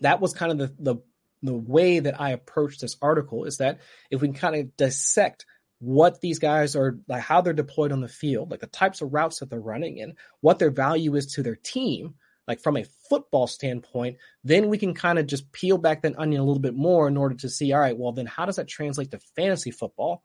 that 0.00 0.20
was 0.20 0.32
kind 0.32 0.52
of 0.52 0.58
the 0.58 0.74
the 0.92 0.96
the 1.42 1.54
way 1.54 1.98
that 1.98 2.18
I 2.18 2.30
approached 2.30 2.80
this 2.80 2.96
article 3.02 3.44
is 3.44 3.58
that 3.58 3.80
if 4.10 4.22
we 4.22 4.28
can 4.28 4.34
kind 4.34 4.56
of 4.56 4.76
dissect 4.78 5.44
what 5.84 6.22
these 6.22 6.38
guys 6.38 6.74
are 6.74 6.98
like 7.08 7.22
how 7.22 7.42
they're 7.42 7.52
deployed 7.52 7.92
on 7.92 8.00
the 8.00 8.08
field, 8.08 8.50
like 8.50 8.60
the 8.60 8.66
types 8.66 9.02
of 9.02 9.12
routes 9.12 9.40
that 9.40 9.50
they're 9.50 9.60
running 9.60 10.00
and 10.00 10.14
what 10.40 10.58
their 10.58 10.70
value 10.70 11.14
is 11.14 11.26
to 11.26 11.42
their 11.42 11.56
team, 11.56 12.14
like 12.48 12.60
from 12.60 12.78
a 12.78 12.86
football 13.10 13.46
standpoint, 13.46 14.16
then 14.42 14.68
we 14.68 14.78
can 14.78 14.94
kind 14.94 15.18
of 15.18 15.26
just 15.26 15.52
peel 15.52 15.76
back 15.76 16.02
that 16.02 16.18
onion 16.18 16.40
a 16.40 16.44
little 16.44 16.60
bit 16.60 16.74
more 16.74 17.06
in 17.06 17.18
order 17.18 17.34
to 17.34 17.50
see, 17.50 17.72
all 17.72 17.80
right, 17.80 17.98
well, 17.98 18.12
then 18.12 18.26
how 18.26 18.46
does 18.46 18.56
that 18.56 18.66
translate 18.66 19.10
to 19.10 19.18
fantasy 19.36 19.70
football 19.70 20.22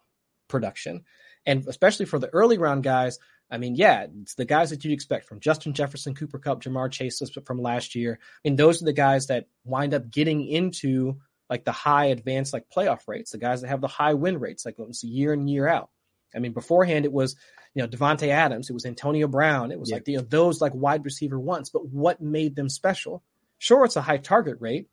production? 0.47 1.03
And 1.45 1.65
especially 1.67 2.05
for 2.05 2.19
the 2.19 2.29
early 2.29 2.57
round 2.57 2.83
guys, 2.83 3.19
I 3.51 3.57
mean, 3.57 3.75
yeah, 3.75 4.07
it's 4.21 4.35
the 4.35 4.45
guys 4.45 4.69
that 4.69 4.85
you'd 4.85 4.93
expect 4.93 5.27
from 5.27 5.39
Justin 5.39 5.73
Jefferson, 5.73 6.15
Cooper 6.15 6.39
Kupp, 6.39 6.61
Ja'Marr 6.61 6.91
Chase 6.91 7.21
from 7.45 7.61
last 7.61 7.95
year. 7.95 8.19
I 8.21 8.47
mean, 8.47 8.55
those 8.55 8.81
are 8.81 8.85
the 8.85 8.93
guys 8.93 9.27
that 9.27 9.47
wind 9.65 9.93
up 9.93 10.09
getting 10.09 10.45
into 10.45 11.17
like 11.49 11.65
the 11.65 11.71
high 11.71 12.05
advanced 12.05 12.53
like 12.53 12.69
playoff 12.69 13.07
rates, 13.07 13.31
the 13.31 13.37
guys 13.37 13.61
that 13.61 13.67
have 13.69 13.81
the 13.81 13.87
high 13.87 14.13
win 14.13 14.39
rates, 14.39 14.65
like 14.65 14.75
it's 14.79 15.03
year 15.03 15.33
in 15.33 15.47
year 15.47 15.67
out. 15.67 15.89
I 16.35 16.39
mean, 16.39 16.53
beforehand 16.53 17.05
it 17.05 17.11
was 17.11 17.35
you 17.73 17.81
know 17.81 17.87
Davante 17.87 18.27
Adams, 18.29 18.69
it 18.69 18.73
was 18.73 18.85
Antonio 18.85 19.27
Brown, 19.27 19.71
it 19.71 19.79
was 19.79 19.89
Yeah. 19.89 19.95
like 19.97 20.07
know 20.07 20.21
those 20.21 20.61
like 20.61 20.73
wide 20.75 21.05
receiver 21.05 21.39
ones. 21.39 21.69
But 21.69 21.87
what 21.87 22.21
made 22.21 22.55
them 22.55 22.69
special? 22.69 23.23
Sure, 23.57 23.83
it's 23.85 23.95
a 23.95 24.01
high 24.01 24.17
target 24.17 24.57
rate. 24.59 24.87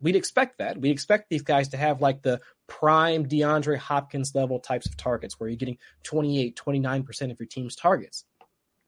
We'd 0.00 0.16
expect 0.16 0.58
that. 0.58 0.78
We'd 0.78 0.90
expect 0.90 1.30
these 1.30 1.42
guys 1.42 1.68
to 1.68 1.76
have 1.78 2.00
like 2.02 2.22
the 2.22 2.40
prime 2.66 3.26
DeAndre 3.26 3.78
Hopkins 3.78 4.34
level 4.34 4.60
types 4.60 4.86
of 4.86 4.96
targets 4.96 5.40
where 5.40 5.48
you're 5.48 5.56
getting 5.56 5.78
28, 6.02 6.54
29% 6.54 7.30
of 7.30 7.40
your 7.40 7.46
team's 7.46 7.76
targets. 7.76 8.24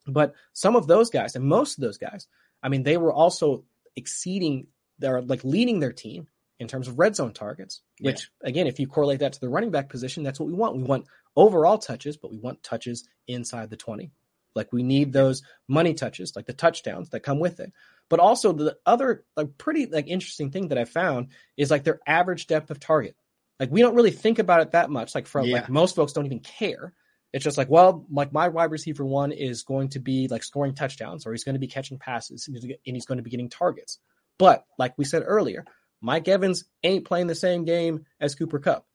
But 0.06 0.34
some 0.52 0.76
of 0.76 0.86
those 0.86 1.08
guys, 1.10 1.34
and 1.34 1.44
most 1.46 1.78
of 1.78 1.82
those 1.82 1.96
guys, 1.98 2.26
I 2.62 2.68
mean, 2.68 2.82
they 2.82 2.96
were 2.98 3.12
also 3.12 3.64
exceeding, 3.96 4.66
they're 4.98 5.22
like 5.22 5.44
leading 5.44 5.80
their 5.80 5.92
team 5.92 6.26
in 6.61 6.68
terms 6.68 6.88
of 6.88 6.98
red 6.98 7.14
zone 7.14 7.32
targets, 7.32 7.82
which 8.00 8.30
again, 8.42 8.66
if 8.66 8.80
you 8.80 8.86
correlate 8.86 9.20
that 9.20 9.34
to 9.34 9.40
the 9.40 9.48
running 9.48 9.70
back 9.70 9.88
position, 9.88 10.22
that's 10.24 10.40
what 10.40 10.46
we 10.48 10.54
want. 10.54 10.76
We 10.76 10.82
want 10.82 11.06
overall 11.36 11.78
touches, 11.78 12.16
but 12.16 12.30
we 12.30 12.38
want 12.38 12.62
touches 12.62 13.09
inside 13.26 13.70
the 13.70 13.76
20. 13.76 14.11
Like 14.54 14.72
we 14.72 14.82
need 14.82 15.12
those 15.12 15.42
money 15.68 15.94
touches, 15.94 16.34
like 16.34 16.46
the 16.46 16.52
touchdowns 16.52 17.11
that 17.11 17.20
come 17.20 17.38
with 17.38 17.61
it. 17.61 17.72
But 18.09 18.18
also 18.18 18.52
the 18.52 18.76
other 18.84 19.24
like 19.36 19.56
pretty 19.56 19.86
like 19.86 20.09
interesting 20.09 20.50
thing 20.50 20.68
that 20.68 20.78
I 20.78 20.84
found 20.84 21.28
is 21.56 21.70
like 21.70 21.84
their 21.84 22.00
average 22.06 22.46
depth 22.48 22.70
of 22.70 22.80
target. 22.80 23.14
Like 23.61 23.70
we 23.70 23.80
don't 23.80 23.94
really 23.94 24.11
think 24.11 24.38
about 24.38 24.62
it 24.62 24.72
that 24.72 24.90
much. 24.90 25.14
Like 25.14 25.26
from 25.26 25.46
Yeah. 25.46 25.56
like 25.56 25.68
most 25.68 25.94
folks 25.94 26.12
don't 26.12 26.26
even 26.26 26.40
care. 26.40 26.92
It's 27.32 27.44
just 27.44 27.59
like, 27.59 27.68
well, 27.68 28.06
like 28.11 28.32
my 28.32 28.48
wide 28.48 28.70
receiver 28.70 29.04
one 29.04 29.32
is 29.32 29.62
going 29.62 29.90
to 29.90 30.00
be 30.00 30.28
like 30.28 30.42
scoring 30.42 30.74
touchdowns 30.74 31.26
or 31.26 31.32
he's 31.32 31.44
going 31.44 31.56
to 31.56 31.61
be 31.61 31.66
catching 31.68 31.98
passes 31.98 32.48
and 32.48 32.56
he's 32.82 33.04
going 33.06 33.18
to 33.18 33.22
be 33.22 33.30
getting 33.30 33.50
targets. 33.50 33.98
But 34.38 34.64
like 34.78 34.94
we 34.96 35.04
said 35.04 35.22
earlier, 35.26 35.64
Mike 36.01 36.28
Evans 36.28 36.64
ain't 36.82 37.05
playing 37.05 37.26
the 37.26 37.34
same 37.34 37.64
game 37.64 38.05
as 38.20 38.34
Cooper 38.34 38.59
Kupp. 38.59 38.86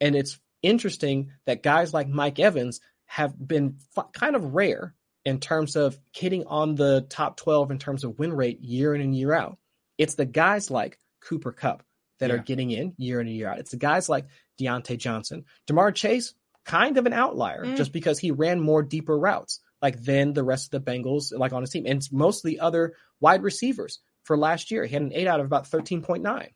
And 0.00 0.14
it's 0.16 0.38
interesting 0.62 1.30
that 1.46 1.62
guys 1.62 1.94
like 1.94 2.08
Mike 2.08 2.38
Evans 2.38 2.80
have 3.06 3.34
been 3.38 3.78
f- 3.96 4.12
kind 4.12 4.36
of 4.36 4.54
rare 4.54 4.94
in 5.24 5.40
terms 5.40 5.76
of 5.76 5.98
hitting 6.12 6.46
on 6.46 6.74
the 6.74 7.06
top 7.08 7.36
12 7.36 7.70
in 7.70 7.78
terms 7.78 8.04
of 8.04 8.18
win 8.18 8.32
rate 8.32 8.60
year 8.60 8.94
in 8.94 9.00
and 9.00 9.16
year 9.16 9.32
out. 9.32 9.58
It's 9.96 10.14
the 10.14 10.24
guys 10.24 10.70
like 10.70 10.98
Cooper 11.20 11.52
Kupp 11.52 11.82
that 12.18 12.30
yeah. 12.30 12.36
are 12.36 12.38
getting 12.38 12.70
in 12.70 12.94
year 12.96 13.20
in 13.20 13.26
and 13.26 13.36
year 13.36 13.48
out. 13.48 13.58
It's 13.58 13.70
the 13.70 13.76
guys 13.76 14.08
like 14.08 14.26
Diontae 14.60 14.98
Johnson. 14.98 15.44
Ja'Marr 15.68 15.94
Chase, 15.94 16.34
kind 16.64 16.98
of 16.98 17.06
an 17.06 17.12
outlier 17.12 17.64
mm. 17.64 17.76
just 17.76 17.92
because 17.92 18.18
he 18.18 18.30
ran 18.30 18.60
more 18.60 18.82
deeper 18.82 19.18
routes 19.18 19.60
like 19.80 20.02
than 20.02 20.32
the 20.32 20.44
rest 20.44 20.72
of 20.72 20.84
the 20.84 20.90
Bengals 20.90 21.36
like 21.36 21.52
on 21.52 21.62
his 21.62 21.70
team. 21.70 21.86
And 21.86 22.06
most 22.12 22.44
of 22.44 22.48
the 22.48 22.60
other 22.60 22.94
wide 23.20 23.42
receivers 23.42 24.00
for 24.28 24.36
last 24.36 24.70
year. 24.70 24.84
He 24.84 24.92
had 24.92 25.02
an 25.02 25.12
eight 25.14 25.26
out 25.26 25.40
of 25.40 25.46
about 25.46 25.64
13.9. 25.64 26.50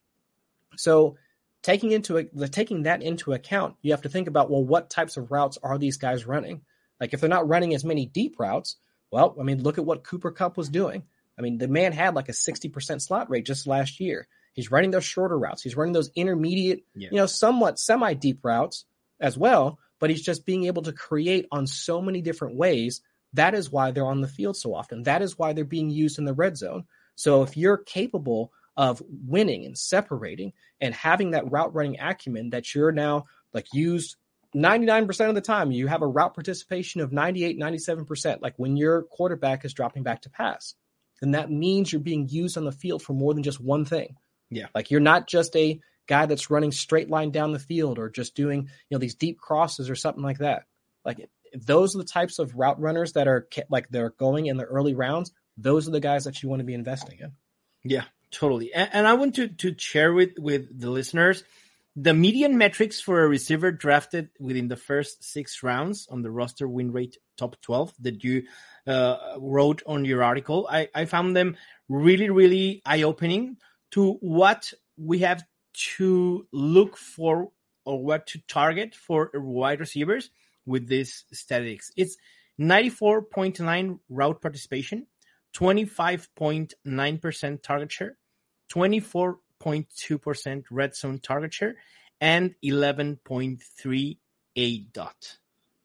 So 0.76 1.16
taking 1.62 1.90
into 1.90 2.18
a, 2.18 2.48
taking 2.48 2.82
that 2.82 3.02
into 3.02 3.32
account, 3.32 3.76
you 3.80 3.92
have 3.92 4.02
to 4.02 4.10
think 4.10 4.28
about 4.28 4.50
well, 4.50 4.62
what 4.62 4.90
types 4.90 5.16
of 5.16 5.32
routes 5.32 5.58
are 5.62 5.78
these 5.78 5.96
guys 5.96 6.26
running? 6.26 6.60
Like 7.00 7.14
if 7.14 7.20
they're 7.20 7.30
not 7.30 7.48
running 7.48 7.74
as 7.74 7.82
many 7.82 8.04
deep 8.04 8.36
routes, 8.38 8.76
well, 9.10 9.34
I 9.40 9.42
mean, 9.42 9.62
look 9.62 9.78
at 9.78 9.86
what 9.86 10.04
Cooper 10.04 10.30
Kupp 10.30 10.58
was 10.58 10.68
doing. 10.68 11.02
I 11.38 11.42
mean, 11.42 11.56
the 11.56 11.66
man 11.66 11.92
had 11.92 12.14
like 12.14 12.28
a 12.28 12.32
60% 12.32 13.00
slot 13.00 13.30
rate 13.30 13.46
just 13.46 13.66
last 13.66 14.00
year. 14.00 14.28
He's 14.52 14.70
running 14.70 14.90
those 14.90 15.04
shorter 15.04 15.38
routes. 15.38 15.62
He's 15.62 15.76
running 15.76 15.94
those 15.94 16.10
intermediate, 16.14 16.84
yeah. 16.94 17.08
you 17.10 17.16
know, 17.16 17.26
somewhat 17.26 17.78
semi 17.78 18.12
deep 18.12 18.44
routes 18.44 18.84
as 19.18 19.38
well, 19.38 19.78
but 19.98 20.10
he's 20.10 20.22
just 20.22 20.44
being 20.44 20.64
able 20.64 20.82
to 20.82 20.92
create 20.92 21.48
on 21.50 21.66
so 21.66 22.02
many 22.02 22.20
different 22.20 22.56
ways. 22.56 23.00
That 23.32 23.54
is 23.54 23.72
why 23.72 23.92
they're 23.92 24.04
on 24.04 24.20
the 24.20 24.28
field 24.28 24.58
so 24.58 24.74
often. 24.74 25.04
That 25.04 25.22
is 25.22 25.38
why 25.38 25.54
they're 25.54 25.64
being 25.64 25.88
used 25.88 26.18
in 26.18 26.26
the 26.26 26.34
red 26.34 26.58
zone. 26.58 26.84
So 27.22 27.44
if 27.44 27.56
you're 27.56 27.76
capable 27.76 28.52
of 28.76 29.00
winning 29.08 29.64
and 29.64 29.78
separating 29.78 30.54
and 30.80 30.92
having 30.92 31.30
that 31.30 31.48
route 31.52 31.72
running 31.72 32.00
acumen 32.00 32.50
that 32.50 32.74
you're 32.74 32.90
now 32.90 33.26
like 33.54 33.68
used 33.72 34.16
99% 34.56 35.28
of 35.28 35.36
the 35.36 35.40
time, 35.40 35.70
you 35.70 35.86
have 35.86 36.02
a 36.02 36.06
route 36.06 36.34
participation 36.34 37.00
of 37.00 37.12
98, 37.12 37.60
97%, 37.60 38.42
like 38.42 38.54
when 38.56 38.76
your 38.76 39.04
quarterback 39.04 39.64
is 39.64 39.72
dropping 39.72 40.02
back 40.02 40.22
to 40.22 40.30
pass. 40.30 40.74
Then 41.20 41.30
that 41.30 41.48
means 41.48 41.92
you're 41.92 42.00
being 42.00 42.28
used 42.28 42.58
on 42.58 42.64
the 42.64 42.72
field 42.72 43.02
for 43.02 43.12
more 43.12 43.32
than 43.34 43.44
just 43.44 43.60
one 43.60 43.84
thing. 43.84 44.16
Yeah. 44.50 44.66
Like 44.74 44.90
you're 44.90 44.98
not 44.98 45.28
just 45.28 45.54
a 45.54 45.78
guy 46.08 46.26
that's 46.26 46.50
running 46.50 46.72
straight 46.72 47.08
line 47.08 47.30
down 47.30 47.52
the 47.52 47.60
field 47.60 48.00
or 48.00 48.10
just 48.10 48.34
doing, 48.34 48.62
you 48.62 48.96
know, 48.96 48.98
these 48.98 49.14
deep 49.14 49.38
crosses 49.38 49.88
or 49.88 49.94
something 49.94 50.24
like 50.24 50.38
that. 50.38 50.64
Like 51.04 51.30
those 51.54 51.94
are 51.94 51.98
the 51.98 52.04
types 52.04 52.40
of 52.40 52.56
route 52.56 52.80
runners 52.80 53.12
that 53.12 53.28
are 53.28 53.46
like 53.70 53.88
they're 53.90 54.10
going 54.10 54.46
in 54.46 54.56
the 54.56 54.64
early 54.64 54.96
rounds. 54.96 55.30
Those 55.56 55.88
are 55.88 55.92
the 55.92 56.00
guys 56.00 56.24
that 56.24 56.42
you 56.42 56.48
want 56.48 56.60
to 56.60 56.64
be 56.64 56.74
investing 56.74 57.18
in. 57.20 57.32
Yeah, 57.84 58.04
totally. 58.30 58.72
And, 58.72 58.90
and 58.92 59.06
I 59.06 59.14
want 59.14 59.34
to 59.36 59.48
to 59.48 59.74
share 59.76 60.12
with 60.12 60.38
with 60.38 60.78
the 60.78 60.90
listeners 60.90 61.44
the 61.94 62.14
median 62.14 62.56
metrics 62.56 63.00
for 63.00 63.22
a 63.22 63.28
receiver 63.28 63.70
drafted 63.70 64.30
within 64.40 64.68
the 64.68 64.76
first 64.76 65.22
six 65.22 65.62
rounds 65.62 66.08
on 66.10 66.22
the 66.22 66.30
roster 66.30 66.66
win 66.66 66.90
rate 66.90 67.18
top 67.36 67.60
12 67.60 67.92
that 68.00 68.24
you 68.24 68.44
uh, 68.86 69.16
wrote 69.38 69.82
on 69.86 70.04
your 70.04 70.22
article. 70.22 70.66
I, 70.70 70.88
I 70.94 71.04
found 71.04 71.36
them 71.36 71.56
really, 71.88 72.30
really 72.30 72.80
eye 72.86 73.02
opening 73.02 73.58
to 73.90 74.14
what 74.20 74.72
we 74.96 75.18
have 75.18 75.44
to 75.96 76.46
look 76.50 76.96
for 76.96 77.50
or 77.84 78.02
what 78.02 78.26
to 78.28 78.40
target 78.48 78.94
for 78.94 79.30
wide 79.34 79.80
receivers 79.80 80.30
with 80.64 80.88
these 80.88 81.24
statistics. 81.32 81.90
It's 81.96 82.16
94.9 82.58 83.98
route 84.08 84.40
participation, 84.40 85.06
25.9% 85.54 87.62
target 87.62 87.92
share, 87.92 88.16
24.2% 88.72 90.64
red 90.70 90.96
zone 90.96 91.18
target 91.18 91.52
share, 91.52 91.76
and 92.20 92.54
11.3 92.64 94.16
ADOT. 94.56 95.36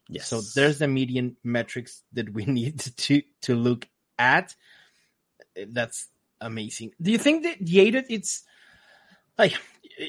Yes. 0.09 0.27
So 0.27 0.41
there's 0.55 0.79
the 0.79 0.87
median 0.87 1.35
metrics 1.43 2.03
that 2.13 2.31
we 2.31 2.45
need 2.45 2.79
to 2.79 3.21
to 3.41 3.55
look 3.55 3.87
at. 4.17 4.55
That's 5.55 6.07
amazing. 6.39 6.91
Do 7.01 7.11
you 7.11 7.17
think 7.17 7.43
that 7.43 7.63
Jaded 7.63 8.05
it's 8.09 8.43
like 9.37 9.53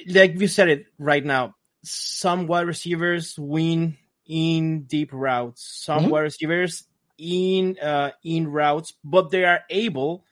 like 0.08 0.38
you 0.38 0.46
said 0.46 0.68
it 0.68 0.86
right 0.98 1.24
now? 1.24 1.54
Some 1.82 2.46
wide 2.46 2.66
receivers 2.66 3.38
win 3.38 3.96
in 4.26 4.82
deep 4.82 5.12
routes, 5.12 5.82
some 5.82 6.02
mm-hmm. 6.02 6.10
wide 6.10 6.20
receivers 6.20 6.84
in 7.18 7.78
uh, 7.82 8.12
in 8.24 8.48
routes, 8.48 8.94
but 9.04 9.30
they 9.30 9.44
are 9.44 9.60
able 9.68 10.24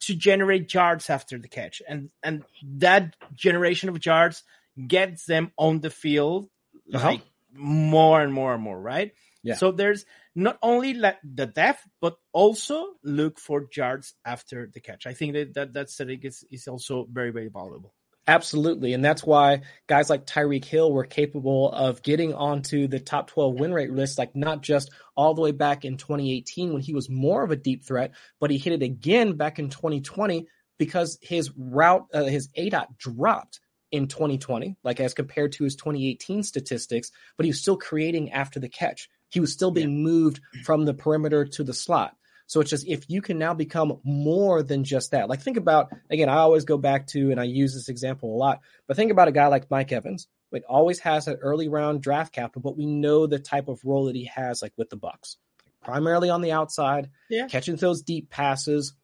to 0.00 0.14
generate 0.14 0.72
yards 0.72 1.10
after 1.10 1.38
the 1.38 1.48
catch, 1.48 1.82
and 1.86 2.10
and 2.22 2.44
that 2.62 3.14
generation 3.34 3.88
of 3.88 4.04
yards 4.04 4.42
gets 4.86 5.26
them 5.26 5.52
on 5.56 5.80
the 5.80 5.90
field 5.90 6.48
uh-huh. 6.92 7.06
like 7.06 7.22
more 7.52 8.20
and 8.20 8.32
more 8.32 8.54
and 8.54 8.62
more, 8.62 8.80
right? 8.80 9.12
Yeah. 9.42 9.54
So 9.54 9.72
there's 9.72 10.04
not 10.34 10.58
only 10.62 10.94
like 10.94 11.18
the 11.22 11.46
depth, 11.46 11.86
but 12.00 12.16
also 12.32 12.94
look 13.02 13.38
for 13.38 13.66
yards 13.74 14.14
after 14.24 14.70
the 14.72 14.80
catch. 14.80 15.06
I 15.06 15.14
think 15.14 15.32
that 15.34 15.54
that, 15.54 15.72
that 15.74 15.90
setting 15.90 16.20
is, 16.22 16.44
is 16.50 16.68
also 16.68 17.06
very, 17.10 17.30
very 17.30 17.48
valuable. 17.48 17.94
Absolutely. 18.28 18.92
And 18.92 19.02
that's 19.02 19.24
why 19.24 19.62
guys 19.86 20.10
like 20.10 20.26
Tyreek 20.26 20.64
Hill 20.66 20.92
were 20.92 21.06
capable 21.06 21.72
of 21.72 22.02
getting 22.02 22.34
onto 22.34 22.86
the 22.86 23.00
top 23.00 23.28
12 23.28 23.58
win 23.58 23.72
rate 23.72 23.90
list, 23.90 24.18
like 24.18 24.36
not 24.36 24.60
just 24.60 24.90
all 25.16 25.32
the 25.32 25.40
way 25.40 25.50
back 25.50 25.86
in 25.86 25.96
2018 25.96 26.74
when 26.74 26.82
he 26.82 26.92
was 26.92 27.08
more 27.08 27.42
of 27.42 27.50
a 27.50 27.56
deep 27.56 27.86
threat, 27.86 28.12
but 28.38 28.50
he 28.50 28.58
hit 28.58 28.74
it 28.74 28.82
again 28.82 29.38
back 29.38 29.58
in 29.58 29.70
2020 29.70 30.46
because 30.78 31.18
his 31.22 31.50
route, 31.56 32.06
uh, 32.12 32.24
his 32.24 32.48
ADOT 32.48 32.98
dropped 32.98 33.60
in 33.90 34.08
2020, 34.08 34.76
like 34.84 35.00
as 35.00 35.14
compared 35.14 35.52
to 35.52 35.64
his 35.64 35.74
2018 35.76 36.42
statistics, 36.42 37.10
but 37.38 37.44
he 37.44 37.50
was 37.50 37.62
still 37.62 37.78
creating 37.78 38.32
after 38.32 38.60
the 38.60 38.68
catch. 38.68 39.08
He 39.30 39.40
was 39.40 39.54
still 39.54 39.70
being 39.70 39.96
yeah. 39.96 40.02
moved 40.02 40.40
from 40.64 40.84
the 40.84 40.92
perimeter 40.92 41.46
to 41.46 41.64
the 41.64 41.72
slot. 41.72 42.14
So 42.48 42.60
it's 42.60 42.70
just 42.70 42.88
if 42.88 43.08
you 43.08 43.20
can 43.20 43.38
now 43.38 43.52
become 43.52 44.00
more 44.04 44.62
than 44.62 44.82
just 44.82 45.10
that. 45.12 45.28
Like 45.28 45.42
think 45.42 45.58
about 45.58 45.90
again, 46.10 46.28
I 46.28 46.38
always 46.38 46.64
go 46.64 46.78
back 46.78 47.06
to 47.08 47.30
and 47.30 47.38
I 47.38 47.44
use 47.44 47.74
this 47.74 47.90
example 47.90 48.34
a 48.34 48.36
lot, 48.36 48.60
but 48.86 48.96
think 48.96 49.12
about 49.12 49.28
a 49.28 49.32
guy 49.32 49.46
like 49.46 49.70
Mike 49.70 49.92
Evans. 49.92 50.26
It 50.50 50.64
always 50.66 50.98
has 51.00 51.28
an 51.28 51.36
early 51.42 51.68
round 51.68 52.00
draft 52.00 52.32
capital, 52.32 52.62
but 52.62 52.76
we 52.76 52.86
know 52.86 53.26
the 53.26 53.38
type 53.38 53.68
of 53.68 53.84
role 53.84 54.06
that 54.06 54.16
he 54.16 54.30
has, 54.34 54.62
like 54.62 54.72
with 54.78 54.88
the 54.88 54.96
Bucs, 54.96 55.36
primarily 55.84 56.30
on 56.30 56.40
the 56.40 56.52
outside, 56.52 57.10
yeah. 57.28 57.48
catching 57.48 57.76
those 57.76 58.00
deep 58.00 58.30
passes. 58.30 58.94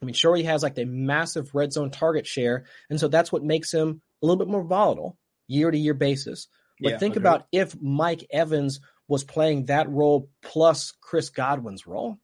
I 0.00 0.06
mean, 0.06 0.14
sure, 0.14 0.34
he 0.34 0.44
has 0.44 0.62
like 0.62 0.78
a 0.78 0.86
massive 0.86 1.54
red 1.54 1.74
zone 1.74 1.90
target 1.90 2.26
share, 2.26 2.64
and 2.88 2.98
so 2.98 3.08
that's 3.08 3.30
what 3.30 3.44
makes 3.44 3.70
him 3.70 4.00
a 4.22 4.26
little 4.26 4.42
bit 4.42 4.50
more 4.50 4.64
volatile 4.64 5.18
year 5.46 5.70
to 5.70 5.76
year 5.76 5.92
basis. 5.92 6.48
But 6.80 6.92
yeah, 6.92 6.98
think 6.98 7.16
about 7.16 7.46
if 7.52 7.78
Mike 7.78 8.24
Evans 8.30 8.80
was 9.08 9.24
playing 9.24 9.66
that 9.66 9.90
role 9.90 10.30
plus 10.42 10.94
Chris 11.02 11.28
Godwin's 11.28 11.86
role. 11.86 12.18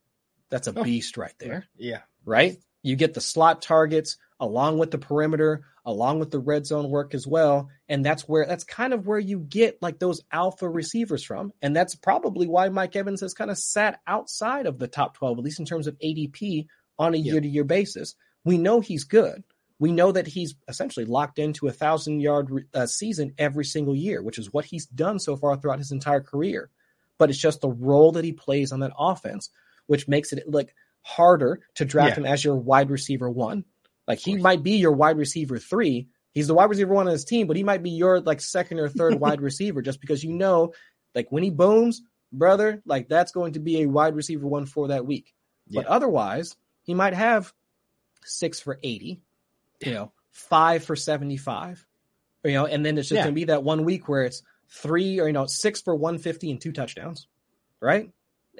That's 0.54 0.68
a 0.68 0.78
oh, 0.78 0.84
beast 0.84 1.16
right 1.16 1.34
there. 1.40 1.66
Yeah. 1.76 2.02
Right? 2.24 2.58
You 2.84 2.94
get 2.94 3.12
the 3.12 3.20
slot 3.20 3.60
targets 3.60 4.18
along 4.38 4.78
with 4.78 4.92
the 4.92 4.98
perimeter, 4.98 5.64
along 5.84 6.20
with 6.20 6.30
the 6.30 6.38
red 6.38 6.64
zone 6.64 6.90
work 6.90 7.12
as 7.12 7.26
well. 7.26 7.70
And 7.88 8.06
that's 8.06 8.28
where 8.28 8.46
that's 8.46 8.62
kind 8.62 8.92
of 8.92 9.04
where 9.04 9.18
you 9.18 9.40
get 9.40 9.82
like 9.82 9.98
those 9.98 10.20
alpha 10.30 10.68
receivers 10.68 11.24
from. 11.24 11.52
And 11.60 11.74
that's 11.74 11.96
probably 11.96 12.46
why 12.46 12.68
Mike 12.68 12.94
Evans 12.94 13.20
has 13.22 13.34
kind 13.34 13.50
of 13.50 13.58
sat 13.58 13.98
outside 14.06 14.66
of 14.66 14.78
the 14.78 14.86
top 14.86 15.14
12, 15.16 15.38
at 15.38 15.44
least 15.44 15.58
in 15.58 15.66
terms 15.66 15.88
of 15.88 15.98
ADP 15.98 16.68
on 17.00 17.14
a 17.14 17.18
year 17.18 17.40
to 17.40 17.48
year 17.48 17.64
basis. 17.64 18.14
We 18.44 18.56
know 18.56 18.78
he's 18.78 19.02
good. 19.02 19.42
We 19.80 19.90
know 19.90 20.12
that 20.12 20.28
he's 20.28 20.54
essentially 20.68 21.04
locked 21.04 21.40
into 21.40 21.66
a 21.66 21.72
thousand 21.72 22.20
yard 22.20 22.68
uh, 22.72 22.86
season 22.86 23.34
every 23.38 23.64
single 23.64 23.96
year, 23.96 24.22
which 24.22 24.38
is 24.38 24.52
what 24.52 24.66
he's 24.66 24.86
done 24.86 25.18
so 25.18 25.34
far 25.34 25.56
throughout 25.56 25.80
his 25.80 25.90
entire 25.90 26.20
career. 26.20 26.70
But 27.18 27.30
it's 27.30 27.40
just 27.40 27.60
the 27.60 27.70
role 27.70 28.12
that 28.12 28.24
he 28.24 28.32
plays 28.32 28.70
on 28.70 28.78
that 28.80 28.92
offense, 28.96 29.50
which 29.86 30.08
makes 30.08 30.32
it 30.32 30.44
like 30.46 30.74
harder 31.02 31.60
to 31.74 31.84
draft 31.84 32.16
yeah. 32.16 32.24
him 32.24 32.26
as 32.26 32.44
your 32.44 32.56
wide 32.56 32.90
receiver 32.90 33.30
one. 33.30 33.64
Like 34.06 34.18
he 34.18 34.36
might 34.36 34.62
be 34.62 34.72
your 34.72 34.92
wide 34.92 35.16
receiver 35.16 35.58
three. 35.58 36.08
He's 36.32 36.48
the 36.48 36.54
wide 36.54 36.70
receiver 36.70 36.92
one 36.92 37.06
on 37.06 37.12
his 37.12 37.24
team, 37.24 37.46
but 37.46 37.56
he 37.56 37.62
might 37.62 37.82
be 37.82 37.90
your 37.90 38.20
like 38.20 38.40
second 38.40 38.80
or 38.80 38.88
third 38.88 39.14
wide 39.20 39.40
receiver 39.40 39.82
just 39.82 40.00
because 40.00 40.24
you 40.24 40.32
know, 40.32 40.72
like 41.14 41.30
when 41.30 41.42
he 41.42 41.50
booms, 41.50 42.02
brother, 42.32 42.82
like 42.84 43.08
that's 43.08 43.32
going 43.32 43.52
to 43.54 43.60
be 43.60 43.82
a 43.82 43.86
wide 43.88 44.14
receiver 44.14 44.46
one 44.46 44.66
for 44.66 44.88
that 44.88 45.06
week. 45.06 45.32
Yeah. 45.68 45.82
But 45.82 45.88
otherwise, 45.88 46.56
he 46.82 46.94
might 46.94 47.14
have 47.14 47.52
six 48.24 48.60
for 48.60 48.78
80, 48.82 49.20
you 49.84 49.92
know, 49.92 50.12
five 50.32 50.84
for 50.84 50.96
75, 50.96 51.86
you 52.44 52.52
know, 52.52 52.66
and 52.66 52.84
then 52.84 52.98
it's 52.98 53.08
just 53.08 53.18
yeah. 53.18 53.24
going 53.24 53.34
to 53.34 53.40
be 53.40 53.44
that 53.44 53.62
one 53.62 53.84
week 53.84 54.08
where 54.08 54.24
it's 54.24 54.42
three 54.68 55.20
or, 55.20 55.26
you 55.26 55.32
know, 55.32 55.46
six 55.46 55.80
for 55.80 55.94
150 55.94 56.50
and 56.50 56.60
two 56.60 56.72
touchdowns, 56.72 57.28
right? 57.80 58.10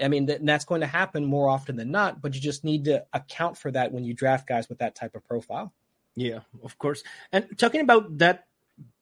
I 0.03 0.09
mean, 0.09 0.27
th- 0.27 0.41
that's 0.43 0.65
going 0.65 0.81
to 0.81 0.87
happen 0.87 1.25
more 1.25 1.49
often 1.49 1.77
than 1.77 1.91
not, 1.91 2.21
but 2.21 2.35
you 2.35 2.41
just 2.41 2.65
need 2.65 2.85
to 2.87 3.05
account 3.13 3.59
for 3.59 3.71
that 3.71 3.93
when 3.93 4.05
you 4.05 4.15
draft 4.15 4.47
guys 4.47 4.69
with 4.69 4.79
that 4.79 4.95
type 4.95 5.15
of 5.15 5.27
profile. 5.27 5.73
Yeah, 6.17 6.41
of 6.63 6.79
course. 6.79 7.03
And 7.33 7.59
talking 7.59 7.81
about 7.81 8.19
that 8.19 8.47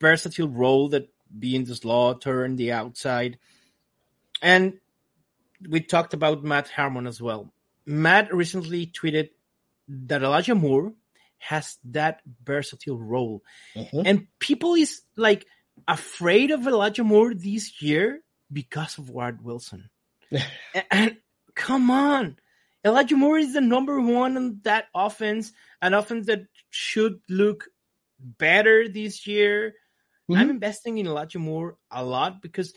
versatile 0.00 0.48
role 0.48 0.88
that 0.90 1.08
being 1.38 1.64
the 1.64 1.74
slot 1.74 2.26
and 2.26 2.58
the 2.58 2.72
outside, 2.72 3.38
and 4.40 4.78
we 5.68 5.80
talked 5.80 6.14
about 6.14 6.44
Matt 6.44 6.68
Harmon 6.68 7.06
as 7.06 7.20
well. 7.20 7.52
Matt 7.86 8.34
recently 8.34 8.86
tweeted 8.86 9.30
that 9.88 10.22
Elijah 10.22 10.54
Moore 10.54 10.92
has 11.38 11.78
that 11.84 12.20
versatile 12.44 12.98
role. 12.98 13.42
Mm-hmm. 13.74 14.02
And 14.06 14.26
people 14.38 14.74
is 14.74 15.02
like 15.16 15.46
afraid 15.88 16.50
of 16.50 16.66
Elijah 16.66 17.04
Moore 17.04 17.34
this 17.34 17.82
year 17.82 18.20
because 18.52 18.98
of 18.98 19.10
Ward 19.10 19.44
Wilson. 19.44 19.90
And, 20.32 20.84
and, 20.90 21.16
come 21.54 21.90
on, 21.90 22.36
Elijah 22.84 23.16
Moore 23.16 23.38
is 23.38 23.52
the 23.52 23.60
number 23.60 24.00
one 24.00 24.36
in 24.36 24.60
that 24.64 24.86
offense, 24.94 25.52
an 25.80 25.94
offense 25.94 26.26
that 26.26 26.46
should 26.70 27.20
look 27.28 27.68
better 28.18 28.88
this 28.88 29.26
year. 29.26 29.74
Mm-hmm. 30.30 30.40
I'm 30.40 30.50
investing 30.50 30.98
in 30.98 31.06
Elijah 31.06 31.38
Moore 31.38 31.76
a 31.90 32.04
lot 32.04 32.42
because 32.42 32.72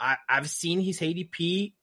I, 0.00 0.16
have 0.28 0.48
seen 0.48 0.80
his 0.80 1.00
ADP 1.00 1.74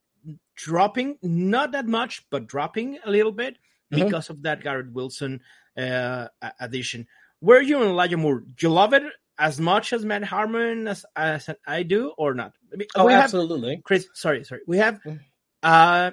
dropping, 0.56 1.18
not 1.22 1.72
that 1.72 1.86
much, 1.86 2.24
but 2.30 2.46
dropping 2.46 2.98
a 3.04 3.10
little 3.10 3.32
bit 3.32 3.54
mm-hmm. 3.92 4.04
because 4.04 4.30
of 4.30 4.42
that 4.42 4.62
Garrett 4.62 4.92
Wilson 4.92 5.40
uh, 5.76 6.28
addition. 6.58 7.06
Where 7.40 7.58
are 7.58 7.62
you 7.62 7.78
on 7.78 7.88
Elijah 7.88 8.16
Moore? 8.16 8.40
Do 8.40 8.66
you 8.66 8.70
love 8.70 8.94
it 8.94 9.02
as 9.38 9.60
much 9.60 9.92
as 9.92 10.04
Matt 10.04 10.24
Harmon 10.24 10.88
as, 10.88 11.04
as 11.16 11.48
I 11.66 11.82
do, 11.82 12.12
or 12.16 12.34
not? 12.34 12.52
I 12.72 12.76
mean, 12.76 12.88
oh, 12.94 13.08
absolutely, 13.08 13.76
have, 13.76 13.84
Chris. 13.84 14.08
Sorry, 14.14 14.44
sorry. 14.44 14.62
We 14.66 14.78
have 14.78 15.00
mm. 15.02 15.20
uh, 15.62 16.10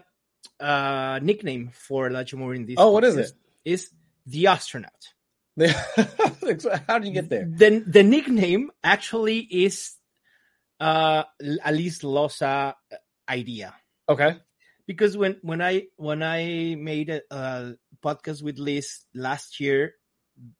uh 0.59 1.19
nickname 1.21 1.71
for 1.73 2.09
Moore 2.09 2.55
in 2.55 2.65
this. 2.65 2.75
Oh, 2.77 2.91
what 2.91 3.03
is 3.03 3.17
it? 3.17 3.31
Is 3.65 3.89
the 4.25 4.47
astronaut. 4.47 4.91
How 5.59 6.99
did 6.99 7.07
you 7.07 7.13
get 7.13 7.29
there? 7.29 7.45
The 7.45 7.83
the 7.85 8.03
nickname 8.03 8.71
actually 8.83 9.39
is 9.39 9.95
uh 10.79 11.23
Alice 11.63 11.99
Loza 11.99 12.73
idea. 13.29 13.75
Okay. 14.07 14.37
Because 14.87 15.15
when 15.17 15.37
when 15.41 15.61
I 15.61 15.87
when 15.97 16.23
I 16.23 16.75
made 16.75 17.09
a, 17.09 17.21
a 17.29 17.75
podcast 18.03 18.41
with 18.41 18.59
Liz 18.59 19.05
last 19.13 19.59
year 19.59 19.93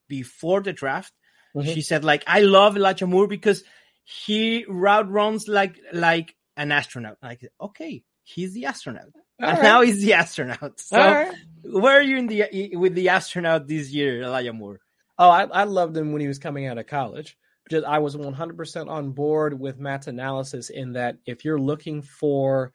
before 0.08 0.62
the 0.62 0.74
draft, 0.74 1.14
mm-hmm. 1.56 1.72
she 1.72 1.82
said 1.82 2.04
like 2.04 2.24
I 2.28 2.42
love 2.42 2.78
Elijah 2.78 3.08
Moore 3.08 3.28
because 3.28 3.64
he 4.04 4.66
route 4.68 5.10
runs 5.10 5.48
like 5.48 5.80
like 5.94 6.36
an 6.58 6.72
astronaut. 6.72 7.18
Like 7.22 7.50
okay, 7.60 8.04
he's 8.24 8.54
the 8.54 8.66
astronaut. 8.66 9.10
All 9.42 9.50
and 9.50 9.58
right. 9.58 9.64
now 9.64 9.82
he's 9.82 10.02
the 10.02 10.14
astronaut. 10.14 10.80
So 10.80 10.98
right. 10.98 11.34
where 11.64 11.98
are 11.98 12.02
you 12.02 12.18
in 12.18 12.28
the 12.28 12.72
with 12.74 12.96
the 12.96 13.10
astronaut 13.10 13.68
this 13.68 13.90
year, 13.90 14.22
Elijah 14.22 14.54
Moore? 14.54 14.80
Oh, 15.18 15.30
I, 15.30 15.44
I 15.44 15.64
loved 15.66 15.96
him 15.96 16.12
when 16.12 16.22
he 16.22 16.28
was 16.28 16.40
coming 16.40 16.66
out 16.66 16.78
of 16.78 16.88
college. 16.88 17.38
Just 17.70 17.86
I 17.86 18.00
was 18.00 18.16
100% 18.16 18.90
on 18.90 19.12
board 19.12 19.60
with 19.60 19.80
Matt's 19.80 20.08
analysis 20.08 20.70
in 20.70 20.94
that 20.94 21.18
if 21.26 21.46
you're 21.46 21.60
looking 21.60 22.02
for 22.02 22.74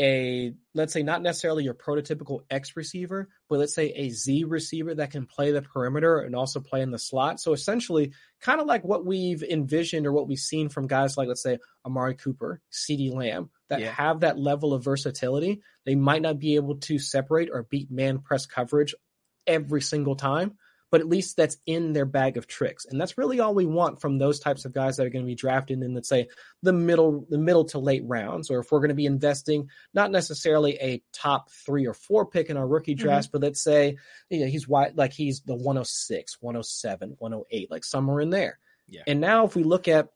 a 0.00 0.54
let's 0.74 0.92
say 0.92 1.02
not 1.02 1.22
necessarily 1.22 1.64
your 1.64 1.74
prototypical 1.74 2.40
X 2.50 2.76
receiver, 2.76 3.28
but 3.48 3.58
let's 3.58 3.74
say 3.74 3.92
a 3.94 4.10
Z 4.10 4.44
receiver 4.44 4.94
that 4.94 5.10
can 5.10 5.26
play 5.26 5.50
the 5.50 5.62
perimeter 5.62 6.20
and 6.20 6.36
also 6.36 6.60
play 6.60 6.82
in 6.82 6.90
the 6.90 6.98
slot. 6.98 7.40
So 7.40 7.52
essentially, 7.52 8.12
kind 8.40 8.60
of 8.60 8.66
like 8.66 8.84
what 8.84 9.04
we've 9.04 9.42
envisioned 9.42 10.06
or 10.06 10.12
what 10.12 10.28
we've 10.28 10.38
seen 10.38 10.68
from 10.68 10.86
guys 10.86 11.16
like 11.16 11.28
let's 11.28 11.42
say 11.42 11.58
Amari 11.84 12.14
Cooper, 12.14 12.60
CeeDee 12.72 13.12
Lamb, 13.12 13.50
that 13.68 13.80
yeah. 13.80 13.90
have 13.90 14.20
that 14.20 14.38
level 14.38 14.72
of 14.72 14.84
versatility. 14.84 15.62
They 15.84 15.96
might 15.96 16.22
not 16.22 16.38
be 16.38 16.54
able 16.54 16.76
to 16.76 16.98
separate 16.98 17.50
or 17.52 17.64
beat 17.64 17.90
man 17.90 18.20
press 18.20 18.46
coverage 18.46 18.94
every 19.46 19.80
single 19.80 20.14
time, 20.14 20.58
but 20.90 21.00
at 21.00 21.08
least 21.08 21.36
that's 21.36 21.58
in 21.66 21.92
their 21.92 22.06
bag 22.06 22.36
of 22.36 22.46
tricks. 22.46 22.86
And 22.86 23.00
that's 23.00 23.18
really 23.18 23.40
all 23.40 23.54
we 23.54 23.66
want 23.66 24.00
from 24.00 24.18
those 24.18 24.40
types 24.40 24.64
of 24.64 24.72
guys 24.72 24.96
that 24.96 25.06
are 25.06 25.10
going 25.10 25.24
to 25.24 25.26
be 25.26 25.34
drafted 25.34 25.82
in, 25.82 25.94
let's 25.94 26.08
say, 26.08 26.28
the 26.62 26.72
middle, 26.72 27.26
the 27.28 27.38
middle 27.38 27.64
to 27.66 27.78
late 27.78 28.02
rounds, 28.04 28.50
or 28.50 28.60
if 28.60 28.72
we're 28.72 28.80
going 28.80 28.88
to 28.88 28.94
be 28.94 29.06
investing 29.06 29.68
not 29.94 30.10
necessarily 30.10 30.74
a 30.80 31.02
top 31.12 31.50
three 31.50 31.86
or 31.86 31.94
four 31.94 32.26
pick 32.26 32.50
in 32.50 32.56
our 32.56 32.66
rookie 32.66 32.94
draft, 32.94 33.28
mm-hmm. 33.28 33.38
but 33.38 33.42
let's 33.42 33.62
say 33.62 33.96
you 34.30 34.40
know, 34.40 34.46
he's 34.46 34.68
wide, 34.68 34.96
like 34.96 35.12
he's 35.12 35.40
the 35.40 35.54
106, 35.54 36.38
107, 36.40 37.16
108, 37.18 37.70
like 37.70 37.84
somewhere 37.84 38.20
in 38.20 38.30
there. 38.30 38.58
Yeah. 38.88 39.02
And 39.06 39.20
now 39.20 39.44
if 39.44 39.54
we 39.54 39.62
look 39.62 39.88
at 39.88 40.08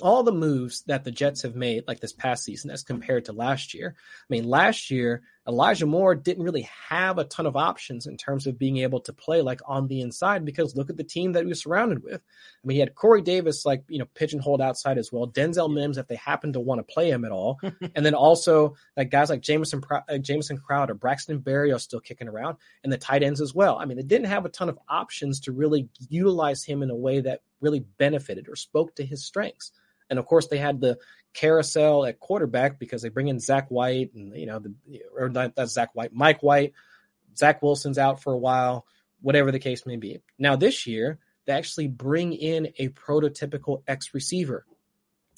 all 0.00 0.22
the 0.22 0.32
moves 0.32 0.82
that 0.82 1.04
the 1.04 1.10
Jets 1.10 1.42
have 1.42 1.56
made, 1.56 1.84
like 1.86 2.00
this 2.00 2.12
past 2.12 2.44
season, 2.44 2.70
as 2.70 2.82
compared 2.82 3.24
to 3.26 3.32
last 3.32 3.72
year. 3.72 3.94
I 3.98 4.26
mean, 4.28 4.44
last 4.44 4.90
year, 4.90 5.22
Elijah 5.48 5.86
Moore 5.86 6.14
didn't 6.14 6.42
really 6.42 6.68
have 6.88 7.18
a 7.18 7.24
ton 7.24 7.46
of 7.46 7.56
options 7.56 8.06
in 8.06 8.16
terms 8.16 8.46
of 8.46 8.58
being 8.58 8.78
able 8.78 9.00
to 9.00 9.12
play 9.12 9.40
like 9.40 9.60
on 9.64 9.86
the 9.86 10.00
inside 10.00 10.44
because 10.44 10.76
look 10.76 10.90
at 10.90 10.96
the 10.96 11.04
team 11.04 11.32
that 11.32 11.44
he 11.44 11.48
was 11.48 11.62
surrounded 11.62 12.02
with. 12.02 12.20
I 12.20 12.66
mean, 12.66 12.74
he 12.74 12.80
had 12.80 12.94
Corey 12.94 13.22
Davis, 13.22 13.64
like, 13.64 13.84
you 13.88 13.98
know, 13.98 14.06
pigeonholed 14.14 14.60
outside 14.60 14.98
as 14.98 15.10
well, 15.12 15.28
Denzel 15.28 15.72
Mims, 15.72 15.98
if 15.98 16.08
they 16.08 16.16
happen 16.16 16.52
to 16.52 16.60
want 16.60 16.80
to 16.80 16.92
play 16.92 17.10
him 17.10 17.24
at 17.24 17.32
all. 17.32 17.58
and 17.94 18.04
then 18.04 18.14
also, 18.14 18.74
like, 18.96 19.10
guys 19.10 19.30
like 19.30 19.40
Jamison, 19.40 19.80
uh, 19.90 20.18
Jamison 20.18 20.58
Crowder, 20.58 20.94
Braxton 20.94 21.40
Berrios 21.40 21.80
still 21.80 22.00
kicking 22.00 22.28
around, 22.28 22.58
and 22.84 22.92
the 22.92 22.98
tight 22.98 23.22
ends 23.22 23.40
as 23.40 23.54
well. 23.54 23.78
I 23.78 23.86
mean, 23.86 23.96
they 23.96 24.02
didn't 24.02 24.26
have 24.26 24.44
a 24.44 24.50
ton 24.50 24.68
of 24.68 24.78
options 24.88 25.40
to 25.40 25.52
really 25.52 25.88
utilize 26.10 26.64
him 26.64 26.82
in 26.82 26.90
a 26.90 26.96
way 26.96 27.20
that 27.20 27.40
really 27.60 27.80
benefited 27.98 28.48
or 28.48 28.56
spoke 28.56 28.94
to 28.96 29.04
his 29.04 29.24
strengths. 29.24 29.72
And 30.08 30.18
of 30.18 30.26
course, 30.26 30.48
they 30.48 30.58
had 30.58 30.80
the 30.80 30.98
carousel 31.34 32.06
at 32.06 32.18
quarterback 32.18 32.78
because 32.78 33.02
they 33.02 33.10
bring 33.10 33.28
in 33.28 33.40
Zach 33.40 33.68
White 33.68 34.14
and 34.14 34.34
you 34.34 34.46
know 34.46 34.58
the 34.58 34.74
or 35.16 35.28
not 35.28 35.54
that's 35.54 35.72
Zach 35.72 35.90
White, 35.94 36.12
Mike 36.12 36.42
White, 36.42 36.72
Zach 37.36 37.62
Wilson's 37.62 37.98
out 37.98 38.22
for 38.22 38.32
a 38.32 38.38
while, 38.38 38.86
whatever 39.20 39.52
the 39.52 39.58
case 39.58 39.86
may 39.86 39.96
be. 39.96 40.20
Now 40.38 40.56
this 40.56 40.86
year 40.86 41.18
they 41.46 41.52
actually 41.52 41.88
bring 41.88 42.32
in 42.32 42.72
a 42.78 42.88
prototypical 42.88 43.82
X 43.86 44.14
receiver 44.14 44.66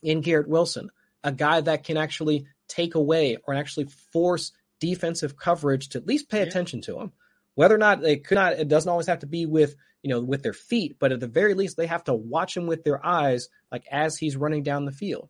in 0.03 0.21
Garrett 0.21 0.49
Wilson, 0.49 0.91
a 1.25 1.33
guy 1.33 1.61
that 1.61 1.85
can 1.85 1.97
actually 1.97 2.47
take 2.69 2.95
away 2.95 3.37
or 3.47 3.55
actually 3.55 3.87
force 4.13 4.53
defensive 4.81 5.37
coverage 5.37 5.91
to 5.91 5.99
at 5.99 6.07
least 6.07 6.29
pay 6.29 6.39
yeah. 6.39 6.45
attention 6.45 6.81
to 6.83 6.99
him. 7.01 7.13
Whether 7.55 7.75
or 7.75 7.79
not 7.79 8.01
they 8.01 8.17
could 8.17 8.37
not, 8.37 8.53
it 8.53 8.69
doesn't 8.69 8.89
always 8.89 9.09
have 9.09 9.21
to 9.21 9.27
be 9.27 9.47
with 9.47 9.75
you 10.03 10.11
know, 10.11 10.21
with 10.21 10.43
their 10.43 10.53
feet, 10.53 10.97
but 10.99 11.13
at 11.13 11.21
the 11.21 11.27
very 11.27 11.55
least, 11.55 11.77
they 11.77 11.87
have 11.87 12.05
to 12.05 12.15
watch 12.15 12.57
him 12.57 12.67
with 12.67 12.85
their 12.85 13.05
eyes, 13.05 13.49
like 13.73 13.85
as 13.91 14.17
he's 14.17 14.37
running 14.37 14.63
down 14.63 14.85
the 14.85 14.93
field. 14.93 15.29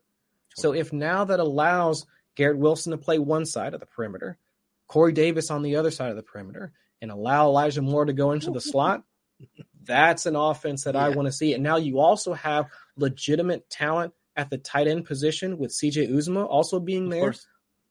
So 0.56 0.72
if 0.72 0.92
now 0.92 1.24
that 1.24 1.40
allows 1.40 2.06
Garrett 2.34 2.58
Wilson 2.58 2.92
to 2.92 2.98
play 2.98 3.18
one 3.18 3.46
side 3.46 3.74
of 3.74 3.80
the 3.80 3.86
perimeter, 3.86 4.38
Corey 4.86 5.12
Davis 5.12 5.50
on 5.50 5.62
the 5.62 5.76
other 5.76 5.90
side 5.90 6.10
of 6.10 6.16
the 6.16 6.22
perimeter, 6.22 6.72
and 7.00 7.10
allow 7.10 7.46
Elijah 7.46 7.82
Moore 7.82 8.04
to 8.04 8.12
go 8.12 8.32
into 8.32 8.50
the 8.50 8.60
slot, 8.60 9.04
that's 9.84 10.26
an 10.26 10.36
offense 10.36 10.84
that 10.84 10.94
yeah. 10.94 11.06
I 11.06 11.08
want 11.10 11.26
to 11.26 11.32
see. 11.32 11.54
And 11.54 11.62
now 11.62 11.76
you 11.76 11.98
also 11.98 12.34
have 12.34 12.66
legitimate 12.96 13.70
talent 13.70 14.12
at 14.36 14.50
the 14.50 14.58
tight 14.58 14.86
end 14.86 15.04
position 15.04 15.58
with 15.58 15.70
CJ 15.70 16.10
Uzomah 16.10 16.46
also 16.48 16.78
being 16.78 17.08
there. 17.08 17.34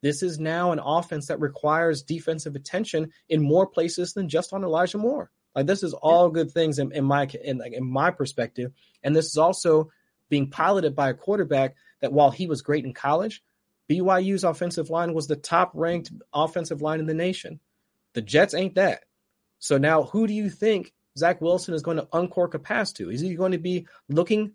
This 0.02 0.22
is 0.22 0.40
now 0.40 0.72
an 0.72 0.80
offense 0.80 1.28
that 1.28 1.40
requires 1.40 2.04
defensive 2.04 2.56
attention 2.56 3.12
in 3.30 3.42
more 3.42 3.66
places 3.66 4.14
than 4.14 4.30
just 4.30 4.54
on 4.54 4.64
Elijah 4.64 4.98
Moore. 4.98 5.32
Like 5.58 5.66
this 5.66 5.82
is 5.82 5.96
all 5.96 6.30
good 6.30 6.52
things 6.52 6.78
in, 6.78 6.92
in 6.92 7.04
my 7.04 7.28
in, 7.44 7.60
in 7.66 7.84
my 7.84 8.12
perspective, 8.12 8.74
and 9.02 9.16
this 9.16 9.26
is 9.26 9.38
also 9.38 9.90
being 10.30 10.52
piloted 10.52 10.96
by 10.96 11.10
a 11.10 11.16
quarterback 11.16 11.74
that 12.00 12.14
while 12.14 12.30
he 12.30 12.46
was 12.46 12.62
great 12.62 12.86
in 12.86 12.94
college, 12.94 13.42
BYU's 13.90 14.44
offensive 14.44 14.92
line 14.92 15.16
was 15.16 15.26
the 15.26 15.36
top 15.36 15.72
ranked 15.74 16.12
offensive 16.32 16.84
line 16.84 17.00
in 17.00 17.08
the 17.08 17.16
nation. 17.16 17.60
The 18.14 18.22
Jets 18.22 18.54
ain't 18.54 18.76
that. 18.76 19.06
So 19.58 19.80
now, 19.80 20.04
who 20.04 20.28
do 20.28 20.34
you 20.36 20.52
think 20.52 20.94
Zach 21.18 21.42
Wilson 21.42 21.74
is 21.74 21.82
going 21.82 21.98
to 21.98 22.08
uncork 22.14 22.54
a 22.54 22.60
pass 22.60 22.94
to? 22.94 23.10
Is 23.10 23.22
he 23.22 23.34
going 23.34 23.54
to 23.54 23.58
be 23.58 23.88
looking 24.10 24.52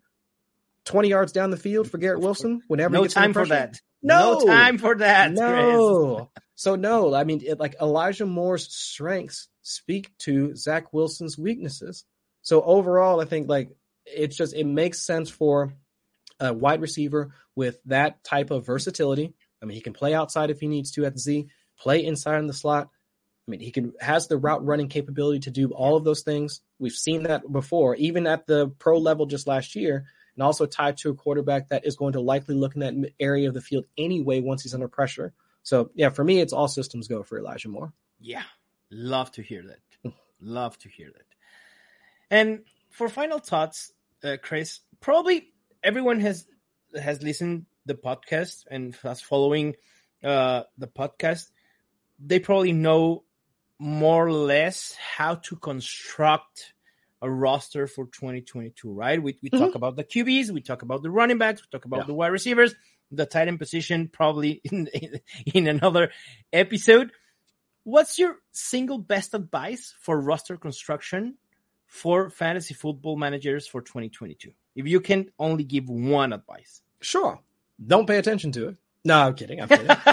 20 0.84 1.08
yards 1.08 1.32
down 1.32 1.50
the 1.50 1.56
field 1.56 1.90
for 1.90 1.98
Garrett 1.98 2.20
Wilson 2.20 2.62
whenever 2.68 2.94
no 2.94 3.06
time 3.08 3.32
for 3.32 3.46
that? 3.46 3.80
No. 4.04 4.38
no 4.38 4.46
time 4.46 4.78
for 4.78 4.94
that. 4.98 5.32
No. 5.32 6.30
So 6.54 6.76
no, 6.76 7.12
I 7.12 7.24
mean, 7.24 7.42
it, 7.44 7.58
like 7.58 7.74
Elijah 7.80 8.24
Moore's 8.24 8.72
strengths 8.72 9.48
speak 9.62 10.16
to 10.18 10.54
Zach 10.54 10.92
Wilson's 10.92 11.38
weaknesses. 11.38 12.04
So 12.42 12.62
overall, 12.62 13.20
I 13.20 13.24
think 13.24 13.48
like 13.48 13.70
it's 14.04 14.36
just 14.36 14.54
it 14.54 14.66
makes 14.66 15.00
sense 15.00 15.30
for 15.30 15.72
a 16.40 16.52
wide 16.52 16.80
receiver 16.80 17.34
with 17.54 17.78
that 17.86 18.22
type 18.24 18.50
of 18.50 18.66
versatility. 18.66 19.34
I 19.62 19.66
mean, 19.66 19.76
he 19.76 19.80
can 19.80 19.92
play 19.92 20.14
outside 20.14 20.50
if 20.50 20.60
he 20.60 20.66
needs 20.66 20.90
to 20.92 21.04
at 21.04 21.14
the 21.14 21.20
Z, 21.20 21.48
play 21.78 22.04
inside 22.04 22.40
in 22.40 22.48
the 22.48 22.52
slot. 22.52 22.88
I 23.46 23.50
mean, 23.50 23.60
he 23.60 23.70
can 23.70 23.92
has 24.00 24.28
the 24.28 24.36
route 24.36 24.64
running 24.64 24.88
capability 24.88 25.40
to 25.40 25.50
do 25.50 25.70
all 25.70 25.96
of 25.96 26.04
those 26.04 26.22
things. 26.22 26.60
We've 26.78 26.92
seen 26.92 27.24
that 27.24 27.50
before, 27.50 27.96
even 27.96 28.26
at 28.26 28.46
the 28.46 28.68
pro 28.78 28.98
level 28.98 29.26
just 29.26 29.46
last 29.46 29.74
year, 29.74 30.06
and 30.36 30.42
also 30.42 30.66
tied 30.66 30.96
to 30.98 31.10
a 31.10 31.14
quarterback 31.14 31.68
that 31.68 31.86
is 31.86 31.96
going 31.96 32.14
to 32.14 32.20
likely 32.20 32.54
look 32.54 32.74
in 32.74 32.80
that 32.80 33.12
area 33.20 33.48
of 33.48 33.54
the 33.54 33.60
field 33.60 33.84
anyway 33.98 34.40
once 34.40 34.62
he's 34.62 34.74
under 34.74 34.88
pressure. 34.88 35.32
So 35.62 35.90
yeah, 35.94 36.10
for 36.10 36.24
me, 36.24 36.40
it's 36.40 36.52
all 36.52 36.68
systems 36.68 37.08
go 37.08 37.22
for 37.22 37.38
Elijah 37.38 37.68
Moore. 37.68 37.92
Yeah, 38.20 38.44
Love 38.92 39.32
to 39.32 39.42
hear 39.42 39.64
that. 39.66 40.12
Love 40.40 40.78
to 40.80 40.88
hear 40.88 41.10
that. 41.12 41.24
And 42.30 42.60
for 42.90 43.08
final 43.08 43.38
thoughts, 43.38 43.90
uh, 44.22 44.36
Chris, 44.42 44.80
probably 45.00 45.48
everyone 45.82 46.20
has 46.20 46.46
has 47.00 47.22
listened 47.22 47.64
the 47.86 47.94
podcast 47.94 48.64
and 48.70 48.94
has 49.02 49.22
following 49.22 49.76
uh, 50.22 50.64
the 50.76 50.86
podcast. 50.86 51.50
They 52.18 52.38
probably 52.38 52.72
know 52.72 53.24
more 53.78 54.26
or 54.26 54.32
less 54.32 54.94
how 54.94 55.36
to 55.36 55.56
construct 55.56 56.74
a 57.22 57.30
roster 57.30 57.86
for 57.86 58.06
2022, 58.06 58.92
right? 58.92 59.22
We, 59.22 59.38
we 59.42 59.48
mm-hmm. 59.48 59.64
talk 59.64 59.74
about 59.74 59.96
the 59.96 60.04
QBs, 60.04 60.50
we 60.50 60.60
talk 60.60 60.82
about 60.82 61.02
the 61.02 61.10
running 61.10 61.38
backs, 61.38 61.62
we 61.62 61.66
talk 61.76 61.84
about 61.84 62.00
yeah. 62.00 62.06
the 62.06 62.14
wide 62.14 62.28
receivers, 62.28 62.74
the 63.10 63.26
tight 63.26 63.48
end 63.48 63.58
position, 63.58 64.08
probably 64.12 64.60
in, 64.64 64.88
in 65.46 65.66
another 65.66 66.10
episode. 66.52 67.10
What's 67.84 68.18
your 68.18 68.36
single 68.52 68.98
best 68.98 69.34
advice 69.34 69.94
for 70.00 70.20
roster 70.20 70.56
construction 70.56 71.36
for 71.86 72.30
fantasy 72.30 72.74
football 72.74 73.16
managers 73.16 73.66
for 73.66 73.80
2022? 73.80 74.52
if 74.74 74.86
you 74.86 75.00
can 75.00 75.30
only 75.38 75.64
give 75.64 75.88
one 75.88 76.32
advice. 76.32 76.82
Sure. 77.00 77.40
Don't 77.84 78.06
pay 78.06 78.18
attention 78.18 78.52
to 78.52 78.68
it. 78.68 78.76
No, 79.04 79.18
I'm 79.18 79.34
kidding. 79.34 79.60
I'm 79.60 79.68
kidding. 79.68 79.88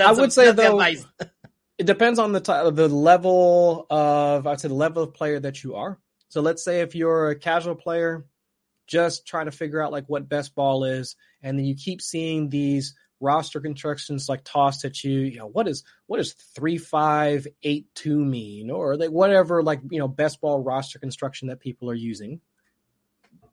I 0.00 0.12
would 0.12 0.28
a, 0.28 0.32
say 0.32 0.50
though, 0.52 0.80
it 1.78 1.86
depends 1.86 2.18
on 2.18 2.32
the 2.32 2.40
t- 2.40 2.70
the 2.70 2.88
level 2.88 3.86
of 3.90 4.46
I'd 4.46 4.60
say 4.60 4.68
the 4.68 4.74
level 4.74 5.02
of 5.02 5.12
player 5.14 5.38
that 5.40 5.62
you 5.62 5.74
are. 5.74 5.98
So 6.28 6.40
let's 6.40 6.64
say 6.64 6.80
if 6.80 6.94
you're 6.94 7.30
a 7.30 7.36
casual 7.36 7.74
player, 7.74 8.24
just 8.86 9.26
try 9.26 9.44
to 9.44 9.50
figure 9.50 9.82
out 9.82 9.92
like 9.92 10.06
what 10.08 10.28
best 10.28 10.54
ball 10.54 10.84
is, 10.84 11.16
and 11.42 11.58
then 11.58 11.66
you 11.66 11.74
keep 11.74 12.00
seeing 12.00 12.48
these 12.48 12.94
roster 13.20 13.60
constructions 13.60 14.28
like 14.28 14.42
tossed 14.44 14.84
at 14.84 15.02
you. 15.04 15.20
You 15.20 15.38
know 15.38 15.46
what 15.46 15.68
is 15.68 15.84
what 16.06 16.20
is 16.20 16.32
three 16.32 16.78
five 16.78 17.46
eight 17.62 17.86
two 17.94 18.24
mean, 18.24 18.70
or 18.70 18.96
like 18.96 19.10
whatever 19.10 19.62
like 19.62 19.80
you 19.90 19.98
know 19.98 20.08
best 20.08 20.40
ball 20.40 20.60
roster 20.60 20.98
construction 20.98 21.48
that 21.48 21.60
people 21.60 21.90
are 21.90 21.94
using. 21.94 22.40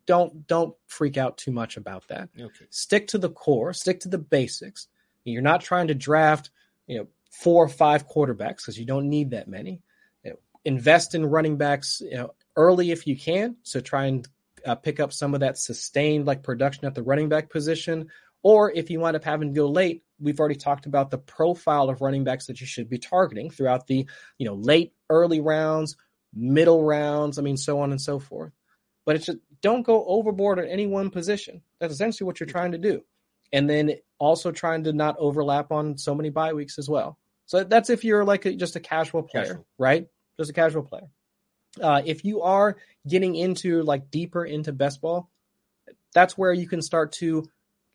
Don't 0.06 0.46
don't 0.48 0.76
freak 0.88 1.18
out 1.18 1.38
too 1.38 1.52
much 1.52 1.78
about 1.78 2.08
that. 2.08 2.30
Okay. 2.40 2.66
Stick 2.70 3.08
to 3.08 3.18
the 3.18 3.30
core. 3.30 3.74
Stick 3.74 4.02
to 4.02 4.10
the 4.10 4.18
basics. 4.18 4.88
You're 5.24 5.42
not 5.42 5.62
trying 5.62 5.88
to 5.88 5.96
draft 5.96 6.50
you 6.88 6.98
know 7.00 7.08
four 7.32 7.64
or 7.64 7.70
five 7.70 8.08
quarterbacks 8.08 8.58
because 8.58 8.80
you 8.80 8.86
don't 8.86 9.10
need 9.10 9.32
that 9.32 9.48
many. 9.48 9.82
You 10.24 10.32
know, 10.32 10.38
invest 10.66 11.16
in 11.16 11.26
running 11.26 11.58
backs 11.58 12.02
you 12.04 12.18
know 12.18 12.34
early 12.56 12.92
if 12.92 13.08
you 13.08 13.18
can. 13.18 13.58
So 13.64 13.80
try 13.80 14.06
and 14.06 14.28
uh, 14.66 14.76
pick 14.76 15.00
up 15.00 15.14
some 15.14 15.34
of 15.34 15.40
that 15.40 15.58
sustained 15.58 16.26
like 16.26 16.44
production 16.44 16.86
at 16.86 16.96
the 16.96 17.04
running 17.04 17.30
back 17.30 17.50
position 17.50 18.10
or 18.44 18.72
if 18.72 18.90
you 18.90 19.00
wind 19.00 19.16
up 19.16 19.24
having 19.24 19.54
to 19.54 19.60
go 19.60 19.70
late, 19.70 20.04
we've 20.20 20.40
already 20.40 20.56
talked 20.56 20.86
about 20.86 21.12
the 21.12 21.18
profile 21.18 21.90
of 21.90 22.02
running 22.02 22.24
backs 22.24 22.48
that 22.48 22.60
you 22.62 22.68
should 22.68 22.90
be 22.90 22.98
targeting 22.98 23.50
throughout 23.50 23.88
the, 23.88 24.08
you 24.38 24.46
know, 24.46 24.56
late, 24.56 24.94
early 25.10 25.40
rounds, 25.40 25.98
middle 26.34 26.84
rounds, 26.84 27.38
I 27.38 27.42
mean, 27.42 27.58
so 27.58 27.82
on 27.82 27.92
and 27.92 28.02
so 28.02 28.20
forth. 28.20 28.52
But 29.06 29.16
it's 29.16 29.26
just 29.26 29.40
don't 29.62 29.84
go 29.84 30.06
overboard 30.06 30.60
at 30.60 30.70
any 30.70 30.88
one 30.88 31.10
position. 31.10 31.62
That's 31.80 31.94
essentially 31.94 32.26
what 32.26 32.40
you're 32.40 32.48
trying 32.48 32.72
to 32.74 32.78
do. 32.78 33.04
And 33.52 33.70
then 33.70 33.96
also 34.18 34.52
trying 34.52 34.86
to 34.86 34.94
not 34.94 35.18
overlap 35.20 35.72
on 35.72 35.98
so 35.98 36.16
many 36.16 36.30
bye 36.30 36.54
weeks 36.54 36.78
as 36.78 36.88
well. 36.90 37.18
So 37.48 37.64
that's 37.64 37.90
if 37.90 38.06
you're 38.06 38.24
like 38.24 38.46
a, 38.46 38.56
just 38.56 38.76
a 38.76 38.80
casual 38.80 39.24
player, 39.24 39.46
casual. 39.46 39.68
right? 39.78 40.08
Just 40.40 40.52
a 40.52 40.54
casual 40.54 40.84
player. 40.84 41.10
Uh, 41.82 42.02
if 42.06 42.24
you 42.24 42.42
are 42.42 42.78
getting 43.08 43.36
into 43.36 43.82
like 43.84 44.12
deeper 44.12 44.46
into 44.46 44.72
best 44.72 45.02
ball, 45.02 45.30
that's 46.14 46.38
where 46.38 46.54
you 46.54 46.68
can 46.68 46.82
start 46.82 47.14
to 47.14 47.46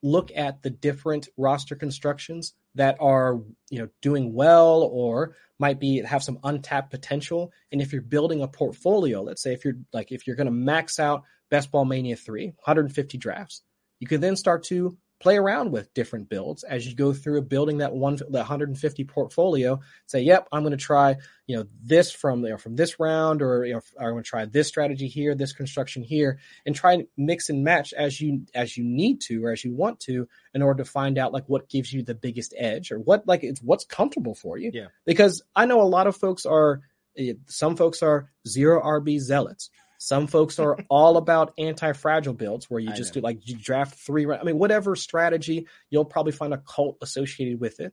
look 0.02 0.30
at 0.34 0.62
the 0.62 0.70
different 0.70 1.28
roster 1.36 1.74
constructions 1.74 2.54
that 2.74 2.96
are 3.00 3.40
you 3.70 3.78
know 3.78 3.88
doing 4.02 4.32
well 4.34 4.82
or 4.82 5.34
might 5.58 5.80
be 5.80 6.00
have 6.02 6.22
some 6.22 6.38
untapped 6.44 6.90
potential. 6.90 7.52
And 7.72 7.80
if 7.80 7.92
you're 7.92 8.02
building 8.02 8.42
a 8.42 8.48
portfolio 8.48 9.22
let's 9.22 9.42
say 9.42 9.52
if 9.52 9.64
you're 9.64 9.78
like 9.92 10.12
if 10.12 10.26
you're 10.26 10.36
going 10.36 10.46
to 10.46 10.52
max 10.52 10.98
out 10.98 11.22
best 11.50 11.70
ball 11.70 11.84
mania 11.84 12.16
3 12.16 12.46
150 12.46 13.18
drafts 13.18 13.62
you 14.00 14.06
can 14.06 14.20
then 14.20 14.36
start 14.36 14.64
to 14.64 14.98
play 15.18 15.36
around 15.36 15.72
with 15.72 15.92
different 15.94 16.28
builds 16.28 16.62
as 16.62 16.86
you 16.86 16.94
go 16.94 17.12
through 17.12 17.40
building 17.42 17.78
that 17.78 17.94
one 17.94 18.16
the 18.16 18.38
150 18.38 19.04
portfolio. 19.04 19.80
Say 20.06 20.22
yep 20.22 20.48
i'm 20.52 20.62
going 20.62 20.72
to 20.72 20.76
try 20.76 21.16
you 21.46 21.56
know 21.56 21.66
this 21.82 22.10
from 22.10 22.44
you 22.44 22.50
know, 22.50 22.56
from 22.58 22.76
this 22.76 23.00
round 23.00 23.42
or 23.42 23.64
you 23.64 23.74
know 23.74 23.80
i'm 23.98 24.10
going 24.10 24.22
to 24.22 24.28
try 24.28 24.44
this 24.44 24.68
strategy 24.68 25.08
here 25.08 25.34
this 25.34 25.52
construction 25.52 26.02
here 26.02 26.38
and 26.64 26.74
try 26.74 26.94
and 26.94 27.06
mix 27.16 27.48
and 27.48 27.64
match 27.64 27.92
as 27.92 28.20
you 28.20 28.44
as 28.54 28.76
you 28.76 28.84
need 28.84 29.20
to 29.22 29.44
or 29.44 29.52
as 29.52 29.64
you 29.64 29.72
want 29.74 30.00
to 30.00 30.28
in 30.54 30.62
order 30.62 30.82
to 30.82 30.90
find 30.90 31.18
out 31.18 31.32
like 31.32 31.44
what 31.46 31.68
gives 31.68 31.92
you 31.92 32.02
the 32.02 32.14
biggest 32.14 32.54
edge 32.56 32.92
or 32.92 32.98
what 32.98 33.26
like 33.26 33.42
it's 33.42 33.60
what's 33.62 33.84
comfortable 33.84 34.34
for 34.34 34.58
you. 34.58 34.70
Yeah. 34.72 34.88
Because 35.04 35.42
i 35.54 35.66
know 35.66 35.80
a 35.80 35.84
lot 35.84 36.06
of 36.06 36.16
folks 36.16 36.44
are 36.44 36.82
eh, 37.16 37.34
some 37.46 37.76
folks 37.76 38.02
are 38.02 38.30
zero 38.46 38.82
rb 38.82 39.18
zealots 39.18 39.70
some 39.98 40.26
folks 40.26 40.58
are 40.58 40.78
all 40.90 41.16
about 41.16 41.54
anti-fragile 41.58 42.34
builds 42.34 42.70
where 42.70 42.80
you 42.80 42.92
just 42.94 43.14
do 43.14 43.20
like 43.20 43.46
you 43.48 43.56
draft 43.56 43.98
three. 43.98 44.26
I 44.30 44.42
mean, 44.42 44.58
whatever 44.58 44.96
strategy, 44.96 45.66
you'll 45.90 46.04
probably 46.04 46.32
find 46.32 46.54
a 46.54 46.58
cult 46.58 46.98
associated 47.02 47.60
with 47.60 47.80
it. 47.80 47.92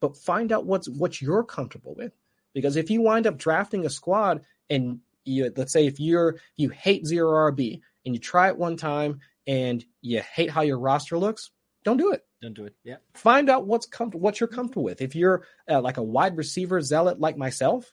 But 0.00 0.16
find 0.16 0.50
out 0.52 0.64
what's 0.66 0.88
what 0.88 1.20
you're 1.20 1.44
comfortable 1.44 1.94
with, 1.94 2.12
because 2.54 2.76
if 2.76 2.90
you 2.90 3.02
wind 3.02 3.26
up 3.26 3.36
drafting 3.36 3.84
a 3.84 3.90
squad 3.90 4.42
and 4.70 5.00
you 5.24 5.52
let's 5.56 5.72
say 5.72 5.86
if 5.86 6.00
you're 6.00 6.36
you 6.56 6.70
hate 6.70 7.06
zero 7.06 7.52
RB 7.52 7.80
and 8.06 8.14
you 8.14 8.20
try 8.20 8.48
it 8.48 8.56
one 8.56 8.76
time 8.76 9.20
and 9.46 9.84
you 10.00 10.20
hate 10.20 10.50
how 10.50 10.62
your 10.62 10.78
roster 10.78 11.18
looks, 11.18 11.50
don't 11.84 11.96
do 11.96 12.12
it. 12.12 12.24
Don't 12.42 12.54
do 12.54 12.64
it. 12.64 12.74
Yeah. 12.84 12.96
Find 13.14 13.50
out 13.50 13.66
what's 13.66 13.86
comfortable, 13.86 14.22
what 14.22 14.40
you're 14.40 14.48
comfortable 14.48 14.84
with. 14.84 15.02
If 15.02 15.14
you're 15.14 15.44
uh, 15.68 15.80
like 15.80 15.98
a 15.98 16.02
wide 16.02 16.36
receiver 16.36 16.80
zealot 16.80 17.20
like 17.20 17.36
myself, 17.36 17.92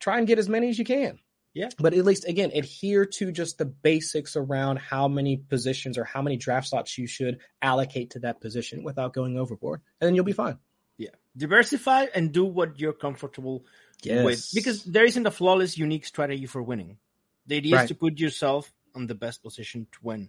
try 0.00 0.18
and 0.18 0.26
get 0.26 0.38
as 0.38 0.48
many 0.48 0.68
as 0.68 0.78
you 0.78 0.84
can. 0.84 1.18
Yeah. 1.56 1.70
But 1.78 1.94
at 1.94 2.04
least 2.04 2.28
again, 2.28 2.50
adhere 2.52 3.06
to 3.06 3.32
just 3.32 3.56
the 3.56 3.64
basics 3.64 4.36
around 4.36 4.78
how 4.78 5.08
many 5.08 5.38
positions 5.38 5.96
or 5.96 6.04
how 6.04 6.20
many 6.20 6.36
draft 6.36 6.68
slots 6.68 6.98
you 6.98 7.06
should 7.06 7.38
allocate 7.62 8.10
to 8.10 8.18
that 8.20 8.42
position 8.42 8.84
without 8.84 9.14
going 9.14 9.38
overboard. 9.38 9.80
And 9.98 10.06
then 10.06 10.14
you'll 10.14 10.26
be 10.26 10.32
fine. 10.32 10.58
Yeah. 10.98 11.16
Diversify 11.34 12.08
and 12.14 12.30
do 12.30 12.44
what 12.44 12.78
you're 12.78 12.92
comfortable 12.92 13.64
yes. 14.02 14.22
with. 14.22 14.50
Because 14.54 14.84
there 14.84 15.06
isn't 15.06 15.26
a 15.26 15.30
flawless, 15.30 15.78
unique 15.78 16.04
strategy 16.04 16.44
for 16.44 16.62
winning. 16.62 16.98
The 17.46 17.56
idea 17.56 17.76
right. 17.76 17.84
is 17.84 17.88
to 17.88 17.94
put 17.94 18.18
yourself 18.18 18.70
on 18.94 19.06
the 19.06 19.14
best 19.14 19.42
position 19.42 19.86
to 19.92 19.98
win. 20.02 20.28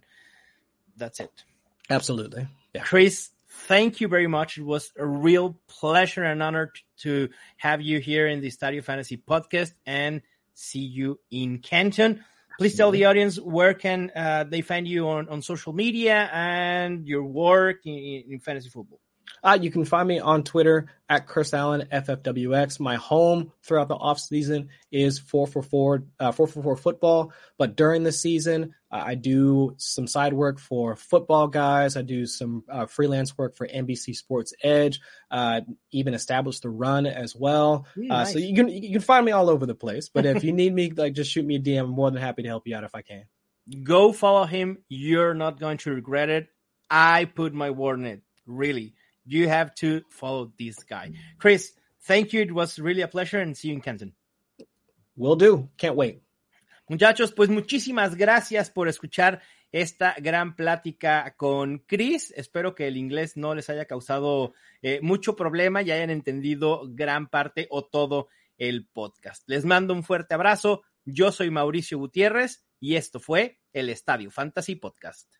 That's 0.96 1.20
it. 1.20 1.44
Absolutely. 1.90 2.48
Yeah. 2.72 2.84
Chris, 2.84 3.28
thank 3.50 4.00
you 4.00 4.08
very 4.08 4.28
much. 4.28 4.56
It 4.56 4.64
was 4.64 4.90
a 4.96 5.04
real 5.04 5.60
pleasure 5.66 6.24
and 6.24 6.42
honor 6.42 6.72
to 7.00 7.28
have 7.58 7.82
you 7.82 8.00
here 8.00 8.26
in 8.26 8.40
the 8.40 8.48
Estadio 8.48 8.82
Fantasy 8.82 9.18
podcast. 9.18 9.74
And 9.84 10.22
see 10.58 10.80
you 10.80 11.20
in 11.30 11.58
Canton. 11.58 12.24
Please 12.58 12.76
tell 12.76 12.90
the 12.90 13.04
audience 13.04 13.38
where 13.38 13.72
can 13.72 14.10
uh, 14.14 14.44
they 14.44 14.62
find 14.62 14.88
you 14.88 15.08
on, 15.08 15.28
on 15.28 15.42
social 15.42 15.72
media 15.72 16.28
and 16.32 17.06
your 17.06 17.22
work 17.22 17.86
in, 17.86 18.24
in 18.28 18.40
fantasy 18.40 18.68
football. 18.68 19.00
Uh, 19.44 19.56
you 19.60 19.70
can 19.70 19.84
find 19.84 20.08
me 20.08 20.18
on 20.18 20.42
Twitter 20.42 20.88
at 21.08 21.28
Chris 21.28 21.54
Allen 21.54 21.86
FFWX. 21.92 22.80
My 22.80 22.96
home 22.96 23.52
throughout 23.62 23.86
the 23.86 23.94
off 23.94 24.18
season 24.18 24.70
is 24.90 25.20
4for4 25.20 26.04
uh, 26.18 26.32
4for4 26.32 26.78
football, 26.78 27.32
but 27.56 27.76
during 27.76 28.02
the 28.02 28.10
season 28.10 28.74
uh, 28.90 29.02
I 29.06 29.14
do 29.14 29.74
some 29.76 30.06
side 30.06 30.32
work 30.32 30.58
for 30.58 30.96
football 30.96 31.48
guys. 31.48 31.96
I 31.96 32.02
do 32.02 32.26
some 32.26 32.64
uh, 32.70 32.86
freelance 32.86 33.36
work 33.36 33.56
for 33.56 33.66
NBC 33.66 34.14
Sports 34.16 34.52
Edge. 34.62 35.00
Uh, 35.30 35.60
even 35.90 36.14
Establish 36.14 36.60
the 36.60 36.70
Run 36.70 37.06
as 37.06 37.36
well. 37.36 37.86
Mm, 37.96 38.08
nice. 38.08 38.32
So 38.32 38.38
you 38.38 38.54
can 38.54 38.68
you 38.68 38.92
can 38.92 39.00
find 39.00 39.24
me 39.24 39.32
all 39.32 39.50
over 39.50 39.66
the 39.66 39.74
place. 39.74 40.08
But 40.08 40.26
if 40.26 40.44
you 40.44 40.52
need 40.60 40.74
me, 40.74 40.90
like 40.90 41.14
just 41.14 41.30
shoot 41.30 41.44
me 41.44 41.56
a 41.56 41.60
DM. 41.60 41.80
I'm 41.80 41.90
more 41.90 42.10
than 42.10 42.20
happy 42.20 42.42
to 42.42 42.48
help 42.48 42.66
you 42.66 42.76
out 42.76 42.84
if 42.84 42.94
I 42.94 43.02
can. 43.02 43.24
Go 43.82 44.12
follow 44.12 44.44
him. 44.44 44.78
You're 44.88 45.34
not 45.34 45.60
going 45.60 45.78
to 45.78 45.92
regret 45.92 46.30
it. 46.30 46.48
I 46.90 47.26
put 47.26 47.52
my 47.52 47.70
word 47.70 47.98
in 48.00 48.06
it. 48.06 48.22
Really 48.46 48.94
you 49.28 49.48
have 49.48 49.74
to 49.76 50.02
follow 50.08 50.52
this 50.58 50.82
guy. 50.84 51.12
Chris, 51.38 51.72
thank 52.04 52.32
you. 52.32 52.40
It 52.40 52.52
was 52.52 52.78
really 52.78 53.02
a 53.02 53.08
pleasure 53.08 53.38
and 53.38 53.56
see 53.56 53.68
you 53.68 53.74
in 53.74 53.80
Canton. 53.82 54.14
Will 55.16 55.36
do. 55.36 55.68
Can't 55.76 55.96
wait. 55.96 56.22
Muchachos, 56.88 57.32
pues 57.32 57.50
muchísimas 57.50 58.16
gracias 58.16 58.70
por 58.70 58.88
escuchar 58.88 59.42
esta 59.72 60.14
gran 60.18 60.56
plática 60.56 61.34
con 61.36 61.80
Chris. 61.86 62.32
Espero 62.34 62.74
que 62.74 62.86
el 62.86 62.96
inglés 62.96 63.36
no 63.36 63.54
les 63.54 63.68
haya 63.68 63.84
causado 63.84 64.54
eh, 64.80 64.98
mucho 65.02 65.36
problema 65.36 65.82
y 65.82 65.90
hayan 65.90 66.08
entendido 66.08 66.84
gran 66.88 67.28
parte 67.28 67.66
o 67.70 67.84
todo 67.84 68.28
el 68.56 68.86
podcast. 68.86 69.42
Les 69.46 69.66
mando 69.66 69.92
un 69.92 70.02
fuerte 70.02 70.32
abrazo. 70.32 70.82
Yo 71.04 71.30
soy 71.30 71.50
Mauricio 71.50 71.98
Gutiérrez 71.98 72.64
y 72.80 72.96
esto 72.96 73.20
fue 73.20 73.60
el 73.74 73.90
Estadio 73.90 74.30
Fantasy 74.30 74.76
Podcast. 74.76 75.37